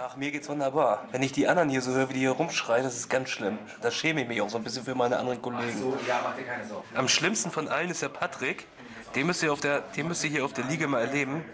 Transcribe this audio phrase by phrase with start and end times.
[0.00, 1.08] Ach, mir geht's wunderbar.
[1.10, 3.58] Wenn ich die anderen hier so höre, wie die hier rumschreien, das ist ganz schlimm.
[3.82, 5.76] Da schäme ich mich auch so ein bisschen für meine anderen Kollegen.
[5.76, 6.86] So, ja, mach dir keine Sorgen.
[6.94, 8.68] Am schlimmsten von allen ist der Patrick.
[9.16, 11.44] Den müsst ihr, auf der, den müsst ihr hier auf der Liga mal erleben.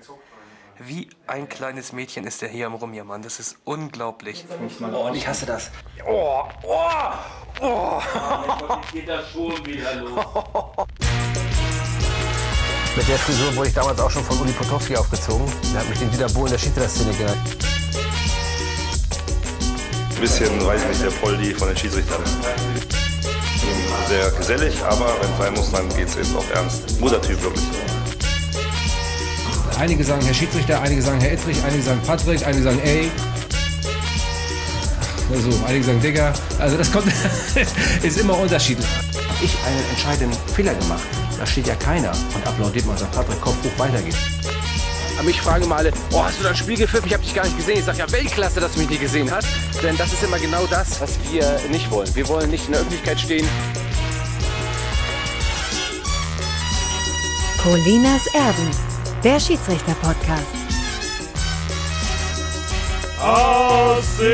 [0.79, 3.23] Wie ein kleines Mädchen ist der hier am Rumjammern.
[3.23, 4.45] Das ist unglaublich.
[4.93, 5.71] Oh, und ich hasse das.
[6.07, 7.13] Oh, oh,
[7.63, 8.03] oh.
[8.93, 10.23] Geht das schon wieder los?
[12.95, 15.51] Mit der Frisur wurde ich damals auch schon von Uli Potowski aufgezogen.
[15.73, 17.74] Der hat mich den Dieter Bohlen der Schiedsrichterszene genannt.
[20.25, 22.23] Ein bisschen, weiß ich nicht, der Poldi von den Schiedsrichtern.
[24.09, 26.99] Sehr gesellig, aber wenn es sein muss, dann geht es eben auch ernst.
[26.99, 27.63] Muttertyp wirklich.
[29.79, 33.11] Einige sagen Herr Schiedsrichter, einige sagen Herr Ittrich, einige sagen Patrick, einige sagen ey.
[35.31, 36.33] Also, einige sagen Digger.
[36.59, 37.13] Also das kommt,
[38.03, 38.89] ist immer unterschiedlich.
[39.29, 41.05] Hab ich einen entscheidenden Fehler gemacht?
[41.39, 44.17] Da steht ja keiner und applaudiert mal und sagt, Patrick, Kopf hoch, weiter geht's.
[45.25, 47.07] Mich fragen mal alle, oh, hast du da ein Spiel gepfiffen?
[47.07, 47.79] Ich habe dich gar nicht gesehen.
[47.79, 49.49] Ich sage ja, Weltklasse, dass du mich nicht gesehen hast.
[49.83, 52.15] Denn das ist immer genau das, was wir nicht wollen.
[52.15, 53.49] Wir wollen nicht in der Öffentlichkeit stehen.
[57.63, 58.71] Colinas Erben,
[59.23, 60.45] der Schiedsrichter-Podcast.
[63.19, 64.25] Assistenten.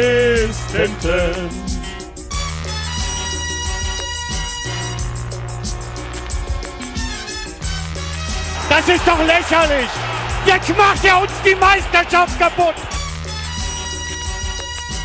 [8.69, 10.10] Das ist doch lächerlich!
[10.47, 12.75] Jetzt macht er uns die Meisterschaft kaputt!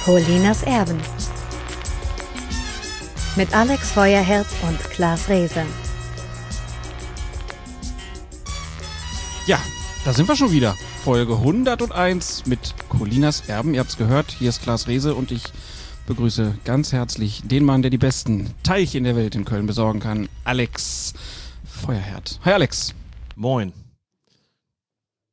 [0.05, 0.99] Colinas Erben.
[3.35, 5.65] Mit Alex Feuerherz und Klaas Rehse.
[9.45, 9.59] Ja,
[10.05, 10.75] da sind wir schon wieder.
[11.03, 13.73] Folge 101 mit Colinas Erben.
[13.73, 15.43] Ihr habt's gehört, hier ist Klaas Rehse und ich
[16.07, 19.99] begrüße ganz herzlich den Mann, der die besten Teiche in der Welt in Köln besorgen
[19.99, 21.13] kann, Alex
[21.65, 22.39] Feuerherd.
[22.45, 22.93] Hi Alex.
[23.35, 23.84] Moin.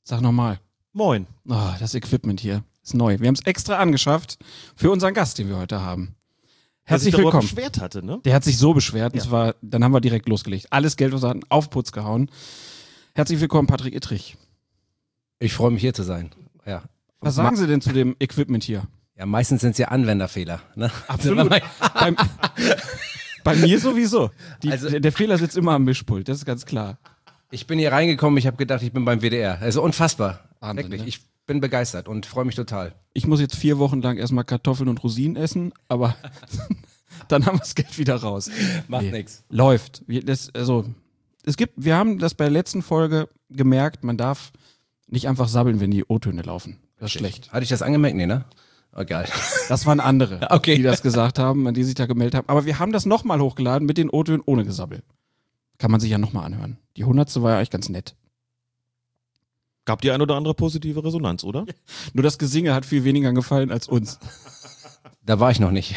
[0.04, 0.58] Sag nochmal.
[0.92, 1.26] Moin.
[1.48, 3.18] Oh, das Equipment hier ist neu.
[3.20, 4.38] Wir haben es extra angeschafft
[4.76, 6.16] für unseren Gast, den wir heute haben.
[6.88, 7.42] Der sich Herzlich darüber willkommen.
[7.48, 8.20] beschwert hatte, ne?
[8.24, 9.24] Der hat sich so beschwert, und Ja.
[9.24, 10.66] zwar, dann haben wir direkt losgelegt.
[10.70, 12.28] Alles Geld, was er hatten, auf Putz gehauen.
[13.14, 14.36] Herzlich willkommen, Patrick Ittrich.
[15.38, 16.32] Ich freue mich hier zu sein.
[16.66, 16.82] Ja.
[17.20, 18.82] Was sagen Sie denn zu dem Equipment hier?
[19.16, 20.60] Ja, meistens sind es ja Anwenderfehler.
[20.74, 20.90] Ne?
[21.06, 21.48] Absolut.
[21.94, 22.16] Beim,
[23.44, 24.30] bei mir sowieso.
[24.64, 26.98] Die, Also- der, der Fehler sitzt immer am Mischpult, das ist ganz klar.
[27.52, 29.60] Ich bin hier reingekommen, ich habe gedacht, ich bin beim WDR.
[29.60, 30.40] Also unfassbar.
[30.60, 31.02] Wahnsinn, Wirklich.
[31.02, 31.08] ne?
[31.08, 32.94] Ich bin begeistert und freue mich total.
[33.12, 36.16] Ich muss jetzt vier Wochen lang erstmal Kartoffeln und Rosinen essen, aber
[37.28, 38.50] dann haben wir das Geld wieder raus.
[38.88, 39.10] Macht Nee.
[39.12, 39.44] nix.
[39.50, 40.02] Läuft.
[40.06, 40.86] Wir, das, also,
[41.44, 44.52] es gibt, wir haben das bei der letzten Folge gemerkt, man darf
[45.08, 46.78] nicht einfach sabbeln, wenn die O-Töne laufen.
[46.98, 47.52] Das ist schlecht.
[47.52, 48.16] Hatte ich das angemerkt?
[48.16, 48.46] Nee, ne?
[48.96, 49.26] Egal.
[49.68, 50.76] Das waren andere, Okay.
[50.76, 52.48] die das gesagt haben, an die sich da gemeldet haben.
[52.48, 55.02] Aber wir haben das nochmal hochgeladen mit den O-Tönen ohne Gesabbel.
[55.82, 56.78] Kann man sich ja nochmal anhören.
[56.96, 58.14] Die hundertste war ja eigentlich ganz nett.
[59.84, 61.66] Gab die ein oder andere positive Resonanz, oder?
[62.12, 64.20] Nur das Gesinge hat viel weniger gefallen als uns.
[65.24, 65.94] Da war ich noch nicht.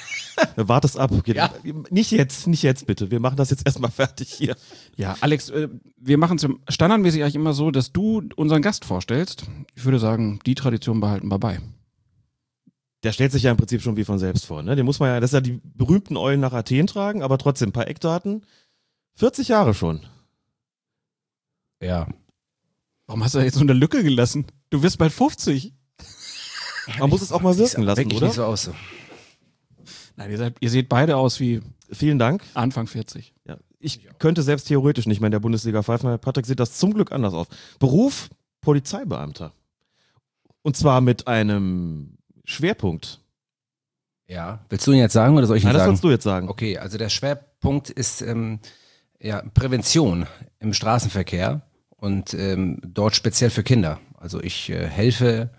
[0.56, 1.10] Wart es ab.
[1.26, 1.50] Ja.
[1.88, 3.10] Nicht jetzt, nicht jetzt bitte.
[3.10, 4.56] Wir machen das jetzt erstmal fertig hier.
[4.94, 9.44] Ja, Alex, äh, wir machen es standardmäßig eigentlich immer so, dass du unseren Gast vorstellst.
[9.74, 11.60] Ich würde sagen, die Tradition behalten wir bei.
[13.04, 14.62] Der stellt sich ja im Prinzip schon wie von selbst vor.
[14.62, 14.76] Ne?
[14.76, 17.70] Den muss man ja, das ist ja die berühmten Eulen nach Athen tragen, aber trotzdem
[17.70, 18.42] ein paar Eckdaten.
[19.18, 20.06] 40 Jahre schon.
[21.82, 22.06] Ja.
[23.06, 24.46] Warum hast du da jetzt so eine Lücke gelassen?
[24.70, 25.74] Du wirst bald 50.
[27.00, 28.26] Man muss es auch mal wirken lassen, oder?
[28.26, 28.62] nicht so aus.
[28.64, 28.74] So.
[30.14, 32.44] Nein, ihr, seid, ihr seht beide aus wie Vielen Dank.
[32.54, 33.34] Anfang 40.
[33.44, 33.56] Ja.
[33.80, 36.18] Ich könnte selbst theoretisch nicht mehr in der Bundesliga pfeifen.
[36.20, 37.48] Patrick sieht das zum Glück anders aus.
[37.80, 38.28] Beruf
[38.60, 39.52] Polizeibeamter.
[40.62, 43.20] Und zwar mit einem Schwerpunkt.
[44.26, 44.64] Ja.
[44.68, 45.92] Willst du ihn jetzt sagen oder soll ich ihn Nein, das sagen?
[45.92, 46.48] sollst du jetzt sagen.
[46.48, 48.60] Okay, also der Schwerpunkt ist ähm,
[49.20, 50.26] ja, Prävention
[50.60, 51.62] im Straßenverkehr
[51.96, 53.98] und ähm, dort speziell für Kinder.
[54.16, 55.50] Also ich äh, helfe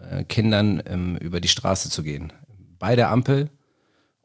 [0.00, 2.32] äh, Kindern ähm, über die Straße zu gehen.
[2.78, 3.50] Bei der Ampel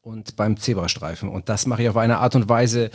[0.01, 1.29] und beim Zebrastreifen.
[1.29, 2.89] Und das mache ich auf eine Art und Weise,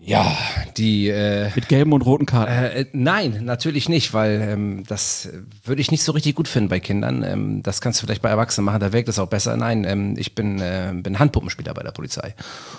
[0.00, 0.36] ja,
[0.76, 2.52] die äh, Mit gelben und roten Karten.
[2.52, 6.68] äh, nein, natürlich nicht, weil ähm, das äh, würde ich nicht so richtig gut finden
[6.68, 7.24] bei Kindern.
[7.24, 9.56] Ähm, das kannst du vielleicht bei Erwachsenen machen, da wirkt es auch besser.
[9.56, 12.36] Nein, ähm, ich bin, äh, bin Handpuppenspieler bei der Polizei.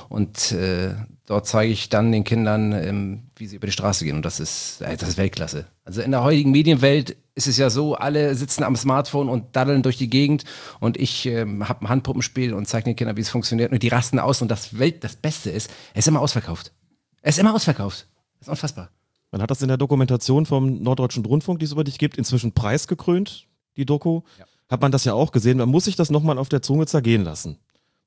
[0.08, 0.94] Und äh,
[1.30, 4.16] dort zeige ich dann den Kindern, ähm, wie sie über die Straße gehen.
[4.16, 5.68] Und das ist, äh, das ist Weltklasse.
[5.86, 9.84] Also in der heutigen Medienwelt ist es ja so, alle sitzen am Smartphone und daddeln
[9.84, 10.44] durch die Gegend
[10.80, 13.72] und ich ähm, habe ein Handpuppenspiel und zeige den Kindern, wie es funktioniert.
[13.72, 16.74] Und die rasten aus und das Welt, das Beste ist, es ist immer ausverkauft.
[17.22, 18.08] Es ist immer ausverkauft.
[18.40, 18.90] Das ist unfassbar.
[19.32, 22.54] Man hat das in der Dokumentation vom Norddeutschen Rundfunk, die es über dich gibt, inzwischen
[22.54, 23.48] preisgekrönt,
[23.78, 24.22] die Doku.
[24.40, 24.46] Ja.
[24.68, 25.60] Hat man das ja auch gesehen.
[25.60, 27.60] Man muss sich das nochmal auf der Zunge zergehen lassen.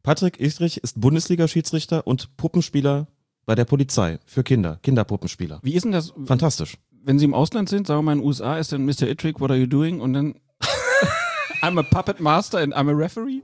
[0.03, 3.07] Patrick Istrich ist Bundesliga-Schiedsrichter und Puppenspieler
[3.47, 5.61] bei der Polizei für Kinder, Kinderpuppenspieler.
[5.63, 6.77] Wie ist denn das, Fantastisch.
[7.05, 7.87] wenn sie im Ausland sind?
[7.87, 9.03] Sagen wir mal in den USA ist dann Mr.
[9.03, 10.01] Ittrick, what are you doing?
[10.01, 10.35] Und dann
[11.63, 13.43] I'm a Puppet Master and I'm a Referee?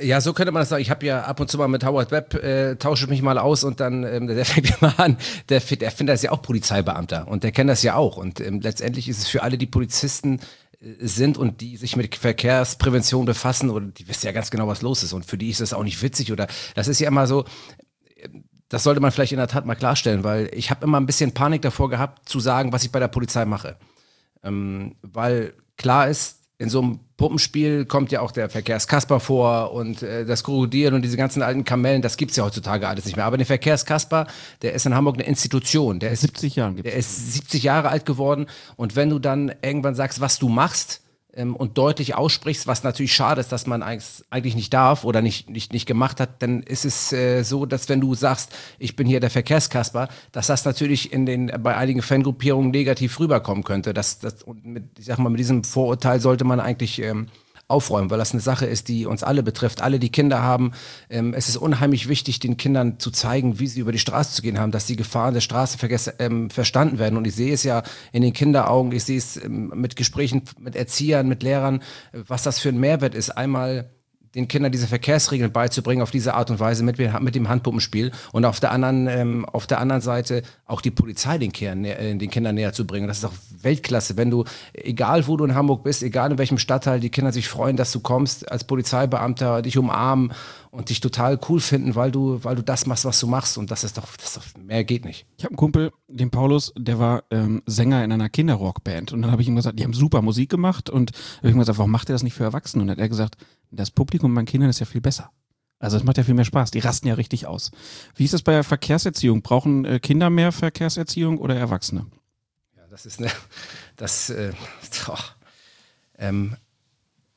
[0.00, 0.82] Ja, so könnte man das sagen.
[0.82, 3.62] Ich habe ja ab und zu mal mit Howard Webb, äh, tausche mich mal aus
[3.62, 5.16] und dann, ähm, der fängt immer an,
[5.48, 8.16] der, der findet das ja auch Polizeibeamter und der kennt das ja auch.
[8.18, 10.40] Und ähm, letztendlich ist es für alle, die Polizisten äh,
[10.98, 15.02] sind und die sich mit Verkehrsprävention befassen oder die wissen ja ganz genau, was los
[15.02, 15.12] ist.
[15.12, 17.44] Und für die ist das auch nicht witzig oder das ist ja immer so,
[18.68, 21.32] das sollte man vielleicht in der Tat mal klarstellen, weil ich habe immer ein bisschen
[21.32, 23.76] Panik davor gehabt, zu sagen, was ich bei der Polizei mache.
[24.42, 30.02] Ähm, weil klar ist, in so einem Puppenspiel kommt ja auch der Verkehrskasper vor und
[30.02, 33.24] äh, das Krokodil und diese ganzen alten Kamellen, das gibt's ja heutzutage alles nicht mehr.
[33.24, 34.28] Aber der Verkehrskasper,
[34.62, 35.98] der ist in Hamburg eine Institution.
[35.98, 39.52] Der ist 70 Jahren gibt's Der ist 70 Jahre alt geworden und wenn du dann
[39.60, 41.02] irgendwann sagst, was du machst,
[41.34, 45.48] ähm, und deutlich aussprichst, was natürlich schade ist, dass man eigentlich nicht darf oder nicht,
[45.48, 49.06] nicht, nicht gemacht hat, dann ist es äh, so, dass wenn du sagst, ich bin
[49.06, 53.94] hier der Verkehrskasper, dass das natürlich in den, bei einigen Fangruppierungen negativ rüberkommen könnte.
[53.94, 57.28] Das, das, und mit, ich sag mal, mit diesem Vorurteil sollte man eigentlich ähm,
[57.72, 60.72] aufräumen, weil das eine Sache ist, die uns alle betrifft, alle, die Kinder haben.
[61.10, 64.42] Ähm, es ist unheimlich wichtig, den Kindern zu zeigen, wie sie über die Straße zu
[64.42, 67.16] gehen haben, dass die Gefahren des Straßenverkehrs ähm, verstanden werden.
[67.16, 67.82] Und ich sehe es ja
[68.12, 71.82] in den Kinderaugen, ich sehe es ähm, mit Gesprächen mit Erziehern, mit Lehrern,
[72.12, 73.30] was das für ein Mehrwert ist.
[73.30, 73.90] Einmal
[74.34, 78.44] den Kindern diese Verkehrsregeln beizubringen auf diese Art und Weise mit, mit dem Handpuppenspiel und
[78.44, 82.30] auf der anderen ähm, auf der anderen Seite auch die Polizei den, Kern, äh, den
[82.30, 83.08] Kindern näher zu bringen.
[83.08, 86.58] Das ist auch Weltklasse, wenn du egal wo du in Hamburg bist, egal in welchem
[86.58, 90.32] Stadtteil, die Kinder sich freuen, dass du kommst als Polizeibeamter, dich umarmen
[90.72, 93.70] und dich total cool finden, weil du weil du das machst, was du machst und
[93.70, 95.26] das ist doch das ist doch, mehr geht nicht.
[95.36, 99.30] Ich habe einen Kumpel, den Paulus, der war ähm, Sänger in einer Kinderrockband und dann
[99.30, 101.90] habe ich ihm gesagt, die haben super Musik gemacht und habe ich ihm gesagt, warum
[101.90, 102.80] macht ihr das nicht für Erwachsene?
[102.80, 103.36] Und dann hat er gesagt,
[103.70, 105.30] das Publikum bei Kindern ist ja viel besser.
[105.78, 106.70] Also es macht ja viel mehr Spaß.
[106.70, 107.70] Die rasten ja richtig aus.
[108.14, 109.42] Wie ist das bei der Verkehrserziehung?
[109.42, 112.06] Brauchen äh, Kinder mehr Verkehrserziehung oder Erwachsene?
[112.76, 113.30] Ja, das ist eine,
[113.96, 114.52] das, äh,
[115.06, 115.34] doch,
[116.16, 116.56] ähm,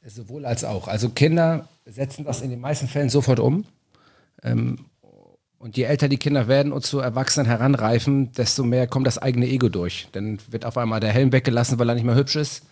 [0.05, 0.87] sowohl als auch.
[0.87, 3.65] Also Kinder setzen das in den meisten Fällen sofort um.
[4.43, 4.77] Ähm,
[5.57, 9.47] und je älter die Kinder werden und zu Erwachsenen heranreifen, desto mehr kommt das eigene
[9.47, 10.07] Ego durch.
[10.11, 12.63] Dann wird auf einmal der Helm weggelassen, weil er nicht mehr hübsch ist.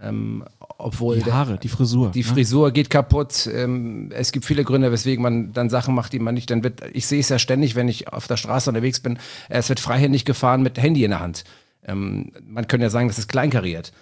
[0.00, 0.44] Ähm,
[0.78, 2.12] obwohl Die Haare, die Frisur.
[2.12, 2.24] die ne?
[2.24, 3.48] Frisur geht kaputt.
[3.52, 6.50] Ähm, es gibt viele Gründe, weswegen man dann Sachen macht, die man nicht.
[6.50, 9.18] Dann wird, ich sehe es ja ständig, wenn ich auf der Straße unterwegs bin.
[9.48, 11.42] Es wird freihändig gefahren mit Handy in der Hand.
[11.84, 13.92] Ähm, man könnte ja sagen, das ist kleinkariert.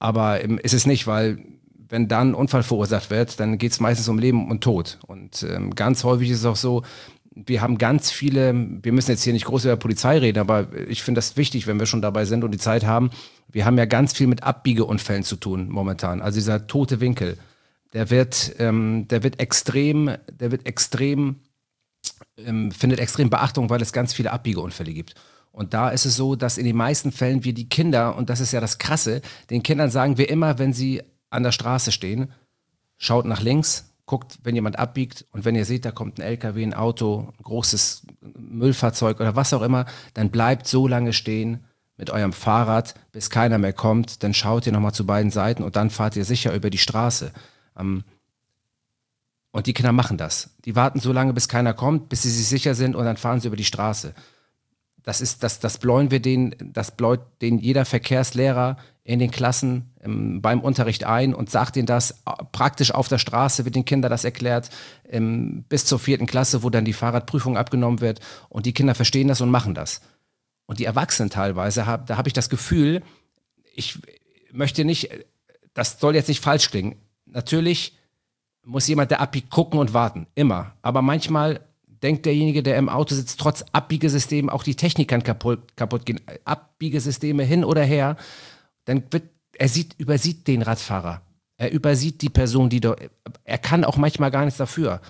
[0.00, 1.38] Aber ähm, ist es nicht, weil
[1.94, 4.98] wenn dann ein Unfall verursacht wird, dann geht es meistens um Leben und Tod.
[5.06, 6.82] Und ähm, ganz häufig ist es auch so,
[7.36, 8.52] wir haben ganz viele,
[8.82, 11.78] wir müssen jetzt hier nicht groß über Polizei reden, aber ich finde das wichtig, wenn
[11.78, 13.10] wir schon dabei sind und die Zeit haben.
[13.48, 16.20] Wir haben ja ganz viel mit Abbiegeunfällen zu tun momentan.
[16.20, 17.38] Also dieser tote Winkel,
[17.92, 21.36] der wird, ähm, der wird extrem, der wird extrem,
[22.44, 25.14] ähm, findet extrem Beachtung, weil es ganz viele Abbiegeunfälle gibt.
[25.52, 28.40] Und da ist es so, dass in den meisten Fällen wir die Kinder, und das
[28.40, 31.00] ist ja das Krasse, den Kindern sagen wir immer, wenn sie
[31.34, 32.32] an der Straße stehen,
[32.96, 36.62] schaut nach links, guckt, wenn jemand abbiegt und wenn ihr seht, da kommt ein LKW,
[36.62, 38.06] ein Auto, ein großes
[38.38, 41.64] Müllfahrzeug oder was auch immer, dann bleibt so lange stehen
[41.96, 44.22] mit eurem Fahrrad, bis keiner mehr kommt.
[44.22, 47.32] Dann schaut ihr nochmal zu beiden Seiten und dann fahrt ihr sicher über die Straße.
[47.78, 48.04] Ähm,
[49.52, 50.50] und die Kinder machen das.
[50.64, 53.40] Die warten so lange, bis keiner kommt, bis sie sich sicher sind und dann fahren
[53.40, 54.12] sie über die Straße.
[55.04, 59.92] Das ist, das, das bläuen wir den, das bläut den jeder Verkehrslehrer in den Klassen
[60.02, 63.84] ähm, beim Unterricht ein und sagt ihnen das äh, praktisch auf der Straße, wird den
[63.84, 64.70] Kindern das erklärt,
[65.08, 69.28] ähm, bis zur vierten Klasse, wo dann die Fahrradprüfung abgenommen wird und die Kinder verstehen
[69.28, 70.00] das und machen das.
[70.66, 73.02] Und die Erwachsenen teilweise, hab, da habe ich das Gefühl,
[73.74, 73.98] ich
[74.50, 75.10] möchte nicht,
[75.74, 76.96] das soll jetzt nicht falsch klingen.
[77.26, 77.98] Natürlich
[78.64, 80.26] muss jemand, der abbiegt, gucken und warten.
[80.34, 80.72] Immer.
[80.80, 81.60] Aber manchmal
[82.02, 86.20] denkt derjenige, der im Auto sitzt, trotz Abbiegesystem, auch die Technik kann kaputt, kaputt gehen.
[86.44, 88.16] Abbiegesysteme hin oder her,
[88.84, 89.24] dann wird,
[89.56, 91.22] er sieht, übersieht den Radfahrer.
[91.56, 92.96] Er übersieht die Person, die da,
[93.44, 95.00] er kann auch manchmal gar nichts dafür.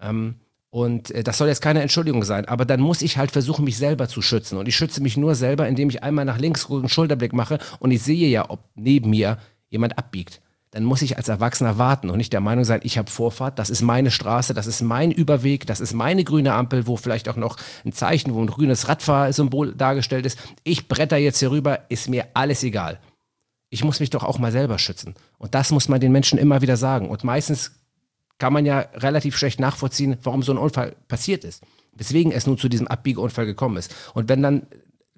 [0.00, 0.36] Ähm,
[0.70, 3.78] und äh, das soll jetzt keine Entschuldigung sein, aber dann muss ich halt versuchen, mich
[3.78, 4.58] selber zu schützen.
[4.58, 7.90] Und ich schütze mich nur selber, indem ich einmal nach links einen Schulterblick mache und
[7.90, 9.38] ich sehe ja, ob neben mir
[9.70, 10.42] jemand abbiegt.
[10.72, 13.70] Dann muss ich als Erwachsener warten und nicht der Meinung sein, ich habe Vorfahrt, das
[13.70, 17.36] ist meine Straße, das ist mein Überweg, das ist meine grüne Ampel, wo vielleicht auch
[17.36, 17.56] noch
[17.86, 20.38] ein Zeichen, wo ein grünes Radfahrsymbol dargestellt ist.
[20.64, 22.98] Ich bretter jetzt hier rüber, ist mir alles egal.
[23.68, 25.14] Ich muss mich doch auch mal selber schützen.
[25.38, 27.08] Und das muss man den Menschen immer wieder sagen.
[27.08, 27.72] Und meistens
[28.38, 31.62] kann man ja relativ schlecht nachvollziehen, warum so ein Unfall passiert ist.
[31.92, 33.94] Weswegen es nun zu diesem Abbiegeunfall gekommen ist.
[34.14, 34.66] Und wenn dann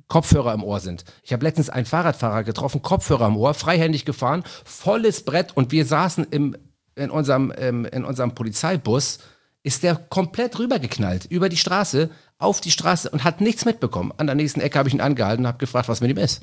[0.09, 1.05] Kopfhörer im Ohr sind.
[1.23, 5.85] Ich habe letztens einen Fahrradfahrer getroffen, Kopfhörer im Ohr, freihändig gefahren, volles Brett und wir
[5.85, 6.57] saßen im,
[6.95, 9.19] in, unserem, ähm, in unserem Polizeibus,
[9.63, 14.13] ist der komplett rübergeknallt, über die Straße, auf die Straße und hat nichts mitbekommen.
[14.17, 16.43] An der nächsten Ecke habe ich ihn angehalten und habe gefragt, was mit ihm ist.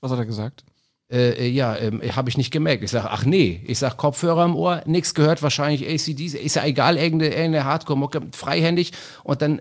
[0.00, 0.64] Was hat er gesagt?
[1.10, 2.82] Äh, ja, ähm, habe ich nicht gemerkt.
[2.82, 6.64] Ich sage, ach nee, ich sage Kopfhörer im Ohr, nichts gehört, wahrscheinlich ACDs, ist ja
[6.64, 8.92] egal, irgendeine, irgendeine Hardcore-Mucke, freihändig
[9.22, 9.60] und dann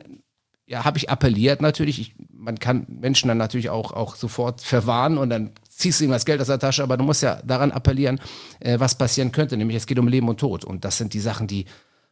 [0.66, 2.00] ja, habe ich appelliert natürlich.
[2.00, 6.12] Ich, man kann Menschen dann natürlich auch, auch sofort verwarnen und dann ziehst du ihm
[6.12, 8.20] das Geld aus der Tasche, aber du musst ja daran appellieren,
[8.60, 9.58] äh, was passieren könnte.
[9.58, 10.64] Nämlich es geht um Leben und Tod.
[10.64, 11.66] Und das sind die Sachen, die,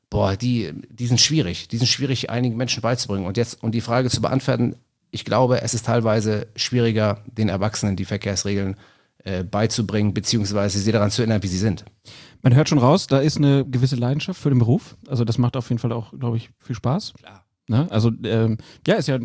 [0.10, 1.70] boah, die, die sind schwierig.
[1.70, 3.26] Die sind schwierig, einigen Menschen beizubringen.
[3.26, 4.76] Und jetzt, um die Frage zu beantworten,
[5.12, 8.78] ich glaube, es ist teilweise schwieriger, den Erwachsenen die Verkehrsregeln äh,
[9.50, 11.86] beizubringen, beziehungsweise sie daran zu erinnern, wie sie sind.
[12.42, 14.98] Man hört schon raus, da ist eine gewisse Leidenschaft für den Beruf.
[15.08, 17.14] Also das macht auf jeden Fall auch, glaube ich, viel Spaß.
[17.14, 17.46] Klar.
[17.68, 17.88] Ne?
[17.90, 19.20] Also ähm, ja, ist ja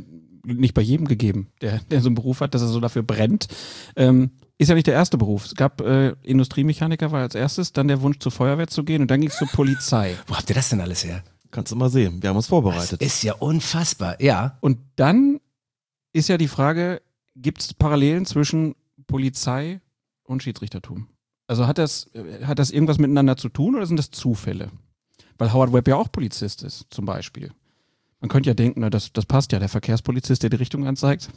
[0.45, 3.49] nicht bei jedem gegeben, der, der so einen Beruf hat, dass er so dafür brennt.
[3.97, 5.47] Ähm, ist ja nicht der erste Beruf.
[5.47, 9.11] Es gab äh, Industriemechaniker war als erstes, dann der Wunsch zur Feuerwehr zu gehen und
[9.11, 10.15] dann ging es zur Polizei.
[10.26, 11.23] Wo habt ihr das denn alles her?
[11.50, 12.23] Kannst du mal sehen.
[12.23, 13.00] Wir haben uns vorbereitet.
[13.03, 14.59] Ist ja unfassbar, ja.
[14.61, 15.41] Und dann
[16.12, 17.03] ist ja die Frage,
[17.35, 18.75] gibt es Parallelen zwischen
[19.07, 19.81] Polizei
[20.26, 21.09] und Schiedsrichtertum?
[21.47, 22.11] Also hat das,
[22.45, 24.71] hat das irgendwas miteinander zu tun oder sind das Zufälle?
[25.38, 27.52] Weil Howard Webb ja auch Polizist ist, zum Beispiel.
[28.21, 31.30] Man könnte ja denken, na, das, das passt ja, der Verkehrspolizist, der die Richtung anzeigt.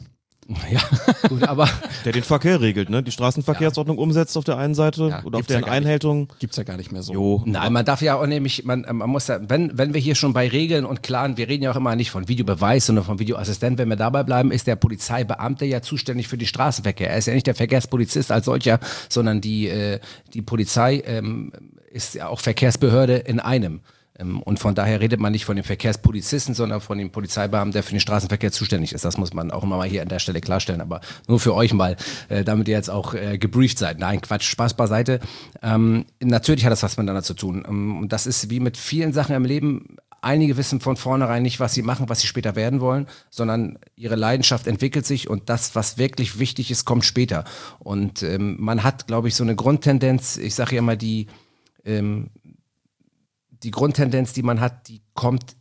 [0.70, 0.80] Ja,
[1.28, 1.68] gut, aber
[2.04, 3.02] Der den Verkehr regelt, ne?
[3.02, 5.72] Die Straßenverkehrsordnung umsetzt auf der einen Seite Ja, oder auf ja deren nicht.
[5.72, 6.28] Einhaltung.
[6.38, 7.12] Gibt's ja gar nicht mehr so.
[7.12, 7.42] Jo.
[7.46, 10.32] Nein, man darf ja auch nämlich, man, man muss ja, wenn, wenn wir hier schon
[10.32, 13.78] bei Regeln und Klaren, wir reden ja auch immer nicht von Videobeweis, sondern von Videoassistent,
[13.78, 17.10] wenn wir dabei bleiben, ist der Polizeibeamte ja zuständig für den Straßenverkehr.
[17.10, 20.00] Er ist ja nicht der Verkehrspolizist als solcher, sondern die, äh,
[20.34, 21.52] die Polizei ähm,
[21.90, 23.80] ist ja auch Verkehrsbehörde in einem.
[24.20, 27.82] Ähm, Und von daher redet man nicht von dem Verkehrspolizisten, sondern von dem Polizeibeamten, der
[27.82, 29.04] für den Straßenverkehr zuständig ist.
[29.04, 30.80] Das muss man auch immer mal hier an der Stelle klarstellen.
[30.80, 31.96] Aber nur für euch mal,
[32.28, 33.98] äh, damit ihr jetzt auch äh, gebrieft seid.
[33.98, 35.20] Nein, Quatsch, Spaß beiseite.
[35.62, 37.64] Ähm, natürlich hat das was miteinander zu tun.
[37.66, 39.96] Ähm, Und das ist wie mit vielen Sachen im Leben.
[40.22, 44.16] Einige wissen von vornherein nicht, was sie machen, was sie später werden wollen, sondern ihre
[44.16, 47.44] Leidenschaft entwickelt sich und das, was wirklich wichtig ist, kommt später.
[47.78, 51.28] Und ähm, man hat, glaube ich, so eine Grundtendenz, ich sage ja immer, die,
[51.86, 52.28] ähm,
[53.62, 55.56] die Grundtendenz, die man hat, die kommt,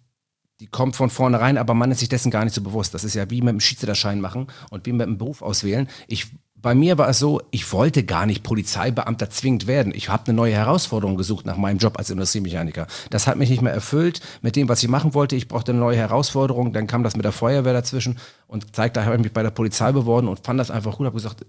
[0.59, 2.93] die kommt von vornherein, aber man ist sich dessen gar nicht so bewusst.
[2.93, 5.87] Das ist ja wie mit dem Schiedsrichterschein machen und wie mit dem Beruf auswählen.
[6.07, 9.93] Ich, bei mir war es so, ich wollte gar nicht Polizeibeamter zwingend werden.
[9.95, 12.87] Ich habe eine neue Herausforderung gesucht nach meinem Job als Industriemechaniker.
[13.09, 15.37] Das hat mich nicht mehr erfüllt mit dem, was ich machen wollte.
[15.37, 16.73] Ich brauchte eine neue Herausforderung.
[16.73, 19.51] Dann kam das mit der Feuerwehr dazwischen und zeigt, da habe ich mich bei der
[19.51, 21.05] Polizei beworben und fand das einfach gut.
[21.05, 21.45] Habe gesagt,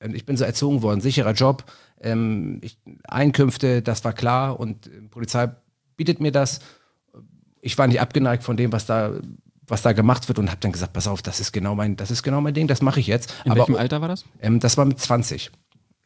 [0.00, 1.64] ähm, ich bin so erzogen worden, sicherer Job,
[2.00, 5.50] ähm, ich, Einkünfte, das war klar und äh, Polizei
[5.98, 6.60] bietet mir das.
[7.60, 9.12] Ich war nicht abgeneigt von dem, was da,
[9.66, 12.10] was da gemacht wird und habe dann gesagt, pass auf, das ist genau mein, das
[12.10, 13.34] ist genau mein Ding, das mache ich jetzt.
[13.44, 14.24] In welchem Alter war das?
[14.40, 15.50] Ähm, das war mit 20.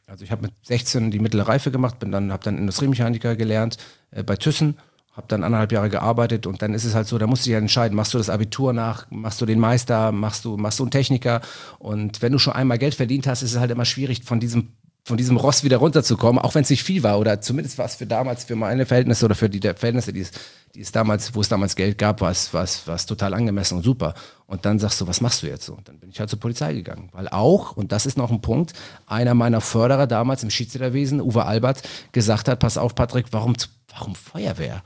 [0.07, 3.77] Also ich habe mit 16 die mittlere Reife gemacht, bin dann, habe dann Industriemechaniker gelernt
[4.11, 4.77] äh, bei Thyssen,
[5.13, 7.53] habe dann anderthalb Jahre gearbeitet und dann ist es halt so, da musst du dich
[7.53, 10.83] halt entscheiden, machst du das Abitur nach, machst du den Meister, machst du, machst du
[10.83, 11.41] einen Techniker
[11.79, 14.73] und wenn du schon einmal Geld verdient hast, ist es halt immer schwierig von diesem
[15.05, 17.95] von diesem Ross wieder runterzukommen, auch wenn es nicht viel war oder zumindest war es
[17.95, 20.31] für damals, für meine Verhältnisse oder für die Verhältnisse, die es,
[20.73, 23.33] die es damals, wo es damals Geld gab, war es, war es, war es total
[23.33, 24.13] angemessen und super.
[24.47, 25.73] Und dann sagst du, was machst du jetzt so?
[25.73, 28.39] Und dann bin ich halt zur Polizei gegangen, weil auch, und das ist noch ein
[28.39, 28.73] Punkt,
[29.05, 31.81] einer meiner Förderer damals im Schiedsrichterwesen, Uwe Albert,
[32.13, 33.55] gesagt hat, pass auf Patrick, warum,
[33.89, 34.83] warum Feuerwehr?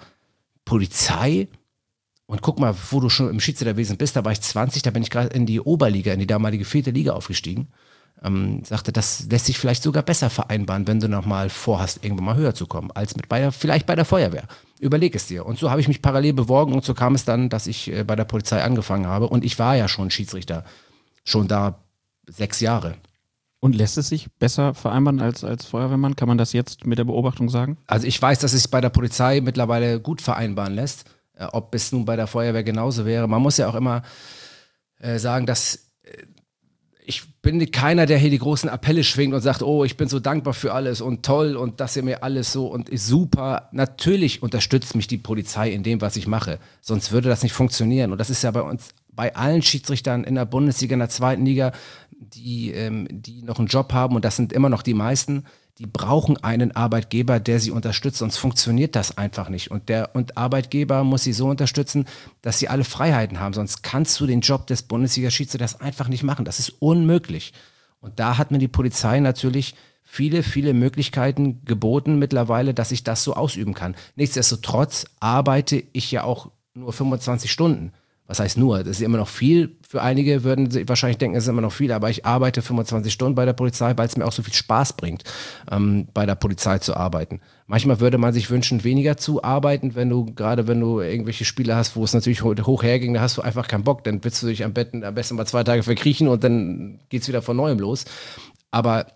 [0.66, 1.48] Polizei?
[2.26, 5.04] Und guck mal, wo du schon im Schiedsrichterwesen bist, da war ich 20, da bin
[5.04, 7.68] ich gerade in die Oberliga, in die damalige vierte Liga aufgestiegen
[8.24, 12.36] ähm, sagte, das lässt sich vielleicht sogar besser vereinbaren, wenn du nochmal vorhast, irgendwann mal
[12.36, 14.44] höher zu kommen, als mit bei der, vielleicht bei der Feuerwehr.
[14.80, 15.46] Überleg es dir.
[15.46, 18.04] Und so habe ich mich parallel beworben und so kam es dann, dass ich äh,
[18.04, 19.28] bei der Polizei angefangen habe.
[19.28, 20.66] Und ich war ja schon Schiedsrichter,
[21.24, 21.80] schon da
[22.28, 22.96] sechs Jahre.
[23.60, 26.16] Und lässt es sich besser vereinbaren als, als Feuerwehrmann?
[26.16, 27.78] Kann man das jetzt mit der Beobachtung sagen?
[27.88, 31.06] Also ich weiß, dass es sich bei der Polizei mittlerweile gut vereinbaren lässt.
[31.38, 33.28] Äh, ob es nun bei der Feuerwehr genauso wäre.
[33.28, 34.02] Man muss ja auch immer
[35.00, 35.87] äh, sagen, dass
[37.10, 40.20] ich bin keiner, der hier die großen Appelle schwingt und sagt, oh, ich bin so
[40.20, 43.70] dankbar für alles und toll und dass ihr mir alles so und ist super.
[43.72, 46.60] Natürlich unterstützt mich die Polizei in dem, was ich mache.
[46.82, 48.12] Sonst würde das nicht funktionieren.
[48.12, 51.46] Und das ist ja bei uns, bei allen Schiedsrichtern in der Bundesliga, in der zweiten
[51.46, 51.72] Liga,
[52.12, 55.46] die, ähm, die noch einen Job haben und das sind immer noch die meisten,
[55.79, 59.69] die brauchen einen Arbeitgeber, der sie unterstützt, sonst funktioniert das einfach nicht.
[59.69, 62.05] Und der und Arbeitgeber muss sie so unterstützen,
[62.41, 63.53] dass sie alle Freiheiten haben.
[63.53, 66.46] Sonst kannst du den Job des Bundesliga-Schiedsrichters einfach nicht machen.
[66.46, 67.53] Das ist unmöglich.
[68.00, 73.24] Und da hat mir die Polizei natürlich viele, viele Möglichkeiten geboten mittlerweile, dass ich das
[73.24, 73.96] so ausüben kann.
[74.15, 77.91] Nichtsdestotrotz arbeite ich ja auch nur 25 Stunden.
[78.27, 78.79] Was heißt nur?
[78.79, 79.77] Das ist immer noch viel.
[79.88, 83.12] Für einige würden sie wahrscheinlich denken, es ist immer noch viel, aber ich arbeite 25
[83.13, 85.24] Stunden bei der Polizei, weil es mir auch so viel Spaß bringt,
[85.72, 87.39] ähm, bei der Polizei zu arbeiten.
[87.67, 91.75] Manchmal würde man sich wünschen, weniger zu arbeiten, wenn du, gerade wenn du irgendwelche Spiele
[91.77, 94.03] hast, wo es natürlich ho- hoch herging, da hast du einfach keinen Bock.
[94.03, 97.29] Dann willst du dich am Betten am besten mal zwei Tage verkriechen und dann geht's
[97.29, 98.03] wieder von neuem los.
[98.72, 99.07] Aber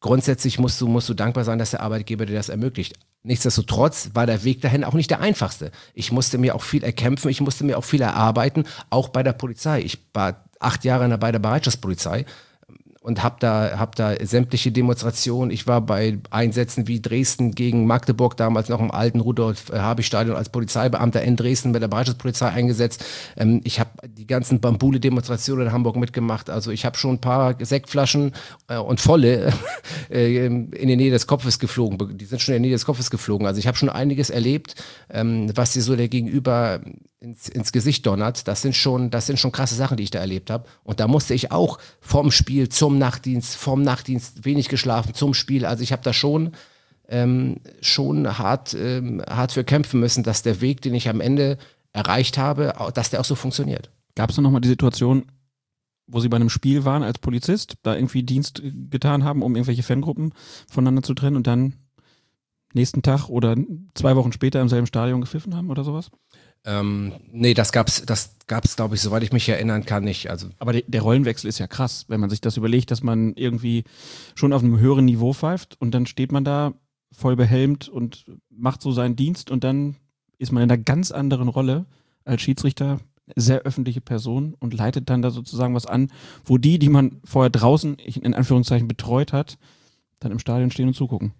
[0.00, 2.94] grundsätzlich musst du, musst du dankbar sein, dass der Arbeitgeber dir das ermöglicht.
[3.24, 5.70] Nichtsdestotrotz war der Weg dahin auch nicht der einfachste.
[5.94, 9.32] Ich musste mir auch viel erkämpfen, ich musste mir auch viel erarbeiten, auch bei der
[9.32, 9.80] Polizei.
[9.80, 12.26] Ich war acht Jahre bei der Bereitschaftspolizei
[13.02, 15.50] und habe da, hab da sämtliche Demonstrationen.
[15.50, 21.20] Ich war bei Einsätzen wie Dresden gegen Magdeburg, damals noch im alten Rudolf-Habich-Stadion als Polizeibeamter
[21.22, 23.04] in Dresden bei der Bereitschaftspolizei eingesetzt.
[23.36, 26.48] Ähm, ich habe die ganzen Bambule-Demonstrationen in Hamburg mitgemacht.
[26.48, 28.32] Also ich habe schon ein paar Sektflaschen
[28.68, 29.52] äh, und volle
[30.10, 32.16] äh, in die Nähe des Kopfes geflogen.
[32.16, 33.48] Die sind schon in die Nähe des Kopfes geflogen.
[33.48, 34.76] Also ich habe schon einiges erlebt,
[35.10, 36.80] ähm, was dir so der Gegenüber
[37.22, 38.48] ins, ins Gesicht donnert.
[38.48, 40.68] Das sind schon, das sind schon krasse Sachen, die ich da erlebt habe.
[40.82, 45.64] Und da musste ich auch vom Spiel zum Nachtdienst, vom Nachtdienst wenig geschlafen zum Spiel.
[45.64, 46.52] Also ich habe da schon
[47.08, 51.58] ähm, schon hart, ähm, hart für kämpfen müssen, dass der Weg, den ich am Ende
[51.92, 53.90] erreicht habe, dass der auch so funktioniert.
[54.14, 55.26] Gab es noch mal die Situation,
[56.06, 59.82] wo Sie bei einem Spiel waren als Polizist, da irgendwie Dienst getan haben, um irgendwelche
[59.82, 60.32] Fangruppen
[60.68, 61.74] voneinander zu trennen und dann
[62.74, 63.56] nächsten Tag oder
[63.94, 66.10] zwei Wochen später im selben Stadion gepfiffen haben oder sowas?
[66.64, 70.30] Ähm, nee, das gab's, das gab's, glaube ich, soweit ich mich erinnern kann, nicht.
[70.30, 73.34] Also Aber de der Rollenwechsel ist ja krass, wenn man sich das überlegt, dass man
[73.34, 73.84] irgendwie
[74.34, 76.74] schon auf einem höheren Niveau pfeift und dann steht man da
[77.10, 79.96] voll behelmt und macht so seinen Dienst und dann
[80.38, 81.86] ist man in einer ganz anderen Rolle
[82.24, 83.00] als Schiedsrichter,
[83.36, 86.10] sehr öffentliche Person und leitet dann da sozusagen was an,
[86.44, 89.58] wo die, die man vorher draußen in Anführungszeichen betreut hat,
[90.20, 91.32] dann im Stadion stehen und zugucken.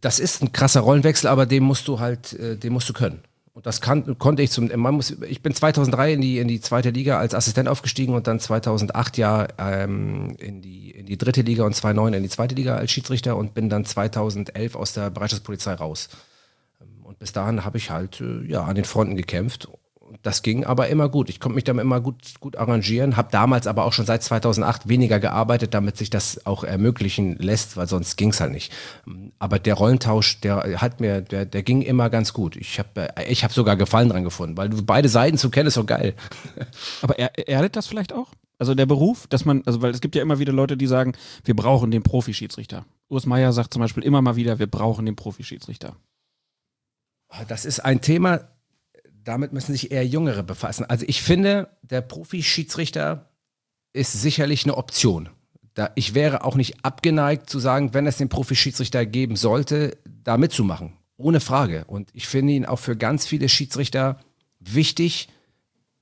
[0.00, 3.22] Das ist ein krasser Rollenwechsel, aber den musst du halt, äh, den musst du können.
[3.58, 6.60] Und das kann, konnte ich zum, man muss, ich bin 2003 in die, in die
[6.60, 11.40] zweite Liga als Assistent aufgestiegen und dann 2008 ja ähm, in, die, in die dritte
[11.40, 15.10] Liga und 2009 in die zweite Liga als Schiedsrichter und bin dann 2011 aus der
[15.10, 16.08] Bereitschaftspolizei raus.
[17.02, 19.68] Und bis dahin habe ich halt äh, ja, an den Fronten gekämpft
[20.22, 21.28] das ging aber immer gut.
[21.28, 24.88] Ich konnte mich damit immer gut, gut arrangieren, habe damals aber auch schon seit 2008
[24.88, 28.72] weniger gearbeitet, damit sich das auch ermöglichen lässt, weil sonst ging es halt nicht.
[29.38, 32.56] Aber der Rollentausch, der hat mir, der, der ging immer ganz gut.
[32.56, 35.74] Ich habe ich hab sogar Gefallen dran gefunden, weil du beide Seiten zu kennen ist
[35.74, 36.14] so geil.
[37.02, 38.28] Aber er, erdet das vielleicht auch?
[38.58, 41.12] Also der Beruf, dass man, also weil es gibt ja immer wieder Leute, die sagen,
[41.44, 42.84] wir brauchen den Profischiedsrichter.
[43.08, 45.94] Urs Meier sagt zum Beispiel immer mal wieder, wir brauchen den Profischiedsrichter.
[47.46, 48.40] Das ist ein Thema,
[49.28, 50.86] damit müssen sich eher Jüngere befassen.
[50.86, 53.28] Also ich finde, der Profi-Schiedsrichter
[53.92, 55.28] ist sicherlich eine Option.
[55.74, 60.38] Da, ich wäre auch nicht abgeneigt zu sagen, wenn es den Profi-Schiedsrichter geben sollte, da
[60.38, 60.94] mitzumachen.
[61.18, 61.84] Ohne Frage.
[61.84, 64.18] Und ich finde ihn auch für ganz viele Schiedsrichter
[64.60, 65.28] wichtig,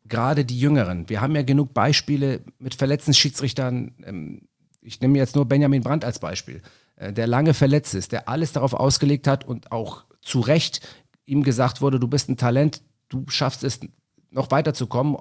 [0.04, 1.08] gerade die Jüngeren.
[1.08, 3.92] Wir haben ja genug Beispiele mit verletzten Schiedsrichtern.
[4.04, 4.42] Ähm,
[4.80, 6.62] ich nehme jetzt nur Benjamin Brandt als Beispiel,
[6.94, 10.80] äh, der lange verletzt ist, der alles darauf ausgelegt hat und auch zu Recht
[11.26, 13.80] ihm gesagt wurde, du bist ein Talent, du schaffst es
[14.30, 15.16] noch weiterzukommen.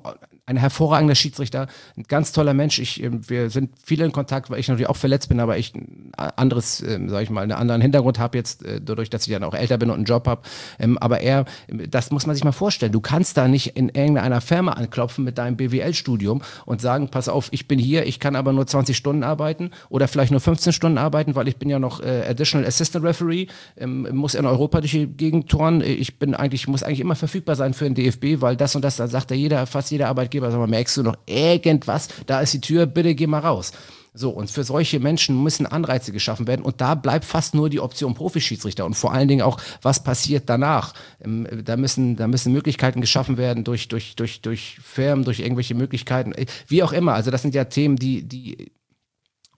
[0.48, 2.78] Ein hervorragender Schiedsrichter, ein ganz toller Mensch.
[2.80, 5.74] Ich, ähm, wir sind viele in Kontakt, weil ich natürlich auch verletzt bin, aber ich
[5.74, 9.34] ein anderes, ähm, sag ich mal, einen anderen Hintergrund habe jetzt, äh, dadurch, dass ich
[9.34, 10.42] dann auch älter bin und einen Job habe.
[10.80, 11.46] Ähm, aber er,
[11.90, 12.92] das muss man sich mal vorstellen.
[12.92, 17.48] Du kannst da nicht in irgendeiner Firma anklopfen mit deinem BWL-Studium und sagen, pass auf,
[17.52, 20.98] ich bin hier, ich kann aber nur 20 Stunden arbeiten oder vielleicht nur 15 Stunden
[20.98, 24.92] arbeiten, weil ich bin ja noch äh, Additional Assistant Referee, ähm, muss in Europa durch
[24.92, 25.82] die Gegend touren.
[25.82, 28.98] Ich bin eigentlich, muss eigentlich immer verfügbar sein für den DFB, weil das und das,
[28.98, 32.08] da sagt ja jeder, fast jeder Arbeitgeber, sag mal, merkst du noch irgendwas?
[32.26, 33.72] Da ist die Tür, bitte geh mal raus.
[34.18, 36.62] So, und für solche Menschen müssen Anreize geschaffen werden.
[36.62, 38.86] Und da bleibt fast nur die Option Profischiedsrichter.
[38.86, 40.94] Und vor allen Dingen auch, was passiert danach?
[41.22, 45.76] Ähm, da, müssen, da müssen Möglichkeiten geschaffen werden durch, durch, durch, durch Firmen, durch irgendwelche
[45.76, 47.14] Möglichkeiten, äh, wie auch immer.
[47.14, 48.72] Also das sind ja Themen, die, die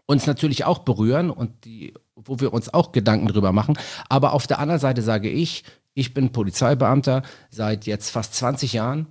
[0.07, 3.77] uns natürlich auch berühren und die, wo wir uns auch Gedanken drüber machen.
[4.09, 9.07] Aber auf der anderen Seite sage ich, ich bin Polizeibeamter seit jetzt fast 20 Jahren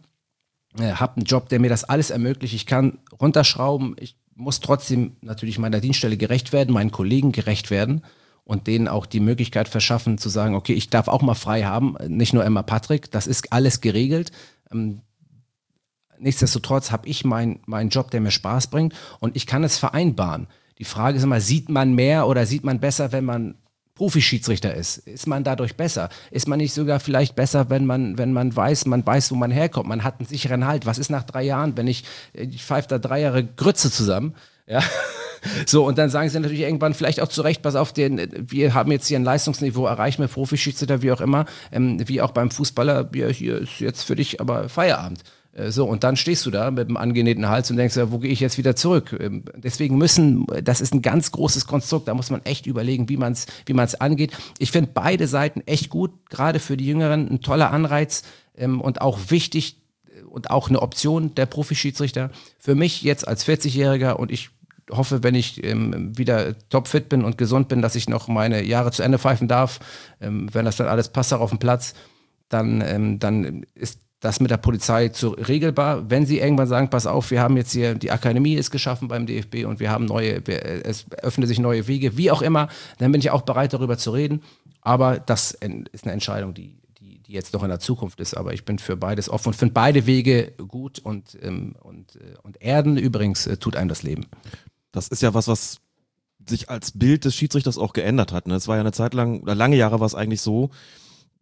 [0.79, 2.55] äh, habe einen Job, der mir das alles ermöglicht.
[2.55, 3.97] Ich kann runterschrauben.
[3.99, 8.03] Ich muss trotzdem natürlich meiner Dienststelle gerecht werden, meinen Kollegen gerecht werden
[8.45, 11.97] und denen auch die Möglichkeit verschaffen zu sagen, okay, ich darf auch mal frei haben,
[12.07, 14.31] nicht nur Emma Patrick, das ist alles geregelt.
[14.71, 15.01] Ähm,
[16.19, 20.47] nichtsdestotrotz habe ich meinen mein Job, der mir Spaß bringt und ich kann es vereinbaren.
[20.79, 23.57] Die Frage ist immer, sieht man mehr oder sieht man besser, wenn man
[23.97, 24.99] Profischiedsrichter ist?
[24.99, 26.11] Ist man dadurch besser?
[26.31, 29.51] Ist man nicht sogar vielleicht besser, wenn man, wenn man weiß, man weiß, wo man
[29.51, 29.89] herkommt?
[29.89, 30.87] Man hat einen sicheren Halt.
[30.87, 34.35] Was ist nach drei Jahren, wenn ich, ich pfeife da drei Jahre Grütze zusammen?
[34.67, 34.83] Ja.
[35.67, 38.75] So, und dann sagen sie natürlich irgendwann vielleicht auch zu Recht, pass auf, den, wir
[38.75, 42.51] haben jetzt hier ein Leistungsniveau erreicht mit Profischiedsrichter, wie auch immer, ähm, wie auch beim
[42.51, 45.23] Fußballer, ja, hier ist jetzt für dich aber Feierabend.
[45.57, 48.19] Äh, so, und dann stehst du da mit einem angenähten Hals und denkst, ja, wo
[48.19, 49.17] gehe ich jetzt wieder zurück?
[49.19, 53.17] Ähm, deswegen müssen, das ist ein ganz großes Konstrukt, da muss man echt überlegen, wie
[53.17, 54.33] man es wie man's angeht.
[54.59, 58.23] Ich finde beide Seiten echt gut, gerade für die Jüngeren ein toller Anreiz
[58.57, 62.31] ähm, und auch wichtig äh, und auch eine Option der Profischiedsrichter.
[62.59, 64.51] Für mich jetzt als 40-Jähriger und ich
[64.91, 68.93] hoffe, wenn ich ähm, wieder topfit bin und gesund bin, dass ich noch meine Jahre
[68.93, 69.81] zu Ende pfeifen darf.
[70.21, 71.95] Ähm, wenn das dann alles passt auch auf dem Platz,
[72.49, 76.09] dann, ähm, dann ist das mit der Polizei zu regelbar.
[76.11, 79.27] Wenn sie irgendwann sagen, pass auf, wir haben jetzt hier, die Akademie ist geschaffen beim
[79.27, 80.43] DFB und wir haben neue,
[80.85, 84.11] es öffnen sich neue Wege, wie auch immer, dann bin ich auch bereit, darüber zu
[84.11, 84.43] reden.
[84.81, 88.35] Aber das ist eine Entscheidung, die, die, die jetzt noch in der Zukunft ist.
[88.35, 92.37] Aber ich bin für beides offen und finde beide Wege gut und, ähm, und, äh,
[92.43, 94.27] und Erden übrigens äh, tut einem das Leben.
[94.93, 95.81] Das ist ja was, was
[96.49, 98.47] sich als Bild des Schiedsrichters auch geändert hat.
[98.47, 98.55] Ne?
[98.55, 100.71] Es war ja eine Zeit lang, lange Jahre war es eigentlich so,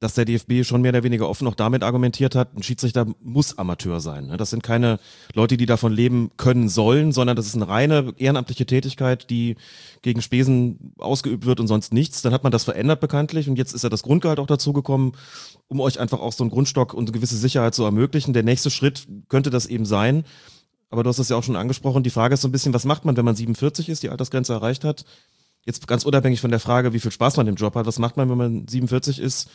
[0.01, 3.57] dass der DFB schon mehr oder weniger offen auch damit argumentiert hat, ein Schiedsrichter muss
[3.59, 4.27] Amateur sein.
[4.27, 4.37] Ne?
[4.37, 4.99] Das sind keine
[5.35, 9.57] Leute, die davon leben können sollen, sondern das ist eine reine ehrenamtliche Tätigkeit, die
[10.03, 12.23] gegen Spesen ausgeübt wird und sonst nichts.
[12.23, 15.13] Dann hat man das verändert bekanntlich und jetzt ist ja das Grundgehalt auch dazugekommen,
[15.69, 18.35] um euch einfach auch so einen Grundstock und eine gewisse Sicherheit zu ermöglichen.
[18.35, 20.25] Der nächste Schritt könnte das eben sein.
[20.91, 22.05] Aber du hast es ja auch schon angesprochen.
[22.05, 24.53] Die Frage ist so ein bisschen, was macht man, wenn man 47 ist, die Altersgrenze
[24.53, 25.05] erreicht hat?
[25.65, 28.17] Jetzt ganz unabhängig von der Frage, wie viel Spaß man im Job hat, was macht
[28.17, 29.49] man, wenn man 47 ist?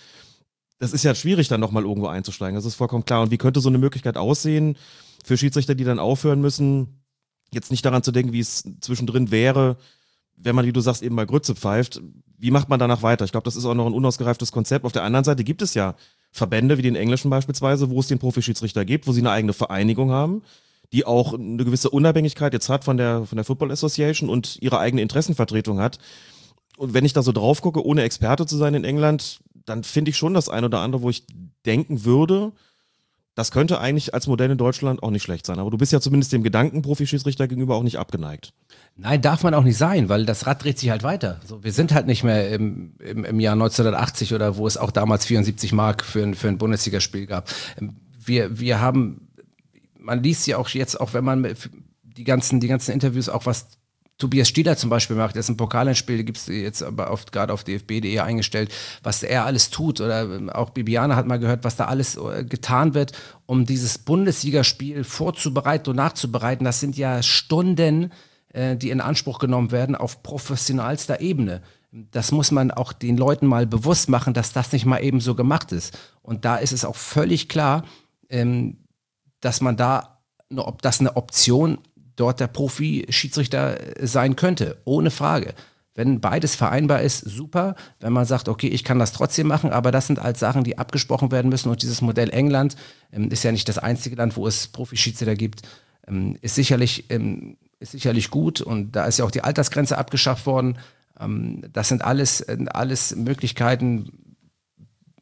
[0.80, 2.56] Das ist ja schwierig, dann nochmal irgendwo einzusteigen.
[2.56, 3.22] Das ist vollkommen klar.
[3.22, 4.78] Und wie könnte so eine Möglichkeit aussehen
[5.24, 7.04] für Schiedsrichter, die dann aufhören müssen,
[7.52, 9.78] jetzt nicht daran zu denken, wie es zwischendrin wäre,
[10.38, 12.02] wenn man, wie du sagst, eben mal Grütze pfeift.
[12.38, 13.26] Wie macht man danach weiter?
[13.26, 14.86] Ich glaube, das ist auch noch ein unausgereiftes Konzept.
[14.86, 15.96] Auf der anderen Seite gibt es ja
[16.32, 20.12] Verbände, wie den englischen beispielsweise, wo es den Profischiedsrichter gibt, wo sie eine eigene Vereinigung
[20.12, 20.44] haben,
[20.94, 24.80] die auch eine gewisse Unabhängigkeit jetzt hat von der, von der Football Association und ihre
[24.80, 26.00] eigene Interessenvertretung hat.
[26.78, 30.12] Und wenn ich da so drauf gucke, ohne Experte zu sein in England, dann finde
[30.12, 31.26] ich schon das ein oder andere, wo ich
[31.66, 32.54] denken würde,
[33.40, 35.60] das könnte eigentlich als Modell in Deutschland auch nicht schlecht sein.
[35.60, 38.52] Aber du bist ja zumindest dem Gedanken Profischiedsrichter gegenüber auch nicht abgeneigt.
[38.98, 41.40] Nein, darf man auch nicht sein, weil das Rad dreht sich halt weiter.
[41.46, 44.92] So, wir sind halt nicht mehr im, im, im Jahr 1980 oder wo es auch
[44.92, 47.50] damals 74 Mark für ein, für ein Bundesligaspiel gab.
[48.18, 49.30] Wir, wir haben,
[49.98, 51.48] man liest ja auch jetzt, auch wenn man
[52.04, 53.70] die ganzen, die ganzen Interviews, auch was
[54.20, 58.20] Tobias Stieler zum Beispiel macht, ein Pokalendspiel, gibt es jetzt aber oft gerade auf dfb.de
[58.20, 60.02] eingestellt, was er alles tut.
[60.02, 63.14] Oder ähm, auch Bibiana hat mal gehört, was da alles äh, getan wird,
[63.46, 66.66] um dieses Bundesligaspiel vorzubereiten und nachzubereiten.
[66.66, 68.12] Das sind ja Stunden,
[68.50, 71.62] äh, die in Anspruch genommen werden auf professionalster Ebene.
[71.92, 75.34] Das muss man auch den Leuten mal bewusst machen, dass das nicht mal eben so
[75.34, 75.98] gemacht ist.
[76.22, 77.86] Und da ist es auch völlig klar,
[78.30, 78.80] ähm,
[79.40, 80.20] dass man da,
[80.54, 81.78] ob das eine Option
[82.20, 85.54] dort der Profi-Schiedsrichter sein könnte, ohne Frage.
[85.96, 87.76] Wenn beides vereinbar ist, super.
[88.00, 90.78] Wenn man sagt, okay, ich kann das trotzdem machen, aber das sind halt Sachen, die
[90.78, 91.70] abgesprochen werden müssen.
[91.70, 92.76] Und dieses Modell England
[93.12, 95.64] ähm, ist ja nicht das einzige Land, wo es Profi-Schiedsrichter gibt,
[96.08, 98.62] ähm, ist, sicherlich, ähm, ist sicherlich gut.
[98.62, 100.78] Und da ist ja auch die Altersgrenze abgeschafft worden.
[101.20, 104.29] Ähm, das sind alles, äh, alles Möglichkeiten,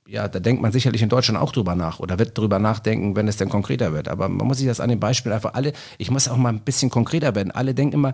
[0.07, 3.27] ja, da denkt man sicherlich in Deutschland auch drüber nach oder wird drüber nachdenken, wenn
[3.27, 4.07] es denn konkreter wird.
[4.07, 6.61] Aber man muss sich das an dem Beispiel einfach alle, ich muss auch mal ein
[6.61, 7.51] bisschen konkreter werden.
[7.51, 8.13] Alle denken immer,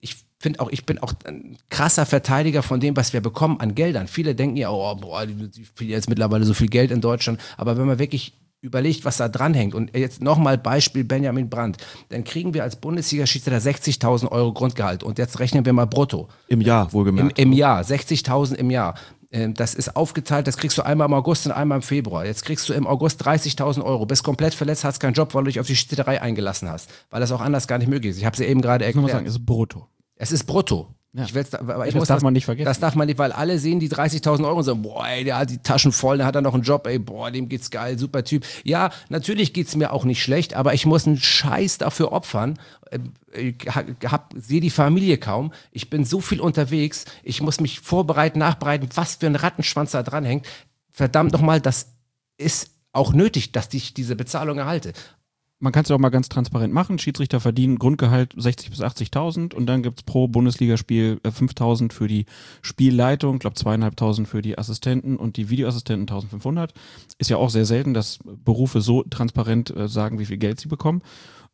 [0.00, 3.74] ich finde auch, ich bin auch ein krasser Verteidiger von dem, was wir bekommen an
[3.74, 4.08] Geldern.
[4.08, 7.40] Viele denken ja, oh, boah, die, jetzt mittlerweile so viel Geld in Deutschland.
[7.56, 9.74] Aber wenn man wirklich überlegt, was da dranhängt.
[9.74, 11.78] Und jetzt nochmal Beispiel Benjamin Brandt.
[12.10, 15.02] Dann kriegen wir als Bundesliga-Schiedsrichter 60.000 Euro Grundgehalt.
[15.02, 16.28] Und jetzt rechnen wir mal brutto.
[16.46, 17.38] Im Jahr, wohlgemerkt.
[17.38, 18.94] Im, im Jahr, 60.000 im Jahr.
[19.32, 22.26] Ähm, das ist aufgeteilt, das kriegst du einmal im August und einmal im Februar.
[22.26, 25.48] Jetzt kriegst du im August 30.000 Euro, bist komplett verletzt, hast keinen Job, weil du
[25.48, 28.18] dich auf die Schiedsrichterei eingelassen hast, weil das auch anders gar nicht möglich ist.
[28.18, 29.06] Ich habe sie eben gerade erklärt.
[29.06, 29.88] Ich sagen, es ist brutto.
[30.16, 30.94] Es ist brutto.
[31.14, 31.24] Ja.
[31.24, 32.64] Ich will's, aber ich das muss darf man nicht vergessen.
[32.64, 35.36] Das darf man nicht, weil alle sehen die 30.000 Euro und sagen, boah, ey, der
[35.36, 37.98] hat die Taschen voll, der hat dann noch einen Job, ey, boah, dem geht's geil,
[37.98, 38.46] super Typ.
[38.64, 42.58] Ja, natürlich geht's mir auch nicht schlecht, aber ich muss einen Scheiß dafür opfern.
[42.90, 45.52] Ähm, ich hab, sehe die Familie kaum.
[45.70, 47.04] Ich bin so viel unterwegs.
[47.22, 50.46] Ich muss mich vorbereiten, nachbereiten, was für ein Rattenschwanz da dranhängt.
[50.90, 51.88] Verdammt nochmal, das
[52.38, 54.94] ist auch nötig, dass ich diese Bezahlung erhalte
[55.62, 56.98] man kann es ja auch mal ganz transparent machen.
[56.98, 62.08] Schiedsrichter verdienen Grundgehalt 60.000 bis 80.000 und dann gibt es pro Bundesligaspiel 5.000 äh, für
[62.08, 62.26] die
[62.62, 66.70] Spielleitung, glaube 2.500 für die Assistenten und die Videoassistenten 1.500.
[67.18, 70.68] Ist ja auch sehr selten, dass Berufe so transparent äh, sagen, wie viel Geld sie
[70.68, 71.02] bekommen.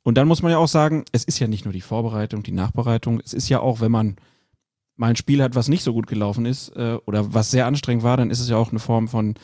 [0.02, 2.52] Und dann muss man ja auch sagen, es ist ja nicht nur die Vorbereitung, die
[2.52, 4.16] Nachbereitung, es ist ja auch, wenn man
[4.96, 8.04] mal ein Spiel hat, was nicht so gut gelaufen ist äh, oder was sehr anstrengend
[8.04, 9.34] war, dann ist es ja auch eine Form von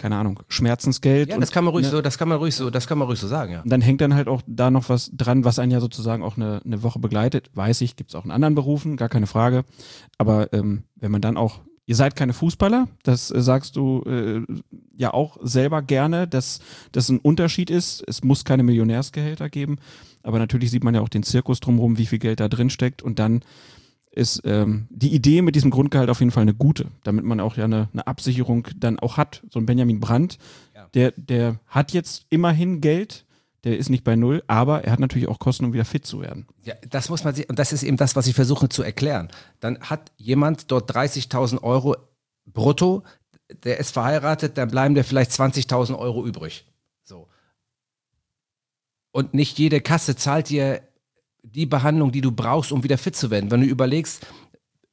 [0.00, 1.28] keine Ahnung, Schmerzensgeld.
[1.28, 3.06] Ja, das kann man ruhig ne, so, das kann man ruhig so, das kann man
[3.06, 3.62] ruhig so sagen, ja.
[3.66, 6.62] Dann hängt dann halt auch da noch was dran, was einen ja sozusagen auch eine,
[6.64, 7.50] eine Woche begleitet.
[7.54, 9.64] Weiß ich, gibt es auch in anderen Berufen, gar keine Frage.
[10.16, 14.40] Aber ähm, wenn man dann auch, ihr seid keine Fußballer, das äh, sagst du äh,
[14.96, 16.60] ja auch selber gerne, dass
[16.92, 18.02] das ein Unterschied ist.
[18.06, 19.76] Es muss keine Millionärsgehälter geben.
[20.22, 23.02] Aber natürlich sieht man ja auch den Zirkus drumherum, wie viel Geld da drin steckt
[23.02, 23.42] und dann
[24.10, 27.56] ist ähm, die Idee mit diesem Grundgehalt auf jeden Fall eine gute, damit man auch
[27.56, 29.42] ja eine, eine Absicherung dann auch hat.
[29.50, 30.38] So ein Benjamin Brandt,
[30.74, 30.88] ja.
[30.94, 33.24] der, der hat jetzt immerhin Geld,
[33.64, 36.20] der ist nicht bei null, aber er hat natürlich auch Kosten, um wieder fit zu
[36.20, 36.46] werden.
[36.64, 37.46] Ja, das muss man sehen.
[37.48, 39.28] Und das ist eben das, was ich versuche zu erklären.
[39.60, 41.96] Dann hat jemand dort 30.000 Euro
[42.46, 43.04] brutto,
[43.62, 46.66] der ist verheiratet, dann bleiben dir vielleicht 20.000 Euro übrig.
[47.04, 47.28] So.
[49.12, 50.82] Und nicht jede Kasse zahlt dir
[51.42, 53.50] die Behandlung, die du brauchst, um wieder fit zu werden.
[53.50, 54.26] Wenn du überlegst,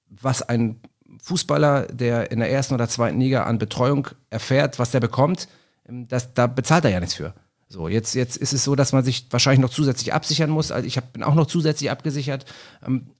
[0.09, 0.79] was ein
[1.21, 5.47] Fußballer, der in der ersten oder zweiten Liga an Betreuung erfährt, was der bekommt,
[5.87, 7.33] ähm, das, da bezahlt er ja nichts für.
[7.69, 10.71] So, jetzt, jetzt ist es so, dass man sich wahrscheinlich noch zusätzlich absichern muss.
[10.71, 12.45] Also ich hab, bin auch noch zusätzlich abgesichert
[12.85, 13.11] ähm,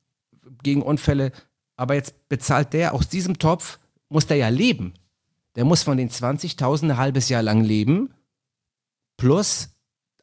[0.63, 1.31] gegen Unfälle.
[1.75, 4.93] Aber jetzt bezahlt der aus diesem Topf, muss der ja leben.
[5.55, 8.13] Der muss von den 20.000 ein halbes Jahr lang leben,
[9.17, 9.69] plus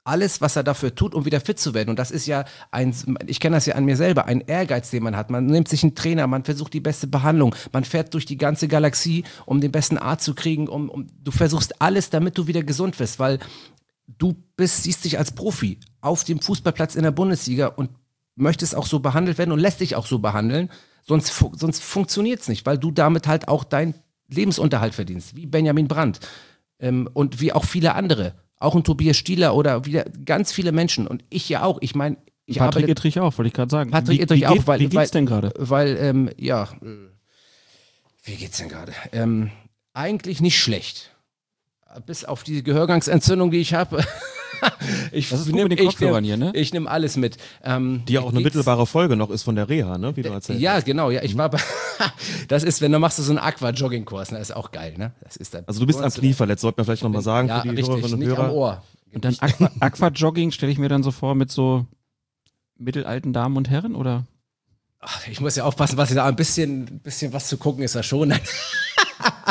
[0.04, 1.88] alles, was er dafür tut, um wieder fit zu werden.
[1.90, 2.94] Und das ist ja ein,
[3.26, 5.30] ich kenne das ja an mir selber, ein Ehrgeiz, den man hat.
[5.30, 8.68] Man nimmt sich einen Trainer, man versucht die beste Behandlung, man fährt durch die ganze
[8.68, 12.62] Galaxie, um den besten Arzt zu kriegen, um, um du versuchst alles, damit du wieder
[12.62, 13.38] gesund wirst, weil
[14.06, 17.90] du bist, siehst dich als Profi auf dem Fußballplatz in der Bundesliga und
[18.36, 20.70] möchtest auch so behandelt werden und lässt dich auch so behandeln.
[21.02, 23.94] Sonst, fu sonst funktioniert es nicht, weil du damit halt auch deinen
[24.28, 26.20] Lebensunterhalt verdienst, wie Benjamin Brandt
[26.78, 28.34] ähm, und wie auch viele andere.
[28.58, 31.78] Auch ein Tobias Stieler oder wieder ganz viele Menschen und ich ja auch.
[31.80, 33.90] Ich meine, ich Patrick arbeite- Ittrich auch, wollte ich gerade sagen.
[33.90, 35.52] Patrick wie, Ittrich wie auch, geht, weil- Wie geht's denn gerade?
[35.58, 36.68] Weil, ähm, ja,
[38.24, 38.92] wie geht's denn gerade?
[39.12, 39.50] Ähm,
[39.92, 41.10] eigentlich nicht schlecht.
[42.06, 44.04] Bis auf die Gehörgangsentzündung, die ich habe.
[45.12, 46.52] ich Das ist gut nehm- mit den ich Kopfhörern nehm- hier, ne?
[46.54, 47.36] Ich nehme alles mit.
[47.62, 50.16] Ähm, Die ja auch eine mittelbare Folge noch ist von der Reha, ne?
[50.16, 50.84] Wie du erzählt Ja, hast.
[50.84, 51.10] genau.
[51.10, 51.58] Ja, ich war bei.
[52.48, 54.38] das ist, wenn du machst du so einen Aqua-Jogging-Kurs, ne?
[54.38, 55.12] Das ist auch geil, ne?
[55.22, 57.60] Das ist dann, Also du bist am Knie verletzt, sollte man vielleicht nochmal sagen Ja,
[57.62, 58.44] für die richtig, Hörerinnen und nicht Hörer.
[58.44, 58.82] am Ohr.
[59.12, 61.86] Und dann Aqua, Aquajogging stelle ich mir dann so vor mit so
[62.76, 64.24] mittelalten Damen und Herren oder?
[65.00, 67.84] Ach, ich muss ja aufpassen, was ich da ein bisschen, ein bisschen was zu gucken
[67.84, 68.32] ist da schon.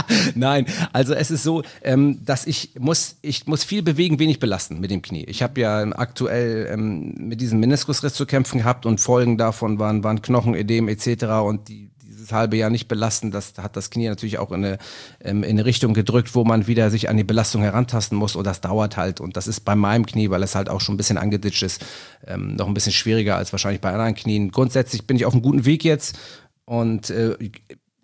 [0.35, 4.79] Nein, also es ist so, ähm, dass ich muss, ich muss viel bewegen, wenig belasten
[4.79, 5.23] mit dem Knie.
[5.25, 10.03] Ich habe ja aktuell ähm, mit diesem Meniskusriss zu kämpfen gehabt und Folgen davon waren,
[10.03, 11.25] waren Knochenödem etc.
[11.45, 14.77] und die, dieses halbe Jahr nicht belasten, das hat das Knie natürlich auch in eine,
[15.21, 18.45] ähm, in eine Richtung gedrückt, wo man wieder sich an die Belastung herantasten muss und
[18.45, 20.97] das dauert halt und das ist bei meinem Knie, weil es halt auch schon ein
[20.97, 21.85] bisschen angeditscht ist,
[22.25, 24.51] ähm, noch ein bisschen schwieriger als wahrscheinlich bei anderen Knien.
[24.51, 26.17] Grundsätzlich bin ich auf einem guten Weg jetzt
[26.65, 27.35] und äh,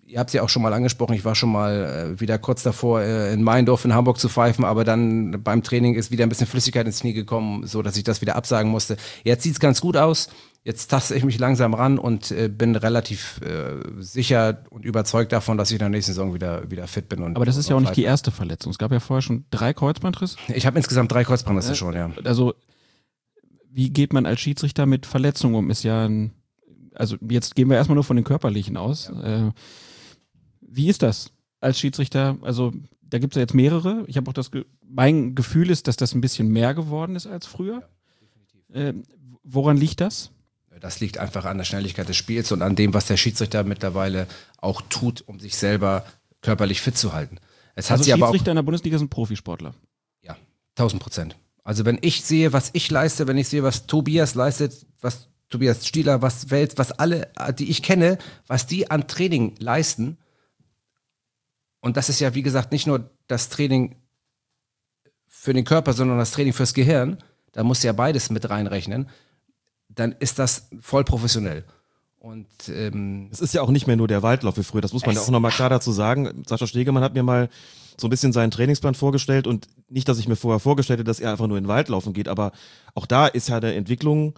[0.09, 2.63] ihr habt es ja auch schon mal angesprochen, ich war schon mal äh, wieder kurz
[2.63, 6.29] davor, äh, in Meindorf in Hamburg zu pfeifen, aber dann beim Training ist wieder ein
[6.29, 8.97] bisschen Flüssigkeit ins Knie gekommen, so dass ich das wieder absagen musste.
[9.23, 10.29] Jetzt sieht's ganz gut aus.
[10.63, 15.57] Jetzt taste ich mich langsam ran und äh, bin relativ äh, sicher und überzeugt davon,
[15.57, 17.23] dass ich in der nächsten Saison wieder, wieder fit bin.
[17.23, 18.71] Und, Aber das ist ja auch nicht die erste Verletzung.
[18.71, 20.37] Es gab ja vorher schon drei Kreuzbandrisse.
[20.53, 22.11] Ich habe insgesamt drei Kreuzbandrisse schon, ja.
[22.25, 22.55] Also
[23.71, 25.69] wie geht man als Schiedsrichter mit Verletzungen um?
[25.69, 26.33] Ist ja ein,
[26.93, 29.09] also jetzt gehen wir erstmal nur von den körperlichen aus.
[29.09, 29.51] Äh,
[30.71, 32.37] wie ist das als Schiedsrichter?
[32.41, 34.03] Also da gibt es ja jetzt mehrere.
[34.07, 37.27] Ich habe auch das, Ge mein Gefühl ist, dass das ein bisschen mehr geworden ist
[37.27, 37.87] als früher.
[38.73, 38.93] Äh,
[39.43, 40.31] woran liegt das?
[40.79, 44.27] Das liegt einfach an der Schnelligkeit des Spiels und an dem, was der Schiedsrichter mittlerweile
[44.57, 46.05] auch tut, um sich selber
[46.41, 47.37] körperlich fit zu halten.
[47.75, 49.73] Es hat Also sie aber auch Schiedsrichter in der Bundesliga sind Profisportler.
[50.21, 50.37] Ja,
[50.77, 51.35] 1000 Prozent.
[51.63, 55.85] Also wenn ich sehe, was ich leiste, wenn ich sehe, was Tobias leistet, was Tobias
[55.85, 57.27] Stieler, was Welt, was alle,
[57.57, 60.17] die ich kenne, was die an Training leisten,
[61.81, 63.95] und das ist ja, wie gesagt, nicht nur das Training
[65.27, 67.17] für den Körper, sondern das Training fürs Gehirn,
[67.53, 69.09] da musst du ja beides mit reinrechnen,
[69.87, 71.63] dann ist das voll professionell.
[72.19, 75.05] Und ähm, Es ist ja auch nicht mehr nur der Waldlauf wie früher, das muss
[75.05, 76.43] man ja auch nochmal klar dazu sagen.
[76.45, 77.49] Sascha Stegemann hat mir mal
[77.97, 81.19] so ein bisschen seinen Trainingsplan vorgestellt und nicht, dass ich mir vorher vorgestellt hätte, dass
[81.19, 82.51] er einfach nur in den Wald laufen geht, aber
[82.93, 84.37] auch da ist ja eine Entwicklung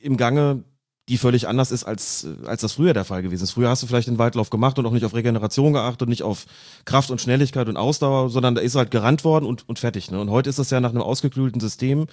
[0.00, 0.64] im Gange,
[1.08, 3.52] die völlig anders ist, als, als das früher der Fall gewesen ist.
[3.52, 6.44] Früher hast du vielleicht den Waldlauf gemacht und auch nicht auf Regeneration geachtet, nicht auf
[6.84, 10.10] Kraft und Schnelligkeit und Ausdauer, sondern da ist halt gerannt worden und, und fertig.
[10.10, 10.20] Ne?
[10.20, 12.06] Und heute ist das ja nach einem ausgeklügelten System,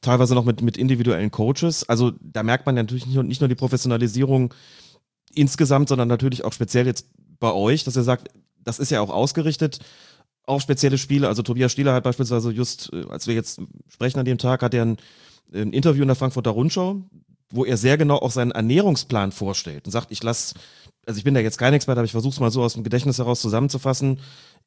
[0.00, 1.88] teilweise noch mit, mit individuellen Coaches.
[1.88, 4.54] Also da merkt man ja natürlich nicht, nur- nicht nur die Professionalisierung
[5.34, 7.06] insgesamt, sondern natürlich auch speziell jetzt
[7.40, 8.28] bei euch, dass ihr sagt,
[8.64, 9.78] das ist ja auch ausgerichtet
[10.44, 11.28] auf spezielle Spiele.
[11.28, 14.72] Also Tobias Stieler hat beispielsweise just, äh, als wir jetzt sprechen an dem Tag, hat
[14.72, 14.96] er ein,
[15.52, 17.02] ein Interview in der Frankfurter Rundschau,
[17.50, 20.54] wo er sehr genau auch seinen Ernährungsplan vorstellt und sagt, ich lasse,
[21.06, 22.84] also ich bin da jetzt kein Experte, aber ich versuche es mal so aus dem
[22.84, 24.20] Gedächtnis heraus zusammenzufassen.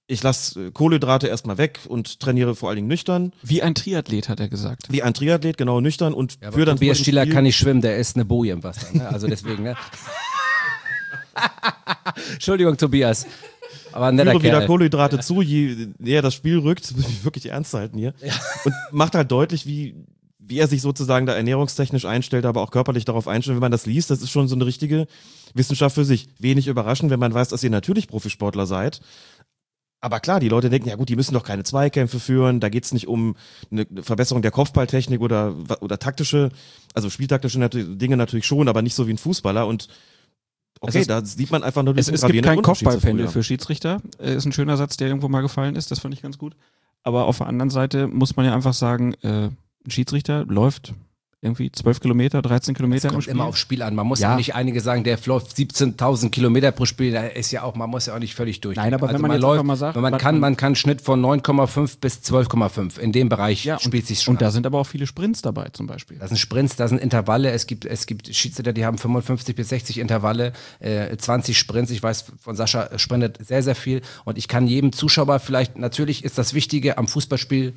[0.08, 3.34] Ich lasse Kohlenhydrate erstmal weg und trainiere vor allen Dingen nüchtern.
[3.44, 4.88] Wie ein Triathlet, hat er gesagt.
[4.90, 7.98] Wie ein Triathlet, genau, nüchtern und ja, für dann Tobias Spiel- kann nicht schwimmen, der
[7.98, 8.88] ist eine Boje im Wasser.
[8.94, 9.08] Ne?
[9.08, 9.76] Also deswegen, ne?
[12.34, 13.26] Entschuldigung, Tobias.
[13.94, 14.68] Aber ein netter führe wieder Kerl.
[14.68, 18.14] Kohlenhydrate zu, je näher das Spiel rückt, das muss ich wirklich ernst halten hier.
[18.66, 19.96] Und macht halt deutlich, wie,
[20.44, 23.56] wie er sich sozusagen da ernährungstechnisch einstellt, aber auch körperlich darauf einstellt.
[23.58, 25.08] Wenn man das liest, das ist schon so eine richtige
[25.54, 26.28] Wissenschaft für sich.
[26.40, 29.02] Wenig überraschend, wenn man weiß, dass ihr natürlich Profisportler seid.
[30.04, 32.92] Aber klar, die Leute denken, ja gut, die müssen doch keine Zweikämpfe führen, da geht's
[32.92, 33.36] nicht um
[33.72, 36.50] eine Verbesserung der Kopfballtechnik oder, oder taktische,
[36.96, 39.90] also spieltaktische Dinge natürlich schon, aber nicht so wie ein Fußballer und
[40.80, 44.02] okay, ist- da sieht man einfach nur Es, diesen es gibt kein Kopfballpendel für Schiedsrichter.
[44.18, 45.92] Äh, Ist ein schöner Satz, der irgendwo mal gefallen ist.
[45.92, 46.56] Das fand ich ganz gut.
[47.04, 49.50] Aber auf der anderen Seite muss man ja einfach sagen, äh,
[49.86, 50.94] ein Schiedsrichter läuft
[51.44, 53.34] irgendwie 12 Kilometer, 13 Kilometer im kommt Spiel.
[53.34, 53.96] immer aufs Spiel an.
[53.96, 54.30] Man muss Ja.
[54.30, 57.12] ja nicht einige sagen, der läuft 17.000 Kilometer pro Spiel.
[57.12, 58.76] Da ist ja auch, man muss ja auch nicht völlig durch.
[58.76, 61.20] Nein, aber wenn man jetzt einfach mal sagt, man man- kann, man kann Schnitt von
[61.20, 63.00] 9,5 bis 12,5.
[63.00, 64.36] In dem Bereich ja, spielt sich schon.
[64.36, 64.54] und da ab.
[64.54, 66.20] sind aber auch viele Sprints dabei zum Beispiel.
[66.20, 67.50] Das sind Sprints, das sind Intervalle.
[67.50, 71.90] Es gibt, es gibt Schiedsrichter, die haben 55 bis 60 Intervalle, äh, 20 Sprints.
[71.90, 74.02] Ich weiß von Sascha sprintet sehr, sehr viel.
[74.26, 77.74] Und ich kann jedem Zuschauer vielleicht, natürlich ist das Wichtige am Fußballspiel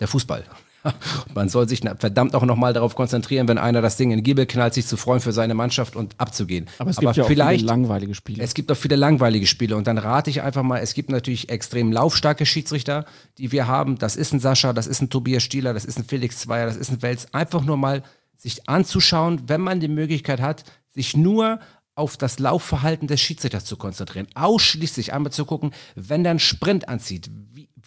[0.00, 0.44] der Fußball.
[1.34, 4.46] Man soll sich verdammt auch nochmal darauf konzentrieren, wenn einer das Ding in den Giebel
[4.46, 6.66] knallt, sich zu freuen für seine Mannschaft und abzugehen.
[6.78, 8.42] Aber es gibt ja auch viele langweilige Spiele.
[8.42, 11.48] es gibt auch viele langweilige Spiele und dann rate ich einfach mal, es gibt natürlich
[11.48, 13.04] extrem laufstarke Schiedsrichter,
[13.38, 13.98] die wir haben.
[13.98, 16.76] Das ist ein Sascha, das ist ein Tobias Stieler, das ist ein Felix Zweier, das
[16.76, 17.32] ist ein Wels.
[17.32, 18.02] Einfach nur mal
[18.36, 21.60] sich anzuschauen, wenn man die Möglichkeit hat, sich nur
[21.96, 24.26] auf das Laufverhalten des Schiedsrichters zu konzentrieren.
[24.34, 27.30] Ausschließlich einmal zu gucken, wenn der einen Sprint anzieht,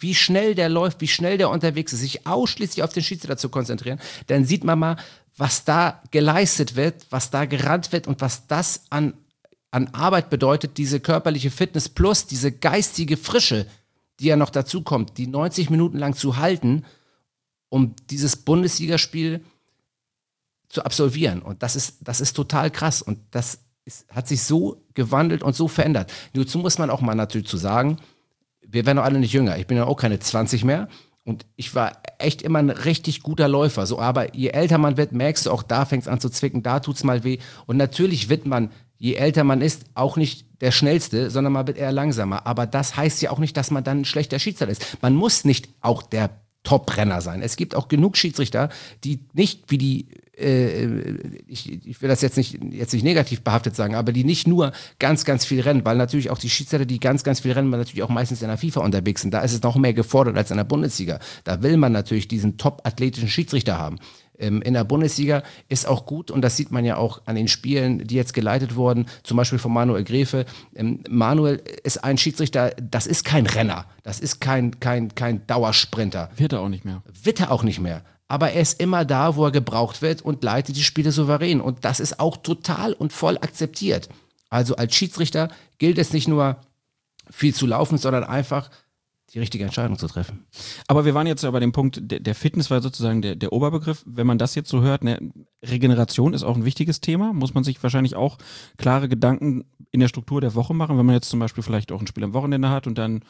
[0.00, 3.48] wie, schnell der läuft, wie schnell der unterwegs ist, sich ausschließlich auf den Schiedsrichter zu
[3.48, 4.96] konzentrieren, dann sieht man mal,
[5.36, 9.14] was da geleistet wird, was da gerannt wird und was das an
[9.70, 13.66] an Arbeit bedeutet, diese körperliche Fitness plus diese geistige Frische,
[14.20, 16.84] die ja noch dazu kommt, die 90 Minuten lang zu halten,
[17.68, 19.44] um dieses Bundesligaspiel
[20.68, 21.42] zu absolvieren.
[21.42, 23.02] Und das ist, das ist total krass.
[23.02, 26.12] Und das ist, hat sich so gewandelt und so verändert.
[26.32, 27.98] Dazu muss man auch mal natürlich zu sagen,
[28.70, 29.58] wir werden doch alle nicht jünger.
[29.58, 30.88] Ich bin ja auch keine 20 mehr.
[31.24, 33.86] Und ich war echt immer ein richtig guter Läufer.
[33.86, 36.62] So, aber je älter man wird, merkst du auch, da fängt es an zu zwicken,
[36.62, 37.38] da tut's mal weh.
[37.66, 41.78] Und natürlich wird man, je älter man ist, auch nicht der Schnellste, sondern man wird
[41.78, 42.46] eher langsamer.
[42.46, 45.02] Aber das heißt ja auch nicht, dass man dann ein schlechter Schiedsrichter ist.
[45.02, 46.30] Man muss nicht auch der
[46.62, 47.42] Top-Renner sein.
[47.42, 48.68] Es gibt auch genug Schiedsrichter,
[49.04, 53.96] die nicht wie die, ich, ich will das jetzt nicht, jetzt nicht negativ behaftet sagen,
[53.96, 57.24] aber die nicht nur ganz, ganz viel rennen, weil natürlich auch die Schiedsrichter, die ganz,
[57.24, 59.34] ganz viel rennen, weil natürlich auch meistens in der FIFA unterwegs sind.
[59.34, 61.18] Da ist es noch mehr gefordert als in der Bundesliga.
[61.42, 63.98] Da will man natürlich diesen top-athletischen Schiedsrichter haben.
[64.38, 67.48] Ähm, in der Bundesliga ist auch gut, und das sieht man ja auch an den
[67.48, 70.46] Spielen, die jetzt geleitet wurden, zum Beispiel von Manuel Gräfe.
[70.74, 76.30] Ähm, Manuel ist ein Schiedsrichter, das ist kein Renner, das ist kein, kein, kein Dauersprinter.
[76.36, 77.02] Wird er auch nicht mehr.
[77.22, 78.04] Wird er auch nicht mehr.
[78.28, 81.60] Aber er ist immer da, wo er gebraucht wird und leitet die Spiele souverän.
[81.60, 84.08] Und das ist auch total und voll akzeptiert.
[84.50, 86.58] Also als Schiedsrichter gilt es nicht nur
[87.30, 88.70] viel zu laufen, sondern einfach
[89.34, 90.46] die richtige Entscheidung zu treffen.
[90.86, 93.52] Aber wir waren jetzt ja bei dem Punkt, der, der Fitness war sozusagen der, der
[93.52, 94.02] Oberbegriff.
[94.06, 95.18] Wenn man das jetzt so hört, ne,
[95.62, 97.34] Regeneration ist auch ein wichtiges Thema.
[97.34, 98.38] Muss man sich wahrscheinlich auch
[98.78, 102.00] klare Gedanken in der Struktur der Woche machen, wenn man jetzt zum Beispiel vielleicht auch
[102.00, 103.20] ein Spiel am Wochenende hat und dann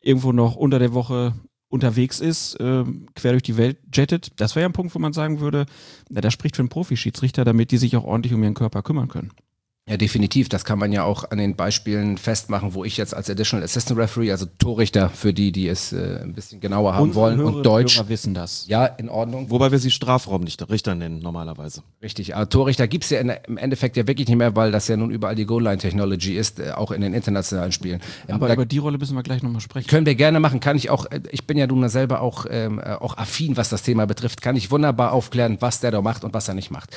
[0.00, 1.34] irgendwo noch unter der Woche
[1.72, 4.38] unterwegs ist, äh, quer durch die Welt jettet.
[4.40, 5.66] Das wäre ja ein Punkt, wo man sagen würde,
[6.10, 9.08] na, das spricht für einen Profischiedsrichter, damit die sich auch ordentlich um ihren Körper kümmern
[9.08, 9.32] können.
[9.88, 10.48] Ja, definitiv.
[10.48, 13.98] Das kann man ja auch an den Beispielen festmachen, wo ich jetzt als Additional Assistant
[13.98, 17.56] Referee, also Torrichter für die, die es äh, ein bisschen genauer haben Unsere wollen Hörerinnen
[17.56, 17.96] und Deutsch.
[17.96, 18.64] Hörer wissen das.
[18.68, 19.50] Ja, in Ordnung.
[19.50, 21.82] Wobei wir sie Strafraumrichter nennen, normalerweise.
[22.00, 24.96] Richtig, aber Torrichter gibt's ja in, im Endeffekt ja wirklich nicht mehr, weil das ja
[24.96, 28.00] nun überall die Goal-Line-Technology ist, äh, auch in den internationalen Spielen.
[28.28, 29.88] Ähm, Aber über die Rolle müssen wir gleich nochmal sprechen.
[29.88, 32.78] können wir gerne machen, kann ich auch, äh, ich bin ja nun selber auch, ähm,
[32.78, 36.22] äh, auch affin, was das Thema betrifft, kann ich wunderbar aufklären, was der da macht
[36.22, 36.96] und was er nicht macht.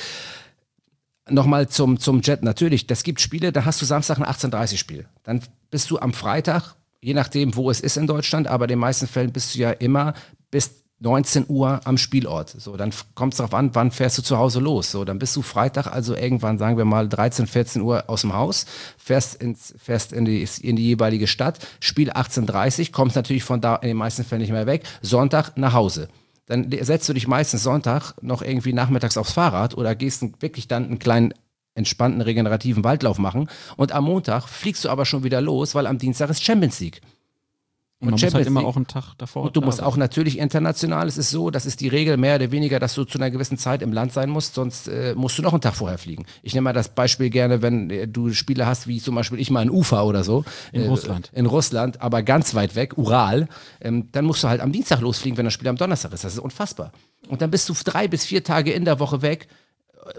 [1.28, 5.06] Nochmal zum, zum Jet, natürlich, das gibt Spiele, da hast du Samstag ein 18.30 Spiel.
[5.24, 8.78] Dann bist du am Freitag, je nachdem, wo es ist in Deutschland, aber in den
[8.78, 10.14] meisten Fällen bist du ja immer
[10.52, 12.50] bis 19 Uhr am Spielort.
[12.50, 14.90] So, dann kommt es darauf an, wann fährst du zu Hause los.
[14.90, 18.32] So, dann bist du Freitag, also irgendwann, sagen wir mal, 13, 14 Uhr aus dem
[18.32, 18.64] Haus,
[18.96, 23.76] fährst, ins, fährst in, die, in die jeweilige Stadt, Spiel 18.30 kommst natürlich von da
[23.76, 26.08] in den meisten Fällen nicht mehr weg, Sonntag nach Hause.
[26.46, 30.84] Dann setzt du dich meistens Sonntag noch irgendwie nachmittags aufs Fahrrad oder gehst wirklich dann
[30.84, 31.34] einen kleinen
[31.74, 35.98] entspannten regenerativen Waldlauf machen und am Montag fliegst du aber schon wieder los, weil am
[35.98, 37.02] Dienstag ist Champions League.
[37.98, 39.44] Und man muss Champions halt immer League- auch einen Tag davor.
[39.44, 39.86] Und du musst sein.
[39.86, 43.04] auch natürlich international, es ist so, das ist die Regel mehr oder weniger, dass du
[43.04, 45.74] zu einer gewissen Zeit im Land sein musst, sonst äh, musst du noch einen Tag
[45.74, 46.26] vorher fliegen.
[46.42, 49.50] Ich nehme mal das Beispiel gerne, wenn äh, du Spiele hast, wie zum Beispiel ich
[49.50, 50.44] mal in Ufa oder so.
[50.72, 51.30] In äh, Russland.
[51.32, 53.48] In Russland, aber ganz weit weg, Ural.
[53.80, 56.22] Ähm, dann musst du halt am Dienstag losfliegen, wenn das Spiel am Donnerstag ist.
[56.22, 56.92] Das ist unfassbar.
[57.28, 59.48] Und dann bist du drei bis vier Tage in der Woche weg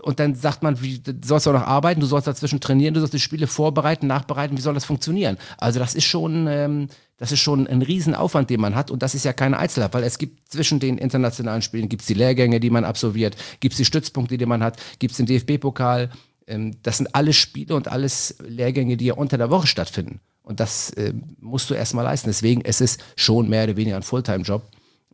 [0.01, 2.99] und dann sagt man, wie, du sollst auch noch arbeiten, du sollst dazwischen trainieren, du
[2.99, 5.37] sollst die Spiele vorbereiten, nachbereiten, wie soll das funktionieren?
[5.57, 6.87] Also das ist schon, ähm,
[7.17, 10.03] das ist schon ein Riesenaufwand, den man hat und das ist ja keine Einzelheit, weil
[10.03, 13.77] es gibt zwischen den internationalen Spielen, gibt es die Lehrgänge, die man absolviert, gibt es
[13.77, 16.11] die Stützpunkte, die man hat, gibt es den DFB-Pokal,
[16.47, 20.21] ähm, das sind alles Spiele und alles Lehrgänge, die ja unter der Woche stattfinden.
[20.41, 22.29] Und das äh, musst du erstmal leisten.
[22.29, 24.63] Deswegen ist es schon mehr oder weniger ein Fulltime-Job,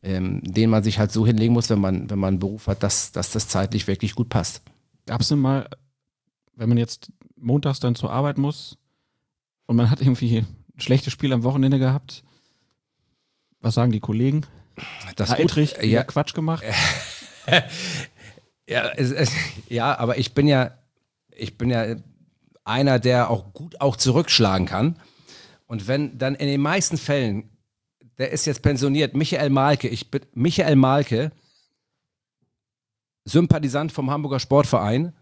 [0.03, 2.83] ähm, den man sich halt so hinlegen muss, wenn man, wenn man einen Beruf hat,
[2.83, 4.61] dass, dass das zeitlich wirklich gut passt.
[5.07, 5.67] Gab es denn mal,
[6.55, 8.77] wenn man jetzt montags dann zur Arbeit muss
[9.65, 10.45] und man hat irgendwie
[10.77, 12.23] schlechtes Spiel am Wochenende gehabt,
[13.59, 14.45] was sagen die Kollegen?
[15.15, 16.63] Das Herr Eitrich, ja, ja, Quatsch gemacht.
[18.67, 19.31] ja, es, es,
[19.69, 20.77] ja, aber ich bin ja,
[21.31, 21.95] ich bin ja
[22.63, 24.99] einer, der auch gut auch zurückschlagen kann.
[25.67, 27.49] Und wenn dann in den meisten Fällen,
[28.17, 31.31] der ist jetzt pensioniert, Michael Malke, ich bin Michael Malke,
[33.25, 35.13] Sympathisant vom Hamburger Sportverein,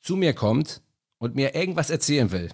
[0.00, 0.82] zu mir kommt
[1.18, 2.50] und mir irgendwas erzählen will,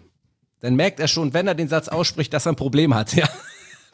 [0.62, 3.12] dann merkt er schon, wenn er den Satz ausspricht, dass er ein Problem hat.
[3.22, 3.28] Ja.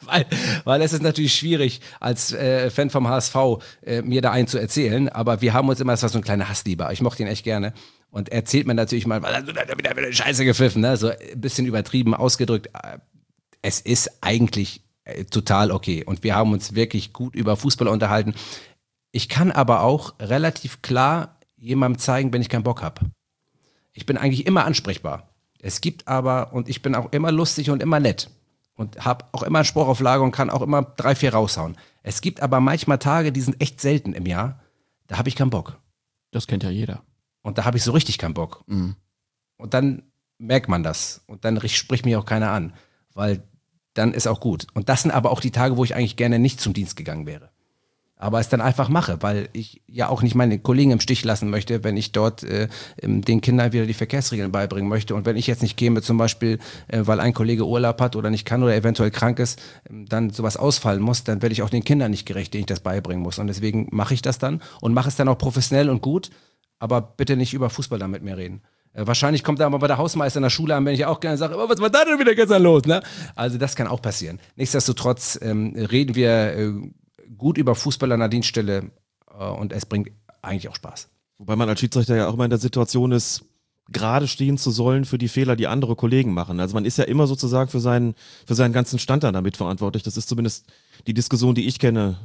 [0.05, 0.25] Weil,
[0.63, 3.35] weil es ist natürlich schwierig, als äh, Fan vom HSV
[3.81, 6.23] äh, mir da einen zu erzählen, aber wir haben uns immer, das war so ein
[6.23, 7.73] kleiner Hasslieber, ich mochte ihn echt gerne.
[8.09, 10.95] Und er erzählt mir natürlich mal, hast du da wieder, wieder Scheiße gepfiffen, ne?
[10.95, 12.69] so ein bisschen übertrieben ausgedrückt.
[13.61, 18.35] Es ist eigentlich äh, total okay und wir haben uns wirklich gut über Fußball unterhalten.
[19.11, 23.01] Ich kann aber auch relativ klar jemandem zeigen, wenn ich keinen Bock habe.
[23.91, 25.28] Ich bin eigentlich immer ansprechbar.
[25.61, 28.29] Es gibt aber, und ich bin auch immer lustig und immer nett
[28.75, 31.77] und habe auch immer einen Spruch auf Lager und kann auch immer drei, vier raushauen.
[32.01, 34.59] Es gibt aber manchmal Tage, die sind echt selten im Jahr,
[35.07, 35.79] da habe ich keinen Bock.
[36.31, 37.01] Das kennt ja jeder.
[37.41, 38.63] Und da habe ich so richtig keinen Bock.
[38.67, 38.95] Mhm.
[39.57, 40.03] Und dann
[40.37, 41.23] merkt man das.
[41.27, 42.73] Und dann spricht mich auch keiner an,
[43.13, 43.43] weil
[43.95, 44.67] dann ist auch gut.
[44.73, 47.25] Und das sind aber auch die Tage, wo ich eigentlich gerne nicht zum Dienst gegangen
[47.25, 47.49] wäre
[48.21, 51.49] aber es dann einfach mache, weil ich ja auch nicht meine Kollegen im Stich lassen
[51.49, 52.67] möchte, wenn ich dort äh,
[53.01, 55.15] den Kindern wieder die Verkehrsregeln beibringen möchte.
[55.15, 56.59] Und wenn ich jetzt nicht käme, zum Beispiel,
[56.89, 60.31] äh, weil ein Kollege Urlaub hat oder nicht kann oder eventuell krank ist, äh, dann
[60.31, 63.23] sowas ausfallen muss, dann werde ich auch den Kindern nicht gerecht, denen ich das beibringen
[63.23, 63.39] muss.
[63.39, 66.29] Und deswegen mache ich das dann und mache es dann auch professionell und gut,
[66.77, 68.61] aber bitte nicht über Fußball da mit mir reden.
[68.93, 71.21] Äh, wahrscheinlich kommt er mal bei der Hausmeister in der Schule an, wenn ich auch
[71.21, 72.83] gerne sage, was war da denn wieder gestern los?
[72.83, 73.01] Ne?
[73.35, 74.39] Also das kann auch passieren.
[74.57, 76.73] Nichtsdestotrotz ähm, reden wir äh,
[77.39, 78.91] gut über Fußball an der Dienststelle
[79.37, 80.11] äh, und es bringt
[80.43, 81.09] eigentlich auch Spaß.
[81.39, 83.45] Wobei man als Schiedsrichter ja auch immer in der Situation ist,
[83.91, 86.59] gerade stehen zu sollen für die Fehler, die andere Kollegen machen.
[86.59, 88.13] Also man ist ja immer sozusagen für seinen,
[88.45, 90.03] für seinen ganzen Stand dann damit verantwortlich.
[90.03, 90.67] Das ist zumindest
[91.07, 92.17] die Diskussion, die ich kenne,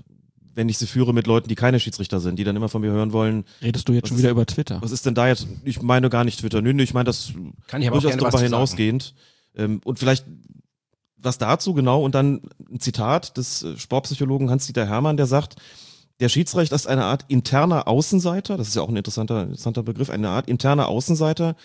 [0.55, 2.91] wenn ich sie führe mit Leuten, die keine Schiedsrichter sind, die dann immer von mir
[2.91, 3.45] hören wollen.
[3.63, 4.81] Redest du jetzt schon wieder über Twitter?
[4.83, 5.47] Was ist denn da jetzt?
[5.65, 6.63] Ich meine gar nicht Twitter.
[6.63, 7.33] Nö, nö, ich meine das
[7.67, 9.15] Kann ich aber durchaus darüber hinausgehend.
[9.57, 10.27] Ähm, und vielleicht
[11.25, 15.57] was dazu genau und dann ein Zitat des äh, Sportpsychologen Hans-Dieter Hermann, der sagt,
[16.21, 20.11] der Schiedsrichter ist eine Art interner Außenseiter, das ist ja auch ein interessanter, interessanter Begriff,
[20.11, 21.57] eine Art interner Außenseiter,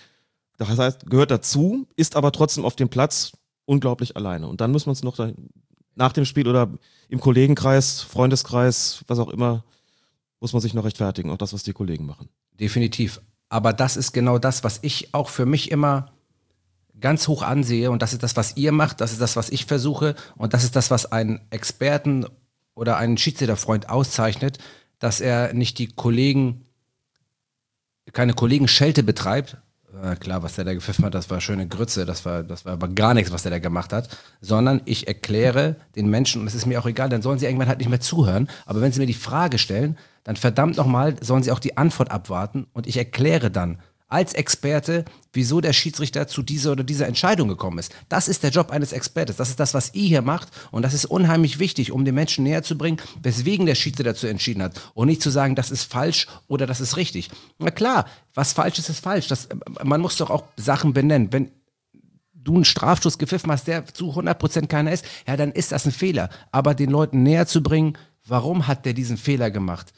[0.57, 3.31] das heißt, gehört dazu, ist aber trotzdem auf dem Platz
[3.65, 4.47] unglaublich alleine.
[4.47, 5.31] Und dann müssen wir uns noch da,
[5.95, 6.69] nach dem Spiel oder
[7.07, 9.63] im Kollegenkreis, Freundeskreis, was auch immer,
[10.39, 12.29] muss man sich noch rechtfertigen, auch das, was die Kollegen machen.
[12.59, 13.21] Definitiv.
[13.47, 16.11] Aber das ist genau das, was ich auch für mich immer
[16.99, 19.65] ganz hoch ansehe und das ist das, was ihr macht, das ist das, was ich
[19.65, 22.25] versuche und das ist das, was einen Experten
[22.75, 24.57] oder einen Schiedsrichterfreund auszeichnet,
[24.99, 26.65] dass er nicht die Kollegen,
[28.13, 29.57] keine Kollegen-Schelte betreibt.
[30.03, 32.73] Äh, klar, was der da gepfiffen hat, das war schöne Grütze, das war, das war
[32.73, 36.53] aber gar nichts, was der da gemacht hat, sondern ich erkläre den Menschen, und es
[36.55, 38.99] ist mir auch egal, dann sollen sie irgendwann halt nicht mehr zuhören, aber wenn sie
[38.99, 42.97] mir die Frage stellen, dann verdammt nochmal, sollen sie auch die Antwort abwarten und ich
[42.97, 43.79] erkläre dann,
[44.09, 47.93] als Experte, wieso der Schiedsrichter zu dieser oder dieser Entscheidung gekommen ist.
[48.09, 49.37] Das ist der Job eines Expertes.
[49.37, 50.49] Das ist das, was ihr hier macht.
[50.71, 54.27] Und das ist unheimlich wichtig, um den Menschen näher zu bringen, weswegen der Schiedsrichter dazu
[54.27, 54.81] entschieden hat.
[54.95, 57.29] Und nicht zu sagen, das ist falsch oder das ist richtig.
[57.59, 59.27] Na klar, was falsch ist, ist falsch.
[59.27, 59.47] Das,
[59.83, 61.31] man muss doch auch Sachen benennen.
[61.31, 61.51] Wenn
[62.33, 65.91] du einen Strafstoß gepfiffen hast, der zu 100% keiner ist, ja, dann ist das ein
[65.91, 66.29] Fehler.
[66.51, 67.95] Aber den Leuten näher zu bringen,
[68.25, 69.93] warum hat der diesen Fehler gemacht?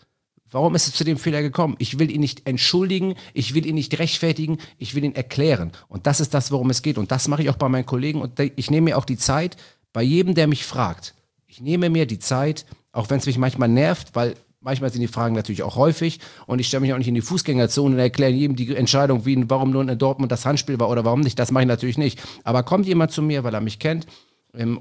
[0.51, 1.75] Warum ist es zu dem Fehler gekommen?
[1.79, 5.71] Ich will ihn nicht entschuldigen, ich will ihn nicht rechtfertigen, ich will ihn erklären.
[5.87, 6.97] Und das ist das, worum es geht.
[6.97, 8.21] Und das mache ich auch bei meinen Kollegen.
[8.21, 9.55] Und ich nehme mir auch die Zeit,
[9.93, 11.15] bei jedem, der mich fragt.
[11.47, 15.07] Ich nehme mir die Zeit, auch wenn es mich manchmal nervt, weil manchmal sind die
[15.07, 16.19] Fragen natürlich auch häufig.
[16.47, 19.49] Und ich stelle mich auch nicht in die Fußgängerzone und erkläre jedem die Entscheidung, wie,
[19.49, 21.39] warum nun in Dortmund das Handspiel war oder warum nicht.
[21.39, 22.21] Das mache ich natürlich nicht.
[22.43, 24.05] Aber kommt jemand zu mir, weil er mich kennt,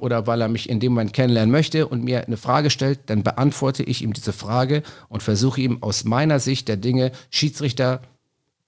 [0.01, 3.23] oder weil er mich in dem Moment kennenlernen möchte und mir eine Frage stellt, dann
[3.23, 8.03] beantworte ich ihm diese Frage und versuche ihm aus meiner Sicht der Dinge Schiedsrichter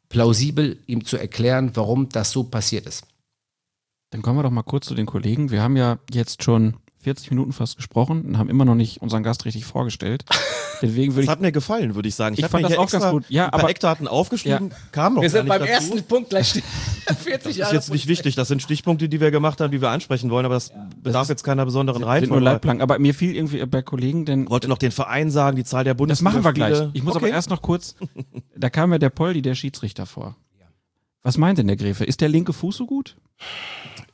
[0.08, 3.04] plausibel ihm zu erklären, warum das so passiert ist.
[4.10, 5.50] Dann kommen wir doch mal kurz zu den Kollegen.
[5.50, 9.22] Wir haben ja jetzt schon 40 Minuten fast gesprochen und haben immer noch nicht unseren
[9.22, 10.24] Gast richtig vorgestellt.
[10.82, 12.34] Deswegen würde das hat mir gefallen, würde ich sagen.
[12.34, 13.24] Ich, ich fand das auch ganz gut.
[13.28, 14.76] Ja, ein paar aber Eckdaten aufgeschrieben, ja.
[14.90, 15.72] kam noch Wir sind beim dazu.
[15.72, 16.62] ersten Punkt gleich
[17.22, 18.34] 40 Das ist jetzt nicht wichtig.
[18.34, 20.88] Das sind Stichpunkte, die wir gemacht haben, die wir ansprechen wollen, aber das ja.
[21.02, 22.32] bedarf jetzt keiner besonderen Reihenfolge.
[22.32, 22.82] nur Leitplanken.
[22.82, 25.94] Aber mir fiel irgendwie bei Kollegen, denn wollte noch den Verein sagen, die Zahl der
[25.94, 26.30] Bundesliga.
[26.30, 26.88] Das machen wir gleich.
[26.94, 27.26] Ich muss okay.
[27.26, 27.94] aber erst noch kurz.
[28.56, 30.36] Da kam ja der Poldi, der Schiedsrichter vor.
[31.22, 32.04] Was meint denn der Gräfe?
[32.04, 33.16] Ist der linke Fuß so gut?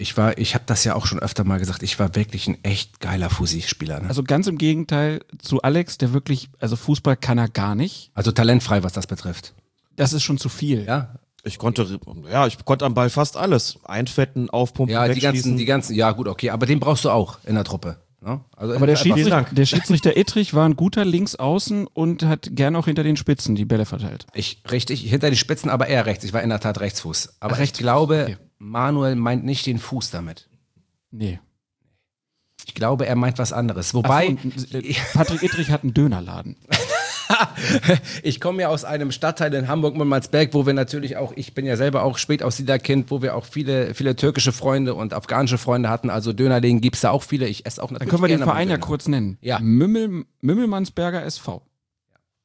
[0.00, 2.62] Ich war, ich habe das ja auch schon öfter mal gesagt, ich war wirklich ein
[2.62, 4.00] echt geiler Fusi-Spieler.
[4.00, 4.08] Ne?
[4.08, 8.12] Also ganz im Gegenteil zu Alex, der wirklich, also Fußball kann er gar nicht.
[8.14, 9.54] Also talentfrei, was das betrifft.
[9.96, 10.84] Das ist schon zu viel.
[10.84, 11.98] Ja, Ich konnte,
[12.30, 13.80] ja, ich konnte am Ball fast alles.
[13.84, 17.38] Einfetten, aufpumpen, ja die ganzen, die ganzen, ja gut, okay, aber den brauchst du auch
[17.44, 17.96] in der Truppe.
[18.20, 18.40] Ne?
[18.56, 19.54] Also Aber der Schiedsrichter, Dank.
[19.54, 23.64] der Schiedsrichter Ittrich war ein guter Linksaußen und hat gern auch hinter den Spitzen die
[23.64, 24.26] Bälle verteilt.
[24.34, 26.24] Ich, richtig, hinter die Spitzen, aber eher rechts.
[26.24, 27.36] Ich war in der Tat Rechtsfuß.
[27.40, 28.36] Aber Ach, ich glaube, okay.
[28.58, 30.48] Manuel meint nicht den Fuß damit.
[31.10, 31.40] Nee.
[32.66, 33.88] Ich glaube, er meint was anderes.
[33.88, 36.56] Ach so, Wobei, und, äh, Patrick Ittrich hat einen Dönerladen.
[38.22, 41.66] ich komme ja aus einem Stadtteil in Hamburg, Mülmansberg, wo wir natürlich auch, ich bin
[41.66, 46.10] ja selber auch Spätaussiedlerkind, wo wir auch viele, viele türkische Freunde und afghanische Freunde hatten.
[46.10, 47.46] Also Dönerläden gibt es da auch viele.
[47.46, 49.38] Ich esse auch Dann natürlich können wir den Verein ja kurz nennen.
[49.40, 49.58] Ja.
[49.60, 51.62] Mümmel, Mümmelmannsberger SV.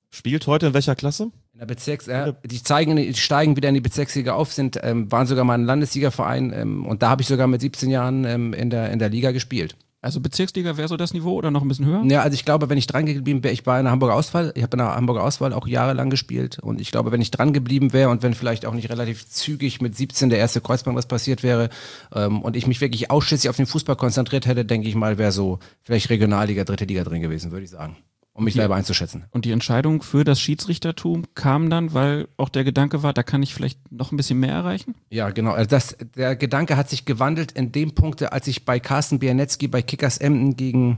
[0.09, 1.32] Spielt heute in welcher Klasse?
[1.54, 5.12] In der Bezirks, äh, die, zeigen, die steigen wieder in die Bezirksliga auf, sind, ähm,
[5.12, 8.54] waren sogar mal ein Landesligaverein ähm, und da habe ich sogar mit 17 Jahren ähm,
[8.54, 9.76] in, der, in der Liga gespielt.
[10.01, 12.04] Also Bezirksliga wäre so das Niveau oder noch ein bisschen höher?
[12.06, 14.51] Ja, also ich glaube, wenn ich dran geblieben wäre, ich war in der Hamburger Auswahl,
[14.56, 17.54] ich habe in der Hamburger Auswahl auch jahrelang gespielt und ich glaube, wenn ich dran
[17.54, 21.43] geblieben wäre und wenn vielleicht auch nicht relativ zügig mit 17 der erste Kreuzbandriss passiert
[21.43, 21.70] wäre
[22.14, 25.32] ähm, und ich mich wirklich ausschließlich auf den Fußball konzentriert hätte, denke ich mal, wäre
[25.32, 27.95] so vielleicht Regionalliga, dritte Liga drin gewesen, würde ich sagen,
[28.34, 29.26] um mich selber einzuschätzen.
[29.30, 33.44] Und die Entscheidung für das Schiedsrichtertum kam dann, weil auch der Gedanke war, da kann
[33.44, 34.96] ich vielleicht noch ein bisschen mehr erreichen?
[35.12, 35.52] Ja, genau.
[35.52, 39.68] Also das, der Gedanke hat sich gewandelt in dem Punkt, als ich bei Carsten Biernetski
[39.68, 40.98] bei Kickers Emden gegen,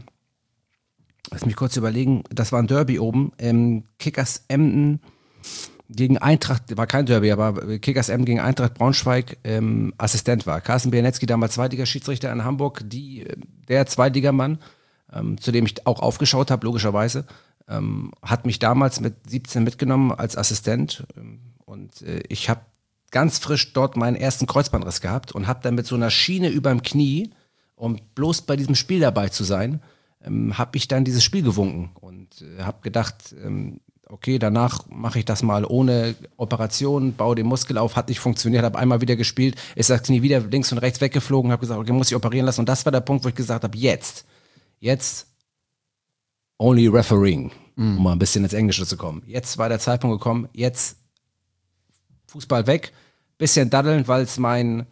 [1.30, 5.02] lass mich kurz überlegen, das war ein Derby oben, ähm, Kickers Emden
[5.90, 10.62] gegen Eintracht, war kein Derby, aber Kickers Emden gegen Eintracht Braunschweig ähm, Assistent war.
[10.62, 13.36] Carsten Biernetski, damals Zweitliga-Schiedsrichter in Hamburg, die, äh,
[13.68, 14.58] der Zweitligamann,
[15.12, 17.26] ähm, zu dem ich auch aufgeschaut habe, logischerweise,
[17.68, 21.06] ähm, hat mich damals mit 17 mitgenommen als Assistent.
[21.18, 22.62] Ähm, und äh, ich habe
[23.12, 26.82] ganz frisch dort meinen ersten Kreuzbandriss gehabt und habe dann mit so einer Schiene überm
[26.82, 27.32] Knie,
[27.76, 29.82] um bloß bei diesem Spiel dabei zu sein,
[30.24, 35.20] ähm, habe ich dann dieses Spiel gewunken und äh, habe gedacht, ähm, okay, danach mache
[35.20, 39.16] ich das mal ohne Operation, baue den Muskel auf, hat nicht funktioniert, habe einmal wieder
[39.16, 42.46] gespielt, ist das Knie wieder links und rechts weggeflogen, habe gesagt, okay, muss ich operieren
[42.46, 42.62] lassen.
[42.62, 44.26] Und das war der Punkt, wo ich gesagt habe, jetzt,
[44.80, 45.28] jetzt
[46.58, 49.24] only refereeing, um mal ein bisschen ins Englische zu kommen.
[49.26, 50.98] Jetzt war der Zeitpunkt gekommen, jetzt
[52.28, 52.92] Fußball weg,
[53.38, 54.86] bisschen daddeln, weil es mein,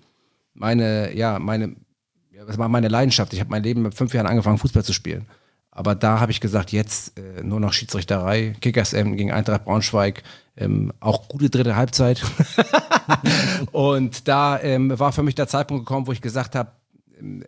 [0.53, 1.75] meine, ja, meine,
[2.47, 3.33] das war meine Leidenschaft.
[3.33, 5.27] Ich habe mein Leben mit fünf Jahren angefangen, Fußball zu spielen.
[5.75, 10.21] Aber da habe ich gesagt, jetzt äh, nur noch Schiedsrichterei, Kickers ähm, gegen Eintracht Braunschweig,
[10.55, 12.23] ähm, auch gute dritte Halbzeit.
[13.71, 16.71] und da ähm, war für mich der Zeitpunkt gekommen, wo ich gesagt habe,
[17.19, 17.43] ähm,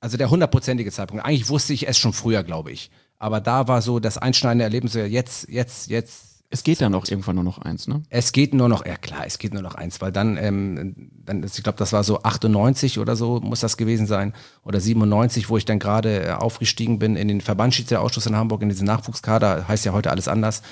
[0.00, 1.24] also der hundertprozentige Zeitpunkt.
[1.24, 2.90] Eigentlich wusste ich es schon früher, glaube ich.
[3.18, 7.34] Aber da war so das einschneidende Erlebnis, jetzt, jetzt, jetzt, Es geht dann auch irgendwann
[7.34, 8.02] nur noch eins, ne?
[8.10, 11.42] es geht nur noch, ja klar, es geht nur noch eins, weil dann, ähm, dann
[11.42, 15.56] ich glaube, das war so 98 oder so, muss das gewesen sein, oder 97, wo
[15.56, 19.84] ich dann gerade äh, aufgestiegen bin in den Verbandsschiedsrichterausschuss in Hamburg, in diesen Nachwuchskader, heißt
[19.84, 20.62] ja heute alles anders,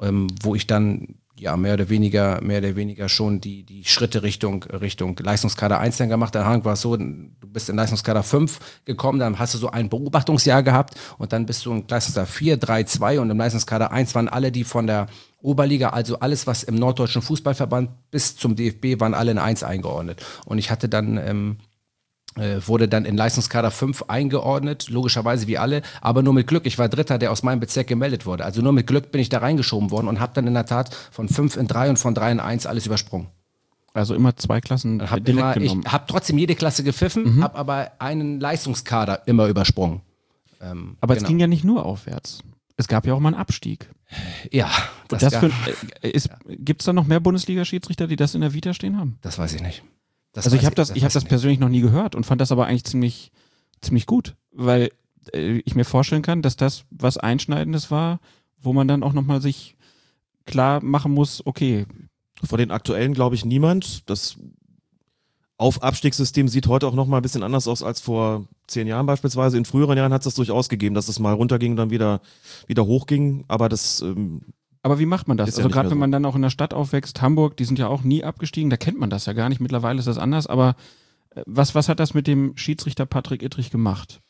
[0.00, 4.22] ähm, wo ich dann ja mehr oder weniger, mehr oder weniger schon die, die Schritte
[4.22, 6.34] Richtung, Richtung Leistungskader 1 dann gemacht.
[6.34, 9.88] Dann war es so, du bist in Leistungskader 5 gekommen, dann hast du so ein
[9.88, 14.14] Beobachtungsjahr gehabt und dann bist du in Leistungskader 4, 3, 2 und im Leistungskader 1
[14.14, 15.08] waren alle, die von der
[15.42, 20.24] Oberliga, also alles, was im Norddeutschen Fußballverband bis zum DFB, waren alle in 1 eingeordnet.
[20.46, 21.71] Und ich hatte dann, ähm, äh,
[22.66, 26.64] wurde dann in Leistungskader 5 eingeordnet, logischerweise wie alle, aber nur mit Glück.
[26.66, 28.44] Ich war Dritter, der aus meinem Bezirk gemeldet wurde.
[28.44, 30.94] Also nur mit Glück bin ich da reingeschoben worden und habe dann in der Tat
[31.10, 33.28] von 5 in 3 und von 3 in 1 alles übersprungen.
[33.94, 35.84] Also immer zwei Klassen Hab direkt immer, ich genommen.
[35.92, 40.00] habe trotzdem jede Klasse gepfiffen, habe aber einen Leistungskader immer übersprungen.
[40.62, 41.28] Ähm, Aber es genau.
[41.28, 42.42] ging ja nicht nur aufwärts.
[42.78, 43.90] Es gab ja auch mal einen Abstieg.
[44.50, 44.70] Ja,
[45.08, 45.72] Das, das, gab- für,
[46.02, 49.18] äh, ist, Gibt es da noch mehr Bundesliga-Schiedsrichter, die das in der Vita stehen haben?
[49.20, 49.82] das weiß ich nicht.
[50.32, 52.40] Das also ich habe das, ich hab weiß das persönlich noch nie gehört und fand
[52.40, 53.32] das aber eigentlich ziemlich,
[53.82, 54.90] ziemlich gut, weil
[55.34, 58.20] äh, ich mir vorstellen kann, dass das was Einschneidendes war,
[58.58, 59.76] wo man dann auch nochmal sich
[60.46, 61.86] klar machen muss, okay,
[62.44, 64.08] Von den aktuellen glaube ich niemand.
[64.10, 64.36] Das
[65.58, 69.58] Auf-Abstiegssystem sieht heute auch noch mal ein bisschen anders aus als vor zehn Jahren beispielsweise.
[69.58, 72.20] In früheren Jahren hat es das durchaus gegeben, dass es mal runterging und dann wieder,
[72.66, 73.44] wieder hochging.
[73.48, 74.42] Aber das, ähm,
[74.82, 75.48] aber wie macht man das?
[75.50, 76.00] Ist ja also nicht gerade mehr wenn so.
[76.00, 78.76] man dann auch in der Stadt aufwächst, Hamburg, die sind ja auch nie abgestiegen, da
[78.76, 79.60] kennt man das ja gar nicht.
[79.60, 80.74] Mittlerweile ist das anders, aber
[81.34, 84.20] äh, was, was hat das mit dem Schiedsrichter Patrick Ittrich gemacht?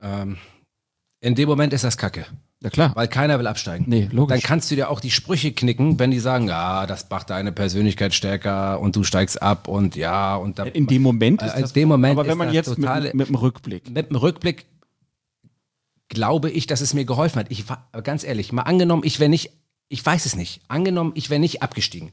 [0.00, 0.36] Ähm,
[1.20, 2.26] in dem Moment ist das Kacke,
[2.60, 2.92] Ja klar.
[2.94, 3.86] weil keiner will absteigen.
[3.88, 4.34] Nee, logisch.
[4.34, 7.50] Dann kannst du dir auch die Sprüche knicken, wenn die sagen, ja, das macht deine
[7.50, 11.56] Persönlichkeit stärker und du steigst ab und ja und da, in dem Moment ist Äh,
[11.56, 13.90] in das, dem Moment aber wenn man jetzt totale- mit, mit dem Rückblick.
[13.90, 14.66] mit dem Rückblick
[16.10, 17.46] glaube ich, dass es mir geholfen hat.
[17.50, 19.50] Ich war ganz ehrlich, mal angenommen, ich wäre nicht,
[19.88, 22.12] ich weiß es nicht, angenommen, ich wäre nicht abgestiegen,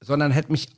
[0.00, 0.68] sondern hätte mich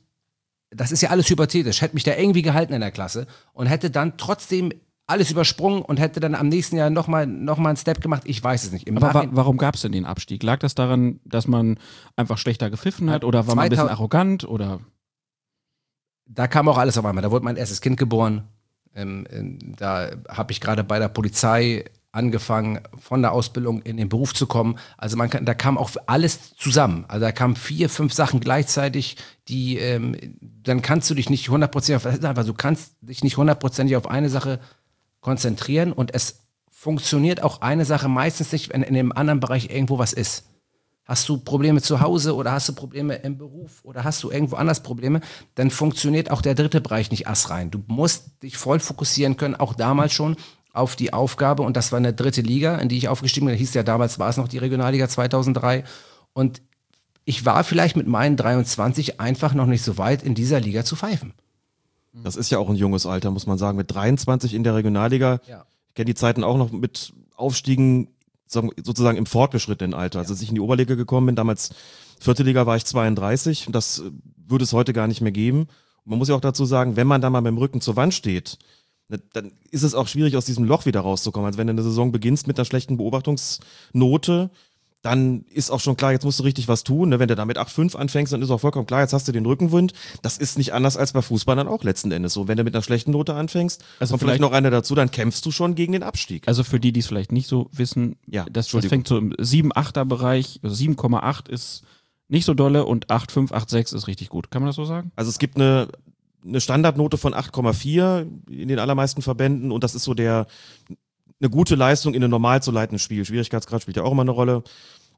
[0.69, 3.89] das ist ja alles hypothetisch, hätte mich da irgendwie gehalten in der Klasse und hätte
[3.89, 4.73] dann trotzdem
[5.05, 8.23] alles übersprungen und hätte dann am nächsten Jahr nochmal noch mal einen Step gemacht.
[8.25, 8.85] Ich weiß es nicht.
[8.85, 10.43] Im Aber wa warum gab es denn den Abstieg?
[10.43, 11.79] Lag das daran, dass man
[12.17, 14.81] einfach schlechter gepfiffen hat oder war man ein bisschen 2000 arrogant oder?
[16.29, 17.21] da kam auch alles auf einmal.
[17.21, 18.47] Da wurde mein erstes Kind geboren.
[18.93, 21.85] Ähm, ähm, da habe ich gerade bei der Polizei
[22.17, 24.77] angefangen, von der Ausbildung in den Beruf zu kommen.
[24.97, 27.05] Also man kann, da kam auch alles zusammen.
[27.07, 29.15] Also da kamen vier, fünf Sachen gleichzeitig,
[29.47, 33.95] die ähm, dann kannst du dich nicht hundertprozentig auf, einfach, du kannst dich nicht hundertprozentig
[33.95, 34.59] auf eine Sache
[35.21, 39.97] konzentrieren und es funktioniert auch eine Sache meistens nicht, wenn in dem anderen Bereich irgendwo
[39.97, 40.45] was ist.
[41.05, 44.57] Hast du Probleme zu Hause oder hast du Probleme im Beruf oder hast du irgendwo
[44.57, 45.21] anders Probleme,
[45.55, 47.71] dann funktioniert auch der dritte Bereich nicht astrein.
[47.71, 50.35] Du musst dich voll fokussieren können, auch damals schon
[50.77, 53.55] auf die Aufgabe und das war eine dritte Liga, in die ich aufgestiegen bin.
[53.55, 55.83] Da hieß ja damals war es noch die Regionalliga 2003
[56.33, 56.61] und
[57.25, 60.95] ich war vielleicht mit meinen 23 einfach noch nicht so weit in dieser Liga zu
[60.95, 61.33] pfeifen.
[62.23, 63.77] Das ist ja auch ein junges Alter, muss man sagen.
[63.77, 65.39] Mit 23 in der Regionalliga.
[65.47, 65.65] Ja.
[65.89, 68.07] Ich kenne die Zeiten auch noch mit Aufstiegen
[68.47, 70.19] sagen- sozusagen im fortgeschrittenen Alter.
[70.19, 71.69] Also als ich in die Oberliga gekommen bin, damals
[72.19, 74.11] vierte Liga war ich 32 und das äh,
[74.47, 75.67] würde es heute gar nicht mehr geben.
[76.05, 77.95] Und man muss ja auch dazu sagen, wenn man da mal mit dem Rücken zur
[77.97, 78.57] Wand steht,
[79.33, 81.45] dann ist es auch schwierig, aus diesem Loch wieder rauszukommen.
[81.47, 84.49] Also wenn du eine Saison beginnst mit einer schlechten Beobachtungsnote,
[85.03, 87.09] dann ist auch schon klar, jetzt musst du richtig was tun.
[87.09, 87.19] Ne?
[87.19, 89.45] Wenn du da mit 8-5 anfängst, dann ist auch vollkommen klar, jetzt hast du den
[89.45, 89.93] Rückenwind.
[90.23, 92.47] Das ist nicht anders als bei Fußballern auch letzten Endes so.
[92.47, 95.11] Wenn du mit einer schlechten Note anfängst, Also kommt vielleicht vielleicht- noch eine dazu, dann
[95.11, 96.47] kämpfst du schon gegen den Abstieg.
[96.47, 99.33] Also für die, die es vielleicht nicht so wissen, Ja, das, das fängt so im
[99.33, 101.83] 7-8er Bereich, also 7,8 ist
[102.27, 104.51] nicht so dolle und 8,5, 8,6 ist richtig gut.
[104.51, 105.11] Kann man das so sagen?
[105.15, 105.87] Also es gibt eine,
[106.45, 110.47] eine Standardnote von 8,4 in den allermeisten Verbänden und das ist so der
[111.39, 113.23] eine gute Leistung in einem normal zu leitenden Spiel.
[113.23, 114.63] Schwierigkeitsgrad spielt ja auch immer eine Rolle.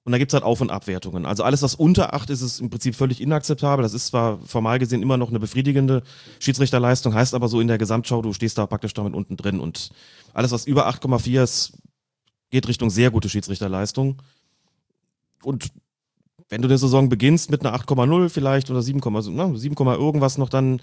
[0.04, 1.26] Und da gibt's halt Auf- und Abwertungen.
[1.26, 3.84] Also alles, was unter 8 ist, ist im Prinzip völlig inakzeptabel.
[3.84, 6.04] Das ist zwar formal gesehen immer noch eine befriedigende
[6.40, 9.60] Schiedsrichterleistung, heißt aber so in der Gesamtschau, du stehst da praktisch damit unten drin.
[9.60, 9.90] Und
[10.34, 11.74] alles, was über 8,4 ist,
[12.50, 14.22] geht Richtung sehr gute Schiedsrichterleistung.
[15.44, 15.72] Und
[16.50, 19.00] wenn du eine Saison beginnst mit einer 8,0 vielleicht oder 7,
[19.32, 20.82] na, 7, irgendwas noch, dann,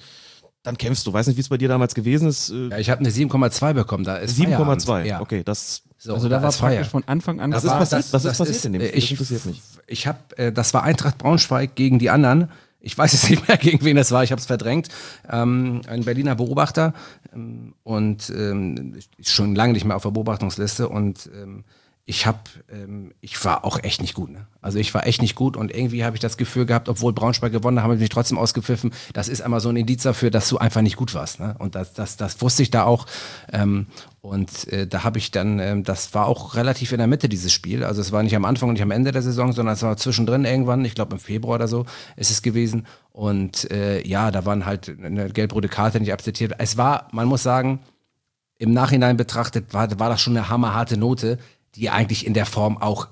[0.62, 1.12] dann kämpfst du.
[1.12, 2.50] Weiß nicht, wie es bei dir damals gewesen ist.
[2.50, 4.82] Äh, Ja, ich habe eine 7,2 bekommen, da ist Feierabend.
[4.82, 5.04] 7,2.
[5.04, 5.20] Ja.
[5.20, 5.82] Okay, das.
[5.98, 6.90] So, also da war ist praktisch Feierabend.
[6.90, 8.12] von Anfang an Was klar, ist passiert?
[8.12, 8.98] Was ist passiert in dem äh, Spiel?
[8.98, 9.62] Ich, Das interessiert mich.
[9.88, 12.48] Ich habe, äh, das war Eintracht Braunschweig gegen die anderen.
[12.80, 14.22] Ich weiß jetzt nicht mehr, gegen wen das war.
[14.22, 14.88] Ich habe es verdrängt.
[15.28, 16.94] Ähm, ein Berliner Beobachter
[17.34, 21.64] ähm, und ähm, ist schon lange nicht mehr auf der Beobachtungsliste und ähm,
[22.08, 22.38] ich habe,
[22.70, 24.30] ähm, ich war auch echt nicht gut.
[24.30, 24.46] Ne?
[24.60, 27.50] Also ich war echt nicht gut und irgendwie habe ich das Gefühl gehabt, obwohl Braunschweig
[27.50, 28.92] gewonnen hat, haben sie mich trotzdem ausgepfiffen.
[29.12, 31.40] Das ist einmal so ein Indiz dafür, dass du einfach nicht gut warst.
[31.40, 31.56] Ne?
[31.58, 33.06] Und das, das, das wusste ich da auch.
[33.52, 33.88] Ähm,
[34.20, 37.52] und äh, da habe ich dann, ähm, das war auch relativ in der Mitte dieses
[37.52, 37.82] Spiel.
[37.82, 39.96] Also es war nicht am Anfang und nicht am Ende der Saison, sondern es war
[39.96, 40.84] zwischendrin irgendwann.
[40.84, 42.86] Ich glaube im Februar oder so ist es gewesen.
[43.10, 46.54] Und äh, ja, da waren halt eine gelb-rote Karte nicht akzeptiert.
[46.58, 47.80] Es war, man muss sagen,
[48.58, 51.38] im Nachhinein betrachtet war, war das schon eine hammerharte Note,
[51.76, 53.08] die eigentlich in der Form auch,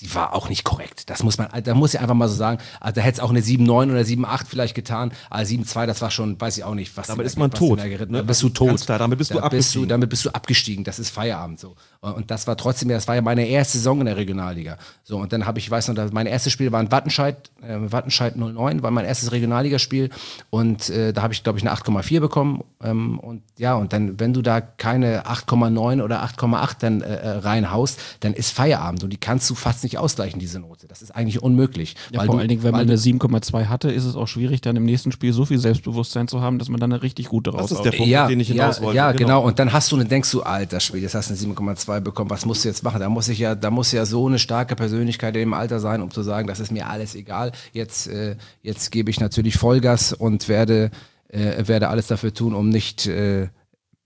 [0.00, 1.10] die war auch nicht korrekt.
[1.10, 2.60] Das muss man, da muss ich einfach mal so sagen.
[2.80, 6.10] Also da hätte es auch eine 7,9 oder 7,8 vielleicht getan, aber 7,2, das war
[6.10, 8.24] schon, weiß ich auch nicht, was Damit ist da- man tot, da geritten- ne?
[8.24, 8.80] Bist du tot.
[8.84, 9.88] Klar, damit bist du da bist du, abgestiegen.
[9.88, 10.82] damit bist du abgestiegen.
[10.84, 11.76] Das ist Feierabend so.
[12.02, 14.76] Und das war trotzdem, das war ja meine erste Saison in der Regionalliga.
[15.04, 18.34] So, und dann habe ich, weiß noch, mein erstes Spiel war in Wattenscheid, äh, Wattenscheid
[18.34, 20.10] 09, war mein erstes Regionalligaspiel.
[20.50, 22.64] Und äh, da habe ich, glaube ich, eine 8,4 bekommen.
[22.82, 27.28] Ähm, und ja, und dann, wenn du da keine 8,9 oder 8,8 dann äh, äh,
[27.38, 29.04] reinhaust, dann ist Feierabend.
[29.04, 30.88] Und die kannst du fast nicht ausgleichen, diese Note.
[30.88, 31.94] Das ist eigentlich unmöglich.
[32.10, 34.60] Ja, weil vor du- allen Dingen, wenn man eine 7,2 hatte, ist es auch schwierig,
[34.60, 37.52] dann im nächsten Spiel so viel Selbstbewusstsein zu haben, dass man dann eine richtig gute
[37.52, 38.96] Das ist der Punkt, ja, auf den ich hinaus ja, wollte.
[38.96, 39.42] Ja, genau.
[39.44, 42.30] Und dann hast du, dann denkst du, alter Spiel, jetzt hast du eine 7,2 bekommen,
[42.30, 43.00] was musst du jetzt machen?
[43.00, 46.10] Da muss ich ja, da muss ja so eine starke Persönlichkeit im Alter sein, um
[46.10, 47.52] zu sagen, das ist mir alles egal.
[47.72, 50.90] Jetzt, äh, jetzt gebe ich natürlich Vollgas und werde,
[51.28, 53.48] äh, werde alles dafür tun, um nicht, äh,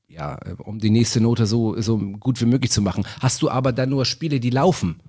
[0.09, 3.05] ja, äh, um die nächste Note so, so gut wie möglich zu machen.
[3.21, 5.01] Hast du aber dann nur Spiele, die laufen.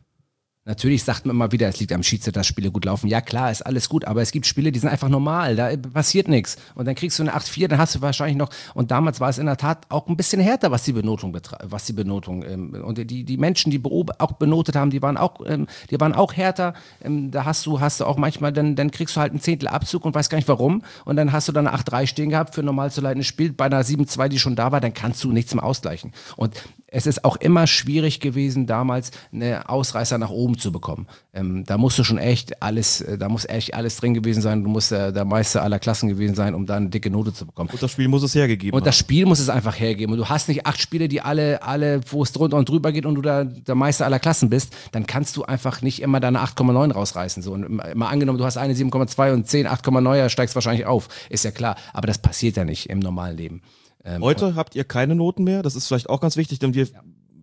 [0.68, 3.08] Natürlich sagt man immer wieder, es liegt am Schiedsrichter, dass Spiele gut laufen.
[3.08, 6.28] Ja, klar, ist alles gut, aber es gibt Spiele, die sind einfach normal, da passiert
[6.28, 6.58] nichts.
[6.76, 9.38] Und dann kriegst du eine 8-4, dann hast du wahrscheinlich noch, und damals war es
[9.38, 12.74] in der Tat auch ein bisschen härter, was die Benotung betra- was die Benotung, ähm,
[12.84, 16.34] und die, die Menschen, die auch benotet haben, die waren auch, ähm, die waren auch
[16.34, 16.74] härter.
[17.02, 19.70] Ähm, da hast du, hast du auch manchmal, dann, dann kriegst du halt einen Zehntel
[19.70, 20.84] Abzug und weißt gar nicht warum.
[21.06, 23.54] Und dann hast du dann eine 8-3 stehen gehabt für normal zu leitendes Spiel.
[23.54, 26.12] Bei einer 7-2, die schon da war, dann kannst du nichts mehr ausgleichen.
[26.36, 26.56] Und
[26.90, 31.08] es ist auch immer schwierig gewesen, damals eine Ausreißer nach oben zu bekommen.
[31.34, 34.64] Ähm, da musst du schon echt alles, äh, da muss echt alles drin gewesen sein.
[34.64, 37.46] Du musst äh, der Meister aller Klassen gewesen sein, um da eine dicke Note zu
[37.46, 37.70] bekommen.
[37.70, 38.98] Und das Spiel muss es hergegeben Und das.
[38.98, 40.14] Spiel muss es einfach hergeben.
[40.14, 43.06] Und du hast nicht acht Spiele, die alle, alle, wo es drunter und drüber geht
[43.06, 46.40] und du da der Meister aller Klassen bist, dann kannst du einfach nicht immer deine
[46.40, 47.44] 8,9 rausreißen.
[47.44, 47.52] So.
[47.52, 51.10] Und mal angenommen, du hast eine 7,2 und 10, 8,9, steigst wahrscheinlich auf.
[51.30, 51.76] Ist ja klar.
[51.92, 53.62] Aber das passiert ja nicht im normalen Leben.
[54.04, 55.64] Ähm, Heute habt ihr keine Noten mehr.
[55.64, 56.88] Das ist vielleicht auch ganz wichtig, denn wir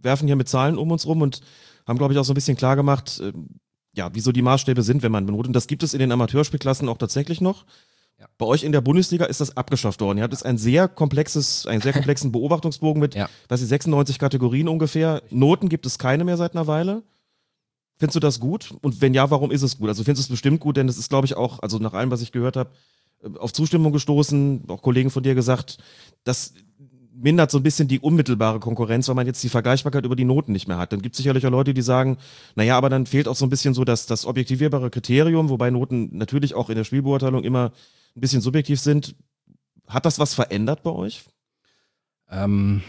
[0.03, 1.41] werfen hier mit Zahlen um uns rum und
[1.87, 3.49] haben, glaube ich, auch so ein bisschen klar gemacht, ähm,
[3.95, 5.49] ja, wieso die Maßstäbe sind, wenn man benotet.
[5.49, 7.65] Und das gibt es in den Amateurspielklassen auch tatsächlich noch.
[8.19, 8.27] Ja.
[8.39, 10.19] Bei euch in der Bundesliga ist das abgeschafft worden.
[10.19, 13.29] Ihr habt jetzt ein sehr komplexes, einen sehr komplexen Beobachtungsbogen mit, Ja.
[13.49, 15.23] was ist 96 Kategorien ungefähr.
[15.31, 17.03] Noten gibt es keine mehr seit einer Weile.
[17.99, 18.75] Findest du das gut?
[18.83, 19.89] Und wenn ja, warum ist es gut?
[19.89, 22.11] Also findest du es bestimmt gut, denn es ist, glaube ich, auch, also nach allem,
[22.11, 22.75] was ich gehört habe, äh,
[23.39, 25.79] auf Zustimmung gestoßen, auch Kollegen von dir gesagt,
[26.25, 26.55] das
[27.15, 30.53] mindert so ein bisschen die unmittelbare Konkurrenz, weil man jetzt die Vergleichbarkeit über die Noten
[30.53, 30.93] nicht mehr hat.
[30.93, 32.19] Dann gibt es sicherlich auch Leute, die sagen,
[32.57, 36.11] naja, aber dann fehlt auch so ein bisschen so das, das objektivierbare Kriterium, wobei Noten
[36.17, 37.73] natürlich auch in der Spielbeurteilung immer
[38.17, 39.15] ein bisschen subjektiv sind.
[39.87, 41.25] Hat das was verändert bei euch?
[42.31, 42.83] Ähm,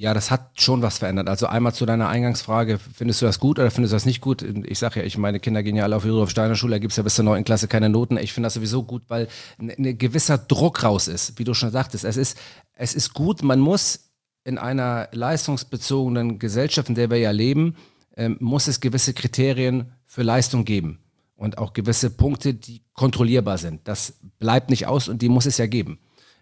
[0.00, 1.28] ja, das hat schon was verändert.
[1.28, 4.42] Also einmal zu deiner Eingangsfrage, findest du das gut oder findest du das nicht gut?
[4.42, 6.92] Ich sage ja, ich meine Kinder gehen ja alle auf Rudolf Steiner Schule, da gibt
[6.92, 8.16] es ja bis zur neunten Klasse keine Noten.
[8.16, 9.28] Ich finde das sowieso gut, weil
[9.58, 12.04] ein ein gewisser Druck raus ist, wie du schon sagtest.
[12.04, 12.38] Es ist,
[12.76, 14.10] es ist gut, man muss
[14.42, 17.76] in einer leistungsbezogenen Gesellschaft, in der wir ja leben,
[18.16, 21.00] ähm, muss es gewisse Kriterien für Leistung geben.
[21.36, 23.86] Und auch gewisse Punkte, die kontrollierbar sind.
[23.86, 25.98] Das bleibt nicht aus und die muss es ja geben.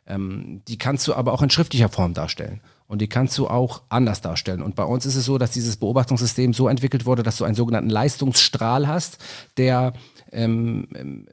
[0.07, 2.61] Ähm, die kannst du aber auch in schriftlicher Form darstellen.
[2.89, 4.63] Und die kannst du auch anders darstellen.
[4.63, 7.55] Und bei uns ist es so, dass dieses Beobachtungssystem so entwickelt wurde, dass du einen
[7.55, 9.19] sogenannten Leistungsstrahl hast,
[9.59, 9.93] der
[10.33, 11.27] ähm, ähm,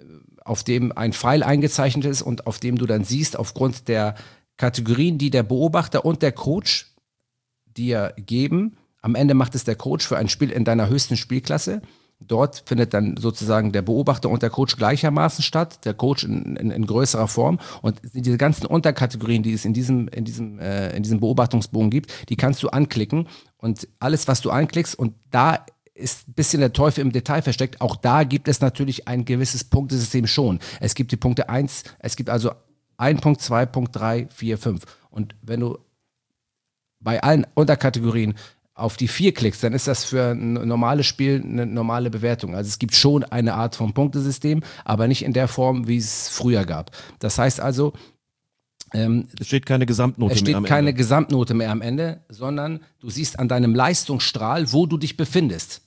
[0.44, 4.16] auf dem ein Pfeil eingezeichnet ist und auf dem du dann siehst, aufgrund der
[4.58, 6.94] Kategorien, die der Beobachter und der Coach
[7.66, 8.78] dir geben.
[9.02, 11.82] Am Ende macht es der Coach für ein Spiel in deiner höchsten Spielklasse.
[12.20, 16.72] Dort findet dann sozusagen der Beobachter und der Coach gleichermaßen statt, der Coach in, in,
[16.72, 17.60] in größerer Form.
[17.82, 22.30] Und diese ganzen Unterkategorien, die es in diesem, in, diesem, äh, in diesem Beobachtungsbogen gibt,
[22.30, 23.28] die kannst du anklicken.
[23.58, 27.82] Und alles, was du anklickst, und da ist ein bisschen der Teufel im Detail versteckt.
[27.82, 30.60] Auch da gibt es natürlich ein gewisses Punktesystem schon.
[30.80, 32.52] Es gibt die Punkte 1, es gibt also
[32.98, 34.84] 1 Punkt, 2 Punkt, 3, 4, 5.
[35.10, 35.80] Und wenn du
[37.00, 38.36] bei allen Unterkategorien
[38.76, 42.56] auf die 4 klickst, dann ist das für ein normales Spiel eine normale Bewertung.
[42.56, 46.28] Also es gibt schon eine Art von Punktesystem, aber nicht in der Form, wie es
[46.28, 46.92] früher gab.
[47.20, 47.94] Das heißt also,
[48.94, 50.98] ähm, Es steht keine Gesamtnote es mehr steht am keine Ende.
[50.98, 55.82] Gesamtnote mehr am Ende, sondern du siehst an deinem Leistungsstrahl, wo du dich befindest.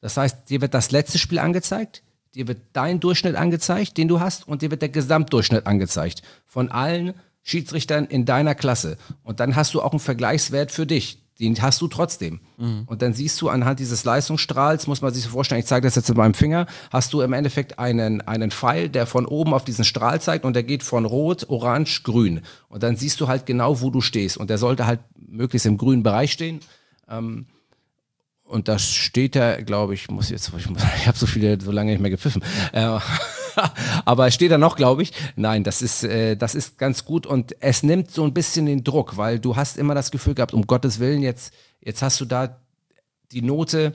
[0.00, 2.02] Das heißt, dir wird das letzte Spiel angezeigt,
[2.34, 6.70] dir wird dein Durchschnitt angezeigt, den du hast, und dir wird der Gesamtdurchschnitt angezeigt von
[6.70, 8.96] allen Schiedsrichtern in deiner Klasse.
[9.22, 11.25] Und dann hast du auch einen Vergleichswert für dich.
[11.38, 12.40] Den hast du trotzdem.
[12.86, 15.94] Und dann siehst du anhand dieses Leistungsstrahls, muss man sich so vorstellen, ich zeige das
[15.94, 19.62] jetzt mit meinem Finger, hast du im Endeffekt einen, einen Pfeil, der von oben auf
[19.64, 22.40] diesen Strahl zeigt und der geht von rot, orange, grün.
[22.70, 24.38] Und dann siehst du halt genau, wo du stehst.
[24.38, 26.60] Und der sollte halt möglichst im grünen Bereich stehen.
[28.44, 31.70] Und da steht er, glaube ich, muss jetzt, ich, muss- ich habe so viele, so
[31.72, 32.42] lange nicht mehr gepfiffen.
[32.72, 32.98] Äh,
[34.04, 35.12] aber steht er noch, glaube ich.
[35.36, 38.84] Nein, das ist, äh, das ist ganz gut und es nimmt so ein bisschen den
[38.84, 42.24] Druck, weil du hast immer das Gefühl gehabt, um Gottes Willen, jetzt, jetzt hast du
[42.24, 42.60] da
[43.32, 43.94] die Note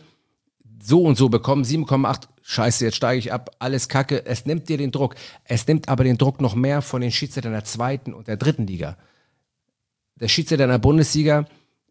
[0.83, 4.25] so und so bekommen, 7,8, scheiße, jetzt steige ich ab, alles kacke.
[4.25, 5.15] Es nimmt dir den Druck.
[5.43, 8.65] Es nimmt aber den Druck noch mehr von den Schiedsrichtern der zweiten und der dritten
[8.65, 8.97] Liga.
[10.15, 11.45] Der Schiedsrichter der Bundesliga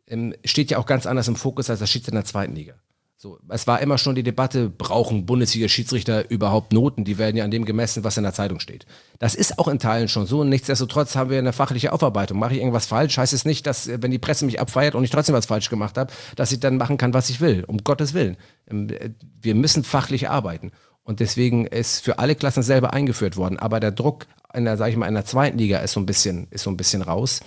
[0.06, 2.74] ähm, steht ja auch ganz anders im Fokus als der Schiedsrichter der zweiten Liga.
[3.22, 7.04] So, es war immer schon die Debatte, brauchen Bundesliga-Schiedsrichter überhaupt Noten?
[7.04, 8.86] Die werden ja an dem gemessen, was in der Zeitung steht.
[9.18, 10.42] Das ist auch in Teilen schon so.
[10.42, 12.38] Nichtsdestotrotz haben wir eine fachliche Aufarbeitung.
[12.38, 15.10] Mache ich irgendwas falsch, heißt es nicht, dass, wenn die Presse mich abfeiert und ich
[15.10, 17.62] trotzdem was falsch gemacht habe, dass ich dann machen kann, was ich will.
[17.66, 18.38] Um Gottes Willen.
[18.70, 19.10] Ähm, äh,
[19.42, 20.72] Wir müssen fachlich arbeiten.
[21.02, 23.58] Und deswegen ist für alle Klassen selber eingeführt worden.
[23.58, 26.06] Aber der Druck in der, sag ich mal, in der zweiten Liga ist so ein
[26.06, 27.40] bisschen, ist so ein bisschen raus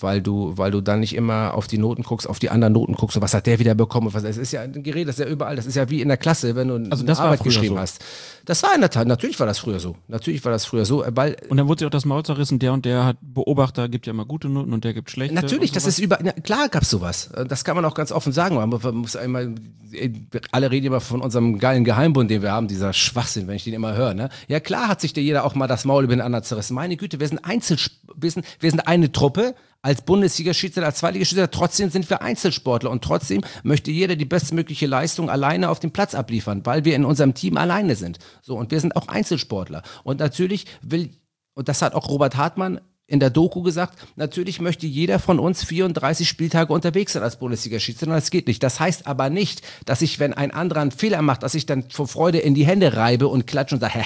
[0.00, 2.94] weil du, weil du dann nicht immer auf die Noten guckst, auf die anderen Noten
[2.94, 4.08] guckst und was hat der wieder bekommen.
[4.08, 6.00] und Was, es ist ja ein Gerät, das ist ja überall, das ist ja wie
[6.00, 7.80] in der Klasse, wenn du Also eine Arbeit geschrieben so.
[7.80, 8.04] hast.
[8.44, 9.96] Das war in der Tat, natürlich war das früher so.
[10.08, 12.72] Natürlich war das früher so, weil Und dann wurde sich auch das Maul zerrissen, der
[12.72, 15.34] und der hat Beobachter, gibt ja immer gute Noten und der gibt schlechte.
[15.34, 17.28] Natürlich, das ist über, na, klar gab's sowas.
[17.34, 18.56] Äh, Das kann man auch ganz offen sagen.
[18.56, 19.54] Man muss- einmal,
[19.92, 20.10] äh,
[20.50, 23.74] alle reden immer von unserem geilen Geheimbund, den wir haben, dieser Schwachsinn, wenn ich den
[23.74, 24.14] immer höre.
[24.14, 24.28] Ne?
[24.48, 26.74] Ja klar hat sich dir jeder auch mal das Maul über den anderen zerrissen.
[26.74, 27.78] Meine Güte, wir sind Einzel,
[28.16, 29.43] wir sind, wir sind eine Truppe
[29.82, 31.50] als Bundesliga-Schiedsrichter, als Zweitliga-Schiedsrichter.
[31.50, 36.14] Trotzdem sind wir Einzelsportler und trotzdem möchte jeder die bestmögliche Leistung alleine auf dem Platz
[36.14, 38.18] abliefern, weil wir in unserem Team alleine sind.
[38.40, 39.82] So und wir sind auch Einzelsportler.
[40.04, 41.10] Und natürlich will
[41.54, 45.62] und das hat auch Robert Hartmann in der Doku gesagt, natürlich möchte jeder von uns
[45.62, 48.14] 34 Spieltage unterwegs sein als Bundesliga-Schiedsrichter.
[48.14, 48.62] Das geht nicht.
[48.62, 51.90] Das heißt aber nicht, dass ich, wenn ein anderer einen Fehler macht, dass ich dann
[51.90, 54.02] vor Freude in die Hände reibe und klatsche und sage,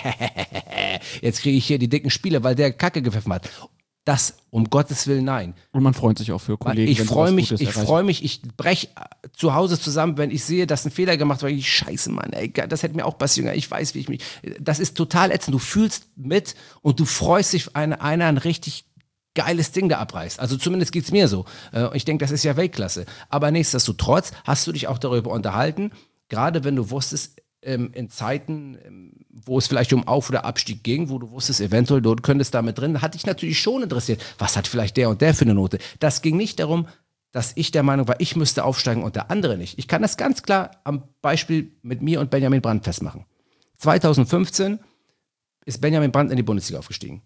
[1.23, 3.49] jetzt kriege ich hier die dicken Spiele, weil der Kacke gepfiffen hat.
[4.09, 5.53] Das, um Gottes Willen, nein.
[5.71, 6.91] Und man freut sich auch für Kollegen.
[6.91, 8.89] Ich freue mich, ich freue mich, ich brech
[9.37, 11.53] zu Hause zusammen, wenn ich sehe, dass ein Fehler gemacht wird.
[11.53, 13.49] Ich scheiße, Mann, ey, das hätte mir auch passieren.
[13.49, 13.59] können.
[13.59, 14.23] Ich weiß, wie ich mich.
[14.59, 15.53] Das ist total ätzend.
[15.55, 18.87] Du fühlst mit und du freust dich, wenn einer, ein richtig
[19.35, 20.41] geiles Ding da abreißt.
[20.41, 21.45] Also zumindest geht's mir so.
[21.75, 23.05] Äh, Ich denke, das ist ja Weltklasse.
[23.29, 25.91] Aber nichtsdestotrotz hast du dich auch darüber unterhalten,
[26.31, 30.83] gerade wenn du wusstest, ähm, in Zeiten, ähm, wo es vielleicht um Auf- oder Abstieg
[30.83, 34.57] ging, wo du wusstest, eventuell, du könntest damit drin, hat dich natürlich schon interessiert, was
[34.57, 35.79] hat vielleicht der und der für eine Note.
[36.01, 36.87] Das ging nicht darum,
[37.33, 39.79] dass ich der Meinung war, ich müsste aufsteigen und der andere nicht.
[39.79, 43.27] Ich kann das ganz klar am Beispiel mit mir und Benjamin Brandt festmachen.
[43.77, 44.79] 2015
[45.65, 47.23] ist Benjamin Brandt in die Bundesliga aufgestiegen.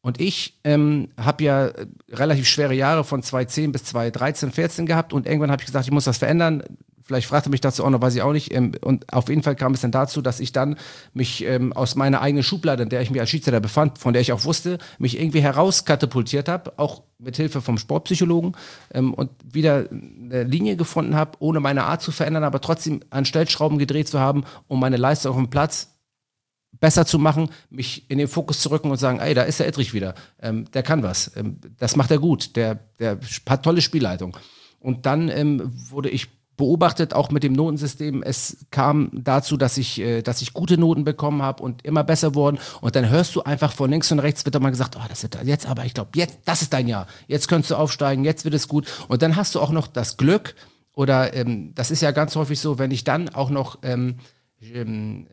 [0.00, 5.12] Und ich ähm, habe ja äh, relativ schwere Jahre von 2010 bis 2013, 14 gehabt
[5.12, 6.62] und irgendwann habe ich gesagt, ich muss das verändern.
[7.06, 8.52] Vielleicht fragte mich dazu auch noch, weiß ich auch nicht.
[8.52, 10.76] Ähm, und auf jeden Fall kam es dann dazu, dass ich dann
[11.14, 14.22] mich ähm, aus meiner eigenen Schublade, in der ich mich als Schiedsrichter befand, von der
[14.22, 18.56] ich auch wusste, mich irgendwie herauskatapultiert habe, auch mit Hilfe vom Sportpsychologen
[18.92, 23.24] ähm, und wieder eine Linie gefunden habe, ohne meine Art zu verändern, aber trotzdem an
[23.24, 25.92] Stellschrauben gedreht zu haben, um meine Leistung auf dem Platz
[26.72, 29.68] besser zu machen, mich in den Fokus zu rücken und sagen, ey, da ist der
[29.68, 33.80] Edrich wieder, ähm, der kann was, ähm, das macht er gut, der, der hat tolle
[33.80, 34.36] Spielleitung.
[34.80, 38.22] Und dann ähm, wurde ich beobachtet, auch mit dem Notensystem.
[38.22, 42.34] Es kam dazu, dass ich, äh, dass ich gute Noten bekommen habe und immer besser
[42.34, 42.58] wurden.
[42.80, 45.22] Und dann hörst du einfach von links und rechts wird doch mal gesagt, oh, das
[45.22, 47.06] wird jetzt aber, ich glaube, jetzt, das ist dein Jahr.
[47.28, 48.86] Jetzt könntest du aufsteigen, jetzt wird es gut.
[49.08, 50.54] Und dann hast du auch noch das Glück,
[50.92, 54.16] oder ähm, das ist ja ganz häufig so, wenn ich dann auch noch ähm,
[54.60, 55.26] ähm,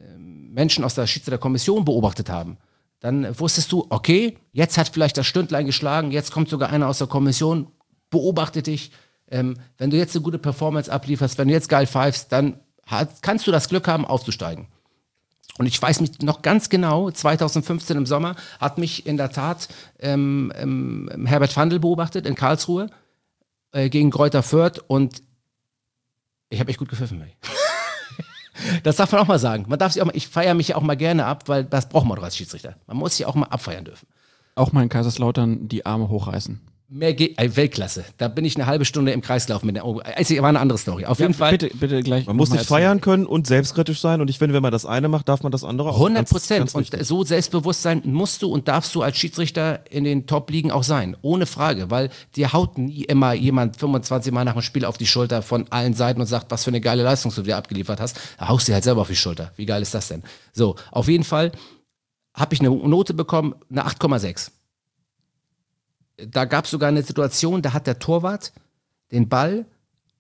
[0.52, 2.58] Menschen aus der Schiedsrichterkommission beobachtet haben,
[3.00, 6.98] dann wusstest du, okay, jetzt hat vielleicht das Stündlein geschlagen, jetzt kommt sogar einer aus
[6.98, 7.68] der Kommission,
[8.10, 8.92] beobachtet dich.
[9.30, 13.22] Ähm, wenn du jetzt eine gute Performance ablieferst, wenn du jetzt geil pfeifst, dann hat,
[13.22, 14.68] kannst du das Glück haben, aufzusteigen.
[15.58, 19.68] Und ich weiß mich noch ganz genau, 2015 im Sommer hat mich in der Tat
[20.00, 22.90] ähm, ähm, Herbert Fandl beobachtet in Karlsruhe
[23.72, 25.22] äh, gegen Kräuter Fürth und
[26.50, 27.24] ich habe echt gut gepfiffen.
[28.84, 29.66] Das darf man auch mal sagen.
[29.68, 31.90] Man darf sich auch mal, ich feiere mich ja auch mal gerne ab, weil das
[31.90, 32.78] braucht man doch als Schiedsrichter.
[32.88, 34.08] Man muss sich auch mal abfeiern dürfen.
[34.56, 36.62] Auch mal in Kaiserslautern die Arme hochreißen.
[36.96, 38.06] Mehr geht, äh, Weltklasse.
[38.18, 40.78] Da bin ich eine halbe Stunde im Kreislauf mit der, oh, also, war eine andere
[40.78, 41.06] Story.
[41.06, 41.52] Auf jeden Fall.
[41.58, 42.28] Bitte, bitte gleich.
[42.28, 44.22] Man muss nicht feiern können und selbstkritisch sein.
[44.22, 45.96] Und ich finde, wenn man das eine macht, darf man das andere auch.
[45.96, 46.76] 100 Ganz- Prozent.
[46.76, 51.18] Und so selbstbewusst musst du und darfst du als Schiedsrichter in den Top-Ligen auch sein.
[51.24, 51.90] Ohne Frage.
[51.90, 55.66] Weil dir haut nie immer jemand 25 Mal nach dem Spiel auf die Schulter von
[55.72, 58.20] allen Seiten und sagt, was für eine geile Leistung du dir abgeliefert hast.
[58.38, 59.52] Da haust du dir halt selber auf die Schulter.
[59.56, 60.22] Wie geil ist das denn?
[60.52, 61.54] So, auf jeden Fall
[62.36, 64.52] habe ich eine Note bekommen, eine 8,6.
[66.18, 68.54] Da gab es sogar eine Situation, da hat der Torwart
[69.12, 69.66] den Ball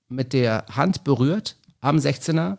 [0.09, 2.57] mit der Hand berührt am 16er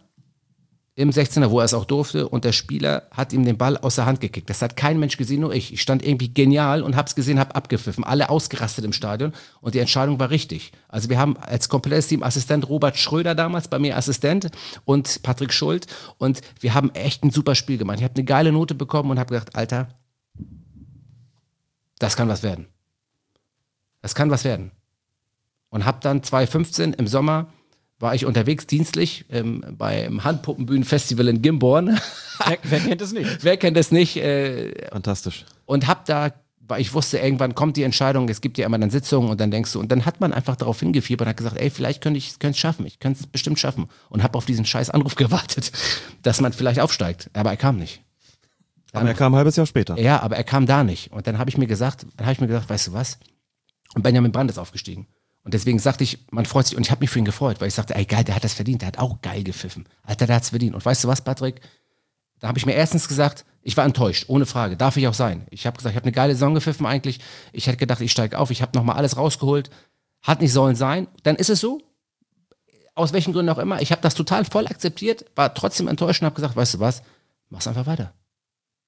[0.97, 3.97] im 16er, wo er es auch durfte, und der Spieler hat ihm den Ball aus
[3.97, 4.49] der Hand gekickt.
[4.49, 5.73] Das hat kein Mensch gesehen, nur ich.
[5.73, 8.05] Ich stand irgendwie genial und hab's gesehen, hab abgepfiffen.
[8.05, 10.71] Alle ausgerastet im Stadion und die Entscheidung war richtig.
[10.87, 14.51] Also wir haben als komplettes Team Assistent Robert Schröder damals, bei mir Assistent
[14.85, 17.99] und Patrick Schuld und wir haben echt ein super Spiel gemacht.
[17.99, 19.89] Ich habe eine geile Note bekommen und habe gedacht, Alter,
[21.99, 22.69] das kann was werden.
[24.05, 24.71] Das kann was werden.
[25.71, 27.47] Und hab dann 2015 im Sommer
[27.99, 31.99] war ich unterwegs dienstlich ähm, beim Handpuppenbühnenfestival in Gimborn.
[32.47, 33.39] Wer, wer kennt es nicht?
[33.43, 34.19] Wer kennt es nicht?
[34.19, 35.47] Äh, Fantastisch.
[35.65, 38.91] und hab da, weil ich wusste, irgendwann kommt die Entscheidung, es gibt ja immer dann
[38.91, 41.57] Sitzungen und dann denkst du, und dann hat man einfach darauf hingefiebert und hat gesagt,
[41.57, 43.89] ey, vielleicht könnte ich es schaffen, ich könnte es bestimmt schaffen.
[44.11, 45.73] Und hab auf diesen scheiß Anruf gewartet,
[46.21, 47.31] dass man vielleicht aufsteigt.
[47.33, 48.03] Aber er kam nicht.
[48.93, 49.99] Aber er kam ein halbes Jahr später.
[49.99, 51.11] Ja, aber er kam da nicht.
[51.11, 53.19] Und dann habe ich mir gesagt, dann habe ich mir gesagt, weißt du was?
[53.95, 55.07] Und Benjamin Brandt ist aufgestiegen.
[55.45, 57.69] Und deswegen sagte ich, man freut sich, und ich habe mich für ihn gefreut, weil
[57.69, 59.87] ich sagte, ey geil, der hat das verdient, der hat auch geil gepfiffen.
[60.03, 60.75] Alter, der hat's verdient.
[60.75, 61.61] Und weißt du was, Patrick?
[62.41, 64.77] Da habe ich mir erstens gesagt, ich war enttäuscht, ohne Frage.
[64.77, 65.47] Darf ich auch sein.
[65.51, 67.21] Ich habe gesagt, ich habe eine geile Saison gepfiffen eigentlich.
[67.53, 68.51] Ich hätte gedacht, ich steige auf.
[68.51, 69.71] Ich habe nochmal alles rausgeholt.
[70.23, 71.09] Hat nicht sollen sein.
[71.23, 71.81] Dann ist es so.
[72.95, 73.83] Aus welchen Gründen auch immer.
[73.83, 77.03] Ich habe das total voll akzeptiert, war trotzdem enttäuscht und habe gesagt, weißt du was,
[77.51, 78.15] mach's einfach weiter.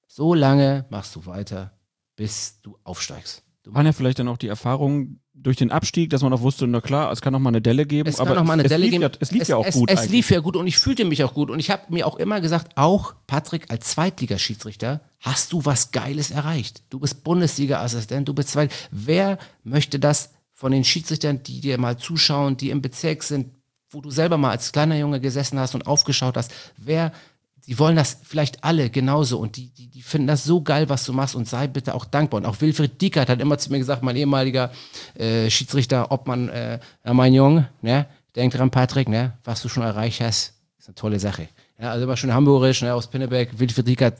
[0.07, 1.73] So lange machst du weiter,
[2.15, 3.43] bis du aufsteigst.
[3.69, 6.81] Waren ja vielleicht dann auch die Erfahrungen durch den Abstieg, dass man auch wusste, na
[6.81, 8.09] klar, es kann noch mal eine Delle geben.
[8.09, 9.03] Es aber kann noch mal eine es, Delle lief geben.
[9.03, 9.91] Ja, es lief es, ja auch es, gut.
[9.91, 10.11] Es eigentlich.
[10.11, 11.51] lief ja gut und ich fühlte mich auch gut.
[11.51, 16.31] Und ich habe mir auch immer gesagt, auch Patrick als Zweitligaschiedsrichter hast du was Geiles
[16.31, 16.83] erreicht.
[16.89, 18.73] Du bist Bundesliga-Assistent, du bist Zweit.
[18.91, 23.51] Wer möchte das von den Schiedsrichtern, die dir mal zuschauen, die im Bezirk sind,
[23.89, 27.11] wo du selber mal als kleiner Junge gesessen hast und aufgeschaut hast, wer
[27.67, 31.03] die wollen das vielleicht alle genauso und die, die, die finden das so geil, was
[31.03, 32.39] du machst und sei bitte auch dankbar.
[32.39, 34.71] Und auch Wilfried Diekert hat immer zu mir gesagt, mein ehemaliger
[35.15, 39.83] äh, Schiedsrichter, ob man, äh, mein Junge, ne, denk dran, Patrick, ne, was du schon
[39.83, 41.49] erreicht hast, ist eine tolle Sache.
[41.77, 44.17] Ja, also immer schön hamburgisch, ne, aus Pinneberg, Wilfried Diekert,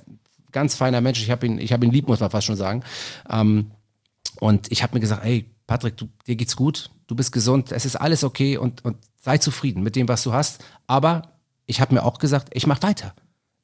[0.51, 2.83] ganz feiner Mensch, ich habe ihn, ich habe ihn lieb, muss man fast schon sagen.
[3.29, 3.71] Ähm,
[4.41, 7.85] und ich habe mir gesagt, ey, Patrick, du, dir geht's gut, du bist gesund, es
[7.85, 10.63] ist alles okay und, und sei zufrieden mit dem, was du hast.
[10.85, 11.33] Aber
[11.65, 13.13] ich habe mir auch gesagt, ich mach weiter.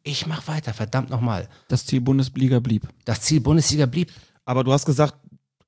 [0.04, 1.47] Ich mach weiter, verdammt nochmal.
[1.70, 2.88] Das Ziel Bundesliga blieb.
[3.06, 4.12] Das Ziel Bundesliga blieb.
[4.43, 5.16] Aber du hast gesagt,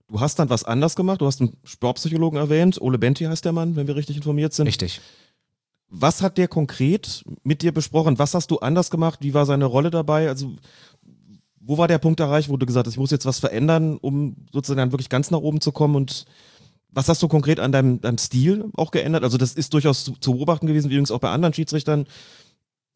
[0.10, 1.22] du hast dann was anders gemacht.
[1.22, 2.80] Du hast einen Sportpsychologen erwähnt.
[2.82, 4.68] Ole Benti heißt der Mann, wenn wir richtig informiert sind.
[4.68, 5.00] Richtig.
[5.88, 8.20] Was hat der konkret mit dir besprochen?
[8.20, 9.20] Was hast du anders gemacht?
[9.22, 10.28] Wie war seine Rolle dabei?
[10.28, 10.58] Also,
[11.62, 14.36] wo war der Punkt erreicht, wo du gesagt hast, ich muss jetzt was verändern, um
[14.52, 15.96] sozusagen dann wirklich ganz nach oben zu kommen?
[15.96, 16.26] Und
[16.90, 19.24] was hast du konkret an deinem, deinem Stil auch geändert?
[19.24, 22.06] Also, das ist durchaus zu, zu beobachten gewesen, übrigens auch bei anderen Schiedsrichtern.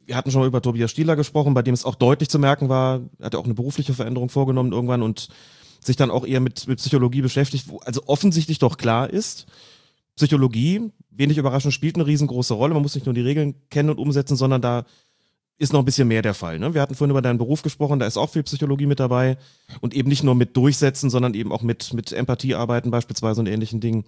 [0.10, 2.68] Wir hatten schon mal über Tobias Stieler gesprochen, bei dem es auch deutlich zu merken
[2.68, 5.30] war, er hat ja auch eine berufliche Veränderung vorgenommen irgendwann und
[5.82, 9.46] sich dann auch eher mit, mit Psychologie beschäftigt, wo also offensichtlich doch klar ist,
[10.16, 12.74] Psychologie, wenig überraschend, spielt eine riesengroße Rolle.
[12.74, 14.84] Man muss nicht nur die Regeln kennen und umsetzen, sondern da
[15.60, 16.58] ist noch ein bisschen mehr der Fall.
[16.58, 16.74] Ne?
[16.74, 19.38] Wir hatten vorhin über deinen Beruf gesprochen, da ist auch viel Psychologie mit dabei
[19.80, 23.48] und eben nicht nur mit Durchsetzen, sondern eben auch mit, mit Empathie arbeiten beispielsweise und
[23.48, 24.06] ähnlichen Dingen.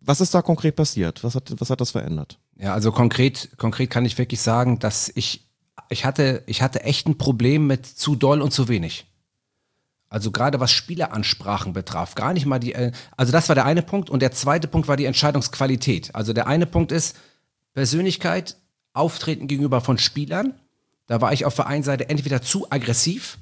[0.00, 1.22] Was ist da konkret passiert?
[1.22, 2.38] Was hat, was hat das verändert?
[2.62, 5.48] Ja, also konkret, konkret kann ich wirklich sagen, dass ich,
[5.88, 9.04] ich hatte, ich hatte echt ein Problem mit zu doll und zu wenig.
[10.08, 13.82] Also gerade was Spieleransprachen betraf, gar nicht mal die, äh, also das war der eine
[13.82, 16.14] Punkt und der zweite Punkt war die Entscheidungsqualität.
[16.14, 17.16] Also der eine Punkt ist
[17.74, 18.56] Persönlichkeit,
[18.92, 20.54] Auftreten gegenüber von Spielern.
[21.08, 23.38] Da war ich auf der einen Seite entweder zu aggressiv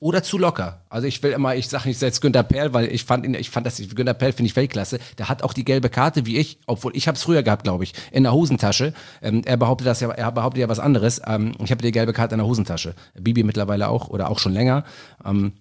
[0.00, 0.82] oder zu locker.
[0.88, 3.50] Also ich will immer, ich sage nicht jetzt Günter Perl, weil ich fand ihn, ich
[3.50, 4.98] fand das, Günter Perl finde ich Weltklasse.
[5.18, 7.84] Der hat auch die gelbe Karte wie ich, obwohl ich habe es früher gehabt, glaube
[7.84, 8.94] ich, in der Hosentasche.
[9.22, 11.20] Ähm, er behauptet das ja, er behauptet ja was anderes.
[11.26, 12.94] Ähm, ich habe die gelbe Karte in der Hosentasche.
[13.14, 14.84] Bibi mittlerweile auch oder auch schon länger.
[15.24, 15.52] Ähm,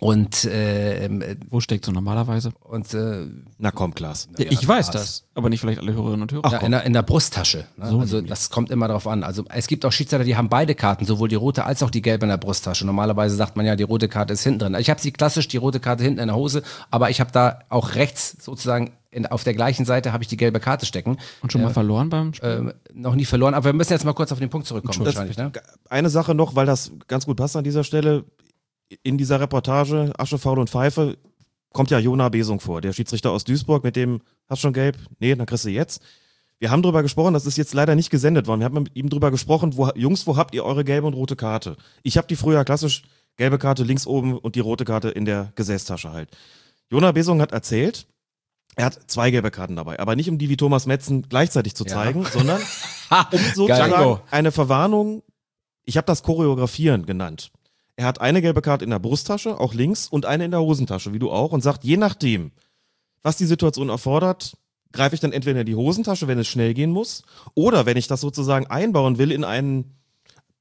[0.00, 2.52] und äh, ähm, Wo steckt so normalerweise?
[2.60, 3.26] und äh,
[3.58, 4.28] Na komm, Klaas.
[4.38, 6.52] Ja, ich weiß das, aber nicht vielleicht alle Hörerinnen und Hörer.
[6.52, 7.66] ja, in, der, in der Brusttasche.
[7.76, 7.88] Ne?
[7.88, 8.30] So also nämlich.
[8.30, 9.24] das kommt immer darauf an.
[9.24, 12.02] Also es gibt auch Schiedsrichter, die haben beide Karten, sowohl die rote als auch die
[12.02, 12.86] gelbe in der Brusttasche.
[12.86, 14.76] Normalerweise sagt man ja, die rote Karte ist hinten drin.
[14.78, 17.60] Ich habe sie klassisch, die rote Karte hinten in der Hose, aber ich habe da
[17.68, 21.18] auch rechts sozusagen in, auf der gleichen Seite habe ich die gelbe Karte stecken.
[21.42, 22.48] Und schon mal verloren beim Spiel?
[22.48, 25.36] Ähm, noch nie verloren, aber wir müssen jetzt mal kurz auf den Punkt zurückkommen wahrscheinlich.
[25.36, 25.50] Ne?
[25.88, 28.24] Eine Sache noch, weil das ganz gut passt an dieser Stelle.
[29.02, 31.18] In dieser Reportage Asche, Faul und Pfeife
[31.72, 34.96] kommt ja Jona Besung vor, der Schiedsrichter aus Duisburg, mit dem, hast schon gelb?
[35.18, 36.02] Nee, dann kriegst du jetzt.
[36.58, 38.60] Wir haben drüber gesprochen, das ist jetzt leider nicht gesendet worden.
[38.60, 41.36] Wir haben mit ihm drüber gesprochen, wo, Jungs, wo habt ihr eure gelbe und rote
[41.36, 41.76] Karte?
[42.02, 43.02] Ich habe die früher klassisch
[43.36, 46.30] gelbe Karte links oben und die rote Karte in der Gesäßtasche halt.
[46.90, 48.06] Jona Besung hat erzählt,
[48.74, 51.84] er hat zwei gelbe Karten dabei, aber nicht um die wie Thomas Metzen gleichzeitig zu
[51.84, 51.90] Ja.
[51.90, 52.60] zeigen, sondern
[53.30, 55.22] um sozusagen eine Verwarnung,
[55.84, 57.52] ich habe das Choreografieren genannt.
[57.98, 61.12] Er hat eine gelbe Karte in der Brusttasche, auch links, und eine in der Hosentasche,
[61.12, 62.52] wie du auch, und sagt, je nachdem,
[63.22, 64.56] was die Situation erfordert,
[64.92, 67.24] greife ich dann entweder in die Hosentasche, wenn es schnell gehen muss,
[67.54, 69.96] oder wenn ich das sozusagen einbauen will in einen,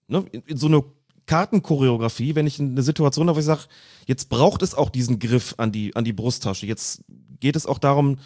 [0.07, 0.83] ne, in, so eine
[1.27, 3.65] Kartenchoreografie, wenn ich eine Situation habe, wo ich sage,
[4.07, 6.65] jetzt braucht es auch diesen Griff an die, an die Brusttasche.
[6.65, 7.03] Jetzt
[7.39, 8.17] geht es auch darum,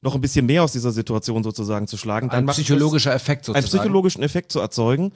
[0.00, 2.28] noch ein bisschen mehr aus dieser Situation sozusagen zu schlagen.
[2.28, 3.82] Dann Ein psychologischer Effekt das, einen sozusagen.
[3.82, 5.12] psychologischen Effekt zu erzeugen,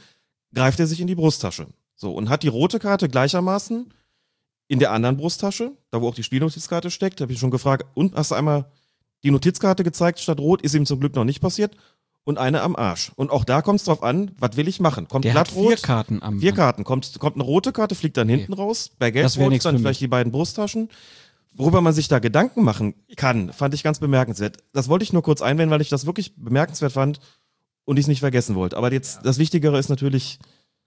[0.53, 1.69] greift er sich in die Brusttasche.
[2.05, 3.91] So, und hat die rote Karte gleichermaßen
[4.69, 8.15] in der anderen Brusttasche, da wo auch die Spielnotizkarte steckt, habe ich schon gefragt, und
[8.15, 8.67] hast du einmal
[9.23, 11.75] die Notizkarte gezeigt statt rot, ist ihm zum Glück noch nicht passiert,
[12.25, 13.11] und eine am Arsch.
[13.17, 15.09] Und auch da kommt es drauf an, was will ich machen?
[15.09, 15.69] Kommt Der glattrot?
[15.69, 16.85] vier Karten am Vier Karten.
[16.85, 18.91] Kommt, kommt eine rote Karte, fliegt dann hinten raus.
[18.99, 19.99] Bei Gelb Das wär nix dann vielleicht mich.
[20.01, 20.91] die beiden Brusttaschen.
[21.55, 24.59] Worüber man sich da Gedanken machen kann, fand ich ganz bemerkenswert.
[24.75, 27.19] Das wollte ich nur kurz einwenden, weil ich das wirklich bemerkenswert fand
[27.87, 28.77] und ich es nicht vergessen wollte.
[28.77, 30.39] Aber jetzt, das Wichtigere ist natürlich,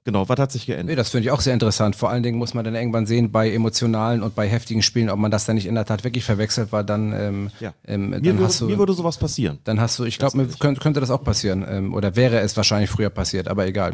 [0.08, 0.97] genau, was hat sich Nee, geändert?
[0.97, 1.95] das finde ich auch sehr interessant.
[1.95, 5.20] Vor allen Dingen muss man dann irgendwann sehen, bei emotionalen und bei heftigen Spielen, ob
[5.20, 7.74] man das dann nicht in der Tat wirklich verwechselt, weil dann, ähm, Ja.
[7.86, 8.76] ähm, Mir, dann hast würde, du.
[8.76, 9.60] mir würde sowas passieren.
[9.66, 11.66] dann hast du, ich glaube, mir könnte, könnte das auch passieren.
[11.70, 13.93] Ähm, oder wäre es wahrscheinlich früher passiert, aber egal.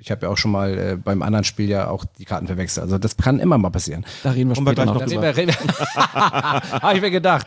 [0.00, 2.84] Ich habe ja auch schon mal äh, beim anderen Spiel ja auch die Karten verwechselt.
[2.84, 4.04] Also das kann immer mal passieren.
[4.22, 5.20] Da reden wir Kommen wir später gleich noch noch drüber.
[5.22, 6.82] Da reden wir, reden wir.
[6.82, 7.46] Habe ich mir gedacht.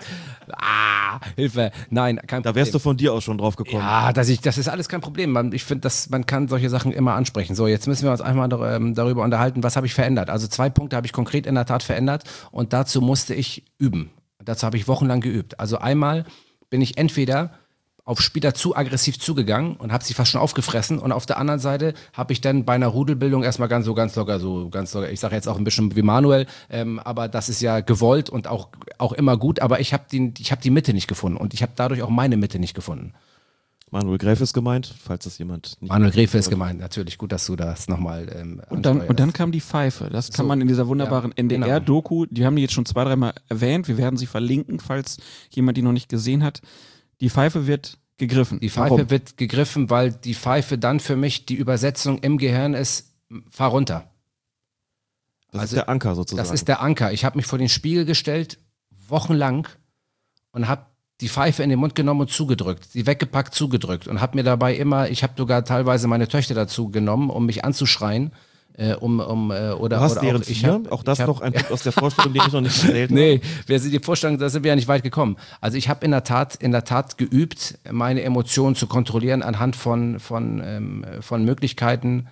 [0.52, 1.72] Ah, Hilfe.
[1.90, 2.44] Nein, kein Problem.
[2.44, 3.82] Da wärst du von dir aus schon drauf gekommen.
[3.82, 5.32] Ja, dass ich, das ist alles kein Problem.
[5.32, 7.56] Man, ich finde, man kann solche Sachen immer ansprechen.
[7.56, 10.30] So, jetzt müssen wir uns einmal ähm, darüber unterhalten, was habe ich verändert.
[10.30, 14.12] Also zwei Punkte habe ich konkret in der Tat verändert und dazu musste ich üben.
[14.44, 15.60] Dazu habe ich wochenlang geübt.
[15.60, 16.26] Also einmal
[16.70, 17.52] bin ich entweder
[18.06, 21.60] auf Spieler zu aggressiv zugegangen und habe sie fast schon aufgefressen und auf der anderen
[21.60, 25.10] Seite habe ich dann bei einer Rudelbildung erstmal ganz so ganz locker so ganz locker
[25.10, 28.48] ich sage jetzt auch ein bisschen wie Manuel ähm, aber das ist ja gewollt und
[28.48, 31.72] auch auch immer gut aber ich habe habe die Mitte nicht gefunden und ich habe
[31.76, 33.14] dadurch auch meine Mitte nicht gefunden
[33.94, 37.20] Manuel Gräf ist gemeint, falls das jemand nicht Manuel Gräfe ist gemeint, natürlich.
[37.20, 38.28] Gut, dass du das nochmal.
[38.36, 40.10] Ähm, Und dann, und dann kam die Pfeife.
[40.12, 40.48] Das kann So.
[40.48, 41.66] man in dieser wunderbaren Ja, genau.
[41.68, 43.88] NDR-Doku, die haben die jetzt schon zwei, dreimal erwähnt.
[43.88, 45.18] Wir werden sie verlinken, falls
[45.52, 46.62] jemand die noch nicht gesehen hat.
[47.24, 48.60] Die Pfeife wird gegriffen.
[48.60, 49.10] Die Pfeife Warum?
[49.10, 53.14] wird gegriffen, weil die Pfeife dann für mich die Übersetzung im Gehirn ist,
[53.50, 54.12] fahr runter.
[55.54, 56.46] Das Also, ist der Anker sozusagen.
[56.46, 57.14] Das ist der Anker.
[57.14, 58.60] Ich habe mich vor den Spiegel gestellt,
[59.08, 59.70] wochenlang,
[60.52, 60.86] und habe
[61.22, 64.76] die Pfeife in den Mund genommen und zugedrückt, sie weggepackt, zugedrückt und habe mir dabei
[64.76, 68.34] immer, ich habe sogar teilweise meine Töchter dazu genommen, um mich anzuschreien,
[68.76, 70.74] äh, um, um äh, oder, du hast oder deren auch, ich vier?
[70.74, 73.10] hab, auch das hab, noch ein Punkt aus der Vorstellung, den ich noch nicht erzählt
[73.12, 73.20] habe.
[73.20, 75.38] Nee, wer sich die Vorstellung, da sind wir ja nicht weit gekommen.
[75.62, 79.76] Also ich habe in der Tat, in der Tat geübt, meine Emotionen zu kontrollieren anhand
[79.76, 82.28] von, von, ähm, von Möglichkeiten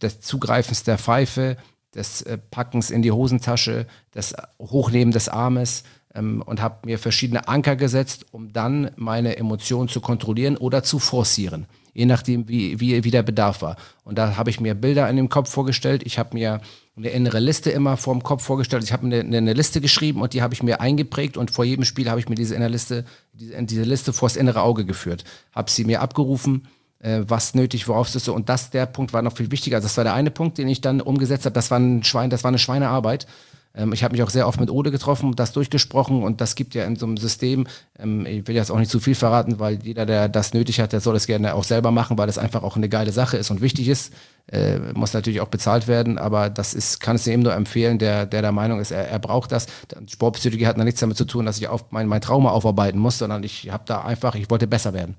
[0.00, 1.56] des Zugreifens der Pfeife,
[1.94, 5.82] des äh, Packens in die Hosentasche, des Hochnehmen des Armes
[6.14, 10.98] ähm, und habe mir verschiedene Anker gesetzt, um dann meine Emotionen zu kontrollieren oder zu
[10.98, 11.66] forcieren,
[12.00, 13.76] je nachdem, wie, wie, wie der Bedarf war.
[14.04, 16.02] Und da habe ich mir Bilder in dem Kopf vorgestellt.
[16.06, 16.62] Ich habe mir
[16.96, 18.82] eine innere Liste immer vorm Kopf vorgestellt.
[18.84, 21.66] Ich habe eine, eine, eine Liste geschrieben und die habe ich mir eingeprägt und vor
[21.66, 25.24] jedem Spiel habe ich mir diese innere Liste, diese, diese Liste vors innere Auge geführt.
[25.52, 26.68] Habe sie mir abgerufen,
[27.00, 28.30] äh, was nötig, worauf es ist.
[28.30, 29.82] Und das, der Punkt war noch viel wichtiger.
[29.82, 31.52] Das war der eine Punkt, den ich dann umgesetzt habe.
[31.52, 33.26] Das war ein Schwein, das war eine Schweinearbeit.
[33.74, 36.74] Ähm, ich habe mich auch sehr oft mit Ode getroffen, das durchgesprochen und das gibt
[36.74, 37.66] ja in so einem System,
[37.98, 40.92] ähm, ich will jetzt auch nicht zu viel verraten, weil jeder, der das nötig hat,
[40.92, 43.50] der soll es gerne auch selber machen, weil es einfach auch eine geile Sache ist
[43.50, 44.12] und wichtig ist.
[44.50, 48.26] Äh, muss natürlich auch bezahlt werden, aber das ist, kann es ihm nur empfehlen, der,
[48.26, 49.66] der der Meinung ist, er, er braucht das.
[50.08, 53.18] Sportpsychologie hat da nichts damit zu tun, dass ich auf mein, mein Trauma aufarbeiten muss,
[53.18, 55.16] sondern ich habe da einfach, ich wollte besser werden.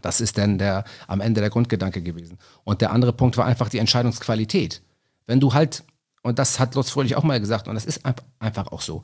[0.00, 2.38] Das ist dann der, am Ende der Grundgedanke gewesen.
[2.64, 4.80] Und der andere Punkt war einfach die Entscheidungsqualität.
[5.26, 5.84] Wenn du halt,
[6.28, 9.02] und das hat Lutz Fröhlich auch mal gesagt, und das ist ein- einfach auch so.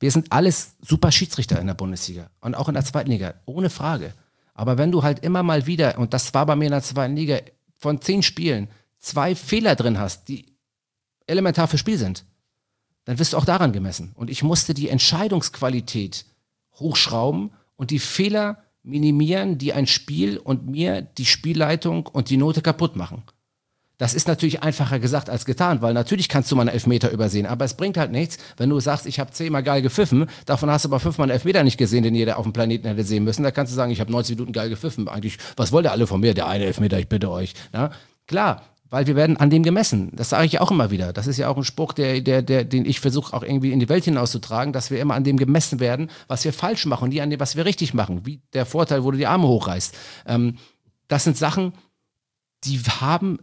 [0.00, 3.70] Wir sind alles super Schiedsrichter in der Bundesliga und auch in der zweiten Liga, ohne
[3.70, 4.12] Frage.
[4.54, 7.16] Aber wenn du halt immer mal wieder, und das war bei mir in der zweiten
[7.16, 7.38] Liga,
[7.76, 10.46] von zehn Spielen zwei Fehler drin hast, die
[11.26, 12.24] elementar für Spiel sind,
[13.04, 14.12] dann wirst du auch daran gemessen.
[14.14, 16.24] Und ich musste die Entscheidungsqualität
[16.74, 22.62] hochschrauben und die Fehler minimieren, die ein Spiel und mir die Spielleitung und die Note
[22.62, 23.22] kaputt machen.
[23.98, 27.46] Das ist natürlich einfacher gesagt als getan, weil natürlich kannst du mal einen Elfmeter übersehen,
[27.46, 30.84] aber es bringt halt nichts, wenn du sagst, ich habe zehnmal geil gepfiffen, davon hast
[30.84, 33.42] du aber fünfmal einen Elfmeter nicht gesehen, den jeder auf dem Planeten hätte sehen müssen.
[33.42, 35.08] Da kannst du sagen, ich habe 90 Minuten geil gepfiffen.
[35.08, 36.34] Eigentlich, was wollt ihr alle von mir?
[36.34, 37.54] Der eine Elfmeter, ich bitte euch.
[37.72, 37.90] Ja?
[38.26, 40.10] Klar, weil wir werden an dem gemessen.
[40.14, 41.12] Das sage ich auch immer wieder.
[41.12, 43.80] Das ist ja auch ein Spruch, der, der, der, den ich versuche auch irgendwie in
[43.80, 47.20] die Welt hinauszutragen, dass wir immer an dem gemessen werden, was wir falsch machen nie
[47.20, 48.26] an dem, was wir richtig machen.
[48.26, 49.96] Wie der Vorteil, wo du die Arme hochreißt.
[50.26, 50.58] Ähm,
[51.08, 51.72] das sind Sachen,
[52.64, 53.38] die haben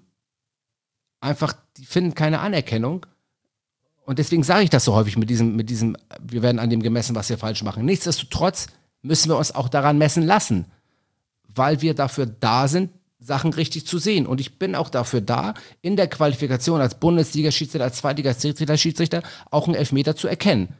[1.23, 3.05] einfach, die finden keine Anerkennung.
[4.05, 6.83] Und deswegen sage ich das so häufig mit diesem, mit diesem, wir werden an dem
[6.83, 7.85] gemessen, was wir falsch machen.
[7.85, 8.67] Nichtsdestotrotz
[9.01, 10.65] müssen wir uns auch daran messen lassen,
[11.47, 14.27] weil wir dafür da sind, Sachen richtig zu sehen.
[14.27, 19.75] Und ich bin auch dafür da, in der Qualifikation als Bundesliga-Schiedsrichter, als Zweitliga-Schiedsrichter auch einen
[19.75, 20.75] Elfmeter zu erkennen.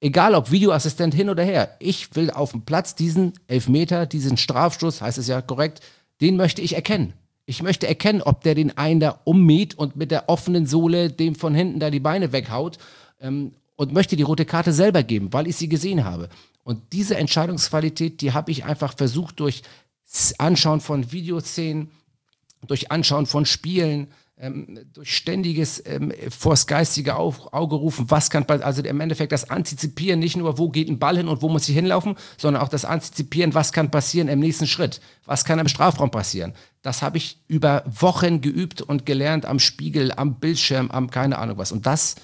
[0.00, 1.76] Egal ob Videoassistent hin oder her.
[1.78, 5.80] Ich will auf dem Platz diesen Elfmeter, diesen Strafstoß, heißt es ja korrekt,
[6.20, 7.14] den möchte ich erkennen.
[7.48, 11.34] Ich möchte erkennen, ob der den einen da ummäht und mit der offenen Sohle dem
[11.34, 12.76] von hinten da die Beine weghaut
[13.22, 16.28] ähm, und möchte die rote Karte selber geben, weil ich sie gesehen habe.
[16.62, 19.62] Und diese Entscheidungsqualität, die habe ich einfach versucht durch
[20.36, 21.90] Anschauen von Videoszenen,
[22.66, 24.08] durch Anschauen von Spielen,
[24.40, 29.50] ähm, durch ständiges ähm, vors geistige Au Auge rufen, was kann, also im Endeffekt das
[29.50, 32.68] Antizipieren, nicht nur, wo geht ein Ball hin und wo muss ich hinlaufen, sondern auch
[32.68, 36.54] das Antizipieren, was kann passieren im nächsten Schritt, was kann im Strafraum passieren.
[36.82, 41.58] Das habe ich über Wochen geübt und gelernt am Spiegel, am Bildschirm, am keine Ahnung
[41.58, 41.72] was.
[41.72, 42.14] Und das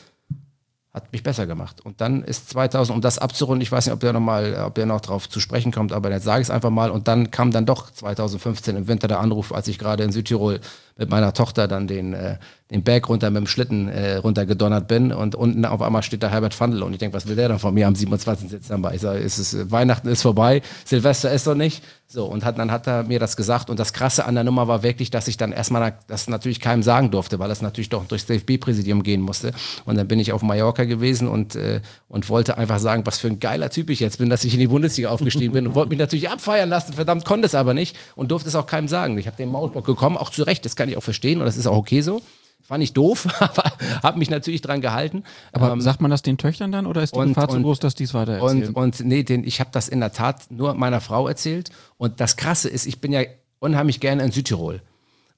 [0.92, 1.80] hat mich besser gemacht.
[1.80, 4.76] Und dann ist 2000, um das abzurunden, ich weiß nicht, ob der noch mal, ob
[4.76, 6.92] der noch drauf zu sprechen kommt, aber jetzt sage ich es einfach mal.
[6.92, 10.60] Und dann kam dann doch 2015 im Winter der Anruf, als ich gerade in Südtirol
[10.96, 12.36] mit meiner Tochter dann den, äh,
[12.70, 16.28] den Berg runter mit dem Schlitten äh, runtergedonnert bin und unten auf einmal steht da
[16.28, 18.48] Herbert Fandl und ich denke, was will der dann von mir am 27.
[18.48, 18.94] Dezember?
[18.94, 21.82] Ich sage, ist es, Weihnachten ist vorbei, Silvester ist doch nicht.
[22.06, 24.68] So, und hat, dann hat er mir das gesagt und das Krasse an der Nummer
[24.68, 28.04] war wirklich, dass ich dann erstmal das natürlich keinem sagen durfte, weil das natürlich doch
[28.06, 29.52] durchs DFB-Präsidium gehen musste.
[29.84, 33.26] Und dann bin ich auf Mallorca gewesen und, äh, und wollte einfach sagen, was für
[33.26, 35.88] ein geiler Typ ich jetzt bin, dass ich in die Bundesliga aufgestiegen bin und wollte
[35.88, 39.18] mich natürlich abfeiern lassen, verdammt konnte es aber nicht und durfte es auch keinem sagen.
[39.18, 41.56] Ich habe den Maulbock bekommen, auch zu Recht, das kann ich auch verstehen und das
[41.56, 42.20] ist auch okay so.
[42.62, 45.24] Fand ich doof, aber habe mich natürlich dran gehalten.
[45.52, 47.62] Aber Ähm, sagt man das den Töchtern dann oder ist die und- Gefahr zu und-
[47.62, 48.74] groß, dass die es weiter und, erzählen?
[48.74, 51.68] und nee, den, ich habe das in der Tat nur meiner Frau erzählt.
[51.98, 53.20] Und das Krasse ist, ich bin ja
[53.58, 54.80] unheimlich gerne in Südtirol.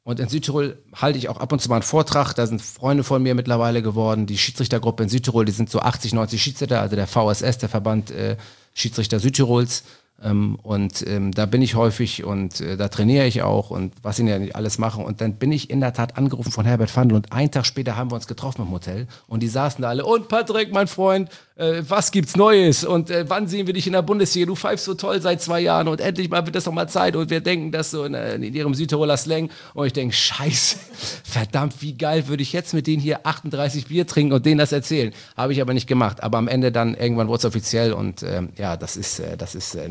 [0.04, 2.32] Und in Südtirol halte ich auch ab und zu mal einen Vortrag.
[2.34, 4.26] Da sind Freunde von mir mittlerweile geworden.
[4.26, 8.12] Die Schiedsrichtergruppe in Südtirol, die sind so 80, 90 Schiedsrichter, also der VSS, der Verband
[8.12, 8.36] äh,
[8.72, 9.82] Schiedsrichter Südtirols.
[10.22, 14.18] Ähm, und ähm, da bin ich häufig und äh, da trainiere ich auch und was
[14.18, 15.00] ich ja nicht alles mache.
[15.00, 17.96] Und dann bin ich in der Tat angerufen von Herbert Fandl und einen Tag später
[17.96, 20.06] haben wir uns getroffen im Hotel und die saßen da alle.
[20.06, 22.84] Und Patrick, mein Freund, äh, was gibt's Neues?
[22.84, 24.46] Und äh, wann sehen wir dich in der Bundesliga?
[24.46, 27.14] Du pfeifst so toll seit zwei Jahren und endlich mal wird das noch mal Zeit
[27.14, 29.50] und wir denken das so in, äh, in ihrem Südtiroler Slang.
[29.74, 30.76] Und ich denke, scheiße,
[31.24, 34.72] verdammt, wie geil würde ich jetzt mit denen hier 38 Bier trinken und denen das
[34.72, 35.12] erzählen.
[35.36, 36.22] Habe ich aber nicht gemacht.
[36.22, 39.54] Aber am Ende dann irgendwann wurde es offiziell und ähm, ja, das ist, äh, das
[39.54, 39.88] ist äh,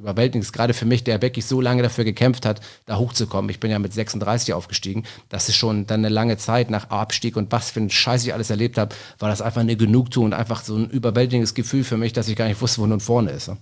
[0.00, 3.50] überwältigend, gerade für mich, der wirklich so lange dafür gekämpft hat, da hochzukommen.
[3.50, 5.04] Ich bin ja mit 36 aufgestiegen.
[5.28, 8.32] Das ist schon dann eine lange Zeit nach Abstieg und was für ein Scheiß ich
[8.34, 11.96] alles erlebt habe, war das einfach eine Genugtuung und einfach so ein überwältigendes Gefühl für
[11.96, 13.48] mich, dass ich gar nicht wusste, wo nun vorne ist.
[13.48, 13.56] ne?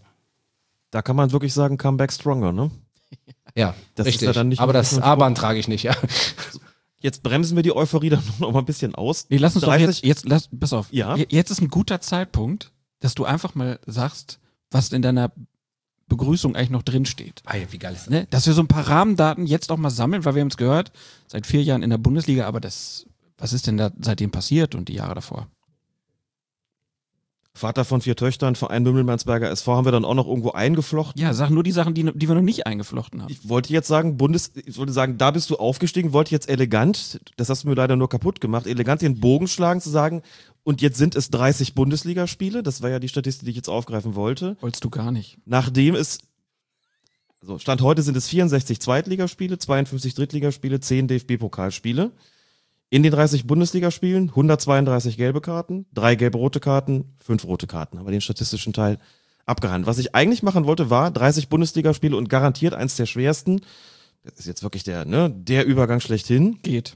[0.90, 2.70] Da kann man wirklich sagen, come back stronger, ne?
[3.54, 4.26] Ja, Das ist richtig.
[4.28, 5.94] ja dann nicht aber das Armband trage ich nicht, ja.
[7.00, 9.26] Jetzt bremsen wir die Euphorie dann noch mal ein bisschen aus.
[9.28, 10.86] Nee, lass uns doch 30 jetzt, jetzt lass, pass auf.
[10.90, 11.16] Ja.
[11.16, 14.40] Je- Jetzt ist ein guter Zeitpunkt, dass du einfach mal sagst,
[14.70, 15.30] was in deiner
[16.08, 17.42] Begrüßung eigentlich noch drin steht.
[17.44, 18.10] Ah, wie geil ist das?
[18.10, 18.26] Ne?
[18.30, 20.92] Dass wir so ein paar Rahmendaten jetzt auch mal sammeln, weil wir haben es gehört,
[21.26, 23.06] seit vier Jahren in der Bundesliga, aber das,
[23.36, 25.48] was ist denn da seitdem passiert und die Jahre davor?
[27.58, 31.20] Vater von vier Töchtern, Verein Mümmelmannsberger SV haben wir dann auch noch irgendwo eingeflochten.
[31.20, 33.30] Ja, sag nur die Sachen, die, die wir noch nicht eingeflochten haben.
[33.30, 37.20] Ich wollte jetzt sagen, Bundes, ich wollte sagen, da bist du aufgestiegen, wollte jetzt elegant,
[37.36, 40.22] das hast du mir leider nur kaputt gemacht, elegant den Bogen schlagen zu sagen,
[40.68, 44.14] und jetzt sind es 30 Bundesligaspiele, das war ja die Statistik, die ich jetzt aufgreifen
[44.14, 44.58] wollte.
[44.60, 45.38] Wolltest du gar nicht.
[45.46, 46.18] Nachdem es,
[47.40, 52.12] also Stand heute sind es 64 Zweitligaspiele, 52 Drittligaspiele, 10 DFB-Pokalspiele.
[52.90, 57.98] In den 30 Bundesligaspielen 132 gelbe Karten, drei gelb-rote Karten, fünf rote Karten.
[57.98, 58.98] Haben wir den statistischen Teil
[59.46, 59.86] abgehandelt.
[59.86, 63.62] Was ich eigentlich machen wollte, war 30 Bundesligaspiele und garantiert eins der schwersten.
[64.22, 66.60] Das ist jetzt wirklich der, ne, der Übergang schlechthin.
[66.60, 66.94] Geht.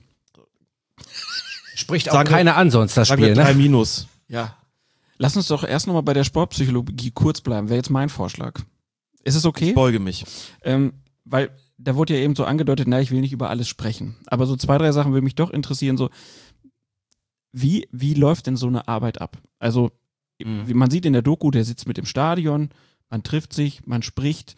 [1.74, 3.58] Spricht auch Sagen wir- keiner an sonst, das Spiel, wir drei ne?
[3.58, 4.06] Minus.
[4.28, 4.56] Ja.
[5.18, 7.68] Lass uns doch erst nochmal bei der Sportpsychologie kurz bleiben.
[7.68, 8.60] Wäre jetzt mein Vorschlag.
[9.22, 9.68] Ist es okay?
[9.70, 10.24] Ich beuge mich.
[10.62, 10.94] Ähm,
[11.24, 14.16] weil da wurde ja eben so angedeutet, na, ich will nicht über alles sprechen.
[14.26, 15.96] Aber so zwei, drei Sachen würde mich doch interessieren.
[15.96, 16.10] So,
[17.52, 19.38] wie, wie läuft denn so eine Arbeit ab?
[19.58, 19.92] Also,
[20.42, 20.66] Mhm.
[20.66, 22.70] wie man sieht in der Doku, der sitzt mit im Stadion,
[23.10, 24.56] man trifft sich, man spricht.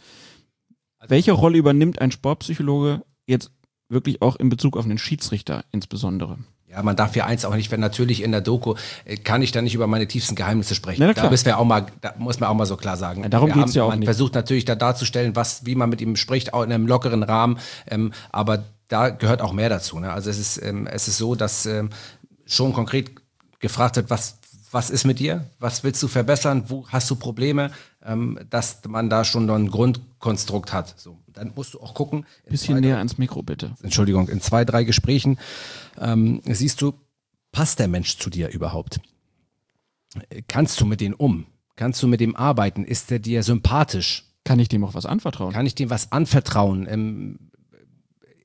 [1.07, 3.51] Welche Rolle übernimmt ein Sportpsychologe jetzt
[3.91, 6.39] wirklich auch in Bezug auf einen Schiedsrichter insbesondere?
[6.75, 8.75] Ja, man darf ja eins auch nicht, wenn natürlich in der Doku
[9.05, 11.01] äh, kann ich da nicht über meine tiefsten Geheimnisse sprechen.
[11.01, 13.23] Na, na da müssen wir auch mal, da muss man auch mal so klar sagen.
[13.23, 14.07] Ja, darum wir geht's ja auch Man nicht.
[14.07, 17.59] versucht natürlich da darzustellen, was, wie man mit ihm spricht, auch in einem lockeren Rahmen.
[17.89, 19.99] Ähm, aber da gehört auch mehr dazu.
[20.01, 20.13] Ne?
[20.13, 21.91] Also es ist, ähm, es ist so, dass ähm,
[22.47, 23.13] schon konkret
[23.61, 24.39] gefragt wird, was,
[24.71, 25.45] was ist mit dir?
[25.61, 26.65] Was willst du verbessern?
[26.69, 27.71] Wo hast du Probleme?
[28.05, 30.95] Ähm, dass man da schon noch ein Grundkonstrukt hat.
[30.99, 32.27] So, dann musst du auch gucken.
[32.45, 33.75] in Bisschen zwei, näher ans Mikro, bitte.
[33.83, 35.39] Entschuldigung, in zwei, drei Gesprächen
[36.01, 36.95] ähm, siehst du,
[37.53, 39.01] passt der Mensch zu dir überhaupt?
[40.49, 41.47] Kannst du mit denen um?
[41.77, 42.85] Kannst du mit dem arbeiten?
[42.85, 44.25] Ist der dir sympathisch?
[44.45, 45.53] Kann ich dem auch was anvertrauen?
[45.53, 46.87] Kann ich dem was anvertrauen?
[46.89, 47.39] Ähm,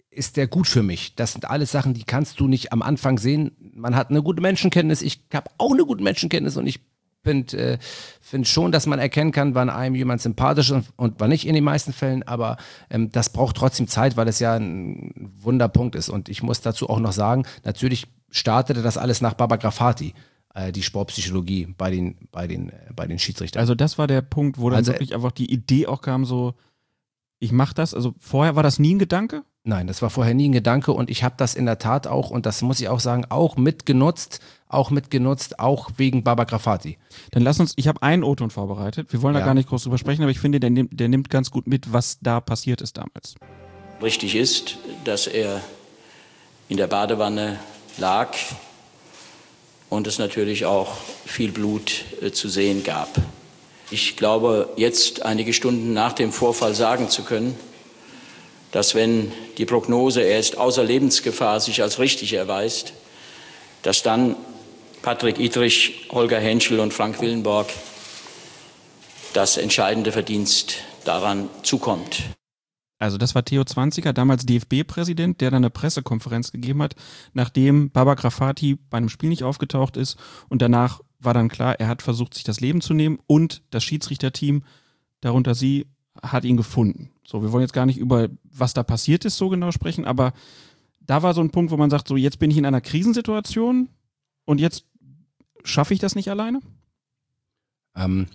[0.10, 1.16] ist der gut für mich?
[1.16, 3.52] Das sind alles Sachen, die kannst du nicht am Anfang sehen.
[3.76, 5.02] Man hat eine gute Menschenkenntnis.
[5.02, 6.82] Ich habe auch eine gute Menschenkenntnis und ich
[7.24, 7.78] finde äh,
[8.22, 11.48] find schon, dass man erkennen kann, wann einem jemand sympathisch ist und, und wann nicht
[11.48, 12.24] in den meisten Fällen.
[12.24, 12.58] Aber
[12.90, 16.10] ähm, das braucht trotzdem Zeit, weil es ja ein Wunderpunkt ist.
[16.10, 20.14] Und ich muss dazu auch noch sagen, natürlich startete das alles nach Baba Grafati,
[20.54, 23.60] äh, die Sportpsychologie bei den, bei den, äh, bei den Schiedsrichtern.
[23.60, 26.54] Also das war der Punkt, wo dann Also, wirklich einfach die Idee auch kam, so,
[27.40, 27.94] ich mache das.
[27.94, 29.44] Also vorher war das nie ein Gedanke?
[29.64, 32.30] Nein, das war vorher nie ein Gedanke und ich habe das in der Tat auch,
[32.30, 36.98] und das muss ich auch sagen, auch mitgenutzt, auch mitgenutzt, auch wegen Baba Grafati.
[37.32, 39.12] Dann lass uns, ich habe einen O-Ton vorbereitet.
[39.12, 39.46] Wir wollen da Ja.
[39.46, 41.92] gar nicht groß drüber sprechen, aber ich finde, der nimmt, der nimmt ganz gut mit,
[41.92, 43.36] was da passiert ist damals.
[44.02, 45.62] Richtig ist, dass er
[46.70, 47.60] in der Badewanne
[47.98, 48.30] lag
[49.90, 50.96] und es natürlich auch
[51.26, 53.10] viel Blut äh, zu sehen gab.
[53.92, 57.56] Ich glaube, jetzt einige Stunden nach dem Vorfall sagen zu können,
[58.72, 62.94] dass wenn die Prognose, er ist außer Lebensgefahr, sich als richtig erweist,
[63.82, 64.36] dass dann
[65.02, 67.68] Patrick Idrich, Holger Henschel und Frank Willenborg
[69.34, 70.76] das entscheidende Verdienst
[71.06, 72.24] daran zukommt.
[73.00, 76.96] Also das war Theo Zwanziger, damals DFB-Präsident, der dann eine Pressekonferenz gegeben hat,
[77.34, 80.18] nachdem Baba Grafati bei einem Spiel nicht aufgetaucht ist
[80.50, 83.84] und danach war dann klar, er hat versucht, sich das Leben zu nehmen und das
[83.84, 84.64] Schiedsrichterteam,
[85.22, 85.88] darunter sie,
[86.22, 87.12] hat ihn gefunden.
[87.30, 90.34] So, wir wollen jetzt gar nicht über, was da passiert ist, so genau sprechen, aber
[91.00, 93.88] da war so ein Punkt, wo man sagt, so jetzt bin ich in einer Krisensituation
[94.46, 94.86] und jetzt
[95.64, 96.60] schaffe ich das nicht alleine?
[97.96, 98.26] Ähm,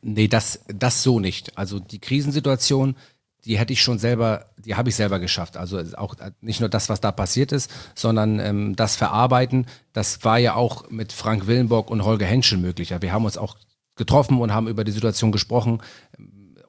[0.00, 1.58] nee, das, das so nicht.
[1.58, 2.96] Also die Krisensituation,
[3.44, 5.58] die hätte ich schon selber, die habe ich selber geschafft.
[5.58, 10.38] Also auch nicht nur das, was da passiert ist, sondern ähm, das Verarbeiten, das war
[10.38, 12.94] ja auch mit Frank Willenborg und Holger Henschel möglich.
[12.98, 13.58] Wir haben uns auch
[14.00, 15.82] getroffen und haben über die Situation gesprochen.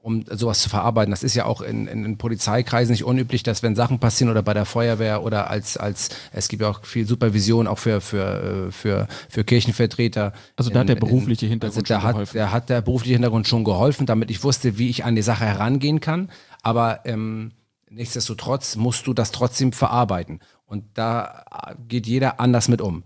[0.02, 1.11] Um sowas zu verarbeiten.
[1.11, 4.41] Das ist ja auch in, in, in Polizeikreisen nicht unüblich, dass wenn Sachen passieren oder
[4.41, 8.68] bei der Feuerwehr oder als, als es gibt ja auch viel Supervision auch für, für,
[8.68, 10.34] äh, für, für Kirchenvertreter.
[10.56, 12.34] Also da hat der berufliche Hintergrund also da schon hat, geholfen.
[12.34, 15.45] Der hat der berufliche Hintergrund schon geholfen, damit ich wusste, wie ich an die Sache
[15.45, 16.32] herangehen kann.
[16.64, 17.52] Aber ähm,
[17.90, 20.40] nichtsdestotrotz musst du das trotzdem verarbeiten.
[20.65, 21.44] Und da
[21.88, 23.03] geht jeder anders mit um.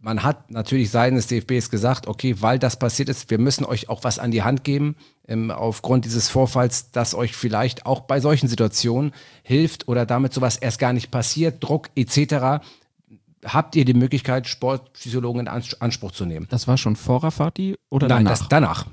[0.00, 3.88] Man hat natürlich seitens des DFBs gesagt, okay, weil das passiert ist, wir müssen euch
[3.88, 4.94] auch was an die Hand geben,
[5.26, 9.12] ähm, aufgrund dieses Vorfalls, das euch vielleicht auch bei solchen Situationen
[9.42, 12.62] hilft oder damit sowas erst gar nicht passiert, Druck etc.,
[13.44, 16.46] habt ihr die Möglichkeit, Sportpsychologen in Ans- Anspruch zu nehmen.
[16.50, 18.38] Das war schon vor Rafati oder Nein, danach?
[18.38, 18.86] das danach.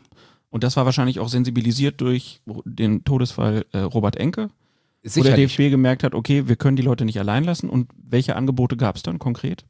[0.50, 4.50] Und das war wahrscheinlich auch sensibilisiert durch den Todesfall äh, Robert Enke, wo
[5.02, 5.56] der Sicherlich.
[5.56, 7.70] DFB gemerkt hat, okay, wir können die Leute nicht allein lassen.
[7.70, 9.66] Und welche Angebote gab es dann konkret?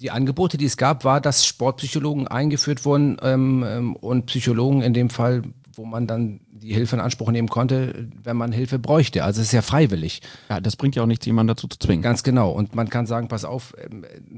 [0.00, 4.94] Die Angebote, die es gab, war, dass Sportpsychologen eingeführt wurden ähm, ähm, und Psychologen in
[4.94, 5.42] dem Fall,
[5.74, 9.22] wo man dann die Hilfe in Anspruch nehmen konnte, wenn man Hilfe bräuchte.
[9.22, 10.22] Also es ist ja freiwillig.
[10.48, 12.02] Ja, das bringt ja auch nichts, jemanden dazu zu zwingen.
[12.02, 12.50] Ganz genau.
[12.50, 13.74] Und man kann sagen, pass auf,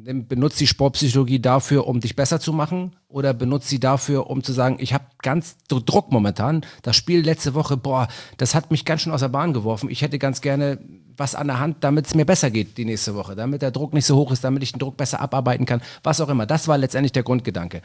[0.07, 4.43] ähm, benutzt die Sportpsychologie dafür, um dich besser zu machen oder benutzt sie dafür, um
[4.43, 6.61] zu sagen, ich habe ganz Dr- Druck momentan.
[6.82, 9.89] Das Spiel letzte Woche, boah, das hat mich ganz schön aus der Bahn geworfen.
[9.91, 10.78] Ich hätte ganz gerne
[11.21, 13.95] was an der Hand, damit es mir besser geht die nächste Woche, damit der Druck
[13.95, 16.47] nicht so hoch ist, damit ich den Druck besser abarbeiten kann, was auch immer.
[16.47, 17.83] Das war letztendlich der Grundgedanke.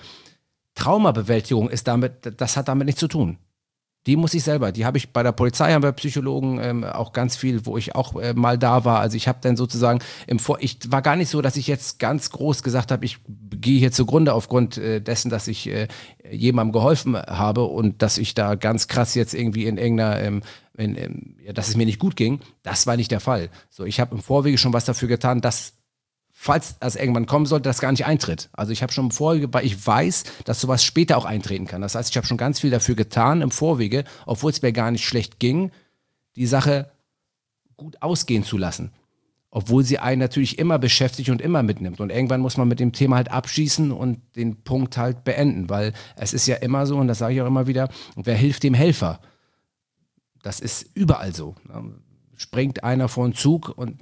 [0.73, 3.37] Traumabewältigung ist damit, das hat damit nichts zu tun.
[4.07, 7.11] Die muss ich selber, die habe ich bei der Polizei, haben wir Psychologen ähm, auch
[7.11, 8.99] ganz viel, wo ich auch äh, mal da war.
[8.99, 11.97] Also ich habe dann sozusagen im Vor, ich war gar nicht so, dass ich jetzt
[11.97, 15.87] ganz groß gesagt habe, ich gehe hier zugrunde aufgrund äh, dessen, dass ich äh,
[16.29, 20.43] jemandem geholfen habe und dass ich da ganz krass jetzt irgendwie in irgendeiner, ähm,
[20.77, 22.39] in, ja, dass es mir nicht gut ging.
[22.63, 23.49] Das war nicht der Fall.
[23.69, 25.73] So, ich habe im Vorwege schon was dafür getan, dass
[26.37, 28.49] falls das irgendwann kommen sollte, das gar nicht eintritt.
[28.51, 31.81] Also ich habe schon im Vorwege, weil ich weiß, dass sowas später auch eintreten kann.
[31.81, 34.91] Das heißt, ich habe schon ganz viel dafür getan im Vorwege, obwohl es mir gar
[34.91, 35.71] nicht schlecht ging,
[36.35, 36.91] die Sache
[37.77, 38.91] gut ausgehen zu lassen.
[39.49, 42.01] Obwohl sie einen natürlich immer beschäftigt und immer mitnimmt.
[42.01, 45.93] Und irgendwann muss man mit dem Thema halt abschließen und den Punkt halt beenden, weil
[46.17, 47.87] es ist ja immer so, und das sage ich auch immer wieder,
[48.17, 49.21] wer hilft dem Helfer?
[50.45, 51.55] Das ist überall so.
[52.35, 53.99] Springt einer vor einen Zug und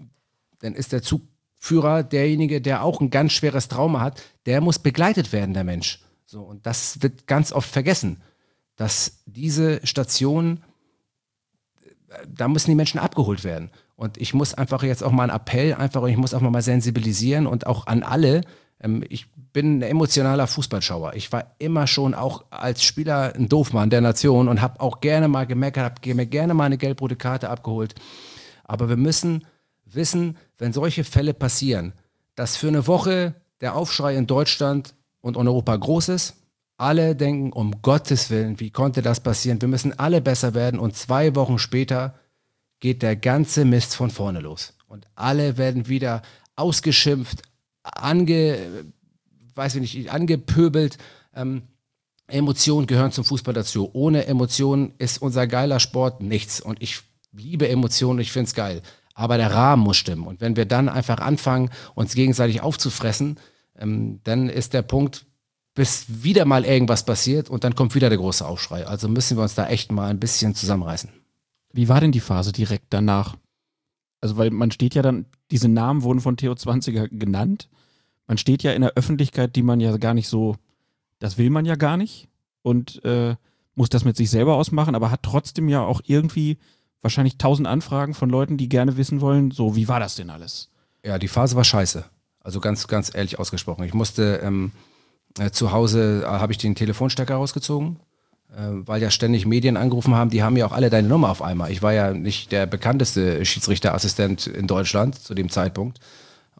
[0.59, 5.31] dann ist der Zugführer derjenige, der auch ein ganz schweres Trauma hat, der muss begleitet
[5.31, 6.03] werden, der Mensch.
[6.25, 8.21] So, und das wird ganz oft vergessen,
[8.75, 10.65] dass diese Station,
[12.09, 13.71] äh, da müssen die Menschen abgeholt werden.
[13.95, 17.47] Und ich muss einfach jetzt auch mal einen Appell, einfach, ich muss auch mal sensibilisieren
[17.47, 18.41] und auch an alle.
[18.83, 21.13] Ähm, ich bin ein emotionaler Fußballschauer.
[21.15, 25.27] Ich war immer schon auch als Spieler ein Doofmann der Nation und habe auch gerne
[25.27, 27.95] mal gemeckert, habe mir gerne mal eine gelb-rote Karte abgeholt.
[28.63, 29.45] Aber wir müssen
[29.85, 31.93] wissen, wenn solche Fälle passieren,
[32.35, 36.35] dass für eine Woche der Aufschrei in Deutschland und in Europa groß ist.
[36.77, 39.61] Alle denken, um Gottes Willen, wie konnte das passieren?
[39.61, 42.15] Wir müssen alle besser werden und zwei Wochen später
[42.79, 44.73] geht der ganze Mist von vorne los.
[44.87, 46.23] Und alle werden wieder
[46.55, 47.43] ausgeschimpft,
[47.83, 48.57] ange,
[49.55, 50.97] weiß ich nicht, angepöbelt.
[51.35, 51.63] Ähm,
[52.27, 53.89] Emotionen gehören zum Fußball dazu.
[53.93, 56.61] Ohne Emotionen ist unser geiler Sport nichts.
[56.61, 57.01] Und ich
[57.31, 58.81] liebe Emotionen, ich finde es geil.
[59.13, 60.25] Aber der Rahmen muss stimmen.
[60.25, 63.39] Und wenn wir dann einfach anfangen, uns gegenseitig aufzufressen,
[63.77, 65.25] ähm, dann ist der Punkt,
[65.75, 68.85] bis wieder mal irgendwas passiert und dann kommt wieder der große Aufschrei.
[68.85, 71.09] Also müssen wir uns da echt mal ein bisschen zusammenreißen.
[71.71, 73.35] Wie war denn die Phase direkt danach?
[74.23, 77.67] Also, weil man steht ja dann, diese Namen wurden von Theo Zwanziger genannt.
[78.25, 80.55] Man steht ja in der Öffentlichkeit, die man ja gar nicht so,
[81.19, 82.29] das will man ja gar nicht
[82.61, 83.35] und äh,
[83.75, 86.57] muss das mit sich selber ausmachen, aber hat trotzdem ja auch irgendwie
[87.01, 90.69] wahrscheinlich tausend Anfragen von Leuten, die gerne wissen wollen, so, wie war das denn alles?
[91.03, 92.05] Ja, die Phase war scheiße.
[92.39, 93.83] Also ganz, ganz ehrlich ausgesprochen.
[93.83, 94.71] Ich musste ähm,
[95.37, 97.99] äh, zu Hause, äh, habe ich den Telefonstecker rausgezogen,
[98.55, 101.71] weil ja ständig Medien angerufen haben, die haben ja auch alle deine Nummer auf einmal.
[101.71, 105.99] Ich war ja nicht der bekannteste Schiedsrichterassistent in Deutschland zu dem Zeitpunkt.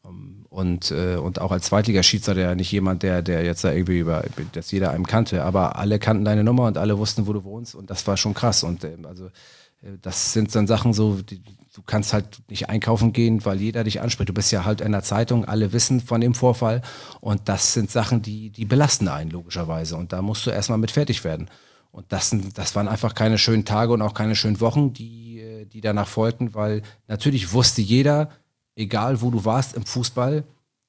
[0.05, 3.99] Ähm, und, äh, und auch als Zweitligaschiedsrichter ja nicht jemand, der, der jetzt da irgendwie
[3.99, 7.43] über, dass jeder einem kannte, aber alle kannten deine Nummer und alle wussten, wo du
[7.43, 8.63] wohnst und das war schon krass.
[8.63, 9.25] Und ähm, also
[9.81, 11.41] äh, das sind dann Sachen so, die,
[11.73, 14.29] du kannst halt nicht einkaufen gehen, weil jeder dich anspricht.
[14.29, 16.81] Du bist ja halt in der Zeitung, alle wissen von dem Vorfall
[17.19, 20.91] und das sind Sachen, die, die belasten einen logischerweise und da musst du erstmal mit
[20.91, 21.49] fertig werden.
[21.93, 25.39] Und das, sind, das waren einfach keine schönen Tage und auch keine schönen Wochen, die,
[25.39, 28.31] äh, die danach folgten, weil natürlich wusste jeder,
[28.75, 30.43] egal wo du warst im Fußball,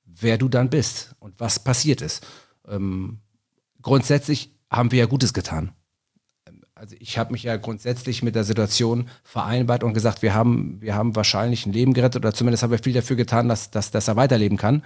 [0.05, 2.27] wer du dann bist und was passiert ist.
[2.67, 3.19] Ähm,
[3.81, 5.73] grundsätzlich haben wir ja Gutes getan
[6.85, 10.95] also ich habe mich ja grundsätzlich mit der Situation vereinbart und gesagt, wir haben, wir
[10.95, 14.09] haben wahrscheinlich ein Leben gerettet oder zumindest haben wir viel dafür getan, dass, dass, dass
[14.09, 14.83] er weiterleben kann.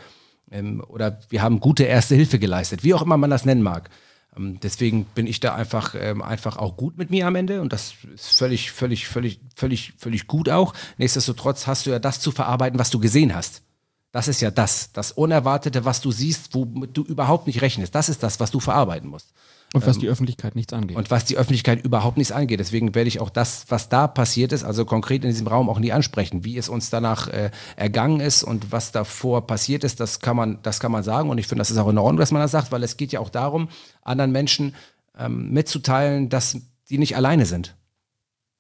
[0.51, 3.90] Ähm, oder wir haben gute erste Hilfe geleistet, wie auch immer man das nennen mag.
[4.39, 7.73] Ähm, deswegen bin ich da einfach, ähm, einfach auch gut mit mir am Ende und
[7.73, 10.74] das ist völlig, völlig, völlig, völlig, völlig gut auch.
[10.97, 13.62] Nichtsdestotrotz hast du ja das zu verarbeiten, was du gesehen hast.
[14.10, 17.94] Das ist ja das, das Unerwartete, was du siehst, womit du überhaupt nicht rechnest.
[17.94, 19.32] Das ist das, was du verarbeiten musst.
[19.74, 20.97] Und was Ähm, die Öffentlichkeit nichts angeht.
[20.97, 22.59] Und was die Öffentlichkeit überhaupt nichts angeht.
[22.59, 25.78] Deswegen werde ich auch das, was da passiert ist, also konkret in diesem Raum auch
[25.78, 26.45] nie ansprechen.
[26.45, 30.59] Wie es uns danach äh, ergangen ist und was davor passiert ist, das kann man,
[30.62, 31.28] das kann man sagen.
[31.28, 33.12] Und ich finde, das ist auch in Ordnung, dass man das sagt, weil es geht
[33.12, 33.69] ja auch darum,
[34.03, 34.74] anderen Menschen
[35.19, 36.57] ähm, mitzuteilen, dass
[36.89, 37.77] die nicht alleine sind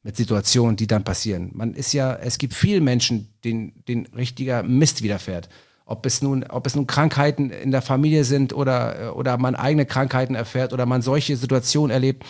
[0.02, 1.50] mit Situationen, die dann passieren.
[1.54, 5.48] Man ist ja, es gibt viele Menschen, denen, denen richtiger Mist widerfährt.
[5.90, 9.86] Ob es nun, ob es nun Krankheiten in der Familie sind oder, oder man eigene
[9.86, 12.26] Krankheiten erfährt oder man solche Situationen erlebt.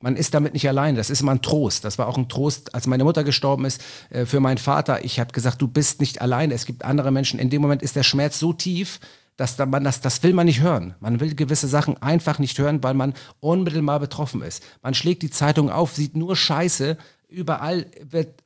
[0.00, 0.96] Man ist damit nicht alleine.
[0.96, 1.84] Das ist immer ein Trost.
[1.84, 5.04] Das war auch ein Trost, als meine Mutter gestorben ist, äh, für meinen Vater.
[5.04, 6.54] Ich habe gesagt, du bist nicht alleine.
[6.54, 7.38] Es gibt andere Menschen.
[7.38, 9.00] In dem Moment ist der Schmerz so tief,
[9.36, 10.94] dass da man das, das will man nicht hören.
[11.00, 14.62] Man will gewisse Sachen einfach nicht hören, weil man unmittelbar betroffen ist.
[14.82, 16.96] Man schlägt die Zeitung auf, sieht nur Scheiße.
[17.28, 18.42] Überall wird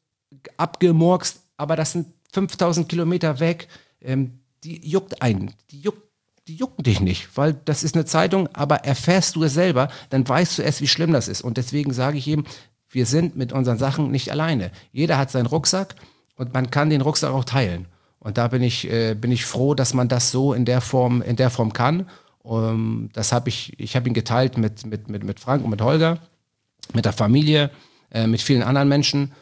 [0.57, 3.69] abgemurkst, aber das sind 5000 Kilometer weg.
[4.03, 5.53] Ähm, die juckt einen.
[5.71, 6.13] Die juckt
[6.49, 10.29] die jucken dich nicht, weil das ist eine Zeitung, aber erfährst du es selber, dann
[10.29, 11.43] weißt du erst, wie schlimm das ist.
[11.43, 12.45] Und deswegen sage ich eben,
[12.89, 14.71] wir sind mit unseren Sachen nicht alleine.
[14.91, 15.95] Jeder hat seinen Rucksack
[16.37, 17.87] und man kann den Rucksack auch teilen.
[18.19, 21.23] Und da bin ich, äh, bin ich froh, dass man das so in der Form,
[21.23, 22.09] in der Form kann.
[22.43, 25.81] Um, das habe ich, ich habe ihn geteilt mit, mit, mit, mit Frank und mit
[25.81, 26.19] Holger,
[26.93, 27.71] mit der Familie,
[28.11, 29.33] äh, mit vielen anderen Menschen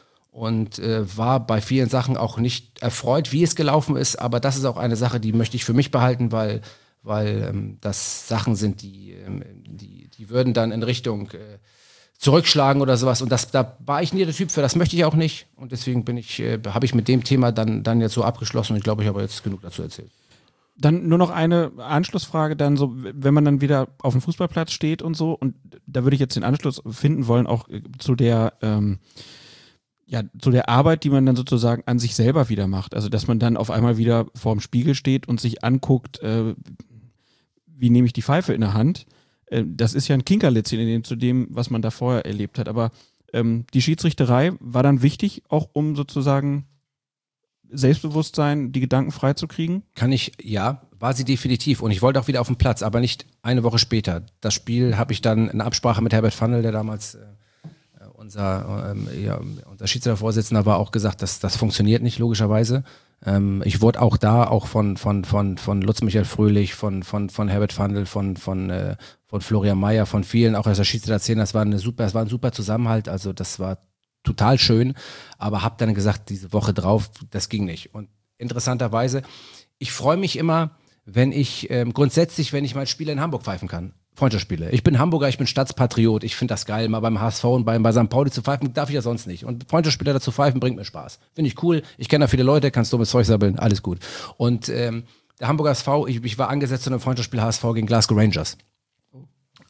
[0.40, 4.16] und äh, war bei vielen Sachen auch nicht erfreut, wie es gelaufen ist.
[4.16, 6.62] Aber das ist auch eine Sache, die möchte ich für mich behalten, weil,
[7.02, 11.58] weil ähm, das Sachen sind, die, ähm, die, die würden dann in Richtung äh,
[12.16, 13.20] zurückschlagen oder sowas.
[13.20, 15.46] Und das, da war ich nie der Typ für, das möchte ich auch nicht.
[15.56, 18.84] Und deswegen äh, habe ich mit dem Thema dann, dann jetzt so abgeschlossen und ich
[18.84, 20.10] glaube, ich habe jetzt genug dazu erzählt.
[20.78, 25.02] Dann nur noch eine Anschlussfrage, dann so, wenn man dann wieder auf dem Fußballplatz steht
[25.02, 25.54] und so, und
[25.86, 29.00] da würde ich jetzt den Anschluss finden wollen, auch äh, zu der, ähm,
[30.10, 32.96] ja, zu der Arbeit, die man dann sozusagen an sich selber wieder macht.
[32.96, 36.56] Also, dass man dann auf einmal wieder vorm Spiegel steht und sich anguckt, äh,
[37.64, 39.06] wie nehme ich die Pfeife in der Hand.
[39.46, 42.58] Äh, das ist ja ein Kinkerlitzchen in dem, zu dem, was man da vorher erlebt
[42.58, 42.68] hat.
[42.68, 42.90] Aber
[43.32, 46.66] ähm, die Schiedsrichterei war dann wichtig, auch um sozusagen
[47.70, 49.84] Selbstbewusstsein, die Gedanken freizukriegen?
[49.94, 51.82] Kann ich, ja, war sie definitiv.
[51.82, 54.26] Und ich wollte auch wieder auf den Platz, aber nicht eine Woche später.
[54.40, 57.20] Das Spiel habe ich dann in Absprache mit Herbert Fandel, der damals äh,
[58.20, 59.40] unser, ähm, ja,
[59.70, 62.84] unser Schiedsrichtervorsitzender war, auch gesagt, dass das funktioniert nicht, logischerweise.
[63.24, 67.30] Ähm, ich wurde auch da, auch von, von, von, von Lutz Michael Fröhlich, von, von,
[67.30, 71.40] von Herbert Fandel, von, von, äh, von Florian Mayer, von vielen, auch aus der Schiedsrichterszene,
[71.40, 73.09] das war eine super, das war ein super Zusammenhalt.
[73.09, 73.78] Also das war
[74.22, 74.94] total schön,
[75.38, 77.94] aber habe dann gesagt, diese Woche drauf, das ging nicht.
[77.94, 79.22] Und interessanterweise,
[79.78, 80.76] ich freue mich immer,
[81.06, 83.94] wenn ich ähm, grundsätzlich, wenn ich mal Spiele in Hamburg pfeifen kann.
[84.20, 84.70] Freundschaftsspiele.
[84.70, 87.78] Ich bin Hamburger, ich bin Stadtspatriot, ich finde das geil, mal beim HSV und bei,
[87.78, 88.10] bei St.
[88.10, 89.44] Pauli zu pfeifen, darf ich ja sonst nicht.
[89.47, 91.18] Und Freundschaftsspiele dazu pfeifen bringt mir Spaß.
[91.34, 91.82] Finde ich cool.
[91.97, 93.98] Ich kenne da viele Leute, kannst dummes Zeug sabbeln, alles gut.
[94.36, 95.05] Und ähm,
[95.40, 98.59] der Hamburger SV, ich, ich war angesetzt zu einem Freundschaftsspiel HSV gegen Glasgow Rangers.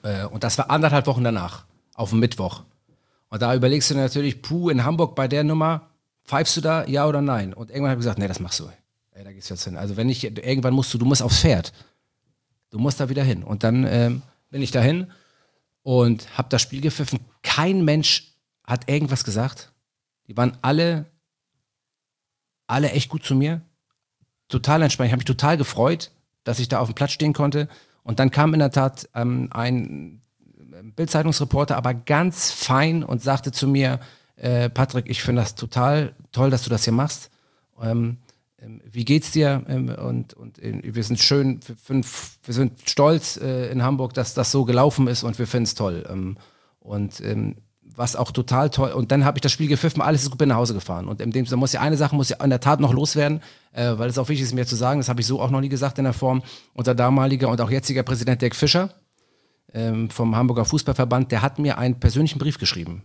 [0.03, 1.65] Äh, und das war anderthalb Wochen danach,
[1.95, 2.65] auf dem Mittwoch.
[3.29, 5.91] Und da überlegst du natürlich, puh, in Hamburg bei der Nummer,
[6.27, 7.55] pfeifst du da, ja oder nein?
[7.55, 8.65] Und irgendwann habe ich gesagt, nee, das machst du.
[9.13, 9.77] Ey, da gehst du jetzt hin.
[9.77, 11.73] Also wenn ich, irgendwann musst du, du musst aufs Pferd.
[12.71, 13.45] Du musst da wieder hin.
[13.45, 15.11] Und dann ähm, bin ich dahin
[15.83, 17.21] und habe das Spiel gepfiffen.
[17.43, 19.73] Kein Mensch hat irgendwas gesagt.
[20.27, 21.07] Die waren alle,
[22.67, 23.63] alle echt gut zu mir.
[24.49, 25.09] Total entspannt.
[25.09, 26.11] Ich habe mich total gefreut,
[26.45, 27.69] dass ich da auf dem Platz stehen konnte.
[28.03, 30.23] Und dann kam in der Tat ähm, ein
[30.83, 34.01] Bildzeitungsreporter, aber ganz fein und sagte zu mir,
[34.37, 37.31] äh, Patrick, ich finde das total toll, dass du das hier machst.
[37.81, 38.19] Ähm, ähm,
[38.91, 39.65] wie geht's dir?
[39.69, 44.65] Ähm, und, und wir sind schön, wir, sind stolz äh, in Hamburg, dass das so
[44.65, 46.07] gelaufen ist und wir finden es toll.
[46.11, 46.37] Ähm,
[46.79, 48.93] und ähm, was auch total toll.
[48.93, 51.09] Und dann habe ich das Spiel gepfiffen, alles ist gut, bin nach Hause gefahren.
[51.09, 53.41] Und in dem Sinne muss ja eine Sache muss ja in der Tat noch loswerden,
[53.73, 55.61] äh, weil es auch wichtig ist, mir zu sagen, das habe ich so auch noch
[55.61, 56.43] nie gesagt in der Form.
[56.75, 58.91] Unser damaliger und auch jetziger Präsident Dirk Fischer
[59.73, 63.03] ähm, vom Hamburger Fußballverband, der hat mir einen persönlichen Brief geschrieben.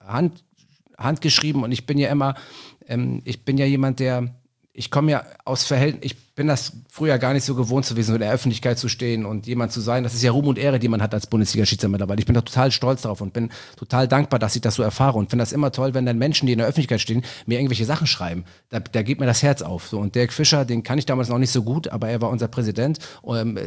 [0.00, 0.44] Hand,
[0.98, 2.34] handgeschrieben und ich bin ja immer,
[2.86, 4.34] ähm, ich bin ja jemand, der
[4.74, 8.14] ich komme ja aus Verhältnissen, ich bin das früher gar nicht so gewohnt zu gewesen,
[8.14, 10.02] in der Öffentlichkeit zu stehen und jemand zu sein.
[10.02, 12.20] Das ist ja Ruhm und Ehre, die man hat als Bundesliga-Schiedsrichter mittlerweile.
[12.20, 15.18] Ich bin da total stolz darauf und bin total dankbar, dass ich das so erfahre
[15.18, 17.84] und finde das immer toll, wenn dann Menschen, die in der Öffentlichkeit stehen, mir irgendwelche
[17.84, 18.44] Sachen schreiben.
[18.70, 19.88] Da, da geht mir das Herz auf.
[19.88, 22.30] So, und Dirk Fischer, den kann ich damals noch nicht so gut, aber er war
[22.30, 22.98] unser Präsident.
[23.26, 23.58] Ähm,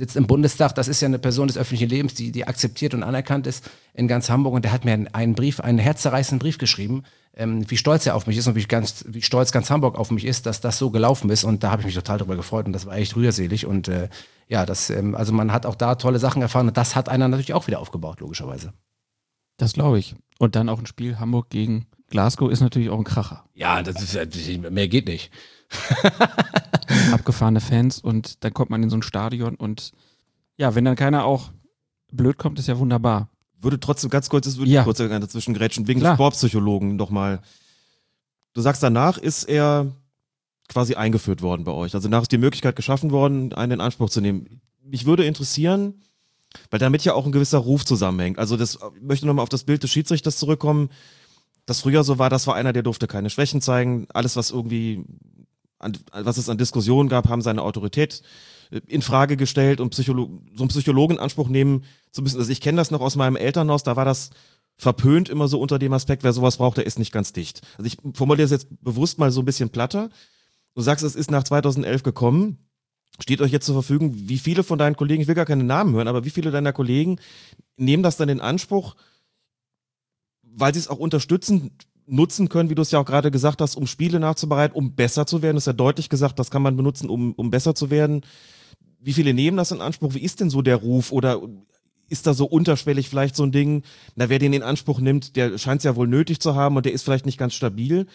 [0.00, 3.02] sitzt im Bundestag, das ist ja eine Person des öffentlichen Lebens, die, die akzeptiert und
[3.02, 7.04] anerkannt ist in ganz Hamburg und der hat mir einen, Brief, einen herzzerreißenden Brief geschrieben,
[7.34, 10.10] ähm, wie stolz er auf mich ist und wie, ganz, wie stolz ganz Hamburg auf
[10.10, 12.64] mich ist, dass das so gelaufen ist und da habe ich mich total drüber gefreut
[12.64, 14.08] und das war echt rührselig und äh,
[14.48, 17.28] ja, das, ähm, also man hat auch da tolle Sachen erfahren und das hat einer
[17.28, 18.72] natürlich auch wieder aufgebaut, logischerweise.
[19.58, 20.14] Das glaube ich.
[20.38, 23.44] Und dann auch ein Spiel Hamburg gegen Glasgow ist natürlich auch ein Kracher.
[23.54, 25.30] Ja, das ist, mehr geht nicht.
[27.12, 29.92] Abgefahrene Fans und dann kommt man in so ein Stadion und
[30.56, 31.50] ja, wenn dann keiner auch
[32.12, 33.28] blöd kommt, ist ja wunderbar.
[33.60, 34.80] Würde trotzdem ganz kurz, das würde Ja.
[34.80, 36.12] ich kurz dazwischen grätschen, wegen Klar.
[36.12, 37.40] des Sportpsychologen nochmal.
[38.54, 39.92] Du sagst, danach ist er
[40.68, 41.94] quasi eingeführt worden bei euch.
[41.94, 44.60] Also danach ist die Möglichkeit geschaffen worden, einen in Anspruch zu nehmen.
[44.82, 46.02] Mich würde interessieren,
[46.70, 48.38] weil damit ja auch ein gewisser Ruf zusammenhängt.
[48.38, 50.90] Also das ich möchte nochmal auf das Bild des Schiedsrichters zurückkommen.
[51.66, 54.06] Das früher so war, das war einer, der durfte keine Schwächen zeigen.
[54.12, 55.04] Alles, was irgendwie,
[55.80, 58.22] an, was es an Diskussionen gab, haben seine Autorität
[58.70, 62.38] äh, in Frage gestellt und Psycholo so einen Psychologen in Anspruch nehmen zu müssen.
[62.38, 64.30] Also ich kenne das noch aus meinem Elternhaus, da war das
[64.76, 67.60] verpönt immer so unter dem Aspekt, wer sowas braucht, der ist nicht ganz dicht.
[67.76, 70.08] Also ich formuliere das jetzt bewusst mal so ein bisschen platter.
[70.74, 72.66] Du sagst, es ist nach 2011 gekommen.
[73.20, 75.94] Steht euch jetzt zur Verfügung, wie viele von deinen Kollegen, ich will gar keine Namen
[75.94, 77.20] hören, aber wie viele deiner Kollegen
[77.76, 78.96] nehmen das dann in Anspruch,
[80.42, 81.72] weil sie es auch unterstützen,
[82.10, 85.26] nutzen können, wie du es ja auch gerade gesagt hast, um Spiele nachzubereiten, um besser
[85.26, 85.56] zu werden.
[85.56, 88.22] Das ist ja deutlich gesagt, das kann man benutzen, um, um besser zu werden.
[89.00, 90.14] Wie viele nehmen das in Anspruch?
[90.14, 91.12] Wie ist denn so der Ruf?
[91.12, 91.40] Oder
[92.08, 93.84] ist da so unterschwellig vielleicht so ein Ding,
[94.16, 96.84] na, wer den in Anspruch nimmt, der scheint es ja wohl nötig zu haben und
[96.84, 98.06] der ist vielleicht nicht ganz stabil.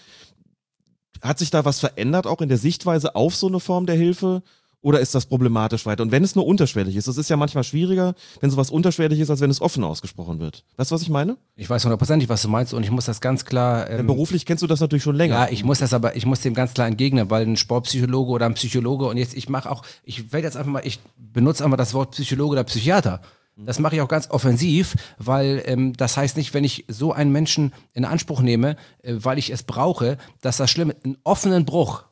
[1.22, 4.44] Hat sich da was verändert, auch in der Sichtweise auf so eine Form der Hilfe?
[4.86, 6.04] Oder ist das problematisch weiter?
[6.04, 9.32] Und wenn es nur unterschwellig ist, das ist ja manchmal schwieriger, wenn sowas unterschwellig ist,
[9.32, 10.64] als wenn es offen ausgesprochen wird.
[10.78, 11.38] Weißt du, was ich meine?
[11.56, 13.86] Ich weiß hundertprozentig, was du meinst und ich muss das ganz klar.
[13.86, 15.34] Denn beruflich kennst du das natürlich schon länger.
[15.34, 18.46] Ja, ich muss das aber, ich muss dem ganz klar entgegnen, weil ein Sportpsychologe oder
[18.46, 21.78] ein Psychologe und jetzt, ich mache auch, ich werde jetzt einfach mal, ich benutze einfach
[21.78, 23.22] das Wort Psychologe oder Psychiater.
[23.58, 27.32] Das mache ich auch ganz offensiv, weil ähm, das heißt nicht, wenn ich so einen
[27.32, 32.04] Menschen in Anspruch nehme, äh, weil ich es brauche, dass das Schlimme, einen offenen Bruch,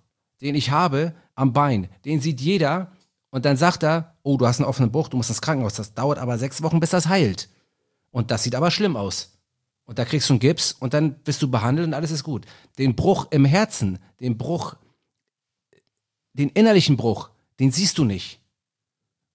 [0.44, 2.91] den ich habe am Bein, den sieht jeder
[3.32, 5.95] und dann sagt er, oh, du hast einen offenen Bruch, du musst ins Krankenhaus, das
[5.95, 7.49] dauert aber sechs Wochen, bis das heilt.
[8.11, 9.40] Und das sieht aber schlimm aus.
[9.86, 12.45] Und da kriegst du einen Gips und dann bist du behandelt und alles ist gut.
[12.78, 14.76] Den Bruch im Herzen, den Bruch,
[16.34, 17.30] den innerlichen Bruch,
[17.60, 18.40] den siehst du nicht.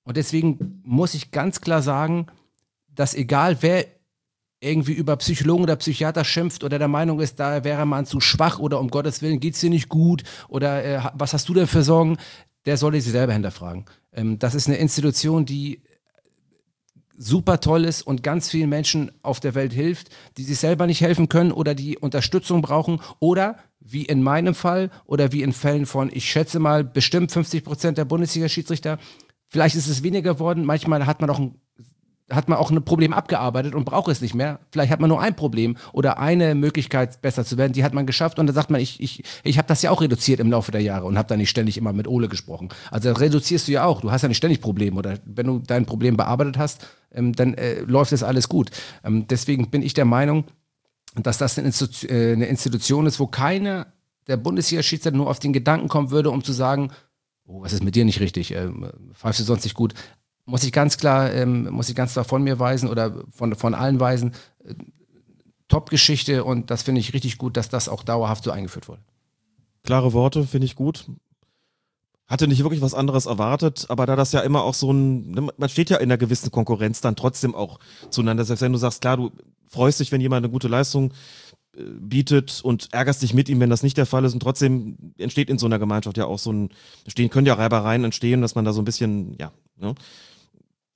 [0.05, 2.29] Und deswegen muss ich ganz klar sagen,
[2.89, 3.87] dass egal wer
[4.61, 8.59] irgendwie über Psychologen oder Psychiater schimpft oder der Meinung ist, da wäre man zu schwach
[8.59, 11.83] oder um Gottes Willen geht's dir nicht gut oder äh, was hast du denn für
[11.83, 12.17] Sorgen,
[12.67, 13.85] der sollte sich selber hinterfragen.
[14.13, 15.83] Ähm, das ist eine Institution, die
[17.17, 21.01] super toll ist und ganz vielen Menschen auf der Welt hilft, die sich selber nicht
[21.01, 25.87] helfen können oder die Unterstützung brauchen oder wie in meinem Fall oder wie in Fällen
[25.87, 28.99] von, ich schätze mal, bestimmt 50 Prozent der Bundesliga-Schiedsrichter,
[29.49, 31.61] vielleicht ist es weniger geworden, manchmal hat man auch ein
[32.31, 34.61] hat man auch ein Problem abgearbeitet und braucht es nicht mehr.
[34.71, 38.07] Vielleicht hat man nur ein Problem oder eine Möglichkeit, besser zu werden, die hat man
[38.07, 40.71] geschafft und dann sagt man, ich, ich, ich habe das ja auch reduziert im Laufe
[40.71, 42.69] der Jahre und habe da nicht ständig immer mit Ole gesprochen.
[42.91, 44.03] Also das reduzierst du ja auch.
[44.03, 47.55] Du hast ja nicht ständig Probleme oder wenn du dein Problem bearbeitet hast, ähm, dann
[47.55, 48.71] äh, läuft es alles gut.
[49.05, 50.45] Ähm, deswegen bin ich der Meinung,
[51.15, 53.87] dass das eine, Institu äh, eine Institution ist, wo keiner
[54.27, 56.91] der Bundesliga-Schiedsrichter nur auf den Gedanken kommen würde, um zu sagen,
[57.47, 59.95] oh, was ist mit dir nicht richtig, ähm, pfeifst du sonst nicht gut
[60.49, 63.75] muss ich ganz klar, ähm, muss ich ganz klar von mir weisen oder von, von
[63.75, 64.33] allen weisen.
[64.65, 64.75] Äh,
[65.69, 69.03] Top-Geschichte und das finde ich richtig gut, dass das auch dauerhaft so eingeführt wurde.
[69.85, 71.05] Klare Worte, finde ich gut.
[72.27, 75.49] Hatte nicht wirklich was anderes erwartet, aber da das ja immer auch so ein, ne,
[75.55, 78.47] man steht ja in einer gewissen Konkurrenz dann trotzdem auch zueinander.
[78.47, 79.31] Selbst wenn du sagst, klar, du
[79.67, 81.13] freust dich, wenn jemand eine gute Leistung
[81.77, 85.13] äh, bietet und ärgerst dich mit ihm, wenn das nicht der Fall ist und trotzdem
[85.19, 86.71] entsteht in so einer Gemeinschaft ja auch so ein,
[87.07, 89.95] stehen, können ja Reibereien entstehen, dass man da so ein bisschen, ja, ne,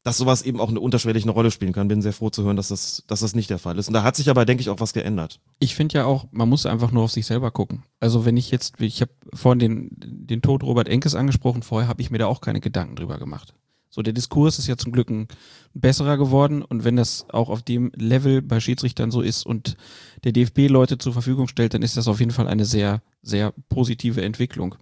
[0.04, 1.88] dass sowas eben auch eine unterschwellig eine Rolle spielen kann.
[1.88, 3.88] Bin sehr froh zu hören, dass das, dass das nicht der Fall ist.
[3.88, 5.40] Und da hat sich aber, denke ich, auch was geändert.
[5.60, 7.84] Ich finde ja auch, man muss einfach nur auf sich selber gucken.
[8.00, 12.02] Also wenn ich jetzt, ich habe vorhin den, den Tod Robert Enkes angesprochen, vorher habe
[12.02, 13.54] ich mir da auch keine Gedanken drüber gemacht.
[13.94, 15.28] So, der Diskurs ist ja zum Glück ein
[15.74, 19.76] besserer geworden und wenn das auch auf dem Level bei Schiedsrichtern so ist und
[20.24, 23.52] der DFB Leute zur Verfügung stellt, dann ist das auf jeden Fall eine sehr, sehr
[23.68, 24.76] positive Entwicklung.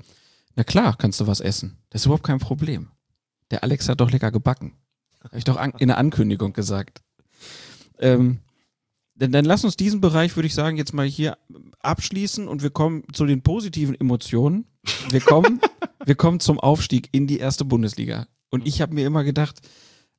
[0.55, 1.76] Na klar, kannst du was essen.
[1.90, 2.88] Das ist überhaupt kein Problem.
[3.51, 4.74] Der Alex hat doch lecker gebacken.
[5.22, 7.02] Habe ich doch an, in der Ankündigung gesagt.
[7.98, 8.40] Ähm,
[9.14, 11.36] dann, dann lass uns diesen Bereich, würde ich sagen, jetzt mal hier
[11.80, 14.64] abschließen und wir kommen zu den positiven Emotionen.
[15.10, 15.60] Wir kommen,
[16.05, 18.26] wir kommen zum Aufstieg in die erste Bundesliga.
[18.51, 19.60] Und ich habe mir immer gedacht,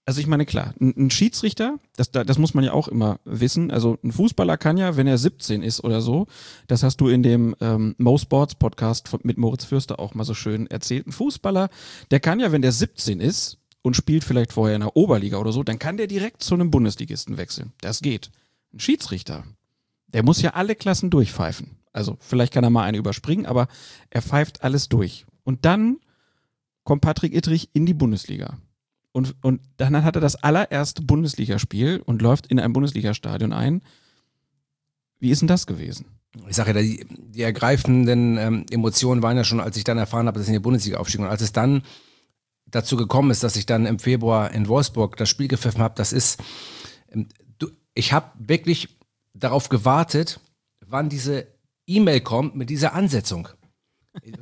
[0.05, 3.69] also ich meine, klar, ein, Schiedsrichter, das, das muss man ja auch immer wissen.
[3.69, 6.27] Also ein Fußballer kann ja, wenn er 17 ist oder so,
[6.67, 10.33] das hast du in dem ähm, Mo Sports Podcast mit Moritz Fürster auch mal so
[10.33, 11.07] schön erzählt.
[11.07, 11.69] Ein Fußballer,
[12.09, 15.51] der kann ja, wenn der 17 ist, und spielt vielleicht vorher in der Oberliga oder
[15.51, 17.73] so, dann kann der direkt zu einem Bundesligisten wechseln.
[17.81, 18.31] Das geht.
[18.73, 19.43] Ein Schiedsrichter,
[20.07, 21.77] der muss ja alle Klassen durchpfeifen.
[21.93, 23.67] Also vielleicht kann er mal eine überspringen, aber
[24.09, 25.25] er pfeift alles durch.
[25.43, 25.97] Und dann
[26.83, 28.57] kommt Patrick Ittrich in die Bundesliga.
[29.11, 33.81] Und, und dann hat er das allererste Bundesligaspiel und läuft in ein Bundesligastadion ein.
[35.19, 36.05] Wie ist denn das gewesen?
[36.47, 40.27] Ich sage ja, die, die ergreifenden ähm, Emotionen waren ja schon, als ich dann erfahren
[40.27, 41.19] habe, dass ich in die Bundesliga aufstieg.
[41.19, 41.83] Und als es dann
[42.71, 46.13] dazu gekommen ist, dass ich dann im Februar in Wolfsburg das Spiel gepfiffen habe, das
[46.13, 46.39] ist,
[47.11, 47.27] ähm,
[47.93, 48.97] ich habe wirklich
[49.33, 50.39] darauf gewartet,
[50.85, 51.47] wann diese
[51.87, 53.49] E-Mail kommt mit dieser Ansetzung.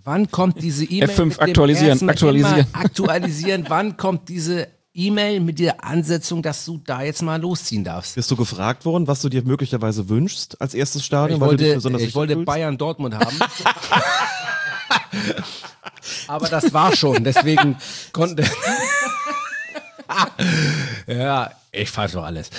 [0.03, 1.09] Wann kommt diese E-Mail?
[1.09, 2.59] F5 mit dem aktualisieren, aktualisieren.
[2.59, 3.65] immer Aktualisieren.
[3.69, 8.15] Wann kommt diese E-Mail mit der Ansetzung, dass du da jetzt mal losziehen darfst?
[8.15, 11.37] Bist du gefragt worden, was du dir möglicherweise wünschst als erstes Stadion?
[11.37, 12.37] Ich weil du dich wollte, besonders ich wollte?
[12.37, 13.37] Bayern Dortmund haben.
[16.27, 17.77] Aber das war schon, deswegen
[18.11, 18.43] konnte.
[21.07, 22.49] ja, ich pfeife doch alles.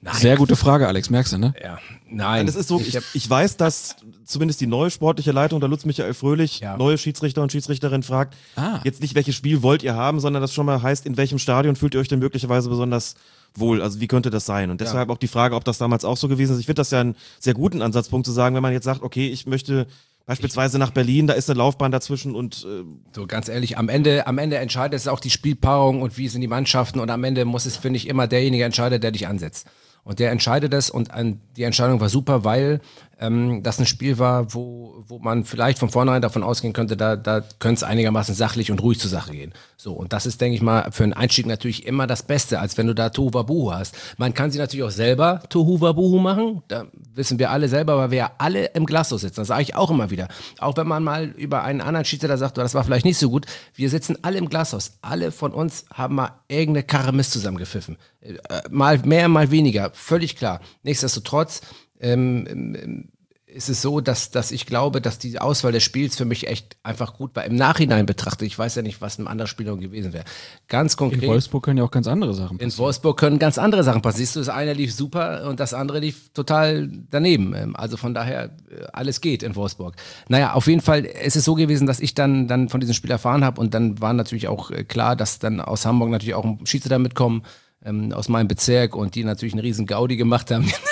[0.00, 0.14] Nein.
[0.14, 1.54] Sehr gute Frage, Alex, merkst du, ne?
[1.60, 2.46] Ja, Nein, nein.
[2.46, 6.14] das ist so, ich, ich weiß, dass zumindest die neue sportliche Leitung, der Lutz Michael
[6.14, 6.76] Fröhlich, Ja.
[6.76, 8.80] neue Schiedsrichter und Schiedsrichterin fragt, Ah.
[8.84, 11.76] jetzt nicht, welches Spiel wollt ihr haben, sondern das schon mal heißt, in welchem Stadion
[11.76, 13.16] fühlt ihr euch denn möglicherweise besonders
[13.54, 13.82] wohl?
[13.82, 14.70] Also wie könnte das sein?
[14.70, 16.60] Und deshalb auch die Frage, ob das damals auch so gewesen ist.
[16.60, 19.28] Ich finde das ja einen sehr guten Ansatzpunkt zu sagen, wenn man jetzt sagt, okay,
[19.28, 19.86] ich möchte
[20.28, 22.84] beispielsweise nach Berlin, da ist eine Laufbahn dazwischen und äh,
[23.14, 26.42] So ganz ehrlich, am Ende, am Ende entscheidet es auch die Spielpaarung und wie sind
[26.42, 29.66] die Mannschaften und am Ende muss es, finde ich, immer derjenige entscheiden, der dich ansetzt.
[30.04, 32.80] Und der entscheidet es und an, die Entscheidung war super, weil
[33.20, 37.16] ähm, das ein Spiel war, wo, wo man vielleicht von vornherein davon ausgehen könnte, da,
[37.16, 39.52] da könnte es einigermaßen sachlich und ruhig zur Sache gehen.
[39.76, 42.78] So, und das ist, denke ich mal, für einen Einstieg natürlich immer das Beste, als
[42.78, 43.96] wenn du da Tohuwabohu hast.
[44.18, 48.18] Man kann sie natürlich auch selber Tohuwabohu machen, da wissen wir alle selber, weil wir
[48.18, 49.40] ja alle im Glashaus sitzen.
[49.40, 50.28] Das sage ich auch immer wieder.
[50.58, 53.30] Auch wenn man mal über einen anderen Schiedsrichter sagt, "Oh, das war vielleicht nicht so
[53.30, 54.98] gut, wir sitzen alle im Glashaus.
[55.02, 57.96] Alle von uns haben mal irgendeine Karre Mist zusammengepfiffen.
[58.20, 58.34] Äh,
[58.70, 60.60] mal mehr, mal weniger, völlig klar.
[60.82, 61.62] Nichtsdestotrotz
[62.00, 63.08] ähm, ähm,
[63.48, 66.76] ist es so, dass, dass ich glaube, dass die Auswahl des Spiels für mich echt
[66.82, 67.44] einfach gut war.
[67.44, 70.24] Im Nachhinein betrachtet, ich weiß ja nicht, was ein anderer Spieler gewesen wäre.
[70.68, 71.28] Ganz In konkret.
[71.28, 74.26] Wolfsburg können ja auch ganz andere Sachen In Wolfsburg können ganz andere Sachen passieren.
[74.26, 77.54] Siehst du, das eine lief super und das andere lief total daneben.
[77.54, 79.96] Ähm, Also von daher, äh, alles geht in Wolfsburg.
[80.28, 83.10] Naja, auf jeden Fall ist es so gewesen, dass ich dann, dann von diesem Spiel
[83.10, 86.44] erfahren habe und dann war natürlich auch äh, klar, dass dann aus Hamburg natürlich auch
[86.44, 87.42] ein Schiedsrichter mitkommen,
[87.84, 90.70] ähm, aus meinem Bezirk und die natürlich einen riesen Gaudi gemacht haben.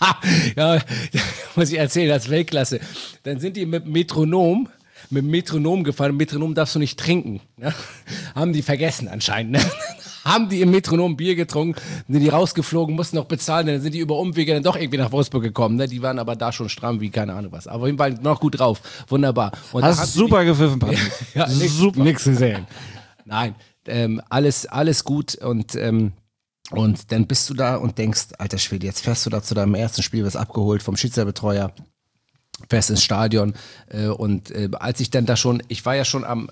[0.56, 0.78] ja,
[1.56, 2.80] muss ich erzählen, als Weltklasse.
[3.22, 4.68] Dann sind die mit Metronom
[5.10, 6.16] mit dem Metronom gefahren.
[6.16, 7.40] Metronom darfst du nicht trinken.
[7.56, 7.74] Ne?
[8.34, 9.52] Haben die vergessen anscheinend.
[9.52, 9.60] Ne?
[10.24, 14.00] Haben die im Metronom Bier getrunken, sind die rausgeflogen, mussten noch bezahlen, dann sind die
[14.00, 15.76] über Umwege dann doch irgendwie nach Wolfsburg gekommen.
[15.76, 15.88] Ne?
[15.88, 17.66] Die waren aber da schon stramm wie keine Ahnung was.
[17.66, 18.82] Aber auf jeden Fall noch gut drauf.
[19.08, 19.52] Wunderbar.
[19.72, 21.10] Und Hast super gepfiffen, Patrick.
[21.34, 22.02] ja, nix, super.
[22.02, 22.66] Nix zu sehen.
[23.24, 23.54] Nein,
[23.86, 26.12] ähm, alles, alles gut und ähm,
[26.70, 29.74] und dann bist du da und denkst, alter Schwede, jetzt fährst du da zu deinem
[29.74, 31.72] ersten Spiel, wirst abgeholt vom Schiedsrichterbetreuer,
[32.68, 33.54] fährst ins Stadion
[33.88, 36.50] äh, und äh, als ich dann da schon, ich war ja schon am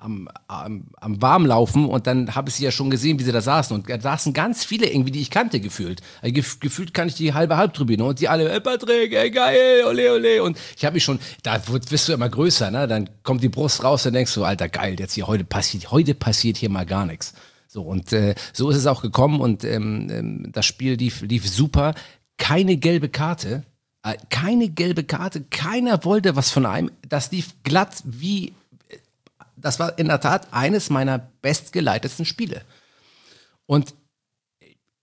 [0.00, 3.40] am, am, am Warmlaufen und dann habe ich sie ja schon gesehen, wie sie da
[3.40, 6.02] saßen und da saßen ganz viele irgendwie, die ich kannte, gefühlt.
[6.22, 9.84] Also gef gefühlt kann ich die halbe Halbtribüne und die alle, ey Patrick, ey geil,
[9.86, 12.86] ole ole und ich habe mich schon, da wirst du immer größer, ne?
[12.86, 16.14] Dann kommt die Brust raus, dann denkst du, alter geil, jetzt hier heute passiert, heute
[16.14, 17.34] passiert hier mal gar nichts.
[17.68, 21.48] So und äh, so ist es auch gekommen und ähm, ähm, das Spiel lief, lief
[21.48, 21.94] super.
[22.38, 23.62] Keine gelbe Karte,
[24.02, 26.90] äh, keine gelbe Karte, keiner wollte was von einem.
[27.08, 28.54] Das lief glatt wie
[29.60, 32.62] das war in der Tat eines meiner bestgeleitetsten Spiele.
[33.66, 33.94] Und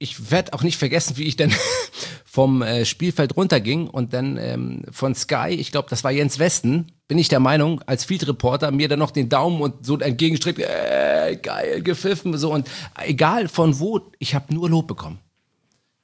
[0.05, 1.51] ich werde auch nicht vergessen, wie ich dann
[2.25, 6.91] vom äh, Spielfeld runterging und dann ähm, von Sky, ich glaube, das war Jens Westen,
[7.07, 10.59] bin ich der Meinung, als Field Reporter mir dann noch den Daumen und so entgegenstreckt,
[10.59, 12.69] äh, geil, gepfiffen, so und
[13.03, 15.19] egal von wo, ich habe nur Lob bekommen.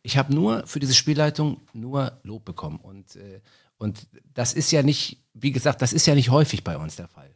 [0.03, 3.39] Ich habe nur für diese Spielleitung nur Lob bekommen und äh,
[3.77, 4.05] und
[4.35, 7.31] das ist ja nicht, wie gesagt, das ist ja nicht häufig bei uns der Fall.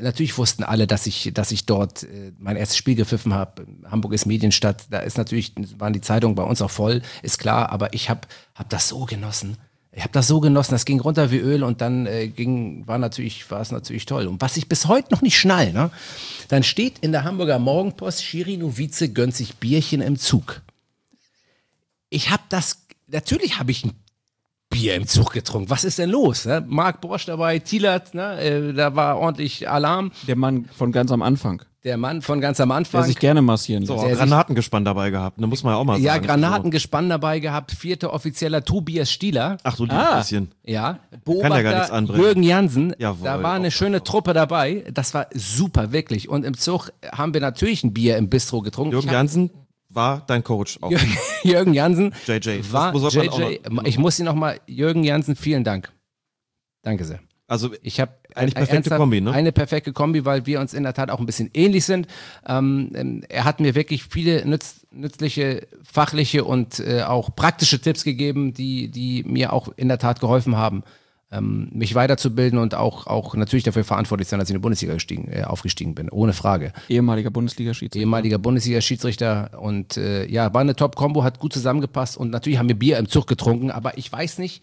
[0.00, 3.64] Natürlich wussten alle, dass ich, dass ich dort äh, mein erstes Spiel gepfiffen habe.
[3.88, 7.70] Hamburg ist Medienstadt, da ist natürlich, waren die Zeitungen bei uns auch voll, ist klar,
[7.70, 8.22] aber ich habe
[8.56, 9.56] hab das so genossen.
[9.92, 12.98] Ich habe das so genossen, das ging runter wie Öl und dann äh, ging, war
[12.98, 14.26] natürlich, war es natürlich toll.
[14.26, 15.92] Und was ich bis heute noch nicht schnall, ne?
[16.48, 20.62] Dann steht in der Hamburger Morgenpost, Schiri Novize gönnt sich Bierchen im Zug.
[22.10, 23.92] Ich habe das, natürlich habe ich ein
[24.74, 25.70] Bier im Zug getrunken.
[25.70, 26.44] Was ist denn los?
[26.44, 26.64] Ne?
[26.66, 28.38] Marc Borsch dabei, Thielert, ne?
[28.40, 30.12] äh, da war ordentlich Alarm.
[30.26, 31.62] Der Mann von ganz am Anfang.
[31.84, 33.02] Der Mann von ganz am Anfang.
[33.02, 34.06] Der sich gerne massieren So, lässt.
[34.06, 36.26] auch Granatengespann dabei gehabt, ne, muss man ja auch mal ja, sagen.
[36.26, 39.58] Granatengespann dabei gehabt, vierter offizieller Tobias Stieler.
[39.64, 40.18] Ach du liebes Ah.
[40.18, 40.50] bisschen.
[40.64, 42.22] Ja, Kann ja gar Beobachter nichts anbrennen.
[42.24, 44.84] Jürgen Jansen, Jawohl, da war eine auch schöne Truppe dabei.
[44.94, 46.28] Das war super, wirklich.
[46.30, 48.92] Und im Zug haben wir natürlich ein Bier im Bistro getrunken.
[48.92, 49.50] Jürgen Jansen
[49.94, 50.90] war dein Coach auch.
[50.90, 52.60] Jürgen, Jürgen Jansen JJ.
[52.70, 53.60] War JJ.
[53.84, 55.92] Ich muss ihn nochmal, Jürgen Jansen, vielen Dank.
[56.82, 57.20] Danke sehr.
[57.46, 59.32] Also Ich habe Eigentlich perfekte Kombi, ne?
[59.32, 62.08] Eine perfekte Kombi, weil wir uns in der Tat auch ein bisschen ähnlich sind.
[62.46, 68.02] Ähm, ähm, er hat mir wirklich viele nütz, nützliche, fachliche und äh, auch praktische Tipps
[68.02, 70.84] gegeben, die, die mir auch in der Tat geholfen haben,
[71.34, 74.94] ähm, mich weiterzubilden und auch, auch natürlich dafür verantwortlich sein, dass ich in die Bundesliga
[74.94, 76.72] gestiegen, äh, aufgestiegen bin, ohne Frage.
[76.88, 77.98] Ehemaliger Bundesliga-Schiedsrichter.
[77.98, 82.78] Ehemaliger Bundesliga-Schiedsrichter und äh, ja, war eine Top-Kombo, hat gut zusammengepasst und natürlich haben wir
[82.78, 84.62] Bier im Zug getrunken, aber ich weiß nicht,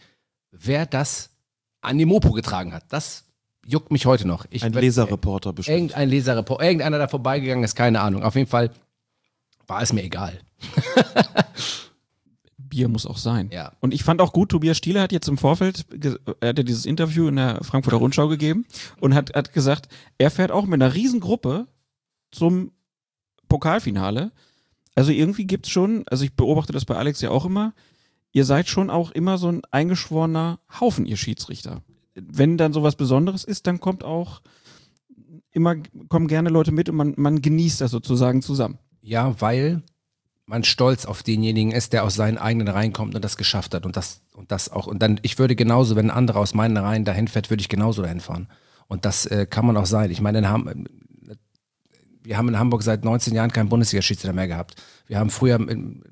[0.52, 1.32] wer das
[1.82, 2.84] an die Mopo getragen hat.
[2.90, 3.26] Das
[3.66, 4.46] juckt mich heute noch.
[4.50, 5.78] Ich ein Leserreporter bestimmt.
[5.78, 8.24] Irgendein Leserreport, irgendeiner da vorbeigegangen ist, keine Ahnung.
[8.24, 8.72] Auf jeden Fall
[9.68, 10.40] war es mir egal.
[12.72, 13.50] Bier muss auch sein.
[13.52, 13.74] Ja.
[13.80, 15.86] Und ich fand auch gut, Tobias Stieler hat jetzt im Vorfeld,
[16.40, 18.66] er hat ja dieses Interview in der Frankfurter Rundschau gegeben
[19.00, 19.88] und hat, hat gesagt,
[20.18, 21.68] er fährt auch mit einer Riesengruppe
[22.32, 22.72] zum
[23.48, 24.32] Pokalfinale.
[24.96, 27.74] Also irgendwie gibt's schon, also ich beobachte das bei Alex ja auch immer,
[28.32, 31.82] ihr seid schon auch immer so ein eingeschworener Haufen, ihr Schiedsrichter.
[32.16, 34.42] Wenn dann sowas Besonderes ist, dann kommt auch
[35.52, 35.76] immer,
[36.08, 38.80] kommen gerne Leute mit und man, man genießt das sozusagen zusammen.
[39.02, 39.84] Ja, weil
[40.52, 43.86] man stolz auf denjenigen ist, der aus seinen eigenen Reihen kommt und das geschafft hat
[43.86, 46.76] und das und das auch und dann ich würde genauso, wenn ein anderer aus meinen
[46.76, 48.50] Reihen dahin fährt, würde ich genauso dahin fahren.
[48.88, 50.12] Und das äh, kann man auch sein.
[50.12, 51.36] Ich meine, in Ham äh,
[52.24, 54.76] wir haben in Hamburg seit 19 Jahren keinen Bundesliga-Schiedsrichter mehr gehabt.
[55.08, 56.04] Wir haben früher in,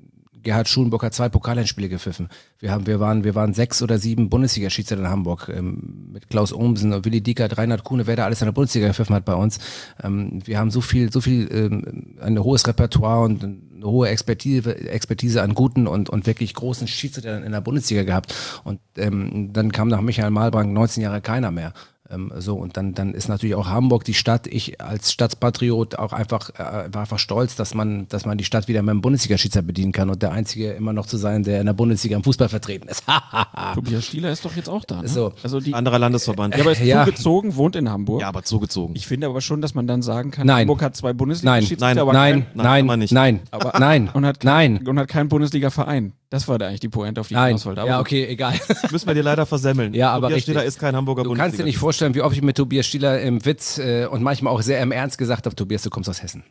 [0.42, 2.28] Gerhard Schulenburg hat zwei Pokalendspiele gepfiffen.
[2.58, 6.52] Wir, haben, wir, waren, wir waren sechs oder sieben Bundesliga-Schiedsrichter in Hamburg ähm, mit Klaus
[6.52, 9.34] Ohmsen, und Willi Diekert, Reinhard Kuhne, wer da alles in der Bundesliga gepfiffen hat bei
[9.34, 9.58] uns.
[10.02, 14.76] Ähm, wir haben so viel, so viel, ähm, ein hohes Repertoire und eine hohe Expertise,
[14.88, 18.34] Expertise an guten und, und wirklich großen Schiedsrichtern in der Bundesliga gehabt.
[18.64, 21.72] Und ähm, dann kam nach Michael Malbrand 19 Jahre keiner mehr.
[22.10, 26.12] Ähm, so, und dann, dann ist natürlich auch Hamburg die Stadt, ich als Stadtpatriot auch
[26.12, 29.62] einfach, äh, war einfach stolz, dass man, dass man die Stadt wieder mit einem Bundesliga-Schiedsrichter
[29.66, 32.48] bedienen kann und der Einzige immer noch zu sein, der in der Bundesliga im Fußball
[32.48, 33.04] vertreten ist.
[33.74, 35.02] Tobias Stieler ist doch jetzt auch da.
[35.02, 35.08] Ne?
[35.08, 35.32] So.
[35.42, 36.54] Also die, Anderer Landesverband.
[36.56, 37.04] Ja, aber ist Ja.
[37.04, 38.20] zugezogen, wohnt in Hamburg.
[38.22, 38.96] Ja, aber zugezogen.
[38.96, 40.62] Ich finde aber schon, dass man dann sagen kann, Nein.
[40.62, 43.12] Hamburg hat zwei Nein, Bundesliga-Schiedsrichter, nein, aber nein, kein, nein, nein, nicht.
[43.12, 46.12] nein, Aber- nein, und hat, nein, und hat keinen Bundesliga-Verein.
[46.30, 47.48] Das war da eigentlich die Pointe, auf die ich nein.
[47.48, 47.80] hinaus wollte.
[47.80, 48.54] Aber Ja, okay, egal.
[48.92, 49.94] Müssen wir dir leider versemmeln.
[49.94, 50.42] Ja, aber Tobias.
[50.44, 53.20] Stiller ist kein Hamburger Du kannst dir nicht vorstellen, wie oft ich mit Tobias Stieler
[53.20, 56.22] im Witz äh, und manchmal auch sehr im Ernst gesagt habe, Tobias, du kommst aus
[56.22, 56.44] Hessen.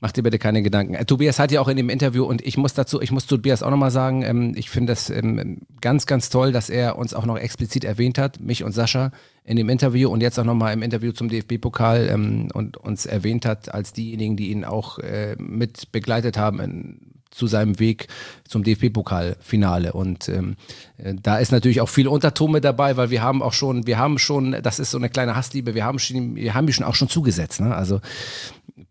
[0.00, 0.94] Mach dir bitte keine Gedanken.
[0.94, 3.62] Äh, Tobias hat ja auch in dem Interview, und ich muss dazu, ich muss Tobias
[3.62, 7.26] auch nochmal sagen, ähm, ich finde das ähm, ganz, ganz toll, dass er uns auch
[7.26, 9.12] noch explizit erwähnt hat, mich und Sascha
[9.44, 13.44] in dem Interview und jetzt auch nochmal im Interview zum DFB-Pokal ähm, und uns erwähnt
[13.44, 18.06] hat als diejenigen, die ihn auch äh, mit begleitet haben in, zu seinem Weg
[18.46, 19.92] zum DFB-Pokalfinale.
[19.92, 20.56] Und ähm,
[20.98, 23.98] äh, da ist natürlich auch viel Unterton mit dabei, weil wir haben auch schon, wir
[23.98, 26.86] haben schon, das ist so eine kleine Hassliebe, wir haben schon, wir haben die schon
[26.86, 27.60] auch schon zugesetzt.
[27.60, 27.74] Ne?
[27.74, 28.00] Also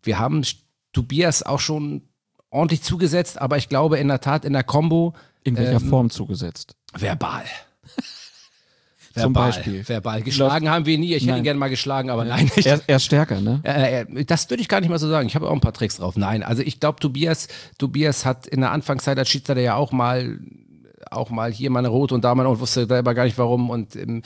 [0.04, 0.44] wir haben
[0.92, 2.02] Tobias auch schon
[2.50, 5.14] ordentlich zugesetzt, aber ich glaube in der Tat in der Combo
[5.44, 6.76] in welcher ähm, Form zugesetzt?
[6.98, 7.46] verbal.
[9.14, 9.88] Zum Verbal, Beispiel.
[9.88, 10.22] Verbal.
[10.22, 11.14] Geschlagen haben wir nie.
[11.14, 11.38] Ich hätte Nein.
[11.40, 12.50] ihn gerne mal geschlagen, aber nein.
[12.56, 13.62] Ich, Er, er ist stärker, ne?
[13.64, 15.28] äh, äh, das würde ich gar nicht mal so sagen.
[15.28, 16.16] Ich habe auch ein paar Tricks drauf.
[16.16, 17.48] Nein, also ich glaube, Tobias,
[17.78, 20.40] Tobias hat in der Anfangszeit als Schiedsrichter ja auch mal,
[21.10, 23.70] auch mal hier mal eine rote und da mal und wusste selber gar nicht warum.
[23.70, 24.22] Und ähm,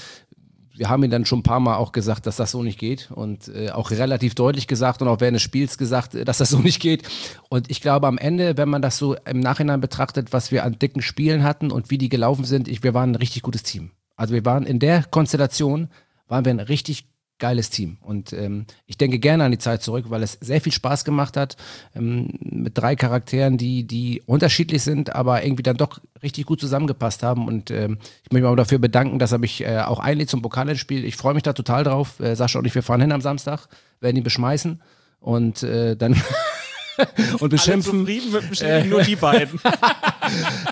[0.78, 3.10] wir haben ihm dann schon ein paar Mal auch gesagt, dass das so nicht geht
[3.12, 6.50] und äh, auch relativ deutlich gesagt und auch während des Spiels gesagt, äh, dass das
[6.50, 7.04] so nicht geht.
[7.50, 10.78] Und ich glaube am Ende, wenn man das so im Nachhinein betrachtet, was wir an
[10.78, 13.92] dicken Spielen hatten und wie die gelaufen sind, ich, wir waren ein richtig gutes Team.
[14.16, 15.90] Also wir waren in der Konstellation,
[16.28, 17.98] waren wir ein richtig geiles Team.
[18.02, 21.36] Und ähm, ich denke gerne an die Zeit zurück, weil es sehr viel Spaß gemacht
[21.36, 21.58] hat,
[21.94, 27.24] ähm, mit drei Charakteren, die, die unterschiedlich sind, aber irgendwie dann doch richtig gut zusammengepasst
[27.24, 27.48] haben.
[27.48, 31.04] Und ähm, ich möchte mich dafür bedanken, dass er mich äh, auch einlädt zum Pokalendspiel.
[31.04, 32.20] Ich freue mich da total drauf.
[32.20, 33.68] Äh, Sascha und ich, wir fahren hin am Samstag,
[34.00, 34.82] werden ihn beschmeißen
[35.20, 36.14] und äh, dann
[37.40, 38.00] und beschimpfen.
[38.02, 39.60] zufrieden wird bestimmt nur die beiden.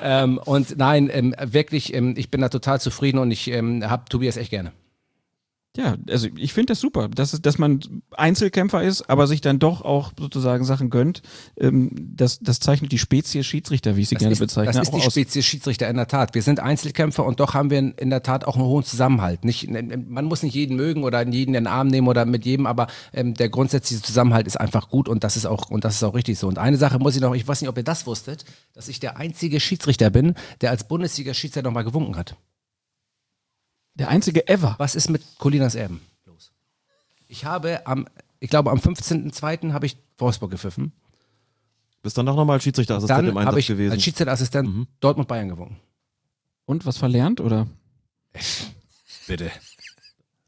[0.01, 4.05] Ähm, und nein, ähm, wirklich, ähm, ich bin da total zufrieden und ich ähm, habe
[4.09, 4.73] Tobias echt gerne.
[5.75, 7.79] Ja, also ich finde das super, dass, dass man
[8.11, 11.23] Einzelkämpfer ist, aber sich dann doch auch sozusagen Sachen gönnt.
[11.59, 14.71] Ähm, das, das zeichnet die Spezies Schiedsrichter, wie ich sie Das gerne ist, bezeichne.
[14.71, 15.01] das ist die.
[15.01, 16.35] Spezies Schiedsrichter in der Tat.
[16.35, 19.45] Wir sind Einzelkämpfer und doch haben wir in, in der Tat auch einen hohen Zusammenhalt.
[19.45, 22.67] Nicht, man muss nicht jeden mögen oder jeden in den Arm nehmen oder mit jedem,
[22.67, 26.03] aber ähm, der grundsätzliche Zusammenhalt ist einfach gut und das ist auch und das ist
[26.03, 26.47] auch richtig so.
[26.47, 28.45] Und eine Sache muss ich noch, ich weiß nicht, ob ihr das wusstet,
[28.75, 32.35] dass ich der einzige Schiedsrichter bin, der als Bundesliga-Schiedsrichter nochmal gewunken hat.
[33.95, 34.76] Der einzige ever.
[34.80, 36.52] Was ist mit Colinas Erben los?
[37.28, 38.07] Ich habe am,
[38.40, 39.72] ich glaube am 15.02.
[39.74, 40.91] habe ich Wolfsburg gepfiffen.
[42.02, 43.91] Bist danach nochmal Schiedsrichterassistent Dann im habe Einsatz ich gewesen.
[43.94, 45.78] als Schiedsrichterassistent Dortmund Bayern gewunken.
[46.65, 47.68] Und was verlernt oder?
[49.28, 49.52] Bitte.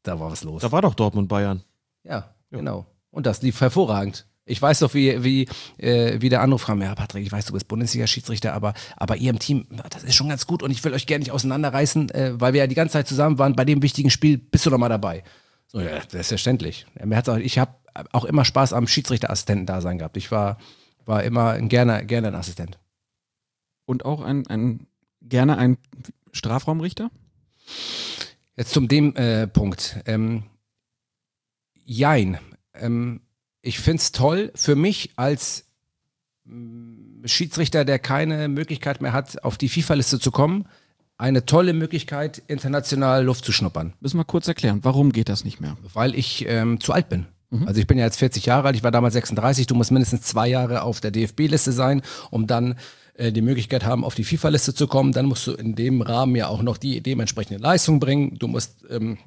[0.04, 0.62] Da war was los.
[0.62, 1.64] da war doch Dortmund Bayern.
[2.04, 2.86] Ja, genau.
[3.12, 4.26] Und das lief hervorragend.
[4.48, 5.48] Ich weiß doch, wie, wie,
[5.78, 6.82] äh, wie der Anruf kam.
[6.82, 10.30] Ja, Patrick, ich weiß, du bist Bundesliga-Schiedsrichter, aber, aber ihr im Team, das ist schon
[10.30, 12.94] ganz gut und ich will euch gerne nicht auseinanderreißen, äh, weil wir ja die ganze
[12.94, 13.56] Zeit zusammen waren.
[13.56, 15.24] Bei dem wichtigen Spiel bist du doch mal dabei.
[15.68, 16.86] So, ja, selbstverständlich.
[17.00, 17.74] Ja, ich habe
[18.12, 20.18] auch immer Spaß am Schiedsrichterassistenten-Dasein gehabt.
[20.18, 20.60] Ich war,
[21.06, 22.78] war immer gerne, gerne ein Assistent.
[23.86, 24.88] Und auch ein, ein
[25.22, 25.78] gerne ein
[26.32, 27.10] Strafraumrichter?
[28.56, 29.98] Jetzt zum dem äh, Punkt.
[30.06, 30.44] Ähm,
[31.84, 32.40] jein.
[32.74, 33.22] Ähm,
[33.66, 35.66] ich finde es toll für mich als
[36.46, 40.68] mm, Schiedsrichter, der keine Möglichkeit mehr hat, auf die FIFA-Liste zu kommen,
[41.18, 43.94] eine tolle Möglichkeit, international Luft zu schnuppern.
[44.00, 45.78] Müssen wir kurz erklären, warum geht das nicht mehr?
[45.94, 47.26] Weil ich ähm, zu alt bin.
[47.66, 50.24] Also ich bin ja jetzt 40 Jahre alt, ich war damals 36, du musst mindestens
[50.24, 52.76] zwei Jahre auf der DFB-Liste sein, um dann
[53.14, 55.14] äh, die Möglichkeit haben, auf die FIFA-Liste zu kommen.
[55.14, 58.38] Dann musst du in dem Rahmen ja auch noch die dementsprechende Leistung bringen.
[58.38, 59.18] Du musst, ähm, äh,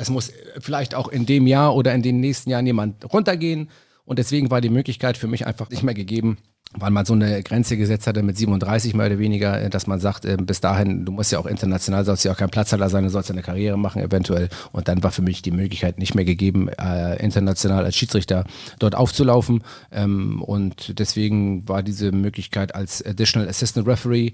[0.00, 3.70] es muss vielleicht auch in dem Jahr oder in den nächsten Jahren jemand runtergehen.
[4.04, 6.38] Und deswegen war die Möglichkeit für mich einfach nicht mehr gegeben,
[6.72, 9.98] weil man so eine Grenze gesetzt hatte mit 37 mehr oder weniger, äh, dass man
[9.98, 13.04] sagt, äh, bis dahin, du musst ja auch international, sollst ja auch kein Platzhalter sein,
[13.04, 14.48] du sollst eine Karriere machen eventuell.
[14.72, 18.44] Und dann war für mich die Möglichkeit nicht mehr gegeben, äh, international als Schiedsrichter
[18.78, 19.62] dort aufzulaufen.
[19.90, 24.32] Ähm, und deswegen war diese Möglichkeit als Additional Assistant Referee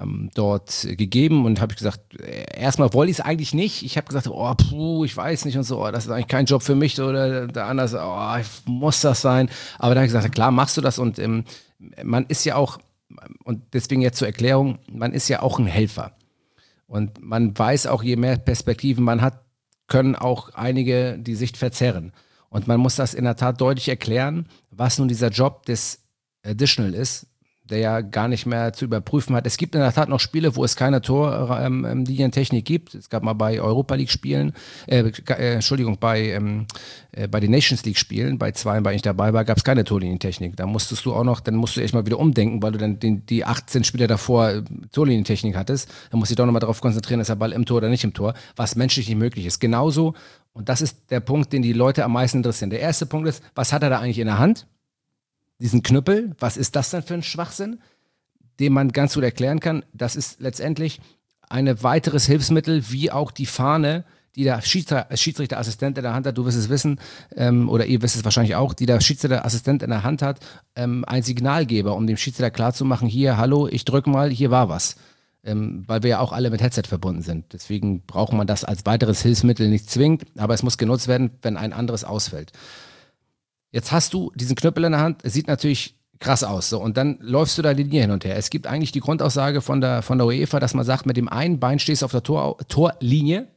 [0.00, 3.82] ähm, dort gegeben und habe ich gesagt, äh, erstmal wollte ich es eigentlich nicht.
[3.82, 6.46] Ich habe gesagt, oh, puh, ich weiß nicht und so, oh, das ist eigentlich kein
[6.46, 8.36] Job für mich oder der andere, so, oh,
[8.66, 9.50] muss das sein.
[9.78, 11.44] Aber dann habe ich gesagt, klar, machst du das und ähm,
[12.02, 12.78] man ist ja auch,
[13.44, 16.12] und deswegen jetzt zur Erklärung, man ist ja auch ein Helfer.
[16.86, 19.44] Und man weiß auch, je mehr Perspektiven man hat,
[19.86, 22.12] können auch einige die Sicht verzerren.
[22.48, 26.00] Und man muss das in der Tat deutlich erklären, was nun dieser Job des
[26.44, 27.26] Additional ist,
[27.70, 29.46] der ja gar nicht mehr zu überprüfen hat.
[29.46, 32.94] Es gibt in der Tat noch Spiele, wo es keine Torlinientechnik gibt.
[32.94, 34.52] Es gab mal bei Europa League Spielen,
[34.86, 36.66] äh, äh, Entschuldigung, bei, ähm,
[37.12, 39.84] äh, bei den Nations League Spielen, bei zwei, bei ich dabei war, gab es keine
[39.84, 40.56] Torlinientechnik.
[40.56, 42.98] Da musstest du auch noch, dann musst du echt mal wieder umdenken, weil du dann
[42.98, 45.88] den, die 18 Spiele davor äh, Torlinientechnik hattest.
[46.10, 48.04] Dann musst du dich doch nochmal darauf konzentrieren, ist der Ball im Tor oder nicht
[48.04, 49.60] im Tor, was menschlich nicht möglich ist.
[49.60, 50.14] Genauso,
[50.52, 52.70] und das ist der Punkt, den die Leute am meisten interessieren.
[52.70, 54.66] Der erste Punkt ist, was hat er da eigentlich in der Hand?
[55.60, 57.80] Diesen Knüppel, was ist das denn für ein Schwachsinn,
[58.58, 59.84] den man ganz gut erklären kann?
[59.92, 61.00] Das ist letztendlich
[61.48, 64.04] ein weiteres Hilfsmittel, wie auch die Fahne,
[64.36, 67.00] die der Schiedsrichter, Schiedsrichterassistent in der Hand hat, du wirst es wissen,
[67.34, 70.38] ähm, oder ihr wisst es wahrscheinlich auch, die der Schiedsrichterassistent in der Hand hat,
[70.76, 74.96] ähm, ein Signalgeber, um dem Schiedsrichter klarzumachen, hier, hallo, ich drücke mal, hier war was.
[75.42, 77.54] Ähm, weil wir ja auch alle mit Headset verbunden sind.
[77.54, 81.56] Deswegen braucht man das als weiteres Hilfsmittel nicht zwingend, aber es muss genutzt werden, wenn
[81.56, 82.52] ein anderes ausfällt.
[83.72, 86.68] Jetzt hast du diesen Knüppel in der Hand, sieht natürlich krass aus.
[86.68, 88.36] So, und dann läufst du da die Linie hin und her.
[88.36, 91.28] Es gibt eigentlich die Grundaussage von der, von der UEFA, dass man sagt, mit dem
[91.28, 93.48] einen Bein stehst du auf der Tor, Torlinie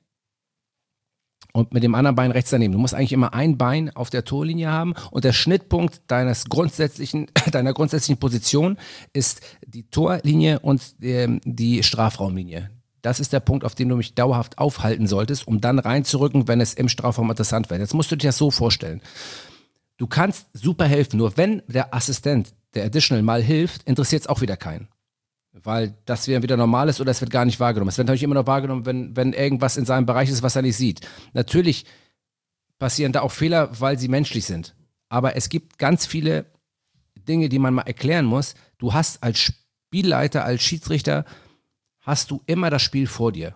[1.52, 2.73] und mit dem anderen Bein rechts daneben.
[2.73, 7.27] Du musst eigentlich immer ein Bein auf der Torlinie haben und der Schnittpunkt deines grundsätzlichen,
[7.52, 8.77] deiner grundsätzlichen Position
[9.11, 12.69] ist die Torlinie und ähm, die Strafraumlinie.
[13.02, 16.61] Das ist der Punkt, auf dem du mich dauerhaft aufhalten solltest, um dann reinzurücken, wenn
[16.61, 17.81] es im Strafraum interessant wird.
[17.81, 19.02] Jetzt musst du dir das so vorstellen.
[19.98, 24.41] Du kannst super helfen, nur wenn der Assistent, der Additional mal hilft, interessiert es auch
[24.41, 24.88] wieder keinen.
[25.52, 27.90] Weil das wieder normal ist oder es wird gar nicht wahrgenommen.
[27.90, 30.64] Es wird natürlich immer noch wahrgenommen, wenn, wenn irgendwas in seinem Bereich ist, was er
[30.64, 31.02] nicht sieht.
[31.34, 31.86] Natürlich
[32.80, 34.76] passieren da auch Fehler, weil sie menschlich sind.
[35.10, 36.48] Aber es gibt ganz viele
[37.15, 38.56] Dinge, die man mal erklären muss.
[38.80, 41.24] Du hast als Spielleiter, als Schiedsrichter,
[41.99, 43.56] hast du immer das Spiel vor dir.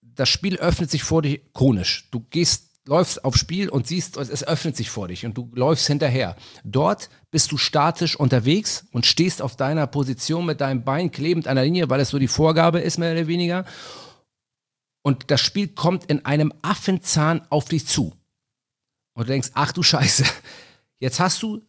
[0.00, 2.08] Das Spiel öffnet sich vor dir konisch.
[2.10, 5.86] Du gehst läufst aufs Spiel und siehst, es öffnet sich vor dich und du läufst
[5.86, 6.36] hinterher.
[6.64, 11.56] Dort bist du statisch unterwegs und stehst auf deiner Position mit deinem Bein klebend an
[11.56, 13.64] der Linie, weil es so die Vorgabe ist, mehr oder weniger.
[15.02, 18.14] Und das Spiel kommt in einem Affenzahn auf dich zu.
[19.14, 20.24] Und du denkst, ach du Scheiße,
[20.98, 21.62] jetzt hast du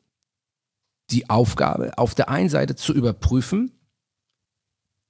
[1.09, 3.71] die Aufgabe, auf der einen Seite zu überprüfen,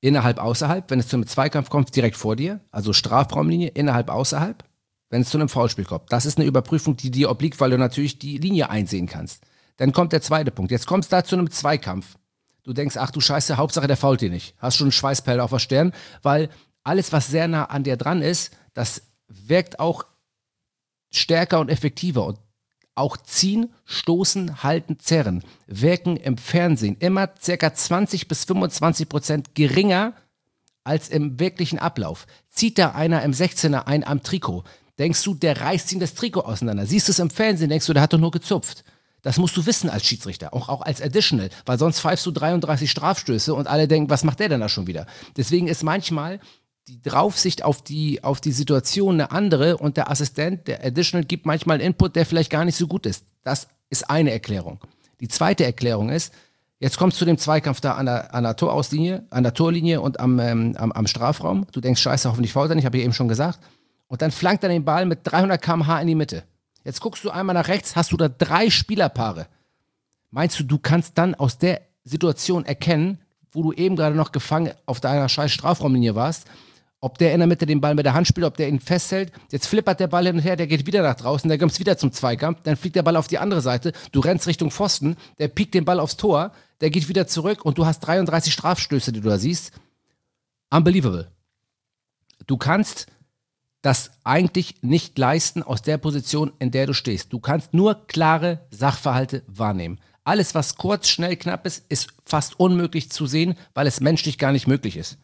[0.01, 0.89] innerhalb, außerhalb.
[0.89, 4.63] Wenn es zu einem Zweikampf kommt, direkt vor dir, also Strafraumlinie, innerhalb, außerhalb.
[5.11, 6.11] Wenn es zu einem Foulspiel kommt.
[6.11, 9.43] Das ist eine Überprüfung, die dir obliegt, weil du natürlich die Linie einsehen kannst.
[9.77, 10.71] Dann kommt der zweite Punkt.
[10.71, 12.17] Jetzt kommst du da zu einem Zweikampf.
[12.63, 14.55] Du denkst, ach du Scheiße, Hauptsache der fault dir nicht.
[14.57, 15.93] Hast schon einen Schweißperle auf der Stirn,
[16.23, 16.49] weil
[16.83, 20.05] alles, was sehr nah an dir dran ist, das wirkt auch
[21.11, 22.25] stärker und effektiver.
[22.25, 22.39] Und
[22.95, 30.13] auch ziehen, stoßen, halten, zerren wirken im Fernsehen immer circa 20 bis 25 Prozent geringer
[30.83, 32.27] als im wirklichen Ablauf.
[32.49, 34.63] Zieht da einer im 16er ein am Trikot,
[35.01, 36.85] denkst du, der reißt ihm das Trikot auseinander.
[36.85, 38.83] Siehst du es im Fernsehen, denkst du, der hat doch nur gezupft.
[39.23, 42.89] Das musst du wissen als Schiedsrichter, auch, auch als Additional, weil sonst pfeifst du 33
[42.89, 45.05] Strafstöße und alle denken, was macht der denn da schon wieder?
[45.37, 46.39] Deswegen ist manchmal
[46.87, 51.45] die Draufsicht auf die, auf die Situation eine andere und der Assistent, der Additional, gibt
[51.45, 53.25] manchmal einen Input, der vielleicht gar nicht so gut ist.
[53.43, 54.79] Das ist eine Erklärung.
[55.19, 56.33] Die zweite Erklärung ist,
[56.79, 60.01] jetzt kommst du zu dem Zweikampf da an der, an der Torauslinie, an der Torlinie
[60.01, 61.67] und am, ähm, am, am Strafraum.
[61.71, 63.59] Du denkst, scheiße, hoffentlich fault er nicht, habe ich eben schon gesagt.
[64.11, 66.43] Und dann flankt er den Ball mit 300 km/h in die Mitte.
[66.83, 69.47] Jetzt guckst du einmal nach rechts, hast du da drei Spielerpaare.
[70.31, 73.19] Meinst du, du kannst dann aus der Situation erkennen,
[73.53, 76.45] wo du eben gerade noch gefangen auf deiner scheiß Strafraumlinie warst,
[76.99, 79.31] ob der in der Mitte den Ball mit der Hand spielt, ob der ihn festhält.
[79.49, 81.97] Jetzt flippert der Ball hin und her, der geht wieder nach draußen, der kommt wieder
[81.97, 85.47] zum Zweikampf, dann fliegt der Ball auf die andere Seite, du rennst Richtung Pfosten, der
[85.47, 86.51] piekt den Ball aufs Tor,
[86.81, 89.71] der geht wieder zurück und du hast 33 Strafstöße, die du da siehst.
[90.69, 91.31] Unbelievable.
[92.45, 93.07] Du kannst
[93.81, 97.33] das eigentlich nicht leisten aus der Position, in der du stehst.
[97.33, 99.99] Du kannst nur klare Sachverhalte wahrnehmen.
[100.23, 104.51] Alles, was kurz, schnell, knapp ist, ist fast unmöglich zu sehen, weil es menschlich gar
[104.51, 105.17] nicht möglich ist.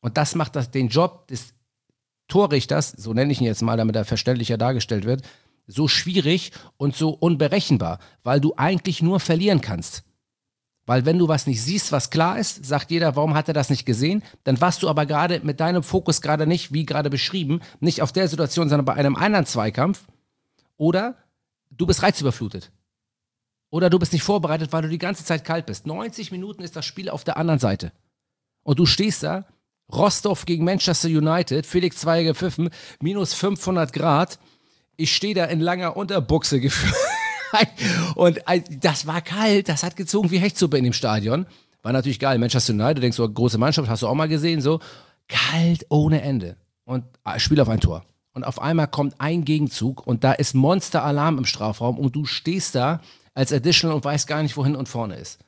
[0.00, 1.54] Und das macht das, den Job des
[2.28, 5.22] Torrichters, so nenne ich ihn jetzt mal, damit er verständlicher dargestellt wird,
[5.66, 10.04] so schwierig und so unberechenbar, weil du eigentlich nur verlieren kannst.
[10.88, 13.68] Weil wenn du was nicht siehst, was klar ist, sagt jeder, warum hat er das
[13.68, 14.22] nicht gesehen?
[14.44, 18.10] Dann warst du aber gerade mit deinem Fokus gerade nicht, wie gerade beschrieben, nicht auf
[18.10, 20.06] der Situation, sondern bei einem anderen Zweikampf.
[20.78, 21.16] Oder
[21.70, 22.72] du bist reizüberflutet.
[23.68, 25.86] Oder du bist nicht vorbereitet, weil du die ganze Zeit kalt bist.
[25.86, 27.92] 90 Minuten ist das Spiel auf der anderen Seite.
[28.62, 29.44] Und du stehst da
[29.92, 32.70] Rostov gegen Manchester United, Felix Zweiger gepfiffen,
[33.02, 34.38] minus 500 Grad.
[34.96, 36.94] Ich stehe da in langer Unterbuchse gefühlt.
[38.14, 38.40] Und
[38.80, 41.46] das war kalt, das hat gezogen wie Hechtsuppe in dem Stadion.
[41.82, 42.38] War natürlich geil.
[42.38, 44.80] Manchester United, denkst du, große Mannschaft, hast du auch mal gesehen, so.
[45.28, 46.56] Kalt ohne Ende.
[46.84, 48.04] Und ah, Spiel auf ein Tor.
[48.32, 52.74] Und auf einmal kommt ein Gegenzug und da ist Monster-Alarm im Strafraum und du stehst
[52.74, 53.00] da
[53.34, 55.38] als Additional und weißt gar nicht, wohin und vorne ist.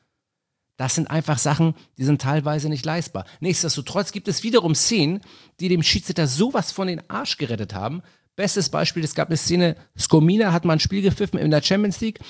[0.77, 3.27] Das sind einfach Sachen, die sind teilweise nicht leistbar.
[3.41, 5.21] Nichtsdestotrotz gibt es wiederum Szenen,
[5.61, 8.03] die dem Schiedsrichter sowas von den Arsch gerettet haben.
[8.37, 12.01] Bestes Beispiel, es gab eine Szene, Skomina hat mal ein Spiel gepfiffen in der Champions
[12.01, 12.21] League.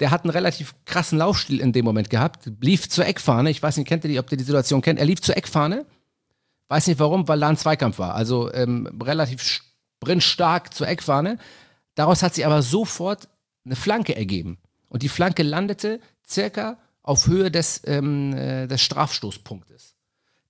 [0.00, 3.50] Der hat einen relativ krassen Laufstil in dem Moment gehabt, lief zur Eckfahne.
[3.50, 4.98] Ich weiß nicht, kennt ihr die, ob ihr die Situation kennt?
[4.98, 5.84] Er lief zur Eckfahne.
[6.68, 8.14] Weiß nicht warum, weil da ein Zweikampf war.
[8.14, 9.42] Also ähm, relativ
[10.00, 11.38] sprintstark zur Eckfahne.
[11.94, 13.28] Daraus hat sich aber sofort
[13.64, 14.58] eine Flanke ergeben.
[14.88, 19.97] Und die Flanke landete circa auf Höhe des, ähm, äh, des Strafstoßpunktes.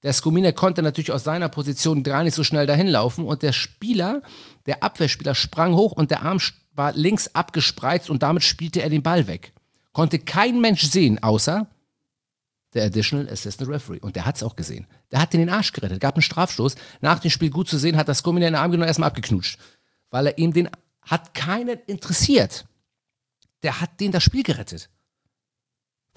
[0.02, 3.52] Der Skomina konnte natürlich aus seiner Position gar nicht so schnell dahin laufen und der
[3.52, 4.22] Spieler,
[4.66, 6.38] der Abwehrspieler, sprang hoch und der Arm
[6.72, 9.52] war links abgespreizt und damit spielte er den Ball weg.
[9.92, 11.66] Konnte kein Mensch sehen, außer
[12.74, 13.98] der Additional Assistant Referee.
[14.00, 14.86] Und der hat es auch gesehen.
[15.10, 16.76] Der hat den Arsch gerettet, gab einen Strafstoß.
[17.00, 19.08] Nach dem Spiel gut zu sehen, hat das Skomina in den Arm genommen und erstmal
[19.08, 19.58] abgeknutscht.
[20.10, 20.68] Weil er ihm den,
[21.02, 22.66] hat keinen interessiert.
[23.64, 24.90] Der hat den das Spiel gerettet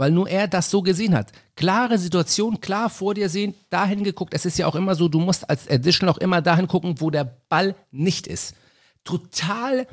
[0.01, 1.31] weil nur er das so gesehen hat.
[1.55, 4.33] Klare Situation, klar vor dir sehen, dahin geguckt.
[4.33, 7.11] Es ist ja auch immer so, du musst als Additional auch immer dahin gucken, wo
[7.11, 8.55] der Ball nicht ist.
[9.03, 9.85] Total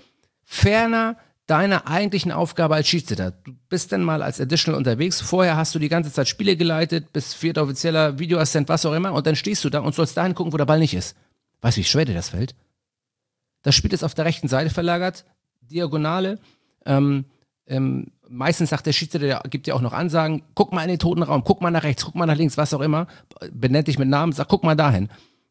[0.47, 3.33] ferner deiner eigentlichen Aufgabe als Schiedsrichter.
[3.33, 5.21] Du bist dann mal als Additional unterwegs.
[5.21, 9.13] Vorher hast du die ganze Zeit Spiele geleitet, bist vierter offizieller Videoassistent, was auch immer,
[9.13, 11.17] und dann stehst du da und sollst dahin gucken, wo der Ball nicht ist.
[11.61, 12.55] Weißt du, wie schwer dir das fällt?
[13.61, 15.27] Das Spiel ist auf der rechten Seite verlagert,
[15.61, 16.39] Diagonale.
[16.87, 17.27] Ähm,
[17.67, 20.99] ähm, meistens sagt der Schiedsrichter, der gibt ja auch noch Ansagen, guck mal in den
[20.99, 23.07] toten Raum, guck mal nach rechts, guck mal nach links, was auch immer,
[23.53, 25.09] benennt dich mit Namen, sag, guck mal dahin.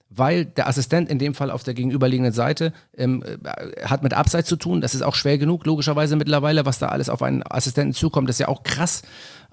[0.09, 4.47] Weil der Assistent in dem Fall auf der gegenüberliegenden Seite ähm, äh, hat mit Abseits
[4.47, 4.79] zu tun.
[4.79, 8.29] Das ist auch schwer genug, logischerweise mittlerweile, was da alles auf einen Assistenten zukommt.
[8.29, 9.01] Das ist ja auch krass.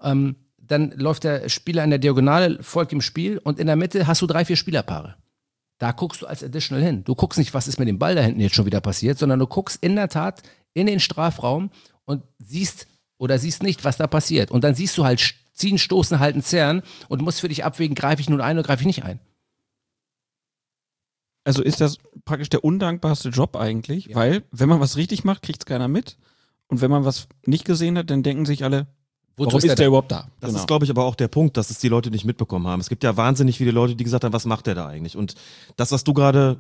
[0.01, 4.07] Ähm, dann läuft der Spieler in der Diagonale, folgt im Spiel und in der Mitte
[4.07, 5.17] hast du drei, vier Spielerpaare.
[5.79, 7.03] Da guckst du als Additional hin.
[7.05, 9.41] Du guckst nicht, was ist mit dem Ball da hinten jetzt schon wieder passiert, sondern
[9.41, 10.43] du guckst in der Tat
[10.73, 11.71] in den Strafraum
[12.05, 12.87] und siehst
[13.25, 14.51] oder siehst nicht, was da passiert.
[14.51, 18.21] Und dann siehst du halt ziehen, stoßen, halten, zerren und musst für dich abwägen, greife
[18.21, 19.19] ich nun ein oder greife ich nicht ein.
[21.45, 24.17] Also ist das praktisch der undankbarste Job eigentlich, ja.
[24.17, 26.19] weil wenn man was richtig macht, kriegt es keiner mit.
[26.69, 28.87] Und wenn man was nicht gesehen hat, dann denken sich alle,
[29.37, 29.87] Wozu Warum ist der, da?
[29.87, 30.29] überhaupt da?
[30.41, 30.61] Das Genau.
[30.61, 32.79] ist, glaube ich, aber auch der Punkt, dass es die Leute nicht mitbekommen haben.
[32.81, 35.17] Es gibt ja wahnsinnig viele Leute, die gesagt haben, was macht der da eigentlich?
[35.17, 35.35] Und
[35.77, 36.59] das, was du gerade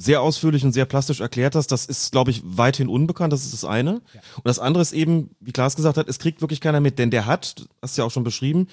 [0.00, 3.34] sehr ausführlich und sehr plastisch erklärt hast, das ist, glaube ich, weithin unbekannt.
[3.34, 3.96] Das ist das eine.
[3.96, 7.10] Und das andere ist eben, wie Klaas gesagt hat, es kriegt wirklich keiner mit, denn
[7.10, 8.68] der hat, hast du ja auch schon beschrieben,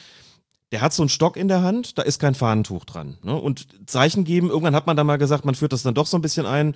[0.71, 3.17] der hat so einen Stock in der Hand, da ist kein Fahnentuch dran.
[3.23, 3.35] Ne?
[3.35, 6.17] Und Zeichen geben, irgendwann hat man da mal gesagt, man führt das dann doch so
[6.17, 6.75] ein bisschen ein,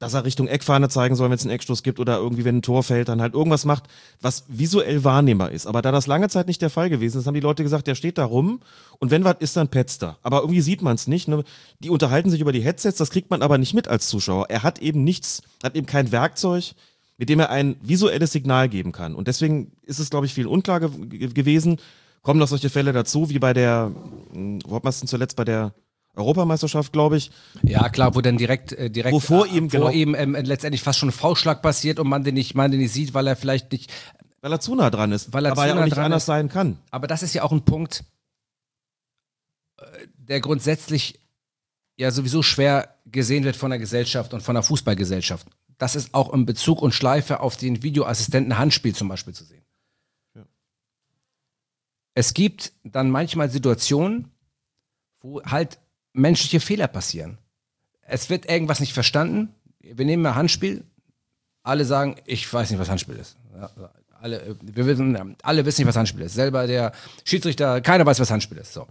[0.00, 2.62] dass er Richtung Eckfahne zeigen soll, wenn es einen Eckstoß gibt oder irgendwie, wenn ein
[2.62, 3.84] Tor fällt, dann halt irgendwas macht,
[4.20, 5.66] was visuell wahrnehmbar ist.
[5.66, 7.94] Aber da das lange Zeit nicht der Fall gewesen ist, haben die Leute gesagt, der
[7.94, 8.60] steht da rum
[8.98, 10.18] und wenn was ist, dann petzt er.
[10.22, 11.28] Aber irgendwie sieht man es nicht.
[11.28, 11.44] Ne?
[11.78, 14.46] Die unterhalten sich über die Headsets, das kriegt man aber nicht mit als Zuschauer.
[14.50, 16.74] Er hat eben nichts, hat eben kein Werkzeug,
[17.16, 19.14] mit dem er ein visuelles Signal geben kann.
[19.14, 21.78] Und deswegen ist es, glaube ich, vielen unklar ge ge- gewesen.
[22.22, 23.92] Kommen noch solche Fälle dazu, wie bei der,
[24.32, 25.72] mh, wo hat man es denn zuletzt bei der
[26.16, 27.30] Europameisterschaft, glaube ich,
[27.62, 29.90] Ja, klar, wo dann direkt, äh, direkt Wo vor äh, ihm, wo genau.
[29.90, 32.92] ihm ähm, letztendlich fast schon ein V-Schlag passiert und man den nicht, man den nicht
[32.92, 33.92] sieht, weil er vielleicht nicht.
[34.40, 35.32] weil er zu nah dran ist.
[35.32, 36.26] Weil er aber ja auch nicht dran anders ist.
[36.26, 36.78] sein kann.
[36.90, 38.04] Aber das ist ja auch ein Punkt,
[39.78, 39.84] äh,
[40.16, 41.20] der grundsätzlich
[41.96, 45.46] ja sowieso schwer gesehen wird von der Gesellschaft und von der Fußballgesellschaft.
[45.78, 49.64] Das ist auch in Bezug und Schleife auf den Videoassistenten Handspiel zum Beispiel zu sehen.
[52.14, 54.30] Es gibt dann manchmal Situationen,
[55.20, 55.78] wo halt
[56.14, 57.36] menschliche Fehler passieren.
[58.00, 59.54] Es wird irgendwas nicht verstanden.
[59.80, 60.84] Wir nehmen mal Handspiel.
[61.62, 63.36] Alle sagen, ich weiß nicht, was Handspiel ist.
[64.20, 66.34] Alle, äh, wir wissen, alle wissen nicht, was Handspiel ist.
[66.34, 66.92] Selber der
[67.24, 68.72] Schiedsrichter, keiner weiß, was Handspiel ist.
[68.72, 68.86] So.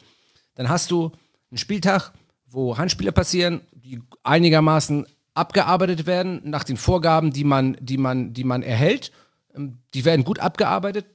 [0.56, 1.12] Dann hast du
[1.50, 2.12] einen Spieltag,
[2.45, 8.44] wo Handspiele passieren, die einigermaßen abgearbeitet werden nach den Vorgaben, die man, die man, die
[8.44, 9.12] man erhält.
[9.56, 11.06] Ähm, Die werden gut abgearbeitet.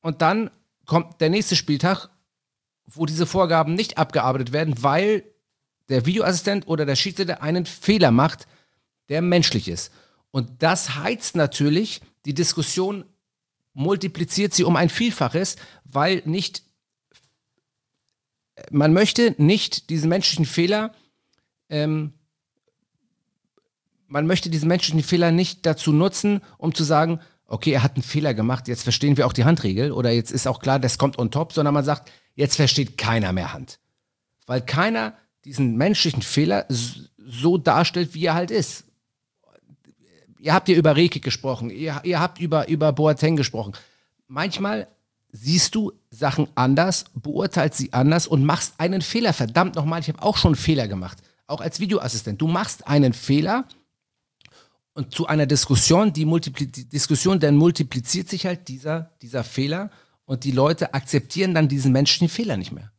[0.00, 0.50] Und dann
[0.84, 2.08] kommt der nächste Spieltag,
[2.86, 5.24] wo diese Vorgaben nicht abgearbeitet werden, weil
[5.88, 8.46] der Videoassistent oder der Schiedsrichter einen Fehler macht,
[9.08, 9.92] der menschlich ist.
[10.30, 13.04] Und das heizt natürlich die Diskussion,
[13.72, 16.62] multipliziert sie um ein Vielfaches, weil nicht,
[18.70, 20.94] man möchte nicht diesen menschlichen Fehler,
[21.68, 22.14] ähm,
[24.08, 28.02] man möchte diesen menschlichen Fehler nicht dazu nutzen, um zu sagen, okay, er hat einen
[28.02, 31.18] Fehler gemacht, jetzt verstehen wir auch die Handregel oder jetzt ist auch klar, das kommt
[31.18, 33.80] on top, sondern man sagt, jetzt versteht keiner mehr Hand.
[34.46, 35.14] Weil keiner
[35.44, 38.84] diesen menschlichen Fehler so darstellt, wie er halt ist.
[40.38, 43.72] Ihr habt ja über Reke gesprochen, ihr, ihr habt über, über Boateng gesprochen.
[44.28, 44.86] Manchmal
[45.32, 49.32] siehst du Sachen anders, beurteilst sie anders und machst einen Fehler.
[49.32, 51.18] Verdammt nochmal, ich habe auch schon einen Fehler gemacht.
[51.46, 52.40] Auch als Videoassistent.
[52.40, 53.66] Du machst einen Fehler
[54.94, 59.90] und zu einer Diskussion, die, multipli die Diskussion, dann multipliziert sich halt dieser, dieser Fehler
[60.26, 62.92] und die Leute akzeptieren dann diesen menschlichen Fehler nicht mehr.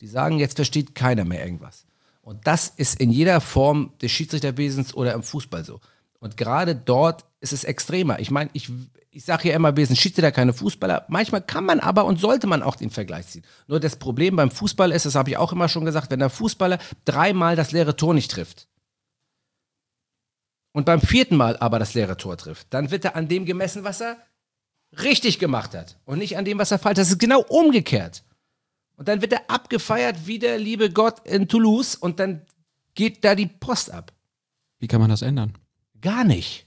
[0.00, 1.86] Die sagen, jetzt versteht keiner mehr irgendwas.
[2.22, 5.80] Und das ist in jeder Form des Schiedsrichterwesens oder im Fußball so.
[6.20, 8.18] Und gerade dort ist es extremer.
[8.18, 8.70] Ich meine, ich,
[9.10, 11.04] ich sage ja immer, wir sind Schiedsrichter, keine Fußballer.
[11.08, 13.44] Manchmal kann man aber und sollte man auch den Vergleich ziehen.
[13.66, 16.30] Nur das Problem beim Fußball ist, das habe ich auch immer schon gesagt, wenn der
[16.30, 18.68] Fußballer dreimal das leere Tor nicht trifft,
[20.74, 23.84] und beim vierten Mal aber das leere Tor trifft, dann wird er an dem gemessen,
[23.84, 24.16] was er
[25.02, 26.98] richtig gemacht hat und nicht an dem, was er falsch hat.
[26.98, 28.22] Das ist genau umgekehrt.
[28.96, 32.42] Und dann wird er abgefeiert wie der liebe Gott in Toulouse und dann
[32.94, 34.12] geht da die Post ab.
[34.78, 35.54] Wie kann man das ändern?
[36.00, 36.66] Gar nicht.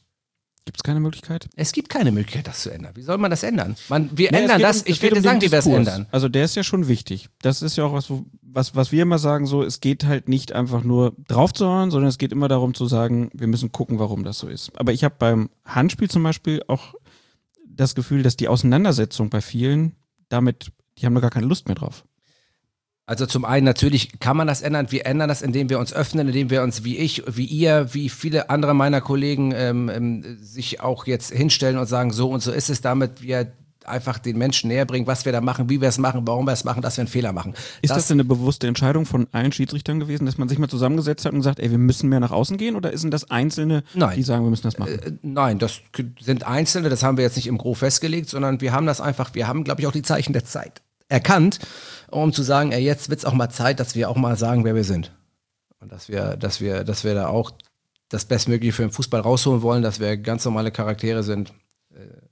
[0.65, 1.47] Gibt es keine Möglichkeit?
[1.55, 2.91] Es gibt keine Möglichkeit, das zu ändern.
[2.95, 3.77] Wie soll man das ändern?
[3.87, 4.81] Man, wir Nee, ändern das.
[4.81, 6.07] um- ich will dir um sagen, wie wir es ändern.
[6.11, 7.29] Also der ist ja schon wichtig.
[7.41, 10.51] Das ist ja auch was, was, was wir immer sagen, so, es geht halt nicht
[10.51, 13.97] einfach nur drauf zu hauen, sondern es geht immer darum zu sagen, wir müssen gucken,
[13.99, 14.77] warum das so ist.
[14.77, 16.95] Aber ich habe beim Handspiel zum Beispiel auch
[17.79, 19.95] das Gefühl, dass die Auseinandersetzung bei vielen
[20.29, 22.03] damit, die haben da gar keine Lust mehr drauf.
[23.05, 24.91] Also zum einen natürlich kann man das ändern.
[24.91, 28.09] Wir ändern das, indem wir uns öffnen, indem wir uns wie ich, wie ihr, wie
[28.09, 32.51] viele andere meiner Kollegen ähm, ähm, sich auch jetzt hinstellen und sagen, so und so
[32.51, 33.53] ist es, damit wir
[33.87, 36.53] einfach den Menschen näher bringen, was wir da machen, wie wir es machen, warum wir
[36.53, 37.53] es machen, dass wir einen Fehler machen.
[37.81, 41.25] Ist das, denn eine bewusste Entscheidung von allen Schiedsrichtern gewesen, dass man sich mal zusammengesetzt
[41.25, 42.75] hat und gesagt, ey, wir müssen mehr nach außen gehen?
[42.75, 44.15] Oder sind das Einzelne, Nein.
[44.15, 44.99] die sagen, wir müssen das machen?
[44.99, 45.81] Äh, Nein, das
[46.19, 49.33] sind Einzelne, das haben wir jetzt nicht im Gro festgelegt, sondern wir haben das einfach,
[49.33, 51.59] wir haben, glaube ich, auch die Zeichen der Zeit erkannt,
[52.09, 54.63] um zu sagen, ey, jetzt wird es auch mal Zeit, dass wir auch mal sagen,
[54.65, 55.11] wer wir sind.
[55.79, 57.51] Und dass wir, dass wir, dass wir da auch
[58.09, 61.53] das Bestmögliche für den Fußball rausholen wollen, dass wir ganz normale Charaktere sind
[61.93, 62.26] äh,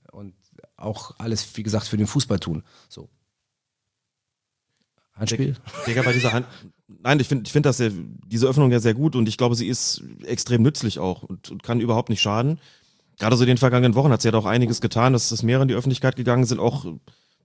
[0.76, 2.62] auch alles, wie gesagt, für den Fußball tun.
[2.88, 3.08] So.
[5.14, 5.56] Handspiel?
[5.86, 6.46] Digga, bei dieser Hand.
[6.88, 7.90] Nein, ich finde ich find das sehr,
[8.26, 11.62] diese Öffnung ja sehr gut und ich glaube, sie ist extrem nützlich auch und, und
[11.62, 12.60] kann überhaupt nicht schaden.
[13.18, 15.60] Gerade so in den vergangenen Wochen hat sie ja doch einiges getan, dass es mehr
[15.62, 16.60] in die Öffentlichkeit gegangen sind.
[16.60, 16.84] Auch,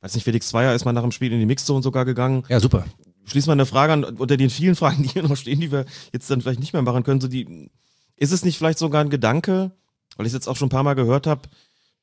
[0.01, 2.43] weiß nicht, Felix Zweier ist mal nach dem Spiel in die Mixzone sogar gegangen.
[2.49, 2.85] Ja, super.
[3.23, 5.85] Schließ mal eine Frage an, unter den vielen Fragen, die hier noch stehen, die wir
[6.11, 7.21] jetzt dann vielleicht nicht mehr machen können.
[7.21, 7.69] So die,
[8.17, 9.71] ist es nicht vielleicht sogar ein Gedanke,
[10.17, 11.47] weil ich es jetzt auch schon ein paar Mal gehört habe,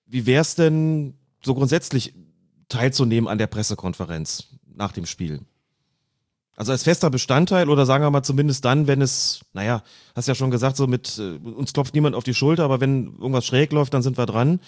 [0.09, 2.14] wie wäre es denn so grundsätzlich
[2.68, 5.40] teilzunehmen an der Pressekonferenz nach dem Spiel?
[6.56, 9.82] Also als fester Bestandteil oder sagen wir mal zumindest dann, wenn es, naja,
[10.16, 13.16] hast ja schon gesagt, so mit äh, uns klopft niemand auf die Schulter, aber wenn
[13.18, 14.59] irgendwas schräg läuft, dann sind wir dran.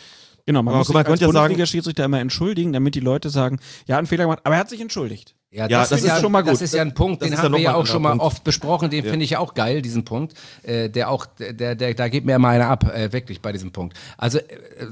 [0.47, 3.59] Genau, man Aber muss sich mal, als Bundesliga-Schiedsrichter immer entschuldigen, damit die Leute sagen,
[3.89, 5.35] ja, einen Fehler gemacht, aber er hat sich entschuldigt.
[5.53, 6.53] Ja, Ja, das, das ist ja, schon mal gut.
[6.53, 8.11] Das ist ja ein Punkt, Das den ist ja haben wir ja auch schon mal
[8.11, 8.25] Punkt.
[8.25, 10.35] oft besprochen, den finde ich ja auch geil, diesen Punkt.
[10.63, 13.73] Äh, der auch, der, der, da geht mir immer einer ab, äh, wirklich bei diesem
[13.73, 13.97] Punkt.
[14.17, 14.45] Also äh,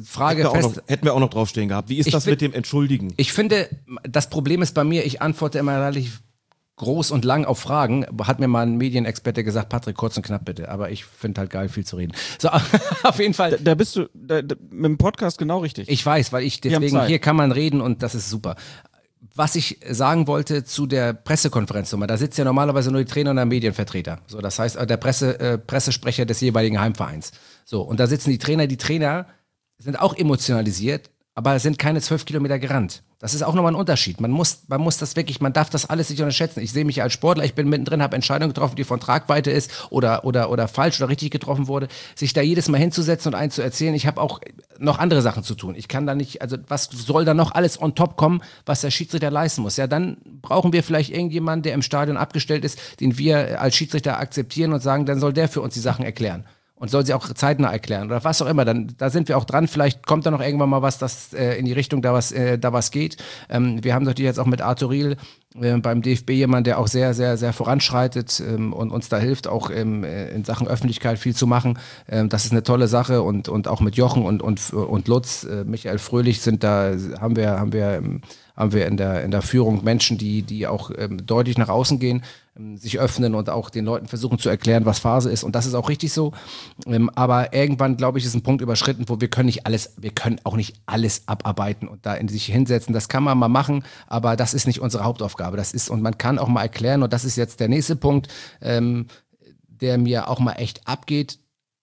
[0.05, 0.77] Frage Hätten wir, auch fest.
[0.77, 1.89] noch, hätten wir auch noch draufstehen gehabt.
[1.89, 3.15] Wie ist das find- mit dem Entschuldigen?
[3.17, 3.69] Ich finde,
[4.03, 6.23] das Problem ist bei mir, ich antworte immer relativ
[6.79, 8.07] groß und lang auf Fragen.
[8.23, 10.69] Hat mir mal ein Medienexperte gesagt, Patrick, kurz und knapp bitte.
[10.71, 12.13] Aber ich finde halt geil, viel zu reden.
[12.39, 12.49] So,
[13.03, 13.59] auf jeden Fall.
[13.63, 15.89] Da bist du da, da, mit dem Podcast genau richtig.
[15.89, 18.57] Ich weiß, weil ich haben deswegen hier kann man reden und das ist super.
[19.35, 23.31] Was ich sagen wollte zu der Pressekonferenz nochmal, da sitzt ja normalerweise nur die Trainer
[23.31, 24.21] und der Medienvertreter.
[24.27, 27.33] So, das heißt, äh, der Presse, äh, Pressesprecher des jeweiligen Heimvereins.
[27.65, 29.27] So, und da sitzen die Trainer, die Trainer
[29.79, 33.03] sind auch emotionalisiert, aber sind keine zwölf Kilometer gerannt.
[33.21, 34.21] Das ist auch nochmal ein Unterschied.
[34.21, 36.61] Man muss, man muss das wirklich, man darf das alles nicht unterschätzen.
[36.61, 39.73] Ich sehe mich als Sportler, ich bin mittendrin, habe Entscheidungen getroffen, die von Tragweite ist
[39.91, 41.89] oder, oder, oder falsch oder richtig getroffen wurde.
[42.15, 44.41] Sich da jedes Mal hinzusetzen und einen zu erzählen, ich habe auch
[44.79, 45.75] noch andere Sachen zu tun.
[45.75, 48.93] Ich kann da nicht, also was soll da noch alles on top kommen, was der
[48.93, 49.77] Schiedsrichter leisten muss?
[49.77, 54.21] Ja, dann brauchen wir vielleicht irgendjemanden, der im Stadion abgestellt ist, den wir als Schiedsrichter
[54.21, 56.45] akzeptieren und sagen, dann soll der für uns die Sachen erklären
[56.79, 58.65] und soll sie auch zeitnah erklären oder was auch immer.
[58.65, 59.69] Dann da sind wir auch dran.
[59.69, 62.59] Vielleicht kommt da noch irgendwann mal was, das äh, in die Richtung da was äh,
[62.59, 63.17] da was geht.
[63.49, 65.17] Ähm, wir haben natürlich jetzt auch mit Arthur Riel
[65.61, 69.49] äh, beim DFB jemand, der auch sehr sehr sehr voranschreitet ähm, und uns da hilft,
[69.49, 71.79] auch ähm, äh, in Sachen Öffentlichkeit viel zu machen.
[72.09, 75.45] Ähm, das ist eine tolle Sache und und auch mit Jochen und und und Lutz,
[75.45, 78.23] äh, Michael Fröhlich sind da haben wir haben wir ähm,
[78.59, 82.01] haben wir in der, in der Führung Menschen, die, die auch ähm, deutlich nach außen
[82.01, 82.25] gehen,
[82.77, 85.45] sich öffnen und auch den Leuten versuchen zu erklären, was Phase ist.
[85.45, 86.33] Und das ist auch richtig so.
[86.87, 90.11] Ähm, aber irgendwann, glaube ich, ist ein Punkt überschritten, wo wir können nicht alles, wir
[90.11, 92.93] können auch nicht alles abarbeiten und da in sich hinsetzen.
[92.93, 95.57] Das kann man mal machen, aber das ist nicht unsere Hauptaufgabe.
[95.57, 98.29] Das ist, und man kann auch mal erklären, und das ist jetzt der nächste Punkt,
[98.61, 99.07] ähm,
[99.67, 101.39] der mir auch mal echt abgeht.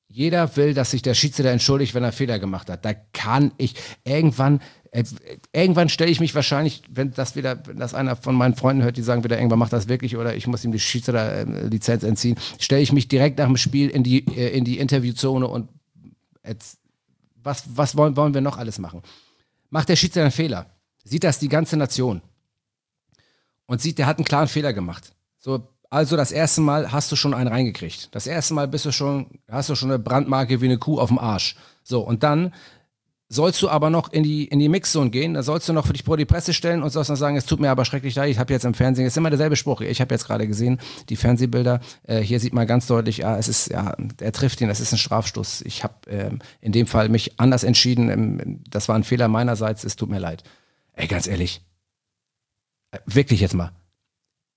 [0.08, 2.86] Jeder will, dass sich der Schiedsrichter entschuldigt, wenn er Fehler gemacht hat.
[2.86, 4.62] Da kann ich irgendwann,
[5.52, 8.98] irgendwann stelle ich mich wahrscheinlich, wenn das wieder, wenn das einer von meinen Freunden hört,
[8.98, 12.82] die sagen wieder, irgendwann macht das wirklich oder ich muss ihm die Schiedsrichter-Lizenz entziehen, stelle
[12.82, 15.70] ich mich direkt nach dem Spiel in die, äh, in die Interviewzone und
[16.46, 16.78] jetzt,
[17.44, 19.02] was, was wollen, wollen wir noch alles machen?
[19.70, 20.68] Macht der Schiedsrichter einen Fehler?
[21.04, 22.22] Sieht das die ganze Nation?
[23.66, 25.14] Und sieht, der hat einen klaren Fehler gemacht.
[25.38, 28.14] So, also das erste Mal hast du schon einen reingekriegt.
[28.14, 31.10] Das erste Mal bist du schon, hast du schon eine Brandmarke wie eine Kuh auf
[31.10, 31.56] dem Arsch.
[31.84, 32.54] So, und dann
[33.28, 35.94] sollst du aber noch in die, in die Mixzone gehen, da sollst du noch für
[35.94, 38.30] dich vor die Presse stellen und sollst noch sagen, es tut mir aber schrecklich leid,
[38.30, 40.80] ich habe jetzt im Fernsehen, es ist immer derselbe Spruch, ich habe jetzt gerade gesehen,
[41.10, 44.68] die Fernsehbilder, äh, hier sieht man ganz deutlich, ja, es ist, ja, er trifft ihn,
[44.68, 45.64] das ist ein Strafstoß.
[45.64, 49.84] Ich habe ähm, in dem Fall mich anders entschieden, ähm, das war ein Fehler meinerseits,
[49.84, 50.44] es tut mir leid.
[50.94, 51.62] Ey, ganz ehrlich,
[52.92, 53.72] äh, wirklich jetzt mal.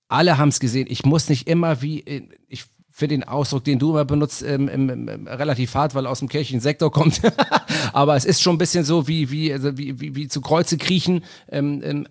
[0.09, 2.65] Alle haben es gesehen, ich muss nicht immer wie, äh, ich
[2.99, 6.19] finde den Ausdruck, den du immer benutzt, ähm, ähm, ähm, relativ hart, weil er aus
[6.19, 7.21] dem kirchlichen Sektor kommt.
[7.93, 10.77] aber es ist schon ein bisschen so wie, wie, also wie, wie, wie zu Kreuze
[10.77, 11.23] kriechen.
[11.49, 12.07] Ähm, ähm,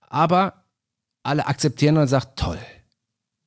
[0.00, 0.64] aber
[1.22, 2.58] alle akzeptieren und sagen, toll,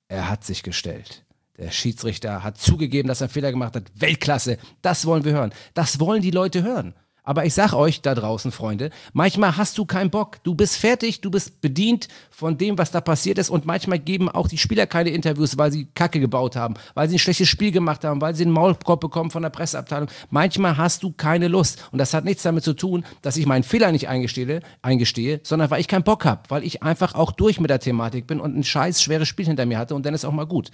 [0.08, 1.26] er hat sich gestellt.
[1.58, 3.92] Der Schiedsrichter hat zugegeben, dass er einen Fehler gemacht hat.
[3.96, 5.54] Weltklasse, das wollen wir hören.
[5.74, 6.94] Das wollen die Leute hören.
[7.28, 10.42] Aber ich sag euch da draußen, Freunde, manchmal hast du keinen Bock.
[10.44, 13.50] Du bist fertig, du bist bedient von dem, was da passiert ist.
[13.50, 17.18] Und manchmal geben auch die Spieler keine Interviews, weil sie Kacke gebaut haben, weil sie
[17.18, 20.08] ein schlechtes Spiel gemacht haben, weil sie einen Maulkorb bekommen von der Presseabteilung.
[20.30, 21.84] Manchmal hast du keine Lust.
[21.92, 25.70] Und das hat nichts damit zu tun, dass ich meinen Fehler nicht eingestehe, eingestehe sondern
[25.70, 28.56] weil ich keinen Bock habe, weil ich einfach auch durch mit der Thematik bin und
[28.56, 30.72] ein scheiß schweres Spiel hinter mir hatte und dann ist auch mal gut.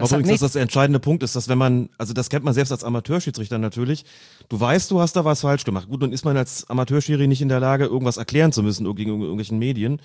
[0.00, 2.54] Das Übrigens, dass das der entscheidende Punkt ist, dass wenn man, also das kennt man
[2.54, 4.04] selbst als Amateurschiedsrichter natürlich,
[4.48, 5.88] du weißt, du hast da was falsch gemacht.
[5.88, 9.24] Gut, dann ist man als Amateurschiri nicht in der Lage, irgendwas erklären zu müssen gegenüber
[9.24, 10.00] irgendwelchen Medien.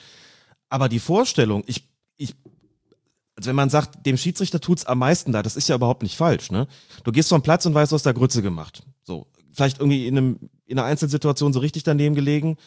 [0.70, 2.36] Aber die Vorstellung, ich, ich,
[3.36, 6.18] also wenn man sagt, dem Schiedsrichter tut's am meisten da, das ist ja überhaupt nicht
[6.18, 6.68] falsch, ne?
[7.04, 8.84] Du gehst vom Platz und weißt, du hast da Grütze gemacht.
[9.04, 9.28] So.
[9.54, 12.58] Vielleicht irgendwie in, einem, in einer Einzelsituation so richtig daneben gelegen.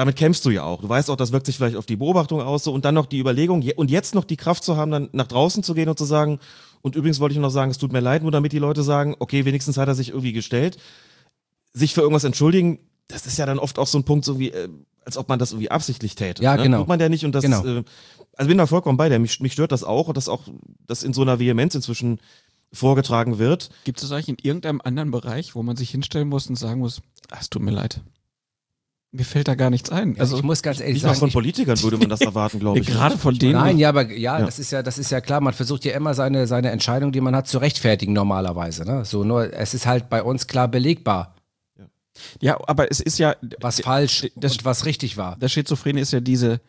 [0.00, 0.80] Damit kämpfst du ja auch.
[0.80, 3.04] Du weißt auch, das wirkt sich vielleicht auf die Beobachtung aus so und dann noch
[3.04, 5.90] die Überlegung je- und jetzt noch die Kraft zu haben, dann nach draußen zu gehen
[5.90, 6.38] und zu sagen,
[6.80, 9.14] und übrigens wollte ich noch sagen, es tut mir leid, nur damit die Leute sagen,
[9.18, 10.78] okay, wenigstens hat er sich irgendwie gestellt.
[11.74, 12.78] Sich für irgendwas entschuldigen,
[13.08, 14.70] das ist ja dann oft auch so ein Punkt, so wie, äh,
[15.04, 16.42] als ob man das irgendwie absichtlich täte.
[16.42, 16.62] Ja, ne?
[16.62, 16.78] genau.
[16.78, 17.62] Tut man ja nicht und das, Genau.
[17.62, 17.84] äh,
[18.38, 19.18] also bin da vollkommen bei dir.
[19.18, 20.44] Mich, mich stört das auch und das auch,
[20.86, 22.20] das in so einer Vehemenz inzwischen
[22.72, 23.68] vorgetragen wird.
[23.84, 27.02] Gibt es eigentlich in irgendeinem anderen Bereich, wo man sich hinstellen muss und sagen muss,
[27.30, 28.00] ah, es tut mir leid.
[29.12, 30.14] Mir fällt da gar nichts ein.
[30.20, 32.60] Also ich muss ganz ehrlich Nicht mal sagen, von ich, Politikern würde man das erwarten,
[32.60, 32.86] glaube ich.
[32.88, 33.54] Gerade von denen.
[33.54, 34.46] Nein, ja, aber ja, Ja.
[34.46, 35.40] das ist ja, das ist ja klar.
[35.40, 38.84] Man versucht ja immer seine, seine Entscheidung, die man hat, zu rechtfertigen normalerweise.
[38.84, 39.04] Ne?
[39.04, 41.34] So nur, es ist halt bei uns klar belegbar.
[42.40, 43.34] Ja, aber es ist ja.
[43.60, 45.36] Was falsch das, und was richtig war.
[45.40, 46.60] Das Schizophrene ist ja diese,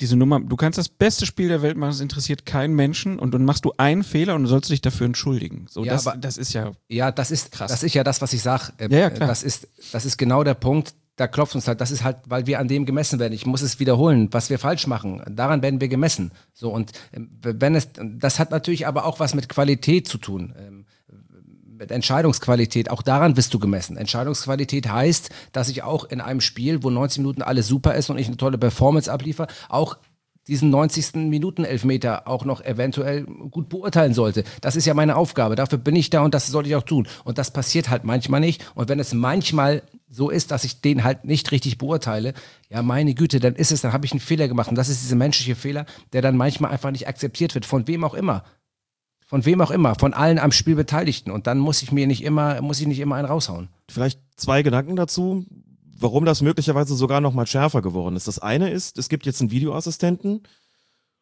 [0.00, 0.40] diese Nummer.
[0.40, 3.64] Du kannst das beste Spiel der Welt machen, es interessiert keinen Menschen und dann machst
[3.64, 5.66] du einen Fehler und du sollst dich dafür entschuldigen.
[5.68, 6.72] So, Ja, das, aber- das ist ja.
[6.88, 7.70] Ja, das ist krass.
[7.70, 8.72] Das ist ja das, was ich sage.
[8.80, 9.28] Ja, ja, klar.
[9.28, 10.94] Das ist, das ist genau der Punkt.
[11.18, 13.32] Da klopft uns halt, das ist halt, weil wir an dem gemessen werden.
[13.32, 15.22] Ich muss es wiederholen, was wir falsch machen.
[15.30, 16.30] Daran werden wir gemessen.
[16.52, 20.52] So und ähm, wenn es, das hat natürlich aber auch was mit Qualität zu tun.
[21.80, 23.96] Entscheidungsqualität, auch daran wirst du gemessen.
[23.96, 28.18] Entscheidungsqualität heißt, dass ich auch in einem Spiel, wo 90 Minuten alles super ist und
[28.18, 29.98] ich eine tolle Performance abliefere, auch
[30.48, 31.28] diesen 90.
[31.28, 34.44] Minuten Elfmeter auch noch eventuell gut beurteilen sollte.
[34.60, 35.56] Das ist ja meine Aufgabe.
[35.56, 37.08] Dafür bin ich da und das sollte ich auch tun.
[37.24, 38.64] Und das passiert halt manchmal nicht.
[38.74, 42.32] Und wenn es manchmal so ist, dass ich den halt nicht richtig beurteile,
[42.70, 44.68] ja meine Güte, dann ist es, dann habe ich einen Fehler gemacht.
[44.68, 48.04] Und das ist dieser menschliche Fehler, der dann manchmal einfach nicht akzeptiert wird, von wem
[48.04, 48.44] auch immer.
[49.26, 51.32] Von wem auch immer, von allen am Spiel Beteiligten.
[51.32, 53.68] Und dann muss ich mir nicht immer, muss ich nicht immer einen raushauen.
[53.90, 55.44] Vielleicht zwei Gedanken dazu,
[55.98, 58.28] warum das möglicherweise sogar noch mal schärfer geworden ist.
[58.28, 60.42] Das eine ist, es gibt jetzt einen Videoassistenten.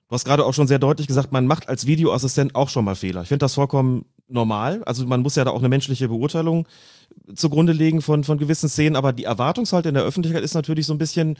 [0.08, 2.94] Du hast gerade auch schon sehr deutlich gesagt, man macht als Videoassistent auch schon mal
[2.94, 3.22] Fehler.
[3.22, 4.82] Ich finde das vollkommen normal.
[4.84, 6.68] Also man muss ja da auch eine menschliche Beurteilung
[7.34, 10.92] zugrunde legen von, von gewissen Szenen, aber die Erwartungshaltung in der Öffentlichkeit ist natürlich so
[10.92, 11.36] ein bisschen,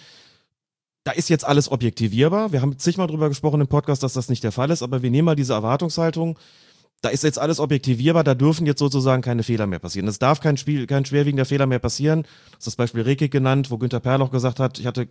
[1.05, 2.52] da ist jetzt alles objektivierbar.
[2.52, 5.10] Wir haben zigmal drüber gesprochen im Podcast, dass das nicht der Fall ist, aber wir
[5.10, 6.39] nehmen mal diese Erwartungshaltung.
[7.02, 10.09] Da ist jetzt alles objektivierbar, da dürfen jetzt sozusagen keine Fehler mehr passieren.
[10.09, 12.22] Es darf kein Spiel, kein schwerwiegender Fehler mehr passieren.
[12.22, 15.09] Das ist das Beispiel Rekik genannt, wo Günther Perloch gesagt hat, ich hatte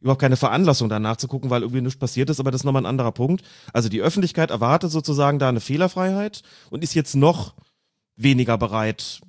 [0.00, 2.82] überhaupt keine Veranlassung danach zu gucken, weil irgendwie nichts passiert ist, aber das ist nochmal
[2.82, 3.44] ein anderer Punkt.
[3.74, 7.54] Also die Öffentlichkeit erwartet sozusagen da eine Fehlerfreiheit und ist jetzt noch
[8.16, 9.20] weniger bereit,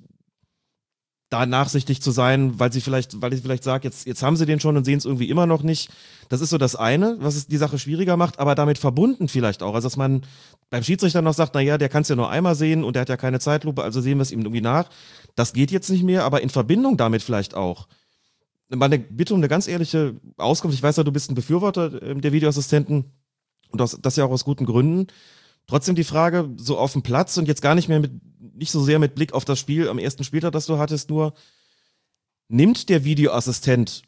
[1.30, 4.46] da nachsichtig zu sein, weil sie vielleicht, weil ich vielleicht sage, jetzt, jetzt haben sie
[4.46, 5.90] den schon und sehen es irgendwie immer noch nicht.
[6.30, 9.62] Das ist so das eine, was es die Sache schwieriger macht, aber damit verbunden vielleicht
[9.62, 9.74] auch.
[9.74, 10.22] Also dass man
[10.70, 13.08] beim Schiedsrichter noch sagt, naja, der kann es ja nur einmal sehen und der hat
[13.10, 14.88] ja keine Zeitlupe, also sehen wir es ihm irgendwie nach.
[15.34, 17.88] Das geht jetzt nicht mehr, aber in Verbindung damit vielleicht auch.
[18.70, 20.76] Meine Bitte um eine ganz ehrliche Auskunft.
[20.76, 23.12] Ich weiß ja, du bist ein Befürworter ähm, der Videoassistenten
[23.70, 25.08] und das, das ja auch aus guten Gründen.
[25.66, 28.12] Trotzdem die Frage, so auf dem Platz und jetzt gar nicht mehr mit,
[28.58, 31.34] nicht so sehr mit Blick auf das Spiel am ersten Spieltag, das du hattest, nur
[32.48, 34.02] nimmt der Videoassistent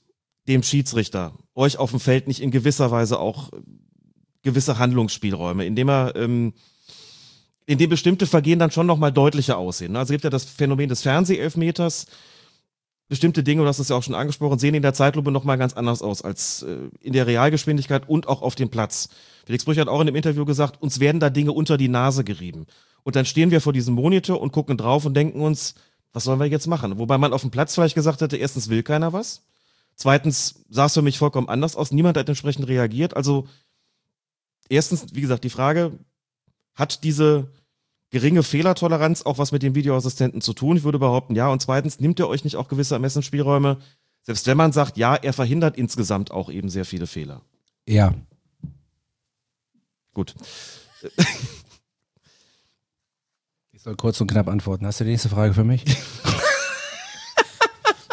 [0.49, 3.57] dem Schiedsrichter euch auf dem Feld nicht in gewisser Weise auch äh,
[4.43, 6.55] gewisse Handlungsspielräume, indem er, ähm,
[7.67, 9.97] indem bestimmte Vergehen dann schon nochmal deutlicher aussehen.
[9.97, 12.07] Also es gibt ja das Phänomen des Fernsehelfmeters,
[13.09, 15.75] bestimmte Dinge, du hast es ja auch schon angesprochen, sehen in der Zeitlupe nochmal ganz
[15.75, 19.11] anders aus als äh, in der Realgeschwindigkeit und auch auf dem Platz.
[19.45, 22.25] Felix Brüch hat auch in dem Interview gesagt, uns werden da Dinge unter die Nase
[22.25, 22.67] gerieben.
[23.03, 25.75] Und dann stehen wir vor diesem Monitor und gucken drauf und denken uns,
[26.13, 26.99] was sollen wir jetzt machen?
[26.99, 29.43] Wobei man auf dem Platz vielleicht gesagt hätte, erstens will keiner was.
[29.95, 31.93] Zweitens sah es für mich vollkommen anders aus.
[31.93, 33.17] Niemand hat entsprechend reagiert.
[33.17, 33.47] Also
[34.69, 35.93] erstens, wie gesagt, die Frage,
[36.75, 37.49] hat diese
[38.11, 40.77] geringe Fehlertoleranz auch was mit dem Videoassistenten zu tun?
[40.77, 41.49] Ich würde behaupten, ja.
[41.49, 43.79] Und zweitens, nimmt er euch nicht auch gewisse Ermessensspielräume?
[44.23, 47.43] Selbst wenn man sagt, ja, er verhindert insgesamt auch eben sehr viele Fehler.
[47.87, 48.15] Ja.
[50.13, 50.35] Gut.
[53.81, 54.85] Ich soll kurz und knapp antworten.
[54.85, 55.87] Hast du die nächste Frage für mich?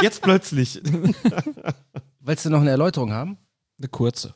[0.02, 0.82] Jetzt plötzlich.
[2.22, 3.38] Willst du noch eine Erläuterung haben?
[3.78, 4.34] Eine kurze.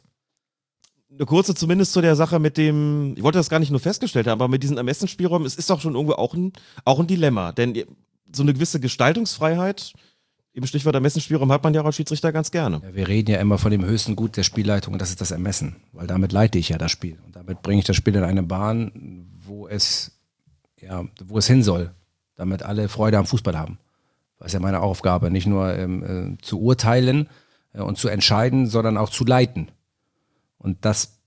[1.09, 4.27] Eine kurze zumindest zu der Sache mit dem, ich wollte das gar nicht nur festgestellt
[4.27, 6.51] haben, aber mit diesen Ermessensspielräumen, es ist doch schon irgendwo auch ein,
[6.83, 7.53] auch ein Dilemma.
[7.53, 7.81] Denn
[8.29, 9.93] so eine gewisse Gestaltungsfreiheit,
[10.51, 12.81] im Stichwort Ermessensspielraum, hat man ja auch als Schiedsrichter ganz gerne.
[12.83, 15.31] Ja, wir reden ja immer von dem höchsten Gut der Spielleitung und das ist das
[15.31, 18.25] Ermessen, weil damit leite ich ja das Spiel und damit bringe ich das Spiel in
[18.25, 20.17] eine Bahn, wo es
[20.81, 21.91] ja, wo es hin soll,
[22.35, 23.77] damit alle Freude am Fußball haben.
[24.37, 27.29] Das ist ja meine Aufgabe, nicht nur ähm, äh, zu urteilen
[27.73, 29.69] äh, und zu entscheiden, sondern auch zu leiten.
[30.57, 31.19] Und das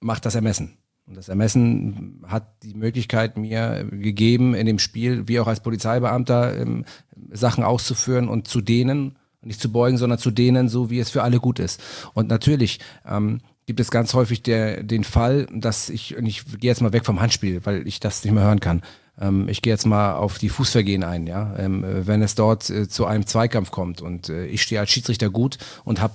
[0.00, 0.78] macht das Ermessen.
[1.06, 6.56] Und das Ermessen hat die Möglichkeit mir gegeben, in dem Spiel, wie auch als Polizeibeamter,
[6.56, 6.84] ähm,
[7.30, 11.22] Sachen auszuführen und zu dehnen, nicht zu beugen, sondern zu dehnen, so wie es für
[11.22, 11.82] alle gut ist.
[12.14, 13.40] Und natürlich ähm,
[13.70, 17.06] gibt es ganz häufig der, den Fall, dass ich, und ich gehe jetzt mal weg
[17.06, 18.82] vom Handspiel, weil ich das nicht mehr hören kann.
[19.16, 21.56] Ähm, ich gehe jetzt mal auf die Fußvergehen ein, ja.
[21.56, 25.30] Ähm, wenn es dort äh, zu einem Zweikampf kommt und äh, ich stehe als Schiedsrichter
[25.30, 26.14] gut und habe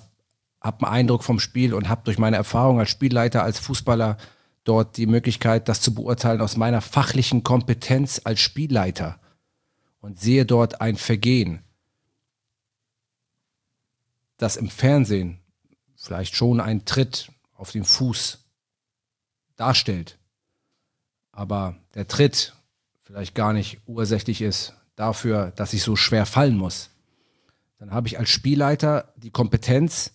[0.59, 4.17] hab einen Eindruck vom Spiel und habe durch meine Erfahrung als Spielleiter, als Fußballer
[4.65, 9.17] dort die Möglichkeit, das zu beurteilen aus meiner fachlichen Kompetenz als Spielleiter
[10.01, 11.61] und sehe dort ein Vergehen,
[14.35, 15.39] das im Fernsehen
[15.95, 18.39] vielleicht schon ein Tritt auf den Fuß
[19.55, 20.17] darstellt,
[21.31, 22.53] aber der Tritt
[23.03, 26.89] vielleicht gar nicht ursächlich ist dafür, dass ich so schwer fallen muss,
[27.77, 30.11] dann habe ich als Spielleiter die Kompetenz,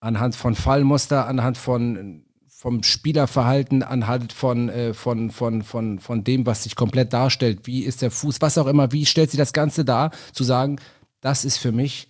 [0.00, 2.24] anhand von Fallmuster, anhand von
[2.64, 7.82] vom Spielerverhalten anhand von, äh, von, von, von, von dem, was sich komplett darstellt, wie
[7.82, 10.80] ist der Fuß, was auch immer, wie stellt sie das Ganze dar, zu sagen,
[11.20, 12.08] das ist für mich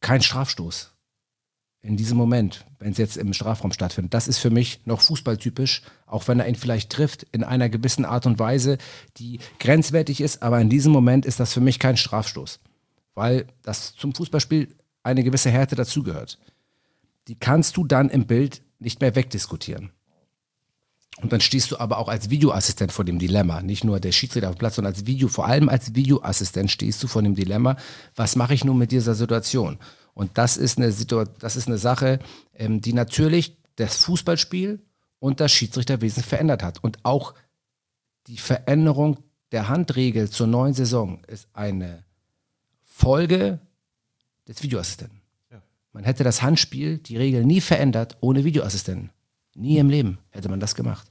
[0.00, 0.92] kein Strafstoß.
[1.88, 5.80] In diesem Moment, wenn es jetzt im Strafraum stattfindet, das ist für mich noch fußballtypisch,
[6.06, 8.76] auch wenn er ihn vielleicht trifft in einer gewissen Art und Weise,
[9.16, 12.60] die grenzwertig ist, aber in diesem Moment ist das für mich kein Strafstoß,
[13.14, 14.68] weil das zum Fußballspiel
[15.02, 16.38] eine gewisse Härte dazugehört.
[17.26, 19.90] Die kannst du dann im Bild nicht mehr wegdiskutieren.
[21.22, 23.62] Und dann stehst du aber auch als Videoassistent vor dem Dilemma.
[23.62, 27.02] Nicht nur der Schiedsrichter auf dem Platz, sondern als Video, vor allem als Videoassistent stehst
[27.02, 27.76] du vor dem Dilemma,
[28.14, 29.78] was mache ich nun mit dieser Situation?
[30.18, 32.18] Und das ist eine, Situ das ist eine Sache,
[32.54, 34.80] ähm, die natürlich das Fußballspiel
[35.20, 36.82] und das Schiedsrichterwesen verändert hat.
[36.82, 37.34] Und auch
[38.26, 39.18] die Veränderung
[39.52, 42.02] der Handregel zur neuen Saison ist eine
[42.84, 43.60] Folge
[44.48, 45.20] des Videoassistenten.
[45.92, 49.10] Man hätte das Handspiel, die Regel nie verändert ohne Videoassistenten.
[49.54, 51.10] Nie im Leben hätte man das gemacht.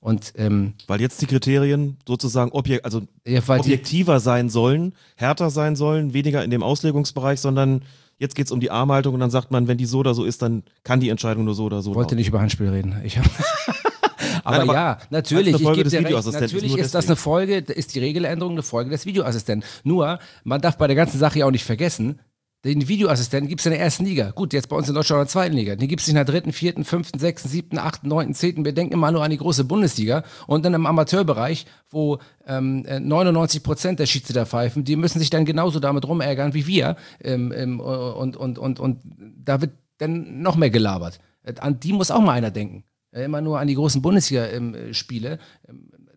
[0.00, 4.94] Und, ähm, Weil jetzt die Kriterien sozusagen objek also Ja, weil die- objektiver sein sollen,
[5.16, 7.82] härter sein sollen, weniger in dem Auslegungsbereich, sondern
[8.18, 10.24] jetzt geht es um die Armhaltung und dann sagt man, wenn die so oder so
[10.24, 13.00] ist, dann kann die Entscheidung nur so oder so Ich wollte nicht über Handspiel reden.
[13.04, 13.26] Ich hab
[14.44, 17.94] aber, aber ja, natürlich, ich gebe dir recht, natürlich nur ist das eine Folge, ist
[17.94, 19.68] die Regeländerung eine Folge des Videoassistenten.
[19.84, 22.20] Nur, man darf bei der ganzen Sache ja auch nicht vergessen,
[22.66, 24.30] den Videoassistenten gibt es in der ersten Liga.
[24.30, 25.76] Gut, jetzt bei uns in Deutschland in der zweiten Liga.
[25.76, 28.64] Den gibt es in der dritten, vierten, fünften, sechsten, siebten, achten, neunten, zehnten.
[28.64, 30.24] Wir denken immer nur an die große Bundesliga.
[30.46, 35.30] Und dann im Amateurbereich, wo ähm, äh, 99 Prozent der Schiedsrichter pfeifen, die müssen sich
[35.30, 36.96] dann genauso damit rumärgern wie wir.
[37.22, 39.00] Ähm, ähm, und, und, und, und
[39.36, 41.20] da wird dann noch mehr gelabert.
[41.44, 42.84] Äh, An die muss auch mal einer denken.
[43.12, 45.38] Äh, Immer nur an die großen Bundesliga-Spiele.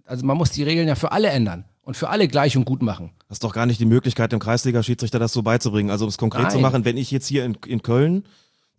[0.04, 2.84] Also man muss die Regeln ja für alle ändern und für alle gleich und gut
[2.84, 3.10] machen.
[3.32, 5.90] Hast doch gar nicht die Möglichkeit, dem Kreisliga-Schiedsrichter das so beizubringen.
[5.90, 6.62] Also um es konkret zu Nein.
[6.62, 8.26] machen, wenn ich jetzt hier in, in Köln,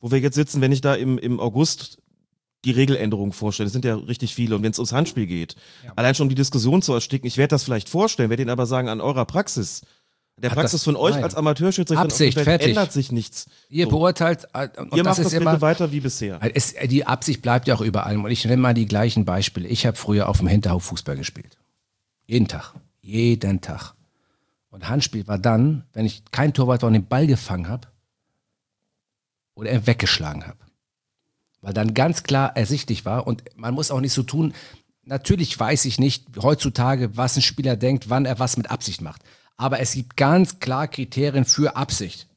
[0.00, 1.98] wo wir jetzt sitzen, wenn ich da im, im August
[2.64, 5.56] die Regeländerungen vorstelle, das sind ja richtig viele, und wenn es ums Handspiel geht,
[5.96, 8.66] allein schon um die Diskussion zu ersticken, ich werde das vielleicht vorstellen, werde Ihnen aber
[8.66, 9.80] sagen, an eurer Praxis,
[10.36, 11.24] der Hat Praxis das- von euch nein.
[11.24, 12.68] als Amateurschiedsrichter Absicht, Feld fertig.
[12.68, 13.46] ändert sich nichts.
[13.70, 13.90] Ihr So.
[13.90, 16.38] beurteilt, äh, und Ihr das macht das ist bitte immer, weiter wie bisher.
[16.54, 18.16] Es, die Absicht bleibt ja auch überall.
[18.16, 19.66] Und ich nenne mal die gleichen Beispiele.
[19.66, 21.58] Ich habe früher auf dem Hinterhof Fußball gespielt.
[22.26, 22.72] Jeden Tag.
[23.10, 23.94] Jeden Tag.
[24.70, 27.88] Und Handspiel war dann, wenn ich kein Torwart war und den Ball gefangen habe
[29.54, 30.58] oder er weggeschlagen habe.
[31.60, 34.54] Weil dann ganz klar ersichtlich war und man muss auch nicht so tun,
[35.02, 39.22] natürlich weiß ich nicht heutzutage, was ein Spieler denkt, wann er was mit Absicht macht.
[39.56, 42.28] Aber es gibt ganz klar Kriterien für Absicht.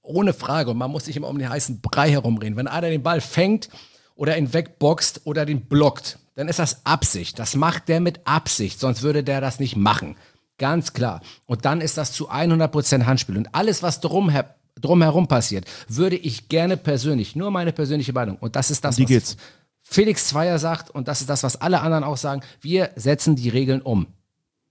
[0.00, 0.70] Ohne Frage.
[0.70, 2.56] Und man muss nicht immer um den heißen Brei herumreden.
[2.56, 3.68] Wenn einer den Ball fängt
[4.14, 7.38] oder ihn wegboxt oder den blockt, dann ist das Absicht.
[7.38, 10.16] Das macht der mit Absicht, sonst würde der das nicht machen.
[10.58, 11.20] Ganz klar.
[11.46, 13.36] Und dann ist das zu 100% Handspiel.
[13.36, 18.56] Und alles, was drumher, drumherum passiert, würde ich gerne persönlich, nur meine persönliche Meinung, und
[18.56, 19.36] das ist das, was geht's.
[19.82, 23.48] Felix Zweier sagt, und das ist das, was alle anderen auch sagen, wir setzen die
[23.48, 24.06] Regeln um.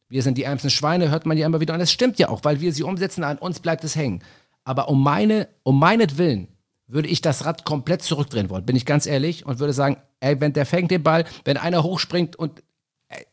[0.10, 1.74] Wir sind die ärmsten Schweine, hört man ja immer wieder.
[1.74, 4.24] Und das stimmt ja auch, weil wir sie umsetzen, an uns bleibt es hängen.
[4.64, 6.48] Aber um, meine, um meinetwillen
[6.92, 10.40] würde ich das Rad komplett zurückdrehen wollen, bin ich ganz ehrlich, und würde sagen, ey,
[10.42, 12.62] wenn der fängt den Ball, wenn einer hochspringt und
[13.10, 13.26] ey,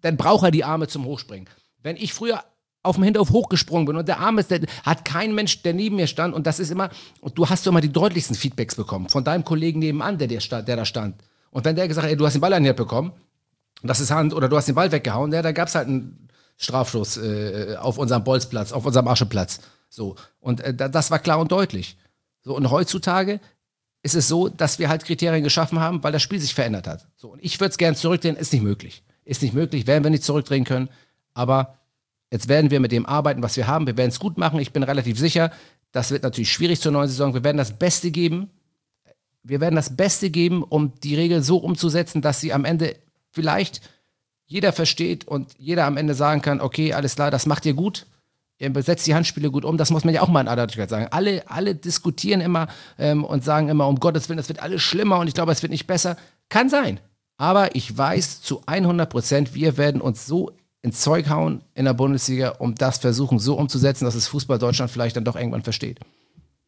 [0.00, 1.48] dann braucht er die Arme zum Hochspringen.
[1.82, 2.42] Wenn ich früher
[2.82, 5.96] auf dem Hinterhof hochgesprungen bin und der Arm ist, der, hat kein Mensch, der neben
[5.96, 6.90] mir stand und das ist immer,
[7.20, 10.76] und du hast immer die deutlichsten Feedbacks bekommen von deinem Kollegen nebenan, der, der, der
[10.76, 11.16] da stand.
[11.50, 13.12] Und wenn der gesagt hat, ey, du hast den Ball an bekommen,
[13.82, 16.28] das ist Hand, oder du hast den Ball weggehauen, ja, da gab es halt einen
[16.58, 19.60] Strafstoß äh, auf unserem Bolzplatz, auf unserem Ascheplatz.
[19.88, 20.16] So.
[20.40, 21.96] Und äh, da- das war klar und deutlich.
[22.46, 23.40] So, und heutzutage
[24.04, 27.08] ist es so, dass wir halt Kriterien geschaffen haben, weil das Spiel sich verändert hat.
[27.16, 29.02] So, und ich würde es gerne zurückdrehen, ist nicht möglich.
[29.24, 30.88] Ist nicht möglich, werden wir nicht zurückdrehen können.
[31.34, 31.76] Aber
[32.30, 33.88] jetzt werden wir mit dem arbeiten, was wir haben.
[33.88, 34.60] Wir werden es gut machen.
[34.60, 35.50] Ich bin relativ sicher.
[35.90, 37.34] Das wird natürlich schwierig zur neuen Saison.
[37.34, 38.48] Wir werden das Beste geben.
[39.42, 42.94] Wir werden das Beste geben, um die Regel so umzusetzen, dass sie am Ende
[43.32, 43.80] vielleicht
[44.44, 48.06] jeder versteht und jeder am Ende sagen kann, okay, alles klar, das macht ihr gut.
[48.58, 50.88] Ihr besetzt die Handspiele gut um, das muss man ja auch mal in aller Deutlichkeit
[50.88, 51.08] sagen.
[51.10, 52.68] Alle, alle diskutieren immer
[52.98, 55.62] ähm, und sagen immer, um Gottes Willen, es wird alles schlimmer und ich glaube, es
[55.62, 56.16] wird nicht besser.
[56.48, 57.00] Kann sein.
[57.36, 61.92] Aber ich weiß zu 100 Prozent, wir werden uns so ins Zeug hauen in der
[61.92, 66.00] Bundesliga, um das versuchen so umzusetzen, dass es Fußball Deutschland vielleicht dann doch irgendwann versteht.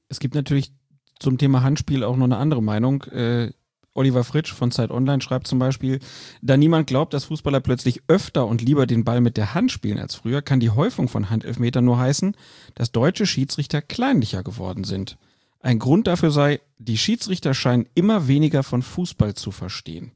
[0.08, 0.72] Es gibt natürlich
[1.18, 3.02] zum Thema Handspiel auch noch eine andere Meinung.
[3.04, 3.52] Äh,
[3.94, 5.98] Oliver Fritsch von Zeit Online schreibt zum Beispiel,
[6.40, 9.98] da niemand glaubt, dass Fußballer plötzlich öfter und lieber den Ball mit der Hand spielen
[9.98, 12.36] als früher, kann die Häufung von Handelfmetern nur heißen,
[12.74, 15.18] dass deutsche Schiedsrichter kleinlicher geworden sind.
[15.60, 20.12] Ein Grund dafür sei, die Schiedsrichter scheinen immer weniger von Fußball zu verstehen.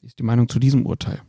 [0.00, 1.22] Wie ist die Meinung zu diesem Urteil?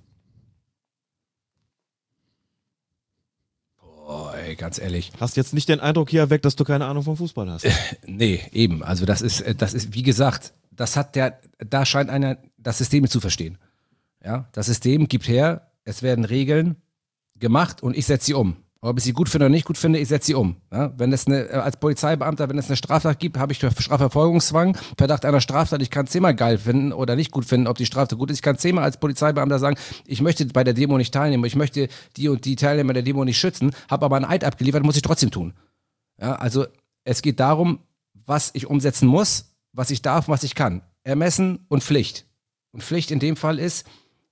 [3.80, 5.12] Boah, ey, ganz ehrlich.
[5.20, 7.66] Hast jetzt nicht den Eindruck hier weg, dass du keine Ahnung vom Fußball hast.
[8.06, 8.84] Nee, eben.
[8.84, 12.80] Also das ist, äh, das ist, wie gesagt, das hat der, da scheint einer das
[12.80, 13.58] System zu verstehen.
[14.24, 16.76] Ja, das System gibt her, es werden Regeln
[17.38, 18.58] gemacht und ich setze sie um.
[18.82, 20.56] Ob ich sie gut finde oder nicht gut finde, ich setze sie um.
[20.72, 24.78] Ja, wenn es eine, äh, als Polizeibeamter, wenn es eine Straftat gibt, habe ich Strafverfolgungszwang,
[24.98, 28.18] Verdacht einer Straftat, ich kann zehnmal geil finden oder nicht gut finden, ob die Straftat
[28.18, 28.38] gut ist.
[28.38, 29.76] Ich kann zehnmal als Polizeibeamter sagen,
[30.06, 33.26] ich möchte bei der Demo nicht teilnehmen, ich möchte die und die Teilnehmer der Demo
[33.26, 35.54] nicht schützen, habe aber einen Eid abgeliefert, muss ich trotzdem tun.
[36.18, 36.66] Ja, also
[37.04, 37.80] es geht darum,
[38.14, 40.84] was ich umsetzen muss, was ich darf, was ich kann.
[41.04, 42.28] Ermessen und Pflicht.
[42.72, 43.86] Und Pflicht in dem Fall ist,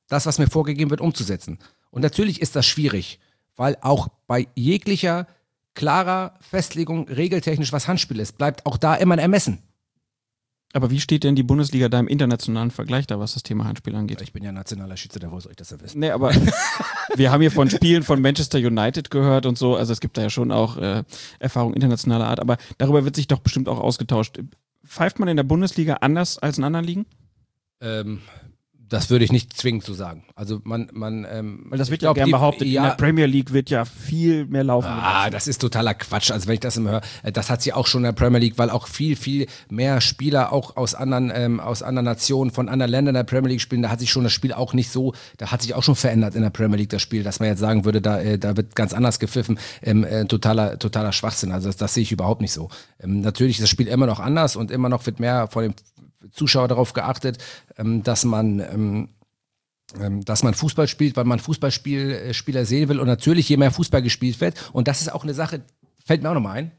[0.07, 1.59] das, was mir vorgegeben wird, umzusetzen.
[1.89, 3.19] Und natürlich ist das schwierig
[3.57, 5.27] weil auch bei jeglicher
[5.73, 9.61] klarer Festlegung regeltechnisch, was Handspiel ist, bleibt auch da immer ein Ermessen.
[10.73, 13.95] Aber wie steht denn die Bundesliga da im internationalen Vergleich da, was das Thema Handspiel
[13.95, 14.21] angeht?
[14.21, 15.99] Ich bin ja nationaler Schiedsrichter, wo soll ich das ja wissen?
[15.99, 16.31] Nee, aber
[17.15, 20.23] wir haben hier von Spielen von Manchester United gehört und so, also es gibt da
[20.23, 21.03] ja schon auch äh,
[21.39, 24.39] Erfahrung internationaler Art, aber darüber wird sich doch bestimmt auch ausgetauscht.
[24.85, 27.05] Pfeift man in der Bundesliga anders als in anderen Ligen?
[27.79, 28.21] Ähm,
[28.89, 30.23] das würde ich nicht zwingend so sagen.
[30.35, 32.67] Also man, man, ähm, weil das wird ja gern behauptet.
[32.67, 34.87] Ja, in der Premier League wird ja viel mehr laufen.
[34.89, 36.31] Ah, das ist totaler Quatsch.
[36.31, 38.39] Also wenn ich das immer höre, äh, das hat sie auch schon in der Premier
[38.39, 42.69] League, weil auch viel, viel mehr Spieler auch aus anderen, ähm, aus anderen Nationen, von
[42.69, 43.81] anderen Ländern in der Premier League spielen.
[43.81, 46.35] Da hat sich schon das Spiel auch nicht so, da hat sich auch schon verändert
[46.35, 48.75] in der Premier League das Spiel, dass man jetzt sagen würde, da, äh, da wird
[48.75, 49.59] ganz anders gepfiffen.
[49.81, 51.51] Ähm, äh, totaler, totaler Schwachsinn.
[51.51, 52.69] Also das, das sehe ich überhaupt nicht so.
[53.01, 55.73] Ähm, natürlich ist das Spiel immer noch anders und immer noch wird mehr von dem
[56.31, 57.37] Zuschauer darauf geachtet,
[57.77, 59.09] ähm, dass man ähm,
[59.99, 64.01] ähm, dass man Fußball spielt, weil man Fußballspieler sehen will und natürlich je mehr Fußball
[64.01, 65.61] gespielt wird und das ist auch eine Sache,
[66.03, 66.71] fällt mir auch nochmal ein,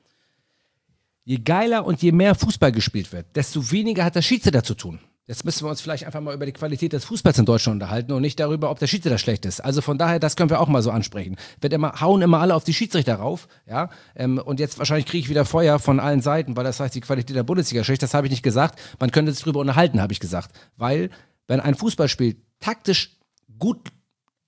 [1.24, 5.00] je geiler und je mehr Fußball gespielt wird, desto weniger hat der Schiedsrichter zu tun.
[5.28, 8.12] Jetzt müssen wir uns vielleicht einfach mal über die Qualität des Fußballs in Deutschland unterhalten
[8.12, 9.60] und nicht darüber, ob der Schiedsrichter schlecht ist.
[9.60, 11.36] Also von daher, das können wir auch mal so ansprechen.
[11.60, 13.90] Wird immer, hauen immer alle auf die Schiedsrichter rauf, ja.
[14.16, 17.02] Ähm, und jetzt wahrscheinlich kriege ich wieder Feuer von allen Seiten, weil das heißt, die
[17.02, 18.02] Qualität der Bundesliga schlecht.
[18.02, 18.80] Das habe ich nicht gesagt.
[18.98, 20.58] Man könnte sich darüber unterhalten, habe ich gesagt.
[20.78, 21.10] Weil,
[21.46, 23.18] wenn ein Fußballspiel taktisch
[23.58, 23.90] gut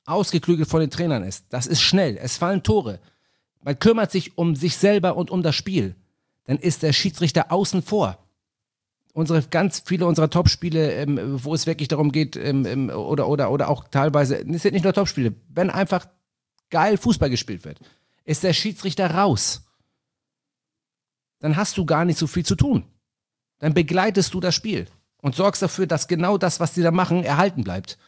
[0.06, 3.00] ausgeklügelt von den Trainern ist, das ist schnell, es fallen Tore.
[3.62, 5.94] Man kümmert sich um sich selber und um das Spiel.
[6.44, 8.16] Dann ist der Schiedsrichter außen vor
[9.12, 13.50] unsere ganz viele unserer Topspiele, ähm, wo es wirklich darum geht, ähm, ähm, oder, oder,
[13.50, 16.06] oder auch teilweise, es sind nicht nur Topspiele, wenn einfach
[16.70, 17.80] geil Fußball gespielt wird,
[18.24, 19.66] ist der Schiedsrichter raus.
[21.40, 22.84] Dann hast du gar nicht so viel zu tun.
[23.58, 24.86] Dann begleitest du das Spiel
[25.22, 27.98] und sorgst dafür, dass genau das, was die da machen, erhalten bleibt.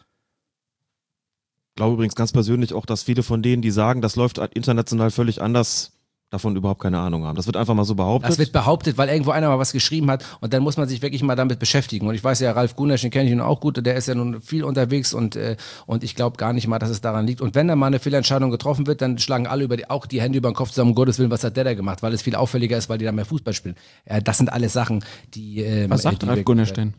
[1.70, 5.10] Ich glaube übrigens ganz persönlich auch, dass viele von denen, die sagen, das läuft international
[5.10, 5.92] völlig anders,
[6.32, 7.36] davon überhaupt keine Ahnung haben.
[7.36, 8.30] Das wird einfach mal so behauptet.
[8.30, 11.02] Das wird behauptet, weil irgendwo einer mal was geschrieben hat und dann muss man sich
[11.02, 12.06] wirklich mal damit beschäftigen.
[12.06, 14.14] Und ich weiß ja, Ralf Gunesch, den kenne ich nun auch gut, der ist ja
[14.14, 15.56] nun viel unterwegs und, äh,
[15.86, 17.42] und ich glaube gar nicht mal, dass es daran liegt.
[17.42, 20.22] Und wenn da mal eine Fehlentscheidung getroffen wird, dann schlagen alle über die, auch die
[20.22, 22.22] Hände über den Kopf zusammen, um Gottes Willen, was hat der da gemacht, weil es
[22.22, 23.76] viel auffälliger ist, weil die da mehr Fußball spielen.
[24.06, 25.04] Äh, das sind alles Sachen,
[25.34, 25.62] die...
[25.62, 26.94] Äh, was sagt die Ralf Gunesch denn?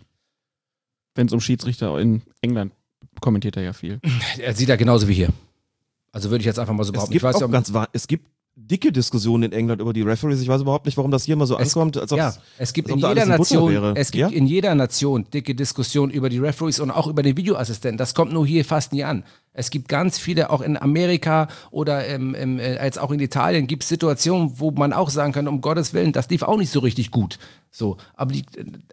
[1.16, 2.72] Wenn es um Schiedsrichter in England
[3.20, 4.00] kommentiert er ja viel.
[4.38, 5.30] Er sieht ja genauso wie hier.
[6.12, 7.12] Also würde ich jetzt einfach mal so behaupten.
[7.12, 10.40] Es gibt, ich weiß auch ganz es gibt dicke Diskussionen in England über die Referees.
[10.42, 11.96] Ich weiß überhaupt nicht, warum das hier immer so es, ankommt.
[12.12, 14.38] ja, es gibt in jeder Nation, es gibt ja?
[14.38, 17.98] in jeder Nation dicke Diskussionen über die Referees und auch über den Videoassistenten.
[17.98, 19.24] Das kommt nur hier fast nie an.
[19.54, 23.68] Es gibt ganz viele, auch in Amerika oder im, im, äh, jetzt auch in Italien,
[23.68, 26.72] gibt es Situationen, wo man auch sagen kann, um Gottes Willen, das lief auch nicht
[26.72, 27.40] so richtig gut.
[27.72, 28.46] So, aber die,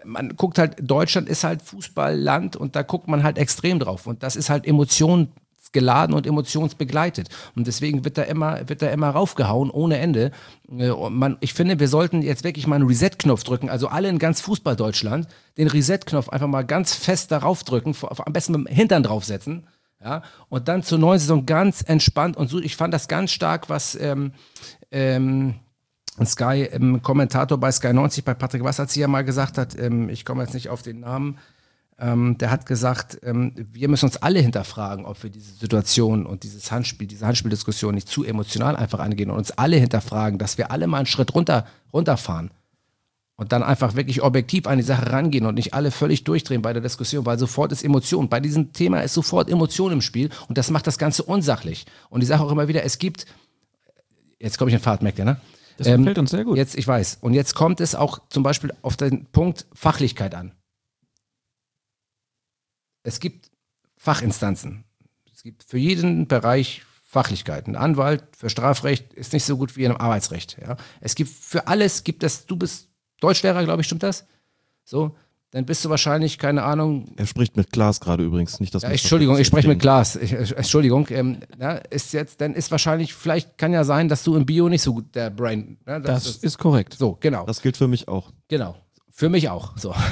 [0.05, 4.07] man guckt halt, Deutschland ist halt Fußballland und da guckt man halt extrem drauf.
[4.07, 5.29] Und das ist halt Emotion
[5.73, 7.29] geladen und emotionsbegleitet.
[7.55, 10.31] Und deswegen wird da immer, wird da immer raufgehauen, ohne Ende.
[10.71, 14.19] Äh, man, ich finde, wir sollten jetzt wirklich mal einen Reset-Knopf drücken, also alle in
[14.19, 15.29] ganz Fußball-Deutschland,
[15.59, 19.67] den Reset-Knopf einfach mal ganz fest darauf drücken, am besten mit dem Hintern draufsetzen.
[20.03, 22.59] Ja, und dann zur neuen Saison ganz entspannt und so.
[22.59, 24.33] Ich fand das ganz stark, was ähm,
[24.91, 25.57] ähm,
[26.25, 30.43] Sky, ähm, Kommentator bei Sky 90, bei Patrick Wasserzieher mal gesagt hat, ähm, ich komme
[30.43, 31.39] jetzt nicht auf den Namen,
[32.01, 36.43] ähm, der hat gesagt, ähm, wir müssen uns alle hinterfragen, ob wir diese Situation und
[36.43, 40.71] dieses Handspiel, diese Handspieldiskussion nicht zu emotional einfach angehen und uns alle hinterfragen, dass wir
[40.71, 42.51] alle mal einen Schritt runter, runterfahren
[43.37, 46.73] und dann einfach wirklich objektiv an die Sache rangehen und nicht alle völlig durchdrehen bei
[46.73, 48.29] der Diskussion, weil sofort ist Emotion.
[48.29, 51.85] Bei diesem Thema ist sofort Emotion im Spiel und das macht das Ganze unsachlich.
[52.09, 53.27] Und ich sage auch immer wieder, es gibt,
[54.39, 55.41] jetzt komme ich in Fahrt, merkt ihr, ne?
[55.77, 56.57] Das ähm, gefällt uns sehr gut.
[56.57, 57.19] Jetzt, ich weiß.
[57.23, 60.53] Und jetzt kommt es auch zum Beispiel auf den Punkt Fachlichkeit an
[63.03, 63.51] es gibt
[63.97, 64.85] Fachinstanzen.
[65.35, 67.67] Es gibt für jeden Bereich Fachlichkeit.
[67.67, 70.59] Ein Anwalt für Strafrecht ist nicht so gut wie im Arbeitsrecht.
[70.61, 70.77] Ja.
[71.01, 72.89] Es gibt für alles gibt es, du bist
[73.21, 74.27] Deutschlehrer, glaube ich, stimmt das?
[74.85, 75.17] So.
[75.51, 78.91] dann bist du wahrscheinlich, keine Ahnung, Er spricht mit Klaas gerade übrigens, nicht das ja,
[78.91, 80.15] Entschuldigung, ich spreche mit Klaas.
[80.17, 84.37] Ich, Entschuldigung, ähm, ja, ist jetzt, dann ist wahrscheinlich, vielleicht kann ja sein, dass du
[84.37, 85.79] im Bio nicht so gut der Brain.
[85.87, 86.95] Ne, Das ist korrekt.
[86.99, 87.45] So, genau.
[87.47, 88.31] Das gilt für mich auch.
[88.49, 88.77] Genau.
[89.11, 89.77] Für mich auch.
[89.77, 89.95] So.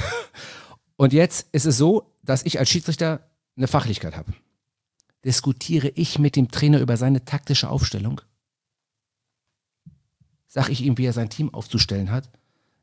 [0.99, 3.21] Und jetzt ist es so, dass ich als Schiedsrichter
[3.55, 4.33] eine Fachlichkeit habe.
[5.23, 8.19] Diskutiere ich mit dem Trainer über seine taktische Aufstellung?
[10.47, 12.29] Sag ich ihm, wie er sein Team aufzustellen hat?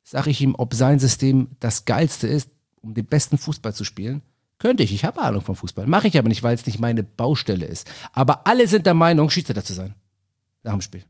[0.03, 2.49] Sag ich ihm, ob sein System das geilste ist,
[2.81, 4.23] um den besten Fußball zu spielen?
[4.59, 5.87] Könnte ich, ich habe Ahnung vom Fußball.
[5.87, 7.87] Mache ich aber nicht, weil es nicht meine Baustelle ist.
[8.15, 9.95] Aber alle sind der Meinung, Schiedsrichter zu sein.
[10.63, 11.05] Nach dem Spiel.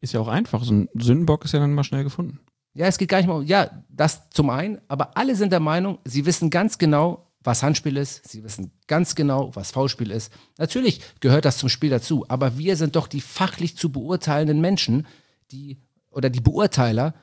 [0.00, 0.64] Ist ja auch einfach.
[0.64, 2.40] So ein Sündenbock ist ja dann mal schnell gefunden.
[2.74, 5.60] Ja, es geht gar nicht mal um, ja, das zum einen, aber alle sind der
[5.60, 10.32] Meinung, sie wissen ganz genau, was Handspiel ist, sie wissen ganz genau, was Foulspiel ist.
[10.58, 15.06] Natürlich gehört das zum Spiel dazu, aber wir sind doch die fachlich zu beurteilenden Menschen,
[15.50, 15.78] die,
[16.10, 17.14] oder die Beurteiler,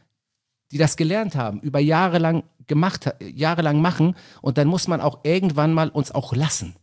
[0.72, 5.20] die das gelernt haben, über Jahre lang gemacht, jahrelang machen und dann muss man auch
[5.24, 6.76] irgendwann mal uns auch lassen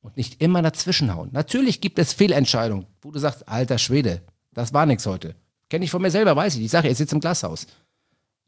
[0.00, 1.30] und nicht immer dazwischenhauen.
[1.32, 5.34] Natürlich gibt es Fehlentscheidungen, wo du sagst, alter Schwede, das war nichts heute.
[5.68, 6.64] Kenne ich von mir selber, weiß ich.
[6.64, 7.66] Ich sage, er sitzt im Glashaus.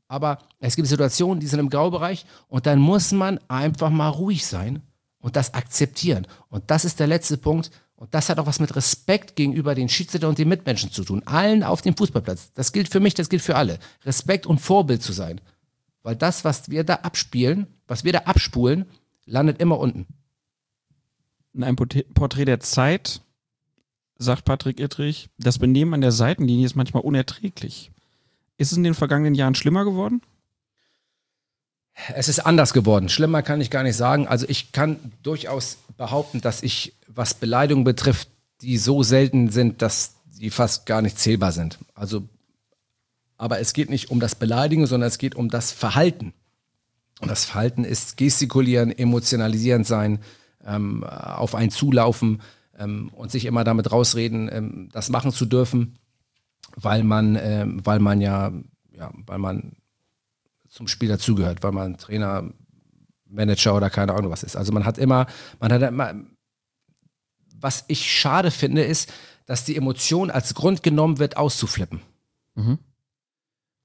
[0.08, 4.46] Aber es gibt Situationen, die sind im Graubereich und dann muss man einfach mal ruhig
[4.46, 4.82] sein
[5.20, 6.26] und das akzeptieren.
[6.48, 7.70] Und das ist der letzte Punkt.
[7.94, 11.22] Und das hat auch was mit Respekt gegenüber den Schiedsrichter und den Mitmenschen zu tun.
[11.26, 12.50] Allen auf dem Fußballplatz.
[12.54, 13.78] Das gilt für mich, das gilt für alle.
[14.04, 15.40] Respekt und Vorbild zu sein.
[16.02, 18.86] Weil das, was wir da abspielen, was wir da abspulen,
[19.26, 20.06] landet immer unten.
[21.52, 23.20] In einem Porträt- Porträt der Zeit
[24.20, 27.90] sagt Patrick Ittrich, das Benehmen an der Seitenlinie ist manchmal unerträglich.
[28.58, 30.20] Ist es in den vergangenen Jahren schlimmer geworden?
[32.14, 33.08] Es ist anders geworden.
[33.08, 34.28] Schlimmer kann ich gar nicht sagen.
[34.28, 38.28] Also ich kann durchaus behaupten, dass ich, was Beleidigungen betrifft,
[38.60, 41.78] die so selten sind, dass die fast gar nicht zählbar sind.
[41.94, 42.22] Also,
[43.38, 46.34] aber es geht nicht um das Beleidigen, sondern es geht um das Verhalten.
[47.20, 50.20] Und das Verhalten ist gestikulieren, emotionalisierend sein,
[50.64, 52.42] ähm, auf einen zulaufen
[52.80, 55.98] ähm, und sich immer damit rausreden, ähm, das machen zu dürfen,
[56.74, 58.52] weil man, ähm, weil man ja,
[58.92, 59.76] ja, weil man
[60.68, 62.50] zum Spiel dazugehört, weil man Trainer,
[63.26, 64.56] Manager oder keine Ahnung was ist.
[64.56, 65.26] Also man hat immer,
[65.60, 66.14] man hat immer,
[67.54, 69.12] was ich schade finde, ist,
[69.46, 72.00] dass die Emotion als Grund genommen wird, auszuflippen.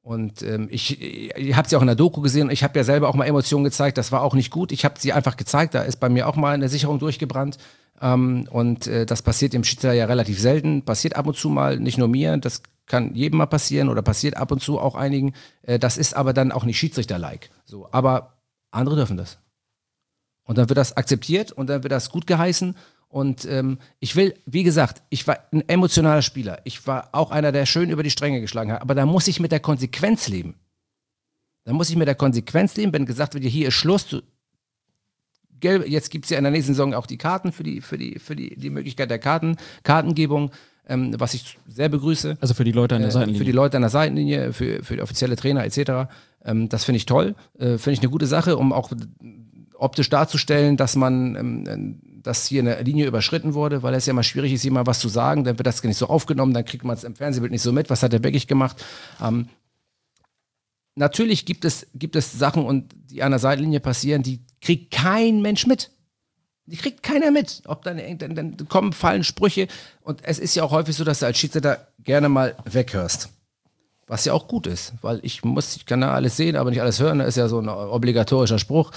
[0.05, 2.51] Und ähm, ich, ihr habt sie auch in der Doku gesehen.
[2.51, 3.97] Ich habe ja selber auch mal Emotionen gezeigt.
[3.97, 4.71] Das war auch nicht gut.
[4.71, 5.73] Ich habe sie einfach gezeigt.
[5.73, 7.57] Da ist bei mir auch mal eine Sicherung durchgebrannt.
[7.99, 10.83] Ähm, und äh, das passiert im Schiedsrichter ja relativ selten.
[10.83, 12.37] Passiert ab und zu mal, nicht nur mir.
[12.37, 15.33] Das kann jedem mal passieren oder passiert ab und zu auch einigen.
[15.63, 17.49] Äh, das ist aber dann auch nicht Schiedsrichter-like.
[17.65, 18.33] So, aber
[18.69, 19.39] andere dürfen das.
[20.43, 22.75] Und dann wird das akzeptiert und dann wird das gut geheißen.
[23.15, 26.59] Und ähm, ich will, wie gesagt, ich war ein emotionaler Spieler.
[26.65, 28.81] Ich war auch einer, der schön über die Stränge geschlagen hat.
[28.81, 30.55] Aber da muss ich mit der Konsequenz leben.
[31.63, 34.09] Da muss ich mit der Konsequenz leben, wenn gesagt wird, hier ist Schluss.
[34.09, 34.21] Du,
[35.61, 37.97] gelb, jetzt gibt es ja in der nächsten Saison auch die Karten für die, für
[37.97, 40.51] die, für die, die Möglichkeit der Karten, Kartengebung,
[40.85, 42.35] ähm, was ich sehr begrüße.
[42.41, 43.39] Also für die Leute an der Äh, Seitenlinie.
[43.39, 46.11] Für die Leute an der Seitenlinie, für, für die offizielle Trainer etc.
[46.43, 47.35] Ähm, das finde ich toll.
[47.57, 48.91] Äh, finde ich eine gute Sache, um auch
[49.77, 54.23] optisch darzustellen, dass man, ähm, dass hier eine Linie überschritten wurde, weil es ja immer
[54.23, 56.97] schwierig ist, jemand was zu sagen, dann wird das nicht so aufgenommen, dann kriegt man
[56.97, 58.83] es im Fernsehbild nicht so mit, was hat der wirklich gemacht.
[59.21, 59.47] Ähm,
[60.95, 65.41] natürlich gibt es, gibt es Sachen, und die an der Seitenlinie passieren, die kriegt kein
[65.41, 65.91] Mensch mit.
[66.65, 67.61] Die kriegt keiner mit.
[67.65, 69.67] Ob dann, dann, dann kommen, fallen Sprüche.
[70.01, 73.29] Und es ist ja auch häufig so, dass du als Schiedsrichter gerne mal weghörst.
[74.07, 76.81] Was ja auch gut ist, weil ich muss, ich kann ja alles sehen, aber nicht
[76.81, 77.19] alles hören.
[77.19, 78.91] Das ist ja so ein obligatorischer Spruch.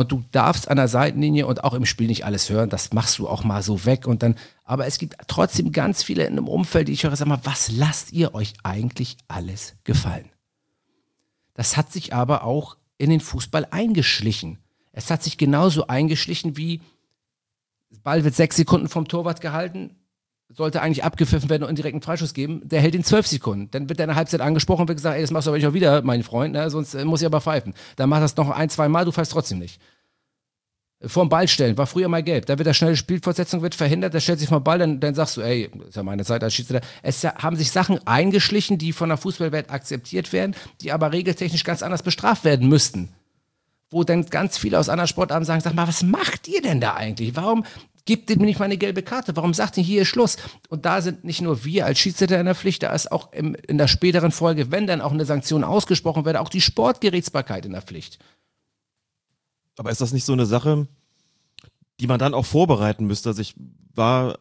[0.00, 2.70] Und du darfst an der Seitenlinie und auch im Spiel nicht alles hören.
[2.70, 4.34] Das machst du auch mal so weg und dann.
[4.64, 7.70] Aber es gibt trotzdem ganz viele in einem Umfeld, die ich höre, sag mal, was
[7.70, 10.30] lasst ihr euch eigentlich alles gefallen?
[11.52, 14.58] Das hat sich aber auch in den Fußball eingeschlichen.
[14.92, 16.80] Es hat sich genauso eingeschlichen wie,
[18.02, 19.96] Ball wird sechs Sekunden vom Torwart gehalten,
[20.52, 22.60] sollte eigentlich abgepfiffen werden und einen direkten Freischuss geben.
[22.64, 23.70] Der hält in zwölf Sekunden.
[23.70, 25.58] Dann wird der in der Halbzeit angesprochen und wird gesagt, ey, das machst du aber
[25.58, 26.68] nicht auch wieder, mein Freund, ne?
[26.70, 27.74] sonst äh, muss ich aber pfeifen.
[27.96, 29.80] Dann mach das noch ein, zwei Mal, du pfeifst trotzdem nicht.
[31.02, 32.44] Vorm Ball stellen, war früher mal gelb.
[32.44, 35.38] Da wird der schnelle Spielfortsetzung wird verhindert, der stellt sich vom Ball, dann, dann sagst
[35.38, 36.86] du, ey, ist ja meine Zeit als Schiedsrichter.
[37.02, 41.82] Es haben sich Sachen eingeschlichen, die von der Fußballwelt akzeptiert werden, die aber regeltechnisch ganz
[41.82, 43.08] anders bestraft werden müssten
[43.90, 46.94] wo dann ganz viele aus anderen Sportarten sagen, sag mal, was macht ihr denn da
[46.94, 47.34] eigentlich?
[47.34, 47.64] Warum
[48.04, 49.36] gibt ihr mir nicht mal eine gelbe Karte?
[49.36, 50.36] Warum sagt ihr, hier Schluss?
[50.68, 53.54] Und da sind nicht nur wir als Schiedsrichter in der Pflicht, da ist auch im,
[53.66, 57.72] in der späteren Folge, wenn dann auch eine Sanktion ausgesprochen wird, auch die Sportgerichtsbarkeit in
[57.72, 58.18] der Pflicht.
[59.78, 60.86] Aber ist das nicht so eine Sache,
[62.00, 63.30] die man dann auch vorbereiten müsste?
[63.30, 63.54] Also ich
[63.94, 64.38] war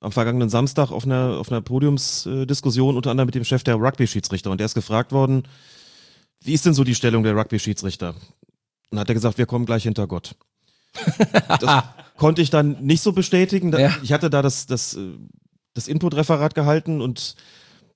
[0.00, 4.50] am vergangenen Samstag auf einer, auf einer Podiumsdiskussion unter anderem mit dem Chef der Rugby-Schiedsrichter
[4.50, 5.48] und der ist gefragt worden,
[6.42, 8.14] wie ist denn so die Stellung der Rugby-Schiedsrichter?
[8.90, 10.36] Und hat er gesagt, wir kommen gleich hinter Gott.
[11.48, 11.84] das
[12.16, 13.70] konnte ich dann nicht so bestätigen.
[13.70, 13.96] Da- Ja.
[14.02, 15.00] Ich hatte da das, das, äh,
[15.74, 17.34] das Input-Referat gehalten und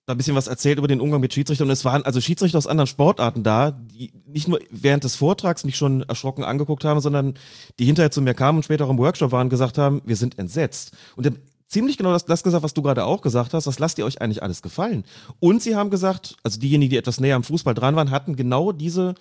[0.06, 1.68] da ein bisschen was erzählt über den Umgang mit Schiedsrichtern.
[1.68, 5.64] Und es waren also Schiedsrichter aus anderen Sportarten da, die nicht nur während des Vortrags
[5.64, 7.34] mich schon erschrocken angeguckt haben, sondern
[7.78, 10.16] die hinterher zu mir kamen und später auch im Workshop waren und gesagt haben, wir
[10.16, 10.92] sind entsetzt.
[11.16, 11.30] Und
[11.68, 14.20] ziemlich genau das, das gesagt, was du gerade auch gesagt hast, was lasst ihr euch
[14.20, 15.04] eigentlich alles gefallen?
[15.38, 18.72] Und sie haben gesagt, also diejenigen, die etwas näher am Fußball dran waren, hatten genau
[18.72, 19.14] diese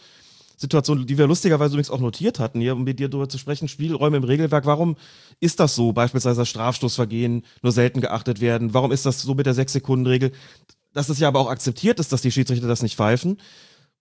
[0.60, 3.70] Situation, die wir lustigerweise übrigens auch notiert hatten, hier, um mit dir darüber zu sprechen,
[3.70, 4.66] Spielräume im Regelwerk.
[4.66, 4.98] Warum
[5.40, 5.94] ist das so?
[5.94, 8.74] Beispielsweise dass Strafstoßvergehen nur selten geachtet werden.
[8.74, 10.34] Warum ist das so mit der Sechs-Sekunden-Regel?
[10.92, 13.38] Dass es ja aber auch akzeptiert ist, dass die Schiedsrichter das nicht pfeifen.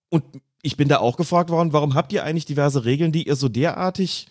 [0.09, 0.25] Und
[0.61, 3.47] ich bin da auch gefragt worden, warum habt ihr eigentlich diverse Regeln, die ihr so
[3.47, 4.27] derartig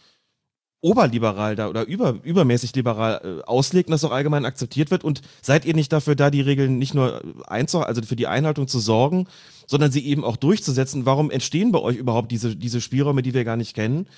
[0.83, 5.03] oberliberal da oder über, übermäßig liberal äh, auslegt und das auch allgemein akzeptiert wird?
[5.03, 8.69] Und seid ihr nicht dafür da, die Regeln nicht nur einzu, also für die Einhaltung
[8.69, 9.29] zu sorgen,
[9.69, 11.07] sondern sie eben auch durchzusetzen?
[11.07, 14.09] Warum entstehen bei euch überhaupt diese, diese Spielräume, die wir gar nicht kennen?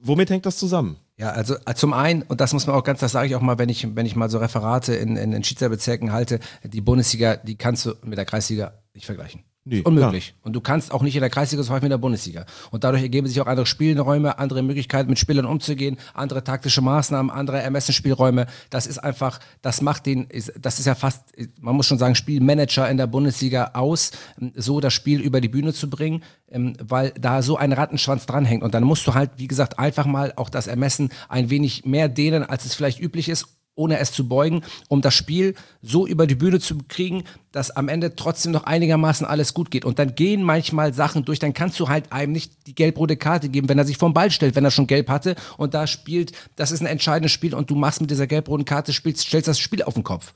[0.00, 0.96] Womit hängt das zusammen?
[1.18, 3.40] Ja, also äh, zum einen, und das muss man auch ganz, das sage ich auch
[3.40, 7.36] mal, wenn ich, wenn ich mal so Referate in, in, in Schiedsrichterbezirken halte, die Bundesliga,
[7.36, 9.44] die kannst du mit der Kreisliga nicht vergleichen.
[9.66, 10.34] Nee, Unmöglich.
[10.42, 12.44] Und du kannst auch nicht in der Kreisliga so in der Bundesliga.
[12.70, 17.30] Und dadurch ergeben sich auch andere Spielräume, andere Möglichkeiten, mit Spielern umzugehen, andere taktische Maßnahmen,
[17.30, 18.46] andere Ermessensspielräume.
[18.68, 20.28] Das ist einfach, das macht den,
[20.60, 24.10] das ist ja fast, man muss schon sagen, Spielmanager in der Bundesliga aus,
[24.54, 28.62] so das Spiel über die Bühne zu bringen, ähm, weil da so ein Rattenschwanz dranhängt.
[28.62, 32.10] Und dann musst du halt, wie gesagt, einfach mal auch das Ermessen ein wenig mehr
[32.10, 33.46] dehnen, als es vielleicht üblich ist,
[33.76, 37.88] ohne es zu beugen, um das Spiel so über die Bühne zu kriegen, dass am
[37.88, 39.84] Ende trotzdem noch einigermaßen alles gut geht.
[39.84, 43.48] Und dann gehen manchmal Sachen durch, dann kannst du halt einem nicht die gelb-rote Karte
[43.48, 46.32] geben, wenn er sich vom Ball stellt, wenn er schon gelb hatte und da spielt,
[46.56, 49.58] das ist ein entscheidendes Spiel und du machst mit dieser gelb-roten Karte, spielst, stellst das
[49.58, 50.32] Spiel auf den Kopf.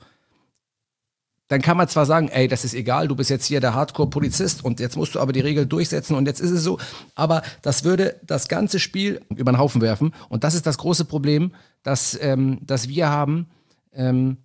[1.49, 4.63] Dann kann man zwar sagen, ey, das ist egal, du bist jetzt hier der Hardcore-Polizist
[4.63, 6.77] und jetzt musst du aber die Regel durchsetzen und jetzt ist es so,
[7.15, 11.05] aber das würde das ganze Spiel über den Haufen werfen und das ist das große
[11.05, 13.47] Problem, das, ähm, das wir haben,
[13.93, 14.37] ähm,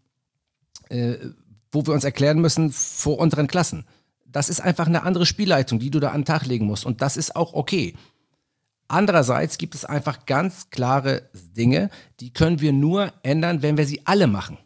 [0.89, 1.17] äh,
[1.71, 3.85] wo wir uns erklären müssen vor unseren Klassen.
[4.25, 7.03] Das ist einfach eine andere Spielleitung, die du da an den Tag legen musst und
[7.03, 7.95] das ist auch okay.
[8.89, 14.07] Andererseits gibt es einfach ganz klare Dinge, die können wir nur ändern, wenn wir sie
[14.07, 14.57] alle machen.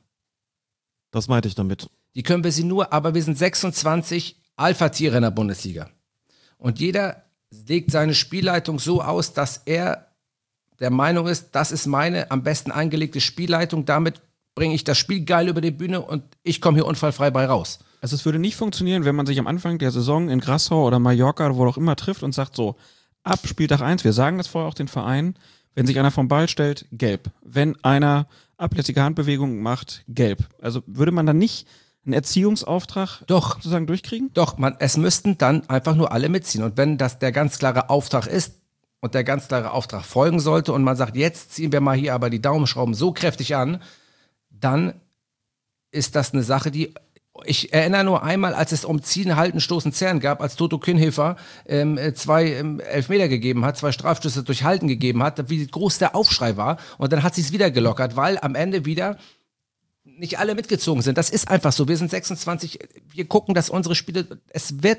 [1.10, 1.88] Das meinte ich damit.
[2.14, 5.88] Die können wir sie nur, aber wir sind 26 Alpha-Tiere in der Bundesliga.
[6.56, 7.24] Und jeder
[7.66, 10.08] legt seine Spielleitung so aus, dass er
[10.80, 14.20] der Meinung ist, das ist meine am besten angelegte Spielleitung, damit
[14.54, 17.78] bringe ich das Spiel geil über die Bühne und ich komme hier unfallfrei bei raus.
[18.00, 20.98] Also es würde nicht funktionieren, wenn man sich am Anfang der Saison in Grassau oder
[20.98, 22.76] Mallorca oder wo auch immer trifft und sagt so,
[23.22, 25.34] ab Spieltag 1, wir sagen das vorher auch den Verein,
[25.74, 27.30] wenn sich einer vom Ball stellt, gelb.
[27.42, 30.48] Wenn einer ablässige Handbewegungen macht, gelb.
[30.60, 31.66] Also würde man dann nicht
[32.08, 33.56] einen Erziehungsauftrag Doch.
[33.56, 34.30] sozusagen durchkriegen?
[34.34, 36.64] Doch, man, es müssten dann einfach nur alle mitziehen.
[36.64, 38.54] Und wenn das der ganz klare Auftrag ist
[39.00, 42.14] und der ganz klare Auftrag folgen sollte und man sagt, jetzt ziehen wir mal hier
[42.14, 43.82] aber die Daumenschrauben so kräftig an,
[44.50, 44.94] dann
[45.90, 46.94] ist das eine Sache, die
[47.44, 51.36] ich erinnere nur einmal, als es um Ziehen, Halten, Stoßen, Zerren gab, als Toto Kühnhefer
[51.66, 55.98] ähm, äh, zwei ähm, Elfmeter gegeben hat, zwei Strafstöße durch Halten gegeben hat, wie groß
[55.98, 56.78] der Aufschrei war.
[56.98, 59.18] Und dann hat sie es wieder gelockert, weil am Ende wieder
[60.18, 61.18] nicht alle mitgezogen sind.
[61.18, 61.88] Das ist einfach so.
[61.88, 62.78] Wir sind 26,
[63.12, 64.98] wir gucken, dass unsere Spiele, es wird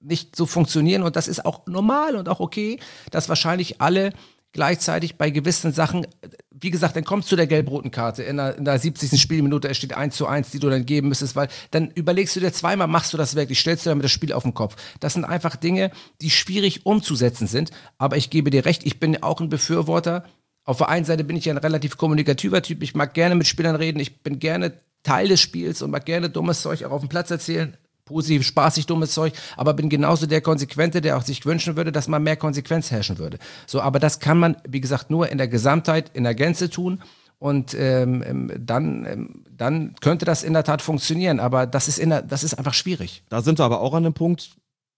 [0.00, 2.78] nicht so funktionieren und das ist auch normal und auch okay,
[3.10, 4.12] dass wahrscheinlich alle
[4.52, 6.06] gleichzeitig bei gewissen Sachen,
[6.50, 9.20] wie gesagt, dann kommst du der gelb-roten Karte in der, in der 70.
[9.20, 12.40] Spielminute, es steht 1 zu 1, die du dann geben müsstest, weil dann überlegst du
[12.40, 14.74] dir zweimal, machst du das wirklich, stellst du damit das Spiel auf den Kopf.
[14.98, 19.22] Das sind einfach Dinge, die schwierig umzusetzen sind, aber ich gebe dir recht, ich bin
[19.22, 20.24] auch ein Befürworter.
[20.64, 23.46] Auf der einen Seite bin ich ja ein relativ kommunikativer Typ, ich mag gerne mit
[23.46, 24.72] Spielern reden, ich bin gerne
[25.02, 27.76] Teil des Spiels und mag gerne dummes Zeug auch auf dem Platz erzählen
[28.10, 32.08] positiv, spaßig, dummes Zeug, aber bin genauso der Konsequente, der auch sich wünschen würde, dass
[32.08, 33.38] mal mehr Konsequenz herrschen würde.
[33.66, 37.02] So, aber das kann man, wie gesagt, nur in der Gesamtheit, in der Gänze tun.
[37.38, 41.98] Und ähm, ähm, dann, ähm, dann könnte das in der Tat funktionieren, aber das ist,
[41.98, 43.22] in der, das ist einfach schwierig.
[43.30, 44.50] Da sind wir aber auch an einem Punkt,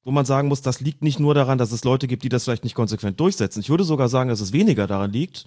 [0.04, 2.44] wo man sagen muss, das liegt nicht nur daran, dass es Leute gibt, die das
[2.44, 3.60] vielleicht nicht konsequent durchsetzen.
[3.60, 5.46] Ich würde sogar sagen, dass es weniger daran liegt.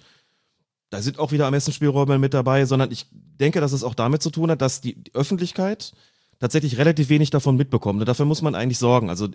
[0.90, 4.30] Da sind auch wieder Ermessensspielräume mit dabei, sondern ich denke, dass es auch damit zu
[4.30, 5.92] tun hat, dass die, die Öffentlichkeit
[6.38, 8.00] tatsächlich relativ wenig davon mitbekommt.
[8.00, 9.10] Und dafür muss man eigentlich sorgen.
[9.10, 9.28] Also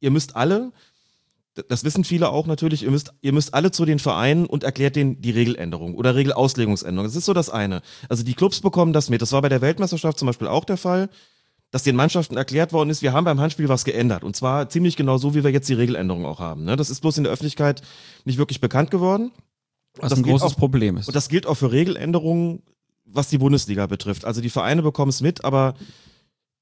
[0.00, 0.72] ihr müsst alle,
[1.68, 4.96] das wissen viele auch natürlich, ihr müsst, ihr müsst alle zu den Vereinen und erklärt
[4.96, 7.06] denen die Regeländerung oder Regelauslegungsänderung.
[7.06, 7.82] Das ist so das eine.
[8.08, 9.22] Also die Clubs bekommen das mit.
[9.22, 11.08] Das war bei der Weltmeisterschaft zum Beispiel auch der Fall
[11.70, 14.24] dass den Mannschaften erklärt worden ist, wir haben beim Handspiel was geändert.
[14.24, 16.64] Und zwar ziemlich genau so, wie wir jetzt die Regeländerung auch haben.
[16.64, 16.76] Ne?
[16.76, 17.82] Das ist bloß in der Öffentlichkeit
[18.24, 19.32] nicht wirklich bekannt geworden.
[19.96, 21.08] Was ein großes auch, Problem ist.
[21.08, 22.62] Und das gilt auch für Regeländerungen,
[23.04, 24.24] was die Bundesliga betrifft.
[24.24, 25.74] Also die Vereine bekommen es mit, aber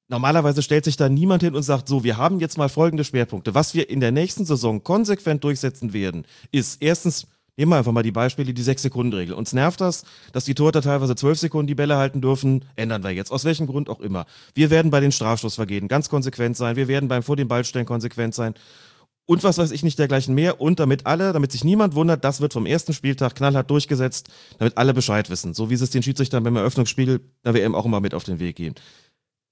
[0.08, 3.54] Normalerweise stellt sich da niemand hin und sagt, so, wir haben jetzt mal folgende Schwerpunkte.
[3.54, 7.26] Was wir in der nächsten Saison konsequent durchsetzen werden, ist erstens,
[7.56, 9.34] nehmen wir einfach mal die Beispiele, die 6-Sekunden-Regel.
[9.34, 12.64] Uns nervt das, dass die Torhüter teilweise 12 Sekunden die Bälle halten dürfen.
[12.76, 13.32] Ändern wir jetzt.
[13.32, 14.26] Aus welchem Grund auch immer.
[14.54, 16.76] Wir werden bei den Strafstoßvergehen ganz konsequent sein.
[16.76, 18.54] Wir werden beim vor den Ballstellen konsequent sein.
[19.28, 20.60] Und was weiß ich nicht dergleichen mehr.
[20.60, 24.28] Und damit alle, damit sich niemand wundert, das wird vom ersten Spieltag knallhart durchgesetzt,
[24.58, 25.52] damit alle Bescheid wissen.
[25.52, 28.38] So wie sie es den Schiedsrichtern beim Eröffnungsspiel der WM auch immer mit auf den
[28.38, 28.76] Weg gehen.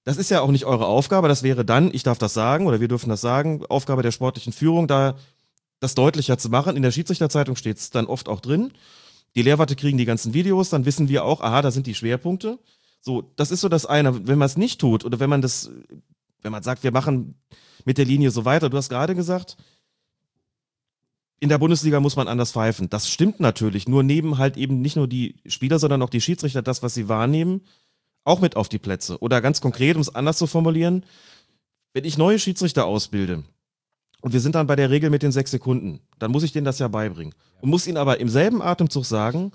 [0.05, 2.78] Das ist ja auch nicht eure Aufgabe, das wäre dann, ich darf das sagen oder
[2.78, 5.16] wir dürfen das sagen, Aufgabe der sportlichen Führung, da
[5.81, 6.77] das deutlicher zu machen.
[6.77, 8.73] In der Schiedsrichterzeitung steht es dann oft auch drin.
[9.35, 12.59] Die Lehrwarte kriegen die ganzen Videos, dann wissen wir auch, aha, da sind die Schwerpunkte.
[13.01, 14.27] So, das ist so das eine.
[14.27, 15.70] Wenn man es nicht tut oder wenn man das,
[16.43, 17.35] wenn man sagt, wir machen
[17.85, 19.57] mit der Linie so weiter, du hast gerade gesagt,
[21.41, 22.89] in der Bundesliga muss man anders pfeifen.
[22.89, 23.89] Das stimmt natürlich.
[23.89, 27.09] Nur nehmen halt eben nicht nur die Spieler, sondern auch die Schiedsrichter das, was sie
[27.09, 27.62] wahrnehmen,
[28.23, 29.19] auch mit auf die Plätze.
[29.19, 31.05] Oder ganz konkret, um es anders zu formulieren,
[31.93, 33.44] wenn ich neue Schiedsrichter ausbilde
[34.25, 36.65] und wir sind dann bei der Regel mit den sechs Sekunden, dann muss ich denen
[36.65, 37.35] das ja beibringen.
[37.61, 39.53] Und muss ihnen aber im selben Atemzug sagen,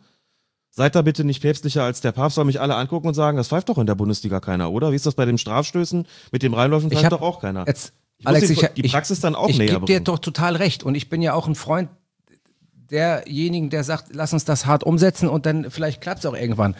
[0.70, 3.48] seid da bitte nicht päpstlicher als der Papst, soll mich alle angucken und sagen, das
[3.48, 4.92] pfeift doch in der Bundesliga keiner, oder?
[4.92, 6.06] Wie ist das bei den Strafstößen?
[6.32, 7.66] Mit dem Reinläufen pfeift doch auch keiner.
[7.66, 10.20] Jetzt, Ich Alex, muss ich, die, Praxis dann auch ich, näher Ich gebe dir doch
[10.20, 10.84] total recht.
[10.84, 11.90] Und ich bin ja auch ein Freund
[12.92, 16.76] derjenigen, der sagt, lass uns das hart umsetzen und dann vielleicht klappt es auch irgendwann.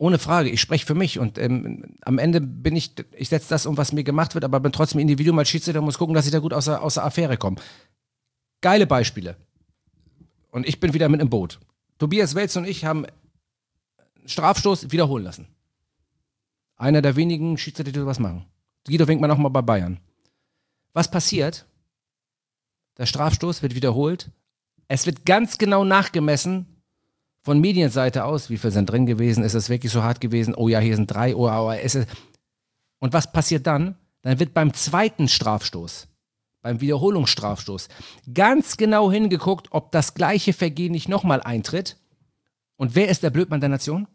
[0.00, 3.66] Ohne Frage, ich spreche für mich und ähm, am Ende bin ich, ich setze das
[3.66, 6.24] um, was mir gemacht wird, aber bin trotzdem Individuum als Schiedsrichter und muss gucken, dass
[6.24, 7.56] ich da gut aus der, aus der Affäre komme.
[8.60, 9.36] Geile Beispiele.
[10.52, 11.58] Und ich bin wieder mit im Boot.
[11.98, 13.06] Tobias Welz und ich haben
[14.24, 15.48] Strafstoß wiederholen lassen.
[16.76, 18.44] Einer der wenigen Schiedsrichter, die sowas machen.
[18.86, 19.98] Guido Winkmann nochmal bei Bayern.
[20.92, 21.66] Was passiert?
[22.98, 24.30] Der Strafstoß wird wiederholt.
[24.86, 26.77] Es wird ganz genau nachgemessen
[27.48, 30.68] von Medienseite aus, wie viel sind drin gewesen, ist es wirklich so hart gewesen, oh
[30.68, 32.06] ja, hier sind drei, oh, oh ist es.
[32.98, 33.96] Und was passiert dann?
[34.20, 36.08] Dann wird beim zweiten Strafstoß,
[36.60, 37.88] beim Wiederholungsstrafstoß,
[38.34, 41.96] ganz genau hingeguckt, ob das gleiche Vergehen nicht nochmal eintritt.
[42.76, 44.08] Und wer ist der Blödmann der Nation?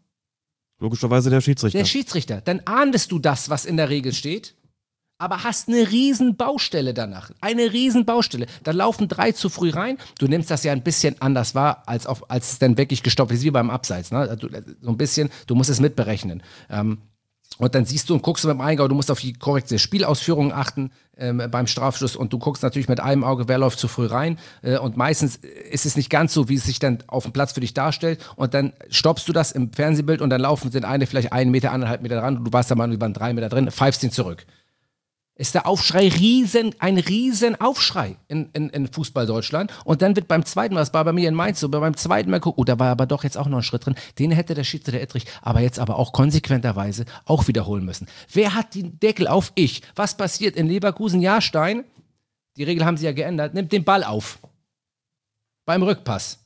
[0.78, 1.76] Logischerweise der Schiedsrichter.
[1.76, 2.40] Der Schiedsrichter.
[2.40, 4.54] Dann ahndest du das, was in der Regel steht,
[5.18, 7.30] aber hast eine riesen Baustelle danach.
[7.40, 8.46] Eine riesen Baustelle.
[8.62, 9.98] Da laufen drei zu früh rein.
[10.18, 13.32] Du nimmst das ja ein bisschen anders wahr, als, auf, als es dann wirklich gestoppt
[13.32, 14.10] ist, wie beim Abseits.
[14.10, 14.36] Ne?
[14.36, 14.48] Du,
[14.80, 16.42] so ein bisschen, du musst es mitberechnen.
[16.68, 16.98] Ähm,
[17.58, 20.52] und dann siehst du und guckst du dem Eingau, du musst auf die korrekte Spielausführung
[20.52, 24.06] achten ähm, beim Strafschuss und du guckst natürlich mit einem Auge, wer läuft zu früh
[24.06, 24.40] rein.
[24.62, 25.36] Äh, und meistens
[25.70, 28.18] ist es nicht ganz so, wie es sich dann auf dem Platz für dich darstellt.
[28.34, 31.70] Und dann stoppst du das im Fernsehbild und dann laufen den eine vielleicht einen Meter,
[31.70, 34.44] anderthalb Meter dran und du warst da mal über drei Meter drin, pfeifst ihn zurück.
[35.36, 39.72] Ist der Aufschrei riesen, ein riesen Aufschrei in, in, in Fußball Deutschland.
[39.84, 42.30] Und dann wird beim zweiten Mal, das war bei mir in Mainz so, beim zweiten
[42.30, 43.96] Mal gucken, oh, da war aber doch jetzt auch noch ein Schritt drin.
[44.20, 48.06] Den hätte der Schiedsrichter Ettrich aber jetzt aber auch konsequenterweise auch wiederholen müssen.
[48.32, 49.50] Wer hat den Deckel auf?
[49.56, 49.82] Ich.
[49.96, 51.20] Was passiert in Leverkusen?
[51.20, 51.84] Jahrstein,
[52.56, 54.38] die Regel haben sie ja geändert, nimmt den Ball auf.
[55.64, 56.38] Beim Rückpass.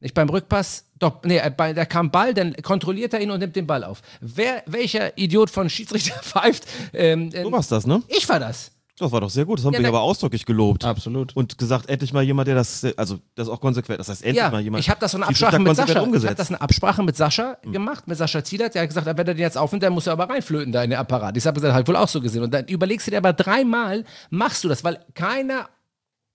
[0.00, 3.54] Nicht beim Rückpass, doch, nee, äh, da kam Ball, dann kontrolliert er ihn und nimmt
[3.56, 4.00] den Ball auf.
[4.20, 6.64] Wer, welcher Idiot von Schiedsrichter pfeift?
[6.92, 8.02] Ähm, Du warst das, ne?
[8.08, 8.70] Ich war das.
[8.96, 9.58] Das war doch sehr gut.
[9.58, 10.84] Das haben Ja, wir aber ausdrücklich gelobt.
[10.84, 11.34] Absolut.
[11.34, 14.50] Und gesagt, endlich mal jemand, der das, also das auch konsequent, das heißt endlich Ja,
[14.50, 14.84] mal jemand.
[14.84, 15.90] ich habe das so eine Absprache mit Sascha.
[15.90, 16.38] Ich habe umgesetzt.
[16.38, 18.76] das eine Absprache mit Sascha gemacht, mit Sascha Zielert.
[18.76, 20.90] Der hat gesagt, wenn er den jetzt aufnimmt, dann muss er aber reinflöten da in
[20.90, 21.36] den Apparat.
[21.36, 22.44] Ich habe gesagt, halt wohl auch so gesehen.
[22.44, 25.68] Und dann überlegst du dir aber dreimal, machst du das, weil keiner,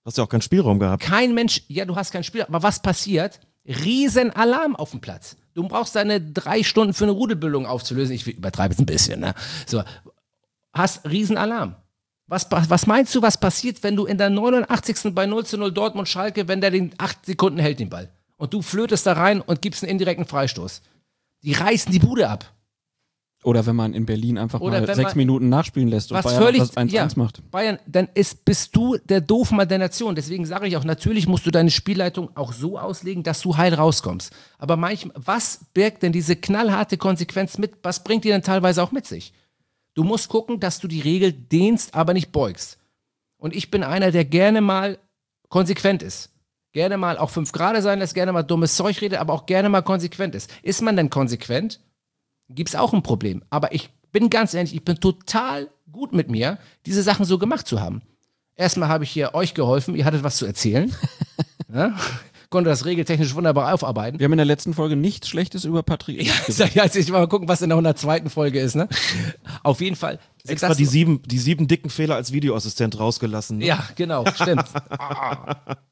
[0.04, 1.02] Hast ja auch keinen Spielraum gehabt.
[1.02, 3.40] kein Mensch, ja, du hast kein Spiel, aber was passiert?
[3.64, 5.36] Riesen Alarm auf dem Platz.
[5.54, 8.14] Du brauchst deine drei Stunden für eine Rudelbildung aufzulösen.
[8.14, 9.34] Ich übertreibe es ein bisschen, ne?
[9.66, 9.82] So.
[10.72, 11.76] Hast riesen Alarm.
[12.26, 15.12] Was, was meinst du, was passiert, wenn du in der 89.
[15.14, 18.08] bei 0 zu 0 Dortmund Schalke, wenn der den 8 Sekunden hält, den Ball?
[18.36, 20.80] Und du flötest da rein und gibst einen indirekten Freistoß.
[21.42, 22.52] Die reißen die Bude ab.
[23.42, 26.60] Oder wenn man in Berlin einfach Oder mal sechs Minuten nachspielen lässt und Bayern völlig,
[26.60, 27.50] das 1-1 ja, macht.
[27.50, 30.14] Bayern, dann ist, bist du der Doofmann der Nation.
[30.14, 33.72] Deswegen sage ich auch, natürlich musst du deine Spielleitung auch so auslegen, dass du heil
[33.72, 34.30] rauskommst.
[34.58, 37.72] Aber manchmal, was birgt denn diese knallharte Konsequenz mit?
[37.82, 39.32] Was bringt die denn teilweise auch mit sich?
[39.94, 42.78] Du musst gucken, dass du die Regel dehnst, aber nicht beugst.
[43.38, 44.98] Und ich bin einer, der gerne mal
[45.48, 46.30] konsequent ist.
[46.72, 49.70] Gerne mal auch fünf Grade sein lässt, gerne mal dummes Zeug redet, aber auch gerne
[49.70, 50.50] mal konsequent ist.
[50.62, 51.80] Ist man denn konsequent?
[52.54, 53.42] Gibt es auch ein Problem.
[53.50, 57.66] Aber ich bin ganz ehrlich, ich bin total gut mit mir, diese Sachen so gemacht
[57.66, 58.02] zu haben.
[58.56, 60.94] Erstmal habe ich hier euch geholfen, ihr hattet was zu erzählen.
[61.72, 61.96] ja?
[62.50, 64.18] Konnte das regeltechnisch wunderbar aufarbeiten.
[64.18, 66.74] Wir haben in der letzten Folge nichts Schlechtes über Patrick Ja, gesagt.
[66.74, 68.28] ja, jetzt ich mal gucken, was in der 102.
[68.28, 68.88] Folge ist, ne?
[69.62, 70.18] Auf jeden Fall.
[70.46, 73.58] Extra die sieben, die sieben dicken Fehler als Videoassistent rausgelassen.
[73.58, 73.66] Ne?
[73.66, 74.64] Ja, genau, stimmt.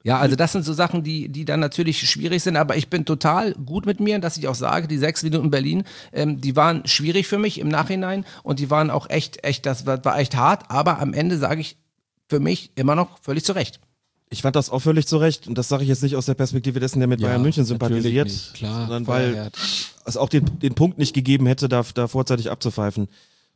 [0.02, 3.04] ja, also das sind so Sachen, die, die dann natürlich schwierig sind, aber ich bin
[3.04, 6.86] total gut mit mir, dass ich auch sage, die sechs Minuten Berlin, ähm, die waren
[6.86, 10.34] schwierig für mich im Nachhinein und die waren auch echt, echt, das war, war echt
[10.34, 11.76] hart, aber am Ende sage ich
[12.28, 13.80] für mich immer noch völlig zurecht.
[14.30, 16.34] Ich fand das auch völlig zu Recht und das sage ich jetzt nicht aus der
[16.34, 18.54] Perspektive dessen, der mit Ja, Bayern München sympathisiert, nicht.
[18.54, 19.50] Klar, sondern weil
[20.04, 23.08] es auch den, den Punkt nicht gegeben hätte, da, da vorzeitig abzupfeifen,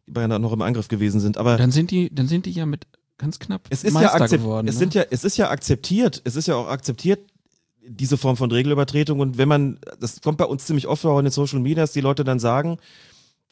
[0.07, 1.36] die Bayern dann noch im Angriff gewesen sind.
[1.36, 2.86] Aber Dann sind die, dann sind die ja mit
[3.18, 4.67] ganz knapp es ist Meister ja geworden.
[4.67, 4.78] es ne?
[4.81, 7.20] sind ja, es ist ja akzeptiert, es ist ja auch akzeptiert,
[7.86, 11.18] diese Form von Regelübertretung und wenn man, das kommt bei uns ziemlich oft vor auch
[11.18, 12.78] in den Social Media, dass die Leute dann sagen,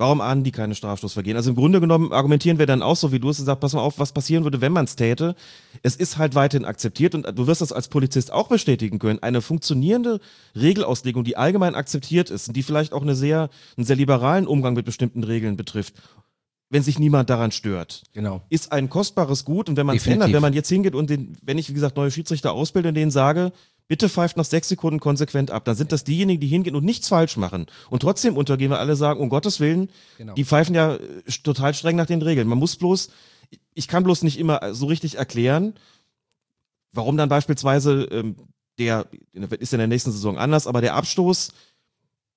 [0.01, 1.37] warum ahnen die keine Strafstoßvergehen?
[1.37, 3.83] Also im Grunde genommen argumentieren wir dann auch so, wie du es gesagt pass mal
[3.83, 5.37] auf, was passieren würde, wenn man es täte.
[5.83, 9.21] Es ist halt weiterhin akzeptiert und du wirst das als Polizist auch bestätigen können.
[9.23, 10.21] Eine funktionierende
[10.57, 14.75] Regelauslegung, die allgemein akzeptiert ist und die vielleicht auch eine sehr, einen sehr liberalen Umgang
[14.75, 15.95] mit bestimmten Regeln betrifft,
[16.71, 18.43] wenn sich niemand daran stört Genau.
[18.49, 21.37] ist ein kostbares Gut und wenn man es ändert, wenn man jetzt hingeht und den,
[21.43, 23.53] wenn ich, wie gesagt, neue Schiedsrichter ausbilde und denen sage,
[23.91, 27.09] bitte pfeift nach sechs Sekunden konsequent ab, dann sind das diejenigen, die hingehen und nichts
[27.09, 30.35] falsch machen und trotzdem untergehen, weil alle sagen, um Gottes Willen, Genau.
[30.35, 30.99] die pfeifen ja äh,
[31.43, 32.47] total streng nach den Regeln.
[32.47, 33.11] Man muss bloß,
[33.75, 35.75] ich kann bloß nicht immer so richtig erklären,
[36.93, 38.37] warum dann beispielsweise ähm,
[38.79, 39.09] der,
[39.59, 41.53] ist in der nächsten Saison anders, aber der Abstoß,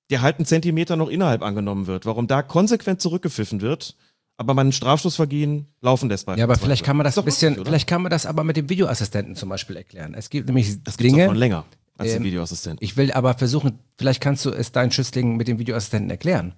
[0.10, 3.96] der halt einen Zentimeter noch innerhalb angenommen wird, warum da konsequent zurückgepfiffen wird,
[4.38, 7.66] aber man ein Strafstoßvergehen laufen lässt Ja, aber vielleicht kann man das ein bisschen, oder?
[7.66, 10.14] vielleicht kann man das aber mit dem Videoassistenten zum Beispiel erklären.
[10.16, 11.26] Es gibt nämlich Das Dinge.
[11.26, 11.66] schon länger
[11.98, 12.82] als ähm, den Videoassistent.
[12.82, 16.56] Ich will aber versuchen, vielleicht kannst du es deinen Schützlingen mit dem Videoassistenten erklären.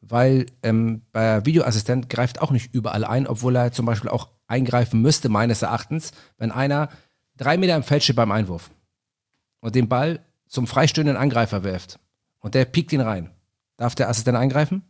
[0.00, 5.02] Weil ähm, bei Videoassistent greift auch nicht überall ein, obwohl er zum Beispiel auch eingreifen
[5.02, 6.88] müsste, meines Erachtens, wenn einer
[7.36, 8.70] drei Meter im Feld steht beim Einwurf
[9.60, 11.98] und den Ball zum freistehenden Angreifer wirft
[12.40, 13.30] und der piekt ihn rein.
[13.76, 14.82] Darf der Assistent eingreifen?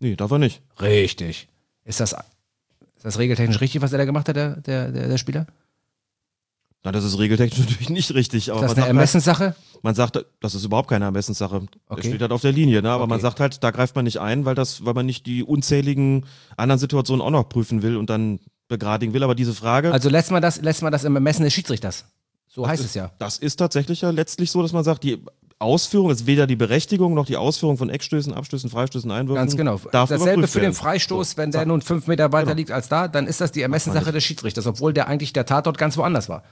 [0.00, 0.62] Nee, darf er nicht.
[0.80, 1.48] Richtig.
[1.84, 5.18] Ist das, ist das regeltechnisch richtig, was er da gemacht hat, der, der, der, der
[5.18, 5.46] Spieler?
[6.82, 8.50] Na, das ist regeltechnisch natürlich nicht richtig.
[8.52, 9.44] Aber Ist das man eine sagt Ermessenssache?
[9.44, 11.56] Halt, man sagt, das ist überhaupt keine Ermessenssache.
[11.88, 12.00] Okay.
[12.02, 12.90] Der steht halt auf der Linie, ne?
[12.90, 13.22] Aber man Okay.
[13.22, 16.78] sagt halt, da greift man nicht ein, weil das, weil man nicht die unzähligen anderen
[16.78, 19.22] Situationen auch noch prüfen will und dann begradigen will.
[19.22, 22.06] Aber diese Frage, Also lässt man das, lässt man das im Ermessen des Schiedsrichters?
[22.48, 23.10] So heißt es ja.
[23.18, 25.20] das ist tatsächlich ja letztlich so, dass man sagt, die
[25.58, 29.36] Ausführung ist weder die Berechtigung noch die Ausführung von Eckstößen, Abstößen, Freistößen, Einwürfen.
[29.40, 29.80] Ganz genau.
[29.92, 30.74] Darf Dasselbe für den.
[30.74, 32.56] Freistoß, So, wenn der nun fünf Meter weiter Genau.
[32.56, 35.78] liegt als da, dann ist das die Ermessenssache des Schiedsrichters, obwohl der eigentlich der Tatort
[35.78, 36.42] ganz woanders war.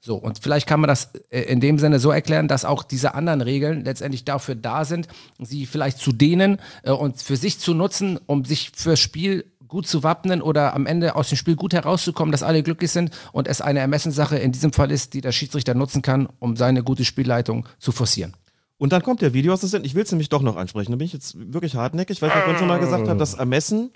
[0.00, 3.14] So, und vielleicht kann man das äh, in dem Sinne so erklären, dass auch diese
[3.14, 5.08] anderen Regeln letztendlich dafür da sind,
[5.40, 9.86] sie vielleicht zu dehnen äh, und für sich zu nutzen, um sich fürs Spiel gut
[9.86, 13.48] zu wappnen oder am Ende aus dem Spiel gut herauszukommen, dass alle glücklich sind und
[13.48, 17.04] es eine Ermessenssache in diesem Fall ist, die der Schiedsrichter nutzen kann, um seine gute
[17.04, 18.34] Spielleitung zu forcieren.
[18.78, 19.84] Und dann kommt der Videoassistent.
[19.84, 20.92] Ich will es nämlich doch noch ansprechen.
[20.92, 23.90] Da bin ich jetzt wirklich hartnäckig, weil ich vorhin schon mal gesagt habe, das Ermessen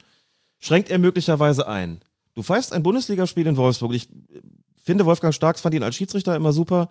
[0.59, 2.01] schränkt er möglicherweise ein.
[2.35, 3.95] Du pfeifst ein Bundesligaspiel in Wolfsburg.
[3.95, 4.09] Ich
[4.83, 6.89] finde, Wolfgang Starks fand ihn als Schiedsrichter immer super.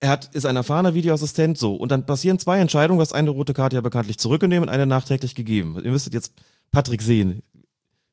[0.00, 1.74] Er hat, ist ein erfahrener Videoassistent, so.
[1.74, 2.98] Und dann passieren zwei Entscheidungen.
[2.98, 5.76] Du hast eine rote Karte ja bekanntlich zurückgenommen und eine nachträglich gegeben.
[5.82, 6.32] Ihr müsstet jetzt
[6.70, 7.42] Patrick sehen,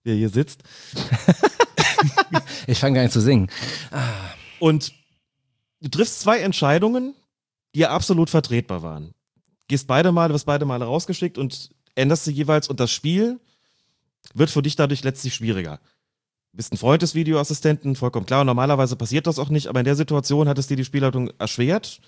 [0.06, 0.64] der hier sitzt.
[2.67, 3.50] Ich fange gar nicht zu singen.
[4.59, 4.93] Und
[5.82, 7.16] du triffst zwei Entscheidungen,
[7.74, 9.14] die ja absolut vertretbar waren.
[9.67, 13.40] Gehst beide Male, wirst beide Male rausgeschickt und änderst sie jeweils und das Spiel
[14.34, 15.80] wird für dich dadurch letztlich schwieriger.
[16.51, 18.43] Du bist ein Freund des Videoassistenten, vollkommen klar.
[18.43, 22.00] Normalerweise passiert das auch nicht, aber in der Situation hat es dir die Spielleitung erschwert.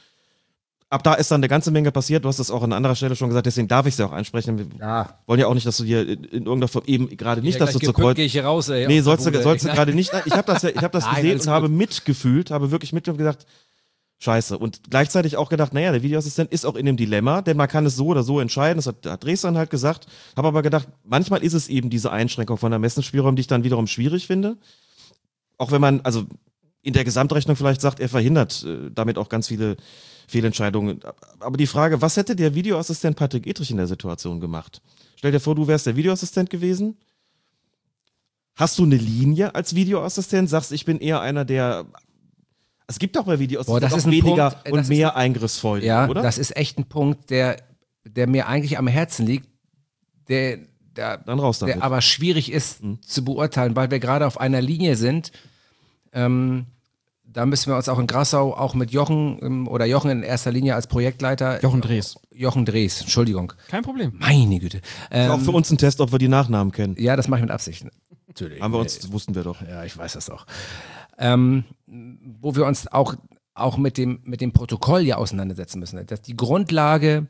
[0.89, 2.23] Ab da ist dann eine ganze Menge passiert.
[2.23, 4.13] Du hast es auch an anderer Stelle schon gesagt, deswegen darf ich es ja auch
[4.13, 4.57] ansprechen.
[4.57, 5.19] Wir Ja.
[5.25, 7.73] wollen ja auch nicht, dass du hier in, in irgendeiner Form eben gerade nicht, dass
[7.73, 8.15] du zu kreuz.
[8.15, 8.87] gehe ich hier raus, ey.
[8.87, 10.11] Nee, der sollst du, sollst du gerade nicht.
[10.25, 13.05] Ich habe das, ja- ich hab das Nein, gesehen und habe mitgefühlt, habe wirklich mit
[13.09, 13.45] und gesagt,
[14.19, 14.57] scheiße.
[14.57, 17.85] Und gleichzeitig auch gedacht, naja, der Videoassistent ist auch in dem Dilemma, denn man kann
[17.85, 18.77] es so oder so entscheiden.
[18.77, 20.07] Das hat, hat Dresden halt gesagt.
[20.37, 23.87] Habe aber gedacht, manchmal ist es eben diese Einschränkung von Ermessensspielraum, die ich dann wiederum
[23.87, 24.55] schwierig finde.
[25.57, 26.23] Auch wenn man, also
[26.81, 29.75] in der Gesamtrechnung vielleicht sagt, er verhindert äh, damit auch ganz viele
[30.27, 30.99] Fehlentscheidungen.
[31.39, 34.81] Aber die Frage, was hätte der Videoassistent Patrick Edrich in der Situation gemacht?
[35.15, 36.97] Stell dir vor, du wärst der Videoassistent gewesen.
[38.55, 40.49] Hast du eine Linie als Videoassistent?
[40.49, 41.85] Sagst, ich bin eher einer, der.
[42.87, 45.85] Es gibt auch bei Boah, Videoassistenten das ist weniger Punkt, äh, und ist- mehr Eingriffsfreude,
[45.85, 46.21] Ja, oder?
[46.21, 47.57] das ist echt ein Punkt, der,
[48.05, 49.47] der mir eigentlich am Herzen liegt,
[50.29, 50.59] der,
[50.95, 51.75] der, Dann raus damit.
[51.75, 55.31] der aber schwierig ist zu beurteilen, weil wir gerade auf einer Linie sind.
[56.13, 56.65] Ähm,
[57.37, 60.51] da müssen wir uns auch in Grassau auch mit Jochen ähm, oder Jochen in erster
[60.51, 61.61] Linie als Projektleiter.
[61.61, 62.15] Jochen Drees.
[62.33, 63.53] Jochen Drees, Entschuldigung.
[63.67, 64.13] Kein Problem.
[64.17, 64.77] Meine Güte.
[64.77, 66.95] ist Ähm, auch für uns ein Test, ob wir die Nachnamen kennen.
[66.99, 67.85] ja, das mache ich mit Absicht.
[68.27, 68.61] Natürlich.
[68.61, 69.61] Haben wir uns, das wussten wir doch.
[69.61, 70.45] Ja, ich weiß das auch.
[71.17, 73.15] Ähm, wo wir uns auch
[73.53, 76.05] auch mit dem, mit dem Protokoll ja auseinandersetzen müssen.
[76.05, 77.27] Das, die Grundlage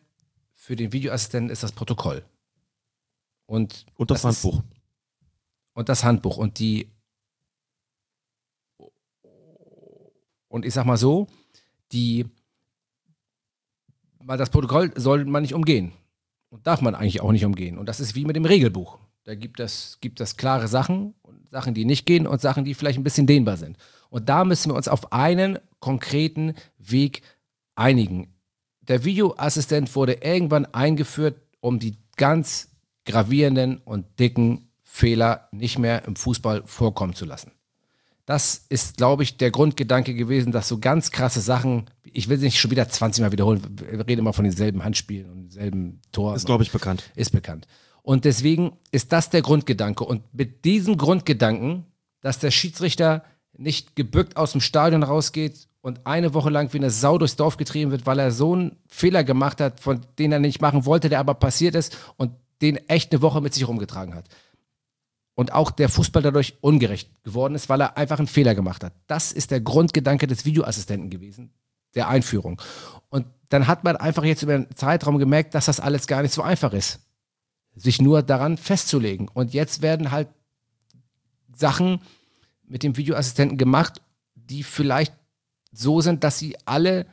[0.53, 2.23] für den Videoassistenten ist das Protokoll.
[3.45, 4.61] Und, Und das, ist- Handbuch.
[5.73, 6.37] Und das Handbuch.
[6.37, 6.89] Und die.
[10.47, 11.27] Und ich sag mal so,
[11.91, 12.25] die.
[14.19, 15.93] Weil das Protokoll soll man nicht umgehen.
[16.49, 17.77] Und darf man eigentlich auch nicht umgehen.
[17.77, 18.99] Und das ist wie mit dem Regelbuch.
[19.23, 22.73] Da gibt es, gibt es klare Sachen, und Sachen, die nicht gehen und Sachen, die
[22.73, 23.77] vielleicht ein bisschen dehnbar sind.
[24.09, 27.21] Und da müssen wir uns auf einen konkreten Weg
[27.75, 28.33] einigen.
[28.81, 32.69] Der Videoassistent wurde irgendwann eingeführt, um die ganz
[33.05, 37.51] gravierenden und dicken Fehler nicht mehr im Fußball vorkommen zu lassen.
[38.27, 42.43] Das ist, glaube ich, der Grundgedanke gewesen, dass so ganz krasse Sachen, ich will sie
[42.47, 46.35] nicht schon wieder 20 Mal wiederholen, wir reden immer von denselben Handspielen und denselben Toren.
[46.35, 47.09] Ist, glaube ich, bekannt.
[47.15, 47.67] Ist bekannt.
[48.03, 50.03] Und deswegen ist das der Grundgedanke.
[50.03, 51.85] Und mit diesem Grundgedanken,
[52.19, 53.23] dass der Schiedsrichter
[53.53, 57.55] nicht gebückt aus dem Stadion rausgeht und eine Woche lang wie eine Sau durchs Dorf
[57.55, 61.07] getrieben wird, weil er so einen Fehler gemacht hat, von den er nicht machen wollte,
[61.07, 64.25] der aber passiert ist und den echt eine Woche mit sich rumgetragen hat.
[65.37, 68.93] Und auch der Fußball dadurch ungerecht geworden ist, weil er einfach einen Fehler gemacht hat.
[69.05, 71.51] Das ist der Grundgedanke des Videoassistenten gewesen,
[71.95, 72.61] der Einführung.
[73.09, 76.33] Und dann hat man einfach jetzt über einen Zeitraum gemerkt, dass das alles gar nicht
[76.33, 76.99] so einfach ist
[77.77, 79.27] sich nur daran festzulegen.
[79.27, 80.27] Und jetzt werden halt
[81.55, 82.01] Sachen
[82.65, 84.01] mit dem Videoassistenten gemacht,
[84.35, 85.13] die vielleicht
[85.71, 87.05] so sind, dass sie alle,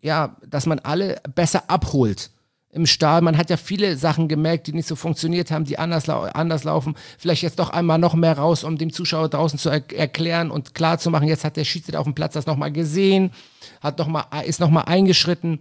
[0.00, 2.30] ja, dass man alle besser abholt
[2.70, 3.22] im Stall.
[3.22, 6.64] Man hat ja viele Sachen gemerkt, die nicht so funktioniert haben, die anders, lau anders
[6.64, 6.94] laufen.
[7.18, 10.74] Vielleicht jetzt doch einmal noch mehr raus, um dem Zuschauer draußen zu er erklären und
[10.74, 11.28] klar zu machen.
[11.28, 13.32] Jetzt hat der Schiedsrichter auf dem Platz das nochmal gesehen,
[13.80, 15.60] hat noch mal, ist nochmal eingeschritten.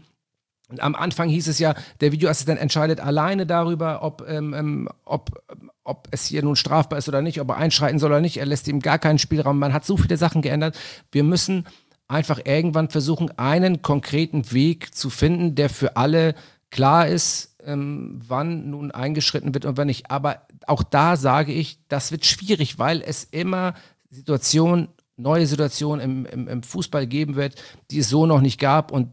[0.69, 5.41] Und am Anfang hieß es ja, der Videoassistent entscheidet alleine darüber, ob, ähm, ähm, ob,
[5.85, 8.35] ob es hier nun strafbar ist oder nicht, ob er einschreiten soll oder nicht.
[8.35, 9.59] Er lässt ihm gar keinen Spielraum.
[9.59, 10.77] Man hat so viele Sachen geändert.
[11.09, 11.65] Wir müssen
[12.09, 16.35] einfach irgendwann versuchen, einen konkreten Weg zu finden, der für alle
[16.71, 20.11] klar ist, ähm, wann nun eingeschritten wird und wann nicht.
[20.11, 23.73] Aber auch da sage ich, das wird schwierig, weil es immer
[24.09, 27.55] Situationen, neue Situationen im, im, im Fußball geben wird,
[27.91, 29.11] die es so noch nicht gab und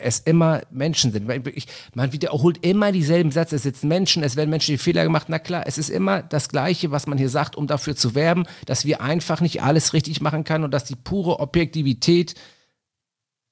[0.00, 1.30] es immer Menschen sind.
[1.48, 3.56] Ich, man wiederholt immer dieselben Sätze.
[3.56, 5.26] Es sitzen Menschen, es werden Menschen die Fehler gemacht.
[5.28, 8.46] Na klar, es ist immer das Gleiche, was man hier sagt, um dafür zu werben,
[8.66, 12.34] dass wir einfach nicht alles richtig machen können und dass die pure Objektivität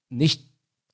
[0.09, 0.48] nicht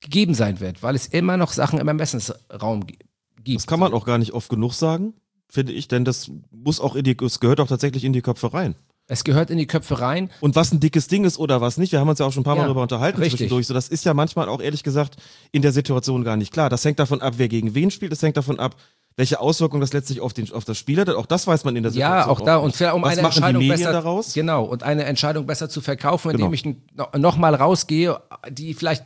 [0.05, 3.03] gegeben sein wird, weil es immer noch Sachen im Ermessensraum gibt.
[3.47, 5.15] Das kann man auch gar nicht oft genug sagen,
[5.49, 8.55] finde ich, denn das muss auch in die, es gehört auch tatsächlich in die Köpfe
[8.55, 8.77] rein.
[9.07, 10.31] Es gehört in die Köpfe rein.
[10.41, 12.41] Und was ein dickes Ding ist oder was nicht, wir haben uns ja auch schon
[12.41, 13.39] ein paar Mal Ja, darüber unterhalten richtig.
[13.39, 13.67] zwischendurch.
[13.67, 15.17] So, das ist ja manchmal auch ehrlich gesagt
[15.53, 16.71] in der Situation gar nicht klar.
[16.71, 18.77] Das hängt davon ab, wer gegen wen spielt, das hängt davon ab,
[19.17, 21.11] welche Auswirkungen das letztlich auf, den, auf das Spiel hat.
[21.11, 22.17] Auch das weiß man in der Situation.
[22.19, 22.57] Ja, auch da.
[22.57, 24.33] Und vielleicht, um was eine Entscheidung besser, daraus?
[24.33, 26.55] Genau, und eine Entscheidung besser zu verkaufen, indem Genau.
[26.55, 28.19] ich n- no, noch mal rausgehe,
[28.51, 29.05] die vielleicht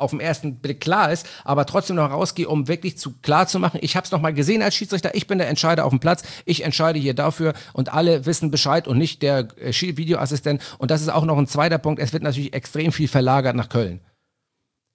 [0.00, 3.58] auf den ersten Blick klar ist, aber trotzdem noch rausgehe, um wirklich zu klar zu
[3.58, 6.00] machen, ich habe es noch mal gesehen als Schiedsrichter, ich bin der Entscheider auf dem
[6.00, 10.62] Platz, ich entscheide hier dafür und alle wissen Bescheid und nicht der äh, Videoassistent.
[10.78, 13.68] Und das ist auch noch ein zweiter Punkt, es wird natürlich extrem viel verlagert nach
[13.68, 14.00] Köln.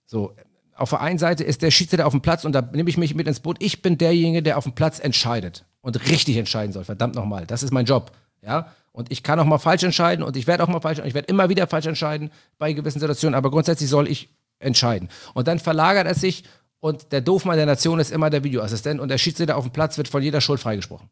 [0.06, 0.34] So,
[0.76, 3.16] auf der einen Seite ist der Schiedsrichter auf dem Platz und da nehme ich mich
[3.16, 3.58] mit ins Boot.
[3.60, 6.84] Ich bin derjenige, der auf dem Platz entscheidet und richtig entscheiden soll.
[6.84, 8.12] Verdammt nochmal, das ist mein Job.
[8.42, 11.14] Ja, und ich kann auch mal falsch entscheiden und ich werde auch mal falsch, ich
[11.14, 14.30] werde immer wieder falsch entscheiden bei gewissen Situationen, aber grundsätzlich soll ich
[14.66, 15.10] entscheiden.
[15.34, 16.44] Und dann verlagert es sich
[16.80, 19.98] und der Doofmann der Nation ist immer der Videoassistent und der Schiedsrichter auf dem Platz
[19.98, 21.10] wird von jeder Schuld freigesprochen.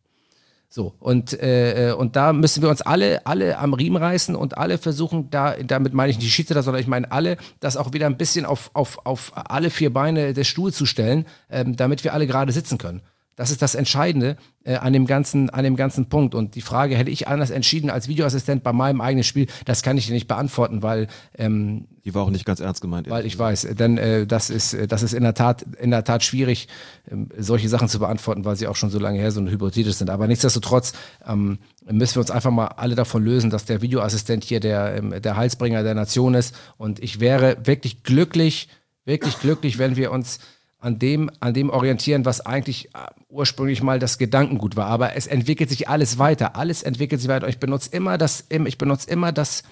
[0.69, 4.79] So, und, äh, und da müssen wir uns alle, alle am Riemen reißen und alle
[4.79, 8.07] versuchen, da, damit meine ich nicht die Schiedsrichter, sondern ich meine alle, das auch wieder
[8.07, 12.15] ein bisschen auf, auf, auf alle vier Beine des Stuhls zu stellen, ähm, damit wir
[12.15, 13.03] alle gerade sitzen können.
[13.35, 16.35] Das ist das Entscheidende äh, an, dem ganzen, an dem ganzen Punkt.
[16.35, 19.97] Und die Frage, hätte ich anders entschieden als Videoassistent bei meinem eigenen Spiel, das kann
[19.97, 23.09] ich dir nicht beantworten, weil ähm, Die war auch nicht ganz ernst gemeint.
[23.09, 26.03] weil ich weiß, denn äh, das ist äh, das ist in der Tat in der
[26.03, 26.67] Tat schwierig,
[27.09, 30.09] ähm, solche Sachen zu beantworten, weil sie auch schon so lange her so hypothetisch sind.
[30.09, 30.93] Aber nichtsdestotrotz
[31.27, 31.57] ähm,
[31.89, 35.35] müssen wir uns einfach mal alle davon lösen, dass der Videoassistent hier der ähm, der
[35.37, 36.55] Heilsbringer der Nation ist.
[36.77, 38.69] Und ich wäre wirklich glücklich,
[39.05, 40.39] wirklich glücklich, wenn wir uns
[40.83, 44.87] an dem, an dem orientieren, was eigentlich äh, ursprünglich mal das Gedankengut war.
[44.87, 46.57] Aber es entwickelt sich alles weiter.
[46.57, 47.47] Alles entwickelt sich weiter.
[47.47, 49.63] Ich benutze immer das, ich benutze immer das,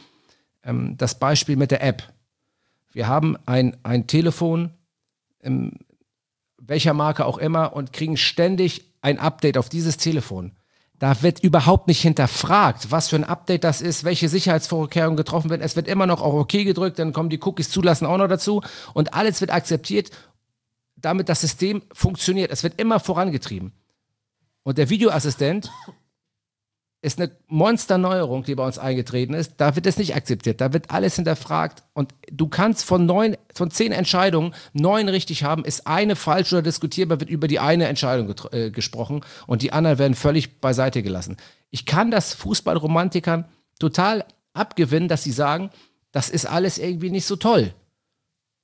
[0.63, 2.03] ähm, das Beispiel mit der App.
[2.93, 4.71] Wir haben ein, ein Telefon,
[5.43, 5.73] ähm,
[6.57, 10.53] welcher Marke auch immer, und kriegen ständig ein Update auf dieses Telefon.
[10.97, 15.63] Da wird überhaupt nicht hinterfragt, was für ein Update das ist, welche Sicherheitsvorkehrungen getroffen werden.
[15.63, 18.61] Es wird immer noch auf OK gedrückt, dann kommen die Cookies zulassen auch noch dazu
[18.93, 20.11] und alles wird akzeptiert,
[21.01, 22.51] damit das System funktioniert.
[22.51, 23.73] Es wird immer vorangetrieben.
[24.63, 25.71] Und der Videoassistent
[27.01, 29.55] ist eine Monsterneuerung, die bei uns eingetreten ist.
[29.57, 30.61] Da wird es nicht akzeptiert.
[30.61, 31.83] Da wird alles hinterfragt.
[31.93, 36.61] Und du kannst von neun, von zehn Entscheidungen neun richtig haben, ist eine falsch oder
[36.61, 41.37] diskutierbar, wird über die eine Entscheidung äh, gesprochen und die anderen werden völlig beiseite gelassen.
[41.71, 43.45] Ich kann das Fußballromantikern
[43.79, 44.23] total
[44.53, 45.71] abgewinnen, dass sie sagen,
[46.11, 47.73] das ist alles irgendwie nicht so toll.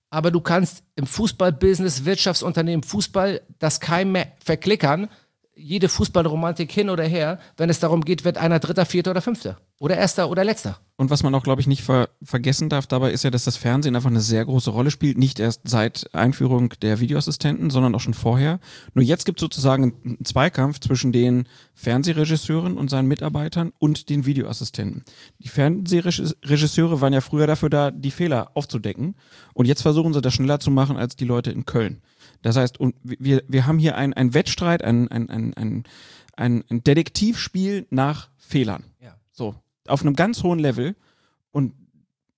[0.10, 5.10] Aber du kannst im Fußballbusiness, Wirtschaftsunternehmen, Fußball das keinem mehr verklickern.
[5.60, 9.58] Jede Fußballromantik hin oder her, wenn es darum geht, wird einer Dritter, Vierter oder Fünfter.
[9.80, 10.80] Oder Erster oder Letzter.
[10.96, 13.58] Und was man auch, glaube ich, nicht ver vergessen darf dabei, ist ja, dass das
[13.58, 15.18] Fernsehen einfach eine sehr große Rolle spielt.
[15.18, 18.60] Nicht erst seit Einführung der Videoassistenten, sondern auch schon vorher.
[18.94, 24.26] Nur jetzt gibt es sozusagen einen Zweikampf zwischen den Fernsehregisseuren und seinen Mitarbeitern und den
[24.26, 25.04] Videoassistenten.
[25.40, 29.16] Die Fernsehregisseure waren ja früher dafür da, die Fehler aufzudecken.
[29.54, 32.02] Und jetzt versuchen sie das schneller zu machen als die Leute in Köln.
[32.42, 35.84] Das heißt, und wir, wir haben hier einen ein Wettstreit, ein, ein, ein, ein,
[36.70, 38.84] ein, Detektivspiel nach Fehlern.
[39.02, 39.16] Ja.
[39.32, 39.56] So,
[39.88, 40.96] auf einem ganz hohen Level.
[41.52, 41.74] Und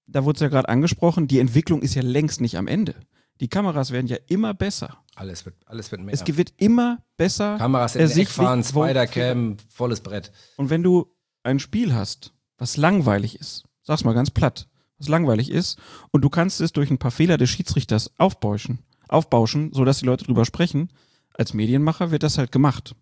[0.08, 2.96] da wurde es ja gerade angesprochen, die Entwicklung ist ja längst nicht am Ende.
[3.42, 4.98] Die Kameras werden ja immer besser.
[5.16, 6.14] Alles wird, alles wird mehr.
[6.14, 7.58] Es wird immer besser.
[7.58, 10.32] Kameras in den Eckfahren, wo- Spidercam, volles Brett.
[10.58, 11.14] Und wenn du
[11.44, 15.78] ein Spiel hast, was langweilig ist, sag's mal ganz platt, was langweilig ist,
[16.12, 20.26] und du kannst es durch ein paar Fehler des Schiedsrichters aufbauschen, aufbauschen, sodass die Leute
[20.26, 20.90] drüber sprechen,
[21.34, 22.96] als Medienmacher wird das halt gemacht.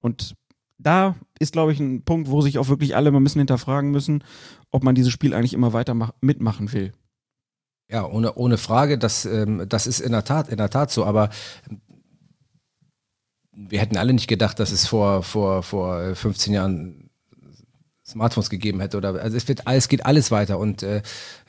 [0.00, 0.34] Und
[0.78, 3.90] da ist, glaube ich, ein Punkt, wo sich auch wirklich alle mal ein bisschen hinterfragen
[3.90, 4.22] müssen,
[4.70, 6.92] ob man dieses Spiel eigentlich immer weiter mach- mitmachen will.
[7.88, 11.04] Ja, ohne, ohne Frage, das, ähm, das ist in der Tat, in der Tat so,
[11.04, 11.30] aber
[11.70, 11.80] ähm,
[13.52, 17.05] wir hätten alle nicht gedacht, dass es vor, vor, vor äh, 15 Jahren
[18.06, 21.02] Smartphones gegeben hätte oder also es wird alles geht alles weiter und äh,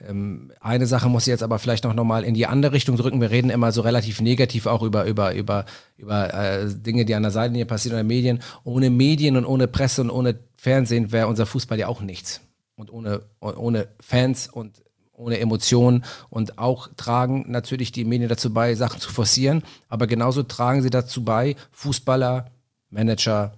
[0.07, 2.97] ähm, eine Sache muss ich jetzt aber vielleicht noch noch mal in die andere Richtung
[2.97, 3.21] drücken.
[3.21, 5.65] Wir reden immer so relativ negativ auch über über über
[5.97, 8.39] über äh, Dinge, die an der Seitenlinie passieren oder Medien.
[8.63, 12.41] Ohne Medien und ohne Presse und ohne Fernsehen wäre unser Fußball ja auch nichts
[12.75, 14.81] und ohne ohne Fans und
[15.13, 20.41] ohne Emotionen und auch tragen natürlich die Medien dazu bei, Sachen zu forcieren, aber genauso
[20.43, 22.49] tragen sie dazu bei, Fußballer,
[22.89, 23.53] Manager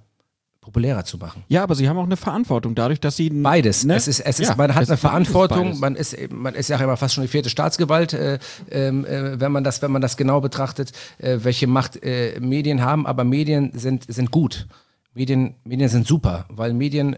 [0.69, 1.43] populärer zu machen.
[1.47, 3.29] Ja, aber sie haben auch eine Verantwortung, dadurch, dass sie.
[3.31, 3.85] Beides.
[3.85, 3.95] Ne?
[3.95, 5.79] Es ist, es ist, Ja, man hat eine ist Verantwortung, beides.
[5.81, 8.37] man ist, man ist ja immer fast schon die vierte Staatsgewalt, äh,
[8.69, 12.81] ähm, äh, wenn man das, wenn man das genau betrachtet, äh, welche Macht äh, Medien
[12.83, 14.67] haben, aber Medien sind, sind gut.
[15.15, 17.17] Medien, Medien sind super, weil Medien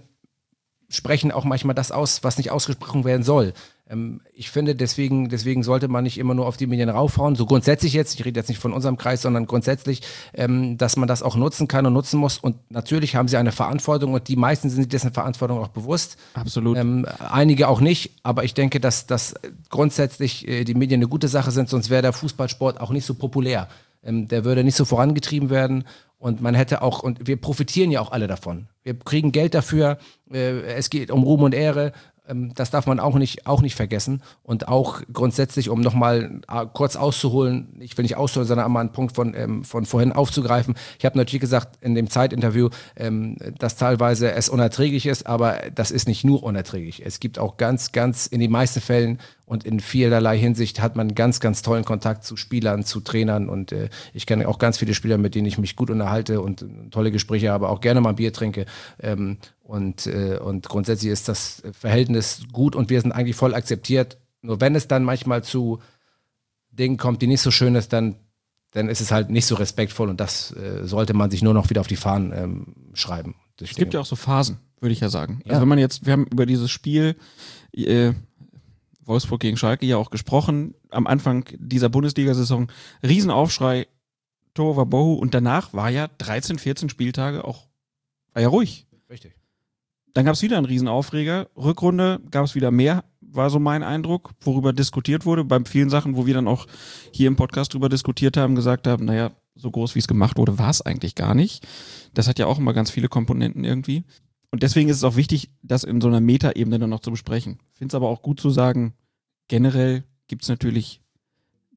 [0.87, 3.53] sprechen auch manchmal das aus, was nicht ausgesprochen werden soll.
[3.91, 7.35] Ähm, ich finde, deswegen, deswegen sollte man nicht immer nur auf die Medien raufhauen.
[7.35, 10.01] So grundsätzlich jetzt, ich rede jetzt nicht von unserem Kreis, sondern grundsätzlich,
[10.33, 12.37] ähm, dass man das auch nutzen kann und nutzen muss.
[12.37, 16.17] Und natürlich haben sie eine Verantwortung und die meisten sind sich dessen Verantwortung auch bewusst.
[16.33, 16.77] Absolut.
[16.77, 19.35] Ähm, einige auch nicht, aber ich denke, dass, dass
[19.69, 23.13] grundsätzlich äh, die Medien eine gute Sache sind, sonst wäre der Fußballsport auch nicht so
[23.13, 23.67] populär.
[24.03, 25.83] Ähm, der würde nicht so vorangetrieben werden
[26.17, 28.67] und man hätte auch, und wir profitieren ja auch alle davon.
[28.83, 29.97] Wir kriegen Geld dafür,
[30.31, 31.93] äh, es geht um Ruhm und Ehre.
[32.31, 34.21] Ähm, das darf man auch nicht, auch nicht vergessen.
[34.43, 38.91] Und auch grundsätzlich, um nochmal äh, kurz auszuholen, ich will nicht ausholen, sondern einmal einen
[38.91, 40.75] Punkt von, ähm, von vorhin aufzugreifen.
[40.99, 45.91] Ich habe natürlich gesagt in dem Zeitinterview, ähm, dass teilweise es unerträglich ist, aber das
[45.91, 47.05] ist nicht nur unerträglich.
[47.05, 51.13] Es gibt auch ganz, ganz in den meisten Fällen und in vielerlei Hinsicht hat man
[51.13, 54.93] ganz, ganz tollen Kontakt zu Spielern, zu Trainern und äh, ich kenne auch ganz viele
[54.93, 58.31] Spieler, mit denen ich mich gut unterhalte und tolle Gespräche habe, auch gerne mal Bier
[58.31, 58.65] trinke.
[59.01, 59.39] Ähm,
[59.71, 64.17] und, äh, und grundsätzlich ist das Verhältnis gut und wir sind eigentlich voll akzeptiert.
[64.41, 65.79] Nur wenn es dann manchmal zu
[66.71, 68.17] Dingen kommt, die nicht so schön ist, dann,
[68.71, 71.69] dann ist es halt nicht so respektvoll und das äh, sollte man sich nur noch
[71.69, 73.35] wieder auf die Fahnen ähm, schreiben.
[73.61, 75.39] Es gibt ja auch so Phasen, würde ich ja sagen.
[75.45, 75.51] Ja.
[75.51, 77.15] Also wenn man jetzt, wir haben über dieses Spiel
[77.71, 78.11] äh,
[79.05, 82.69] Wolfsburg gegen Schalke ja auch gesprochen, am Anfang dieser Bundesliga-Saison,
[83.03, 83.87] Riesenaufschrei,
[84.53, 87.67] Tor war Bohu und danach war ja 13, 14 Spieltage auch,
[88.33, 88.85] war ja ruhig.
[89.09, 89.33] Richtig.
[90.13, 91.47] Dann gab es wieder einen Riesenaufreger.
[91.55, 95.45] Rückrunde gab es wieder mehr, war so mein Eindruck, worüber diskutiert wurde.
[95.45, 96.67] Bei vielen Sachen, wo wir dann auch
[97.13, 100.57] hier im Podcast drüber diskutiert haben, gesagt haben, naja, so groß wie es gemacht wurde,
[100.57, 101.65] war es eigentlich gar nicht.
[102.13, 104.03] Das hat ja auch immer ganz viele Komponenten irgendwie.
[104.49, 107.59] Und deswegen ist es auch wichtig, das in so einer Metaebene dann noch zu besprechen.
[107.71, 108.93] Finde es aber auch gut zu sagen,
[109.47, 111.01] generell gibt es natürlich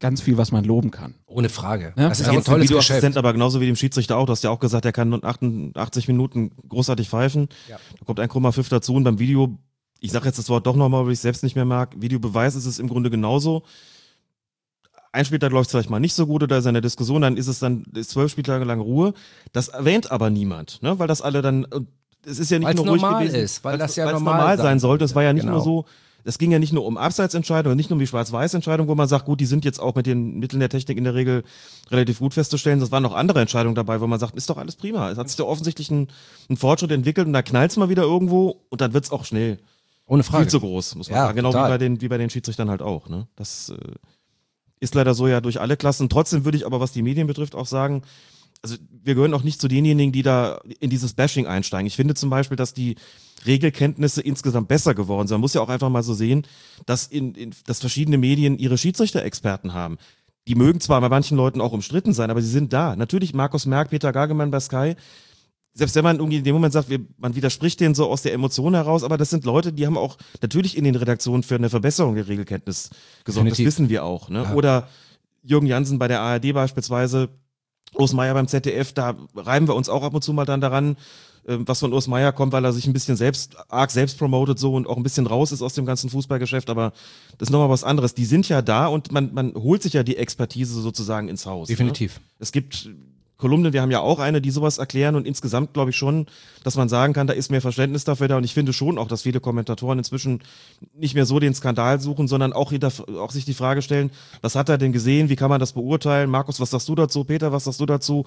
[0.00, 1.14] ganz viel, was man loben kann.
[1.26, 1.92] Ohne Frage.
[1.97, 2.08] Ja?
[2.08, 3.16] Das ist aber ein tolles Videoassistent Geschäft.
[3.16, 4.26] aber genauso wie dem Schiedsrichter auch.
[4.26, 7.48] Du hast ja auch gesagt, er kann nur 88 Minuten großartig pfeifen.
[7.68, 7.78] Ja.
[7.98, 9.58] Da kommt ein Krummer Pfiff dazu und beim Video,
[10.00, 12.55] ich sage jetzt das Wort doch nochmal, weil ich es selbst nicht mehr mag, Videobeweis
[12.55, 13.62] ist es im Grunde genauso.
[15.12, 17.60] Ein Spieltag läuft vielleicht mal nicht so gut oder ist eine Diskussion, dann ist es
[17.60, 19.14] dann ist zwölf Spieltage lang Ruhe.
[19.52, 20.98] Das erwähnt aber niemand, ne?
[20.98, 21.66] weil das alle dann,
[22.26, 24.56] es ist ja nicht Weil's nur ruhig normal gewesen, ist, weil das ja normal normal
[24.56, 25.05] sein sein sollte.
[25.05, 25.55] Es war ja nicht Genau.
[25.55, 25.84] nur so,
[26.25, 29.27] es ging ja nicht nur um Abseitsentscheidungen, nicht nur um die Schwarz-Weiß-Entscheidung, wo man sagt,
[29.27, 31.44] gut, die sind jetzt auch mit den Mitteln der Technik in der Regel
[31.91, 32.81] relativ gut festzustellen.
[32.81, 35.11] Es waren noch andere Entscheidungen dabei, wo man sagt, ist doch alles prima.
[35.11, 36.09] Es hat sich da offensichtlich ein,
[36.49, 39.59] ein Fortschritt entwickelt und da knallt's mal wieder irgendwo und dann wird's auch schnell.
[40.07, 40.44] Ohne Frage.
[40.44, 41.36] Viel zu groß, muss man Ja, sagen.
[41.36, 43.09] Genau wie bei, den, wie bei den Schiedsrichtern halt auch.
[43.09, 43.27] Ne?
[43.36, 43.77] Das äh,
[44.81, 46.09] ist leider so ja durch alle Klassen.
[46.09, 48.03] Trotzdem würde ich aber, was die Medien betrifft, auch sagen,
[48.65, 51.86] also wir gehören auch nicht zu denjenigen, die da in dieses Bashing einsteigen.
[51.86, 52.97] Ich finde zum Beispiel, dass die
[53.44, 55.34] Regelkenntnisse insgesamt besser geworden sind.
[55.34, 56.47] Man muss ja auch einfach mal so sehen,
[56.86, 59.99] dass, in, in, dass verschiedene Medien ihre Schiedsrichter-Experten haben.
[60.49, 62.97] Die mögen zwar bei manchen Leuten auch umstritten sein, aber sie sind da.
[62.97, 64.94] Natürlich Markus Merck, Peter Gagemann bei Sky.
[65.75, 68.73] Selbst wenn man irgendwie in dem Moment sagt, man widerspricht denen so aus der Emotion
[68.73, 72.15] heraus, aber das sind Leute, die haben auch natürlich in den Redaktionen für eine Verbesserung
[72.15, 72.89] der Regelkenntnis
[73.25, 73.47] gesorgt.
[73.47, 73.67] Definitiv.
[73.67, 74.31] Das wissen wir auch.
[74.31, 74.44] Ne?
[74.44, 74.55] Ja.
[74.55, 74.89] Oder
[75.43, 77.28] Jürgen Jansen bei der ARD beispielsweise,
[77.97, 80.97] Urs Meier beim ZDF, da reiben wir uns auch ab und zu mal dann daran,
[81.47, 84.58] ähm, was von Urs Meier kommt, weil er sich ein bisschen selbst, arg selbst promotet
[84.58, 86.92] so und auch ein bisschen raus ist aus dem ganzen Fußballgeschäft, aber
[87.39, 88.14] das ist nochmal was anderes.
[88.14, 91.68] Die sind ja da und man, man holt sich ja die Expertise sozusagen ins Haus.
[91.68, 92.16] Definitiv.
[92.16, 92.24] Ne?
[92.39, 92.89] Es gibt
[93.44, 96.24] Kolumnen, wir haben ja auch eine, die sowas erklären und insgesamt glaube ich schon,
[96.62, 99.06] dass man sagen kann, da ist mehr Verständnis dafür da und ich finde schon auch,
[99.06, 100.40] dass viele Kommentatoren inzwischen
[100.94, 104.70] nicht mehr so den Skandal suchen, sondern auch, auch sich die Frage stellen, was hat
[104.70, 106.31] er denn gesehen, wie kann man das beurteilen?
[106.31, 107.24] Markus, was sagst du dazu?
[107.24, 108.24] Peter, was sagst du dazu?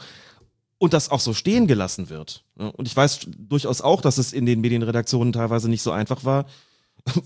[0.77, 2.43] Und das auch so stehen gelassen wird.
[2.55, 6.45] Und ich weiß durchaus auch, dass es in den Medienredaktionen teilweise nicht so einfach war,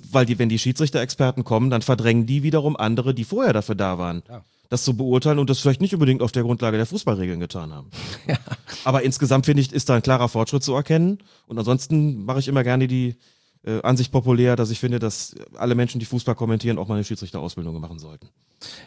[0.10, 3.98] weil die, wenn die Schiedsrichter-Experten kommen, dann verdrängen die wiederum andere, die vorher dafür da
[3.98, 4.24] waren,
[4.72, 7.90] das zu beurteilen und das vielleicht nicht unbedingt auf der Grundlage der Fußballregeln getan haben.
[8.86, 11.18] Aber insgesamt finde ich, ist da ein klarer Fortschritt zu erkennen.
[11.46, 13.18] Und ansonsten mache ich immer gerne die
[13.66, 17.04] äh, Ansicht populär, dass ich finde, dass alle Menschen, die Fußball kommentieren, auch mal eine
[17.04, 18.30] Schiedsrichterausbildung machen sollten.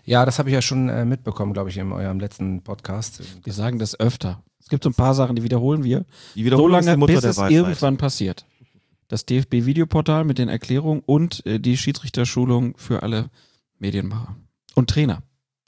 [0.06, 3.20] Ja, das habe ich ja schon äh, mitbekommen, glaube ich, in eurem letzten Podcast.
[3.44, 4.42] Wir sagen das öfter.
[4.60, 6.06] Es gibt so ein paar Sachen, die wiederholen wir.
[6.34, 8.46] Die Wiederholung so ist lange, die Mutter bis der es irgendwann passiert.
[9.08, 13.28] Das DFB-Videoportal mit den Erklärungen und äh, die Schiedsrichterschulung für alle
[13.78, 14.34] Medienmacher.
[14.74, 15.22] Und Trainer.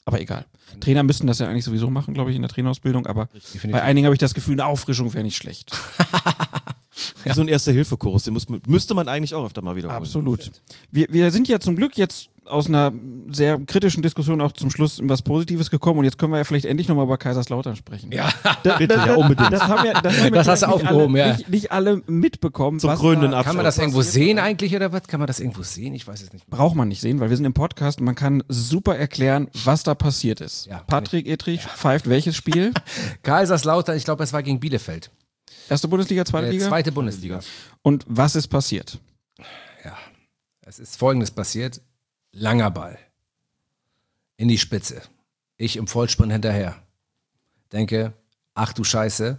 [0.07, 0.47] Aber egal.
[0.81, 3.28] Trainer müssen das ja eigentlich sowieso machen, glaube ich, in der Trainerausbildung, aber
[3.70, 5.73] bei einigen habe ich das Gefühl, eine Auffrischung wäre nicht schlecht.
[7.25, 9.99] Wie so ein Erste-Hilfe-Kurs, den muss, müsste man eigentlich auch öfter mal wiederholen.
[9.99, 10.51] Absolut.
[10.91, 12.92] Wir, wir sind ja zum Glück jetzt aus einer
[13.28, 16.65] sehr kritischen Diskussion auch zum Schluss was Positives gekommen und jetzt können wir ja vielleicht
[16.65, 18.12] endlich nochmal über Kaiserslautern sprechen.
[18.12, 18.28] Ja,
[18.62, 19.52] Da- Bitte, da- ja, unbedingt.
[19.52, 21.33] Das, haben wir, das, haben wir Das hast du aufgehoben, alle, ja.
[21.36, 22.78] Nicht, nicht alle mitbekommen.
[22.81, 23.50] Zum krönenden da- Abschluss.
[23.50, 25.08] Kann man das irgendwo sehen eigentlich oder was?
[25.08, 25.94] Kann man das irgendwo sehen?
[25.94, 26.47] Ich weiß es nicht.
[26.49, 29.83] Braucht man nicht sehen, weil wir sind im Podcast und man kann super erklären, was
[29.83, 30.66] da passiert ist.
[30.66, 32.73] Ja, Patrick Etrich pfeift welches Spiel?
[33.23, 35.10] Kaiserslautern, ich glaube, es war gegen Bielefeld.
[35.68, 36.68] Erste Bundesliga, zweite Äh, Liga?
[36.68, 37.41] zweite Bundesliga.
[37.83, 38.99] Und was ist passiert?
[39.84, 39.97] Ja.
[40.65, 41.81] Es ist folgendes passiert.
[42.39, 42.98] Langer Ball.
[44.36, 45.00] In die Spitze.
[45.56, 46.76] Ich im Vollsprint hinterher.
[47.73, 48.12] Denke,
[48.52, 49.39] ach du Scheiße.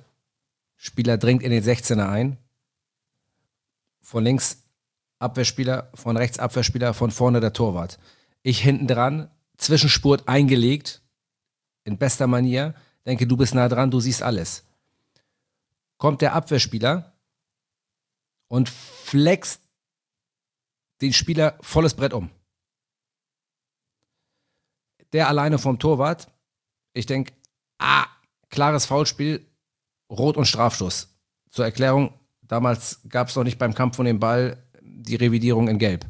[0.77, 2.38] Spieler dringt in den 16er ein.
[4.01, 4.64] Von links
[5.19, 8.00] Abwehrspieler, von rechts Abwehrspieler, von vorne der Torwart.
[8.42, 11.03] Ich hinten dran, Zwischenspurt eingelegt.
[11.84, 12.74] In bester Manier.
[13.06, 14.64] Denke, du bist nah dran, du siehst alles.
[16.00, 17.14] Kommt der Abwehrspieler
[18.48, 19.61] und flext
[21.01, 22.32] den Spieler volles Brett um.
[25.14, 26.27] Der alleine vom Torwart.
[26.94, 27.34] Ich denke,
[27.80, 28.06] ah,
[28.50, 29.45] klares Foulspiel,
[30.10, 31.16] Rot und Strafstoß.
[31.50, 35.80] Zur Erklärung, damals gab es noch nicht beim Kampf um den Ball die Revidierung in
[35.80, 36.06] Gelb.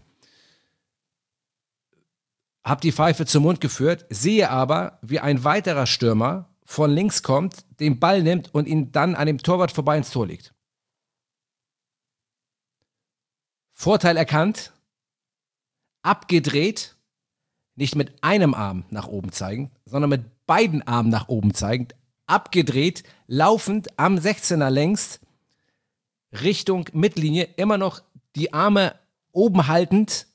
[2.63, 7.65] Hab die Pfeife zum Mund geführt, sehe aber, wie ein weiterer Stürmer von links kommt,
[7.79, 10.53] den Ball nimmt und ihn dann an dem Torwart vorbei ins Tor legt.
[13.71, 14.73] Vorteil erkannt,
[16.01, 16.96] abgedreht,
[17.77, 23.03] nicht mit einem Arm nach oben zeigen, sondern mit beiden Armen nach oben zeigend, abgedreht,
[23.27, 25.21] laufend am 16er längst,
[26.41, 28.01] Richtung Mittellinie, immer noch
[28.35, 28.95] die Arme
[29.31, 30.27] oben haltend,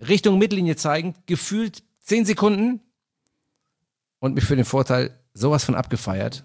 [0.00, 2.80] Richtung Mittellinie zeigend, gefühlt 10 Sekunden
[4.18, 6.44] und mich für den Vorteil sowas von abgefeiert,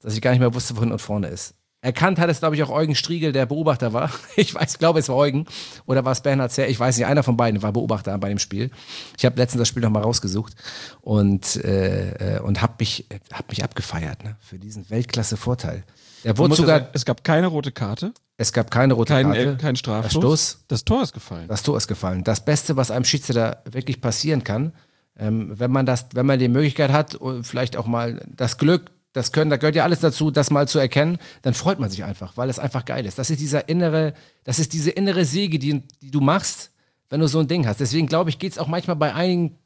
[0.00, 1.54] dass ich gar nicht mehr wusste, wo hinten und vorne ist.
[1.84, 4.10] Erkannt hat es, glaube ich, auch Eugen Striegel, der Beobachter war.
[4.36, 5.46] Ich weiß, glaube, es war Eugen.
[5.84, 6.68] Oder war es Bernhard Zer?
[6.68, 8.70] Ich weiß nicht, einer von beiden war Beobachter bei dem Spiel.
[9.18, 10.54] Ich habe letztens das Spiel nochmal rausgesucht
[11.00, 15.82] und, äh, äh, und habe mich, äh, hab mich abgefeiert ne, für diesen Weltklasse-Vorteil.
[16.22, 19.50] Der wurde sogar, sagen, es gab keine rote Karte, es gab keine rote kein, Karte.
[19.50, 20.22] äh, kein Strafstoß.
[20.22, 20.64] Stoß.
[20.68, 21.48] Das Tor ist gefallen.
[21.48, 22.22] Das Tor ist gefallen.
[22.22, 24.72] Das Beste, was einem Schiedsrichter wirklich passieren kann,
[25.18, 28.92] ähm, wenn man das, wenn man die Möglichkeit hat, und vielleicht auch mal das Glück,
[29.12, 32.04] das Können, da gehört ja alles dazu, das mal zu erkennen, dann freut man sich
[32.04, 33.18] einfach, weil es einfach geil ist.
[33.18, 36.70] Das ist dieser innere, das ist diese innere Säge, die, die du machst,
[37.10, 37.80] wenn du so ein Ding hast.
[37.80, 39.58] Deswegen glaube ich, geht es auch manchmal bei einigen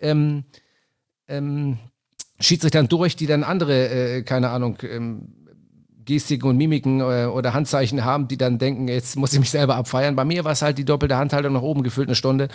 [0.00, 0.44] ähm,
[1.26, 1.78] ähm,
[2.38, 5.32] Schiedsrichtern durch, die dann andere, äh, keine Ahnung, ähm,
[6.04, 9.74] Gestiken und Mimiken äh, oder Handzeichen haben, die dann denken, jetzt muss ich mich selber
[9.74, 10.16] abfeiern.
[10.16, 12.48] Bei mir war es halt die doppelte Handhaltung nach oben gefüllt, eine Stunde.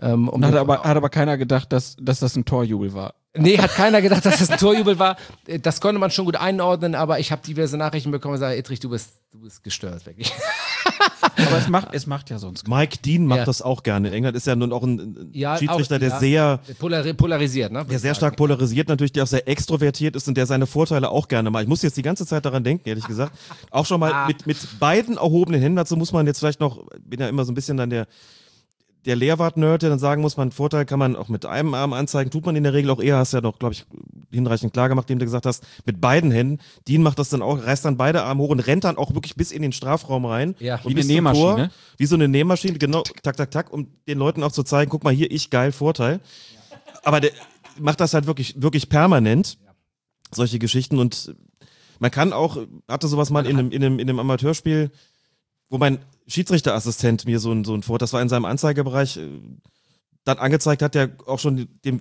[0.00, 3.14] Ähm, um Hat aber, hat aber keiner gedacht, dass, dass das ein Torjubel war.
[3.38, 5.16] Nee, hat keiner gedacht, dass das ein Torjubel war.
[5.46, 8.56] Äh, Das konnte man schon gut einordnen, aber ich habe diverse Nachrichten bekommen und sage,
[8.56, 10.32] Edrich, du bist, du bist gestört, wirklich.
[11.38, 12.66] Aber es macht, es macht ja sonst.
[12.68, 13.44] Mike Dean macht Ja.
[13.44, 14.08] das auch gerne.
[14.08, 16.18] In England ist ja nun auch ein ein Ja, Schiedsrichter, auch- der ja.
[16.18, 17.84] sehr, Polari polarisiert, ne?
[17.84, 21.28] der sehr stark polarisiert, natürlich, der auch sehr extrovertiert ist und der seine Vorteile auch
[21.28, 21.62] gerne mal.
[21.62, 23.36] Ich muss jetzt die ganze Zeit daran denken, ehrlich gesagt.
[23.70, 24.08] Auch schon Ah.
[24.10, 25.76] mal mit, mit beiden erhobenen Händen.
[25.76, 28.06] Dazu muss man jetzt vielleicht noch, bin ja immer so ein bisschen dann der,
[29.06, 32.30] der Lehrwart-Nerd, der dann sagen muss, man Vorteil kann man auch mit einem Arm anzeigen,
[32.30, 33.86] tut man in der Regel auch eher, hast ja doch, glaube ich,
[34.32, 36.58] hinreichend klar gemacht, indem du gesagt hast, mit beiden Händen.
[36.88, 39.36] Dean macht das dann auch, reißt dann beide Arme hoch und rennt dann auch wirklich
[39.36, 40.56] bis in den Strafraum rein.
[40.58, 40.80] Ja.
[40.84, 41.56] wie eine Nähmaschine.
[41.56, 44.90] Tor, wie so eine Nähmaschine, genau, tak, tak, tak, um den Leuten auch zu zeigen,
[44.90, 46.20] guck mal hier, ich geil, Vorteil.
[47.04, 47.30] Aber der
[47.78, 49.58] macht das halt wirklich, wirklich permanent,
[50.32, 51.34] solche Geschichten und
[52.00, 54.90] man kann auch, hatte sowas mal in einem, in einem, in einem Amateurspiel,
[55.70, 55.98] wo mein
[56.28, 59.28] Schiedsrichterassistent mir so ein, so ein Foto, das war in seinem Anzeigebereich, äh,
[60.24, 62.00] dann angezeigt hat, der auch schon dem,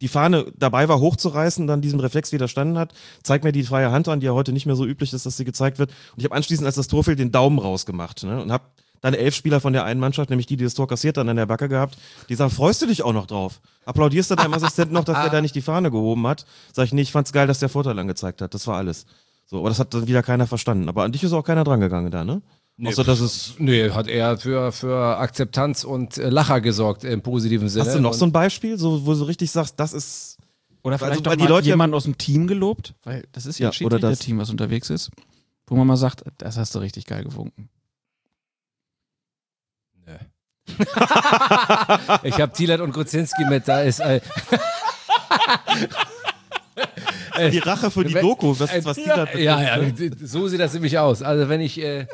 [0.00, 4.08] die Fahne dabei war, hochzureißen, dann diesem Reflex widerstanden hat, zeigt mir die freie Hand
[4.08, 5.90] an, die ja heute nicht mehr so üblich ist, dass sie gezeigt wird.
[5.90, 8.40] Und ich habe anschließend, als das Tor fiel, den Daumen rausgemacht ne?
[8.42, 8.64] und habe
[9.02, 11.36] dann elf Spieler von der einen Mannschaft, nämlich die, die das Tor kassiert, dann an
[11.36, 11.96] der Backe gehabt,
[12.28, 13.60] die sagen, freust du dich auch noch drauf?
[13.84, 16.46] Applaudierst du deinem Assistenten noch, dass der da nicht die Fahne gehoben hat?
[16.72, 18.52] Sag ich, nee, ich fand's geil, dass der Vorteil angezeigt hat.
[18.54, 19.06] Das war alles.
[19.46, 20.88] So, aber das hat dann wieder keiner verstanden.
[20.88, 22.42] Aber an dich ist auch keiner drangegangen da, ne?
[22.84, 27.68] Außer, dass es Nee, hat er für, für Akzeptanz und äh, Lacher gesorgt im positiven
[27.68, 27.84] Sinne.
[27.84, 30.38] Hast du noch Und- so ein Beispiel, so, wo du richtig sagst, das ist.
[30.82, 33.44] Oder Also, vielleicht weil auch die Leute ja- jemanden aus dem Team gelobt, weil das
[33.46, 34.10] ist ja, Ja, ein oder das.
[34.10, 35.10] Schiedsrichter-Team, was unterwegs ist,
[35.66, 37.68] wo man mal sagt, das hast du richtig geil gewunken.
[42.22, 44.00] Ich habe Thielert und Gruzinski mit, da ist.
[44.00, 44.20] Äh,
[47.50, 49.92] Die Rache für die Doku, was, was die da ja, ja,
[50.22, 51.22] so sieht das nämlich aus.
[51.22, 52.06] Also wenn ich äh,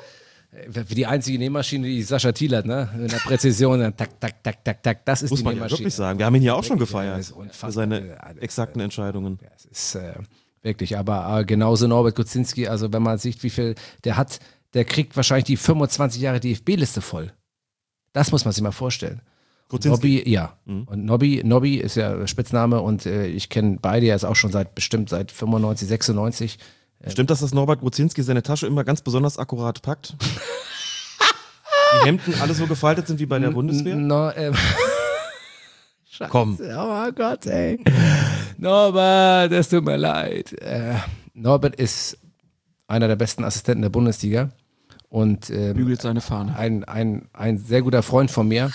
[0.91, 4.83] die einzige Nähmaschine, die Sascha Thielert, ne, mit der Präzision, dann tak, tak, tak, tak,
[4.83, 5.79] tak, das ist Muss die man ja Nähmaschine.
[5.81, 6.19] wirklich sagen.
[6.19, 7.33] Wir haben ihn ja auch schon ja, gefeiert.
[7.51, 9.39] Für seine Ja, das- exakten Entscheidungen.
[9.53, 10.15] Das ist äh,
[10.63, 14.39] wirklich, aber äh, genauso Norbert Kuzinski, also wenn man sieht, wie viel der hat,
[14.75, 17.33] der kriegt wahrscheinlich die 25 Jahre DFB-Liste voll.
[18.13, 19.21] Das muss man sich mal vorstellen.
[19.85, 20.57] Nobby, ja.
[20.65, 24.75] Und Nobby, Nobby ist ja Spitzname und äh, ich kenne beide jetzt auch schon seit
[24.77, 26.59] bestimmt seit 95, 96.
[27.09, 30.17] Stimmt das, dass Norbert Gruzinski seine Tasche immer ganz besonders akkurat packt?
[32.03, 33.97] die Hemden alle so gefaltet sind wie bei der Bundeswehr?
[33.97, 34.55] No, ähm,
[36.31, 36.59] Komm.
[36.61, 37.79] Oh mein Gott, ey.
[38.57, 40.53] Norbert, es tut mir leid.
[40.63, 40.95] Äh,
[41.35, 42.19] Norbert ist
[42.87, 44.51] einer der besten Assistenten der Bundesliga
[45.09, 46.57] und ähm, Bügelt seine Fahne.
[46.57, 48.71] ein, ein, ein sehr guter Freund von mir.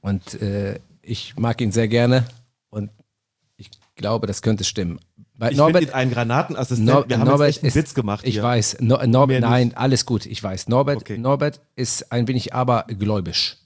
[0.00, 2.24] Und äh, ich mag ihn sehr gerne
[2.70, 2.90] und
[3.56, 4.98] ich glaube, das könnte stimmen.
[5.40, 6.86] Bei Ich Norbert, bin ein Granatenassistent.
[6.86, 8.42] Nor Wir haben Norbert jetzt echt einen ist, Witz gemacht Ich hier.
[8.42, 8.76] weiß.
[8.80, 9.78] No Norbert, Mehr nein, nicht.
[9.78, 10.26] alles gut.
[10.26, 10.68] Ich weiß.
[10.68, 11.16] Norbert, Okay.
[11.16, 13.56] Norbert ist ein wenig abergläubisch.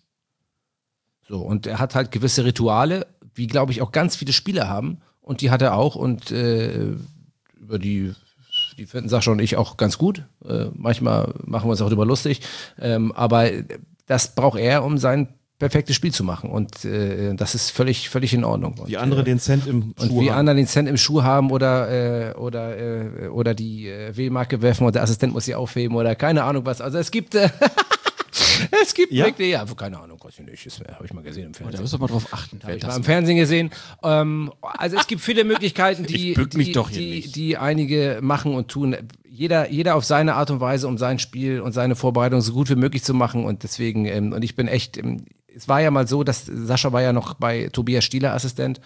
[1.29, 5.01] So, und er hat halt gewisse Rituale, wie glaube ich auch ganz viele Spieler haben.
[5.21, 5.97] Und die hat er auch.
[5.97, 6.93] Und äh,
[7.61, 8.13] über die,
[8.79, 10.23] die finden Sascha und ich auch ganz gut.
[10.47, 12.41] Äh, manchmal machen wir uns auch darüber lustig.
[12.79, 13.51] Ähm, aber
[14.07, 16.51] das braucht er, um sein perfektes Spiel zu machen.
[16.51, 18.75] Und äh, das ist völlig, völlig in Ordnung.
[18.79, 20.39] Und, Wie andere äh, den Cent im und Schuh wie haben.
[20.41, 22.77] andere den Cent im Schuh haben oder, äh, oder,
[23.25, 26.67] äh, oder die äh, Wählmarke werfen und der Assistent muss sie aufheben oder keine Ahnung
[26.67, 26.81] was.
[26.81, 27.49] Also es gibt, äh,
[28.83, 29.27] es gibt Ja?
[29.27, 31.81] wirklich, ja, keine Ahnung, weiß ich nicht, das habe ich mal gesehen im Da Fernsehen.
[31.83, 32.61] müssen wir mal drauf achten.
[32.63, 33.71] Habe ich das mal im Fernsehen gesehen.
[34.03, 38.97] Ähm, also es gibt viele Möglichkeiten, die, die, die, die einige machen und tun.
[39.29, 42.71] Jeder, jeder auf seine Art und Weise, um sein Spiel und seine Vorbereitung so gut
[42.71, 43.45] wie möglich zu machen.
[43.45, 45.25] Und deswegen, ähm, und ich bin echt, ähm,
[45.57, 48.81] es war ja mal so, dass Sascha war ja noch bei Tobias Stieler Assistent,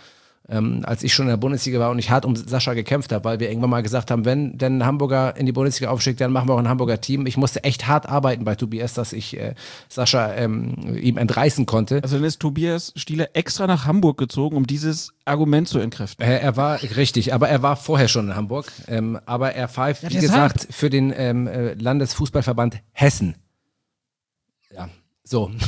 [0.48, 3.24] ähm, als ich schon in der Bundesliga war und ich hart um Sascha gekämpft habe,
[3.24, 6.32] weil wir irgendwann mal gesagt haben, wenn denn ein Hamburger in die Bundesliga aufsteigt, dann
[6.32, 7.26] machen wir auch ein Hamburger Team.
[7.26, 9.54] Ich musste echt hart arbeiten bei Tobias, dass ich äh,
[9.88, 12.00] Sascha ähm, ihm entreißen konnte.
[12.02, 16.24] Also dann ist Tobias Stieler extra nach Hamburg gezogen, um dieses Argument zu entkräften.
[16.24, 18.72] Er, er war richtig, aber er war vorher schon in Hamburg.
[18.86, 20.54] Ähm, aber er pfeift, wie deshalb.
[20.54, 23.36] gesagt, für den ähm, äh, Landesfußballverband Hessen.
[24.74, 24.88] Ja,
[25.24, 25.50] so.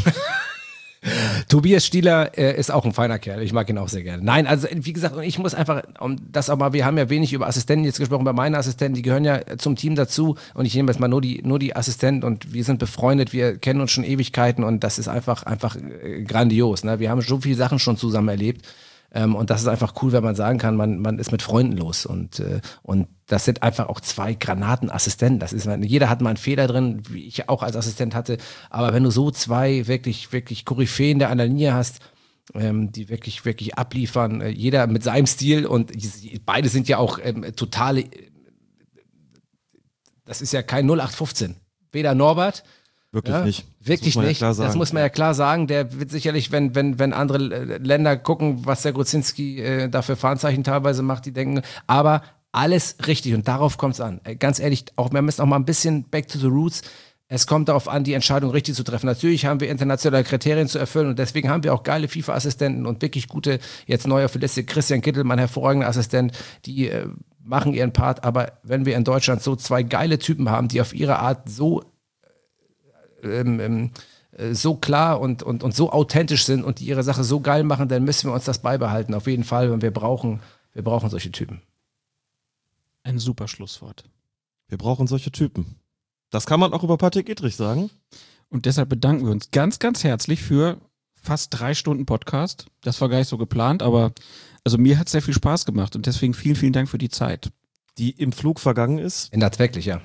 [1.48, 3.42] Tobias Stieler äh, ist auch ein feiner Kerl.
[3.42, 4.22] Ich mag ihn auch sehr gerne.
[4.22, 7.32] Nein, also wie gesagt, ich muss einfach, um das auch mal, wir haben ja wenig
[7.32, 10.74] über Assistenten jetzt gesprochen, bei meinen Assistenten, die gehören ja zum Team dazu und ich
[10.74, 13.92] nehme jetzt mal nur die, nur die Assistenten und wir sind befreundet, wir kennen uns
[13.92, 16.84] schon Ewigkeiten und das ist einfach, einfach äh, grandios.
[16.84, 17.00] Ne?
[17.00, 18.66] Wir haben so viele Sachen schon zusammen erlebt.
[19.12, 21.76] Ähm, und das ist einfach cool, wenn man sagen kann, man, man ist mit Freunden
[21.76, 22.06] los.
[22.06, 25.40] Und, äh, und das sind einfach auch zwei Granatenassistenten.
[25.40, 28.38] Das ist, jeder hat mal einen Fehler drin, wie ich auch als Assistent hatte.
[28.68, 32.00] Aber wenn du so zwei wirklich, wirklich Koryphäen der der Linie hast,
[32.54, 35.92] ähm, die wirklich, wirklich abliefern, äh, jeder mit seinem Stil und
[36.44, 38.04] beide sind ja auch ähm, totale
[40.30, 41.56] das ist ja kein 0815.
[41.90, 42.62] Weder Norbert,
[43.12, 43.66] Wirklich ja, nicht.
[43.80, 44.38] Das Wirklich ja nicht.
[44.38, 45.66] klar das muss man ja klar sagen.
[45.66, 50.16] Der wird sicherlich, wenn, wenn, wenn andere Länder gucken, was der Grudzinski äh, da für
[50.16, 52.22] Fahrzeichen teilweise macht, die denken, aber
[52.52, 54.20] alles richtig und darauf kommt es an.
[54.24, 56.82] Äh, Ganz ehrlich, auch wir müssen auch mal ein bisschen back to the roots.
[57.26, 59.06] Es kommt darauf an, die Entscheidung richtig zu treffen.
[59.06, 63.02] Natürlich haben wir internationale Kriterien zu erfüllen und deswegen haben wir auch geile FIFA-Assistenten und
[63.02, 66.32] wirklich gute, jetzt neu auf der Liste, Christian Kittel, mein hervorragender Assistent,
[66.64, 67.06] die äh,
[67.42, 68.24] machen ihren Part.
[68.24, 71.84] Aber wenn wir in Deutschland so zwei geile Typen haben, die auf ihre Art so
[73.22, 73.90] ähm, ähm,
[74.32, 77.64] äh, so klar und, und, und so authentisch sind und die ihre Sache so geil
[77.64, 79.14] machen, dann müssen wir uns das beibehalten.
[79.14, 79.70] Auf jeden Fall.
[79.70, 80.40] Und wir brauchen,
[80.72, 81.62] wir brauchen solche Typen.
[83.02, 84.04] Ein super Schlusswort.
[84.68, 85.76] Wir brauchen solche Typen.
[86.30, 87.90] Das kann man auch über Patrick Edrich sagen.
[88.48, 90.78] Und deshalb bedanken wir uns ganz, ganz herzlich für
[91.14, 92.66] fast drei Stunden Podcast.
[92.82, 94.12] Das war gar nicht so geplant, aber
[94.64, 97.08] also mir hat es sehr viel Spaß gemacht und deswegen vielen, vielen Dank für die
[97.08, 97.50] Zeit.
[97.98, 99.32] Die im Flug vergangen ist.
[99.32, 100.00] In tatsächlich, ja.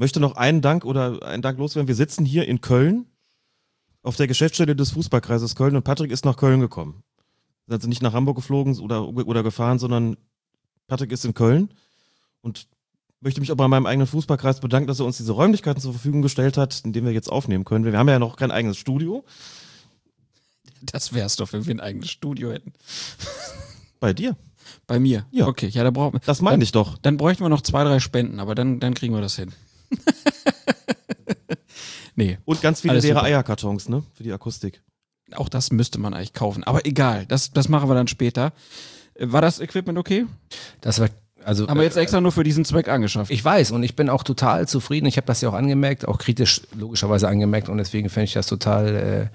[0.00, 1.86] Möchte noch einen Dank oder einen Dank loswerden.
[1.86, 3.04] Wir sitzen hier in Köln
[4.00, 7.02] auf der Geschäftsstelle des Fußballkreises Köln und Patrick ist nach Köln gekommen.
[7.68, 10.16] Also nicht nach Hamburg geflogen oder, oder gefahren, sondern
[10.86, 11.74] Patrick ist in Köln
[12.40, 12.66] und
[13.20, 16.22] möchte mich auch bei meinem eigenen Fußballkreis bedanken, dass er uns diese Räumlichkeiten zur Verfügung
[16.22, 17.84] gestellt hat, in denen wir jetzt aufnehmen können.
[17.84, 19.22] Wir haben ja noch kein eigenes Studio.
[20.80, 22.72] Das wär's doch, wenn wir ein eigenes Studio hätten.
[24.00, 24.34] Bei dir?
[24.86, 25.26] Bei mir?
[25.30, 25.46] Ja.
[25.46, 26.20] Okay, ja, da brauchen wir.
[26.20, 26.96] Das meine ich doch.
[26.96, 29.52] Dann bräuchten wir noch zwei, drei Spenden, aber dann, dann kriegen wir das hin.
[32.16, 32.38] nee.
[32.44, 33.26] Und ganz viele Alles leere super.
[33.26, 34.02] Eierkartons, ne?
[34.14, 34.82] Für die Akustik.
[35.34, 36.64] Auch das müsste man eigentlich kaufen.
[36.64, 38.52] Aber egal, das, das machen wir dann später.
[39.14, 40.26] Äh, War das Equipment okay?
[40.80, 41.08] Das war,
[41.44, 43.30] also, Haben wir jetzt extra nur für diesen Zweck angeschafft.
[43.30, 45.06] Ich weiß und ich bin auch total zufrieden.
[45.06, 48.46] Ich habe das ja auch angemerkt, auch kritisch logischerweise angemerkt und deswegen finde ich das
[48.46, 49.26] total, äh,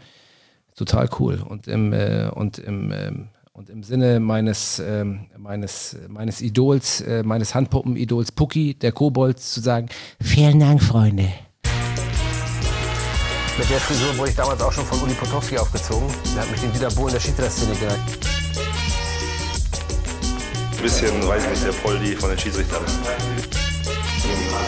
[0.76, 1.42] total cool.
[1.42, 7.24] Und im, äh, und im, ähm, und im Sinne meines, ähm, meines, meines Idols, äh,
[7.24, 9.88] meines Handpuppen-Idols Pucki, der Kobold, zu sagen,
[10.22, 11.30] vielen Dank, Freunde.
[13.58, 16.06] Mit der Frisur wurde ich damals auch schon von Uli Potowski aufgezogen.
[16.36, 18.20] Der hat mich den Dieter Bohlen der Schiedsrichter-Szene genannt.
[20.76, 22.84] Ein bisschen, weiß ich nicht, der Poldi von den Schiedsrichtern.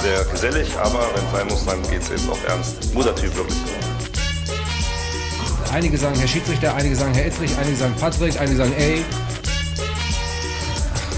[0.02, 2.94] Sehr gesellig, aber wenn es sein muss, dann geht es jetzt auch ernst.
[2.94, 3.58] Muttertyp wirklich.
[5.72, 9.04] Einige sagen Herr Schiedsrichter, einige sagen Herr Ettrich, einige sagen Patrick, einige sagen ey.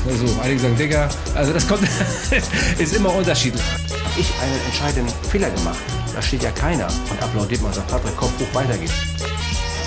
[0.08, 1.10] Also, einige sagen Digger.
[1.36, 1.84] Also das kommt,
[2.80, 3.61] ist immer unterschiedlich.
[4.18, 5.78] Ich einen entscheidenden Fehler gemacht?
[6.16, 8.94] Da steht ja keiner und applaudiert mal und sagt, Patrick, Kopf hoch, weiter geht's.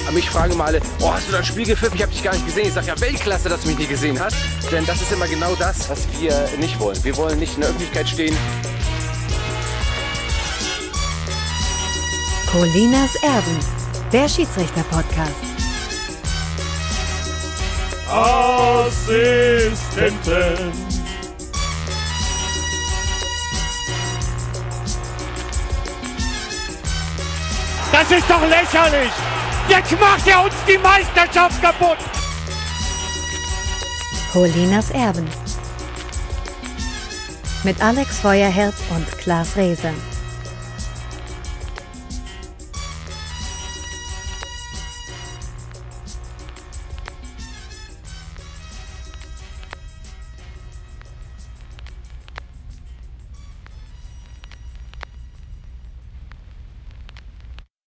[0.05, 1.97] Aber mich fragen immer alle, oh, hast du dein Spiel gepfiffen?
[1.97, 2.69] Ich habe dich gar nicht gesehen.
[2.69, 4.37] Ich sage ja, Weltklasse, dass du mich nicht gesehen hast.
[4.71, 7.03] Denn das ist immer genau das, was wir nicht wollen.
[7.05, 8.37] Wir wollen nicht in der Öffentlichkeit stehen.
[12.51, 13.59] Colinas Erben,
[14.13, 15.33] der Schiedsrichter-Podcast.
[18.11, 19.13] Assistenten.
[27.91, 29.13] Das ist doch lächerlich!
[29.69, 31.97] Jetzt macht er uns die Meisterschaft kaputt!
[34.33, 35.27] Colinas Erben.
[37.65, 39.95] Mit Alex Feuerherd und Klaas Rehse.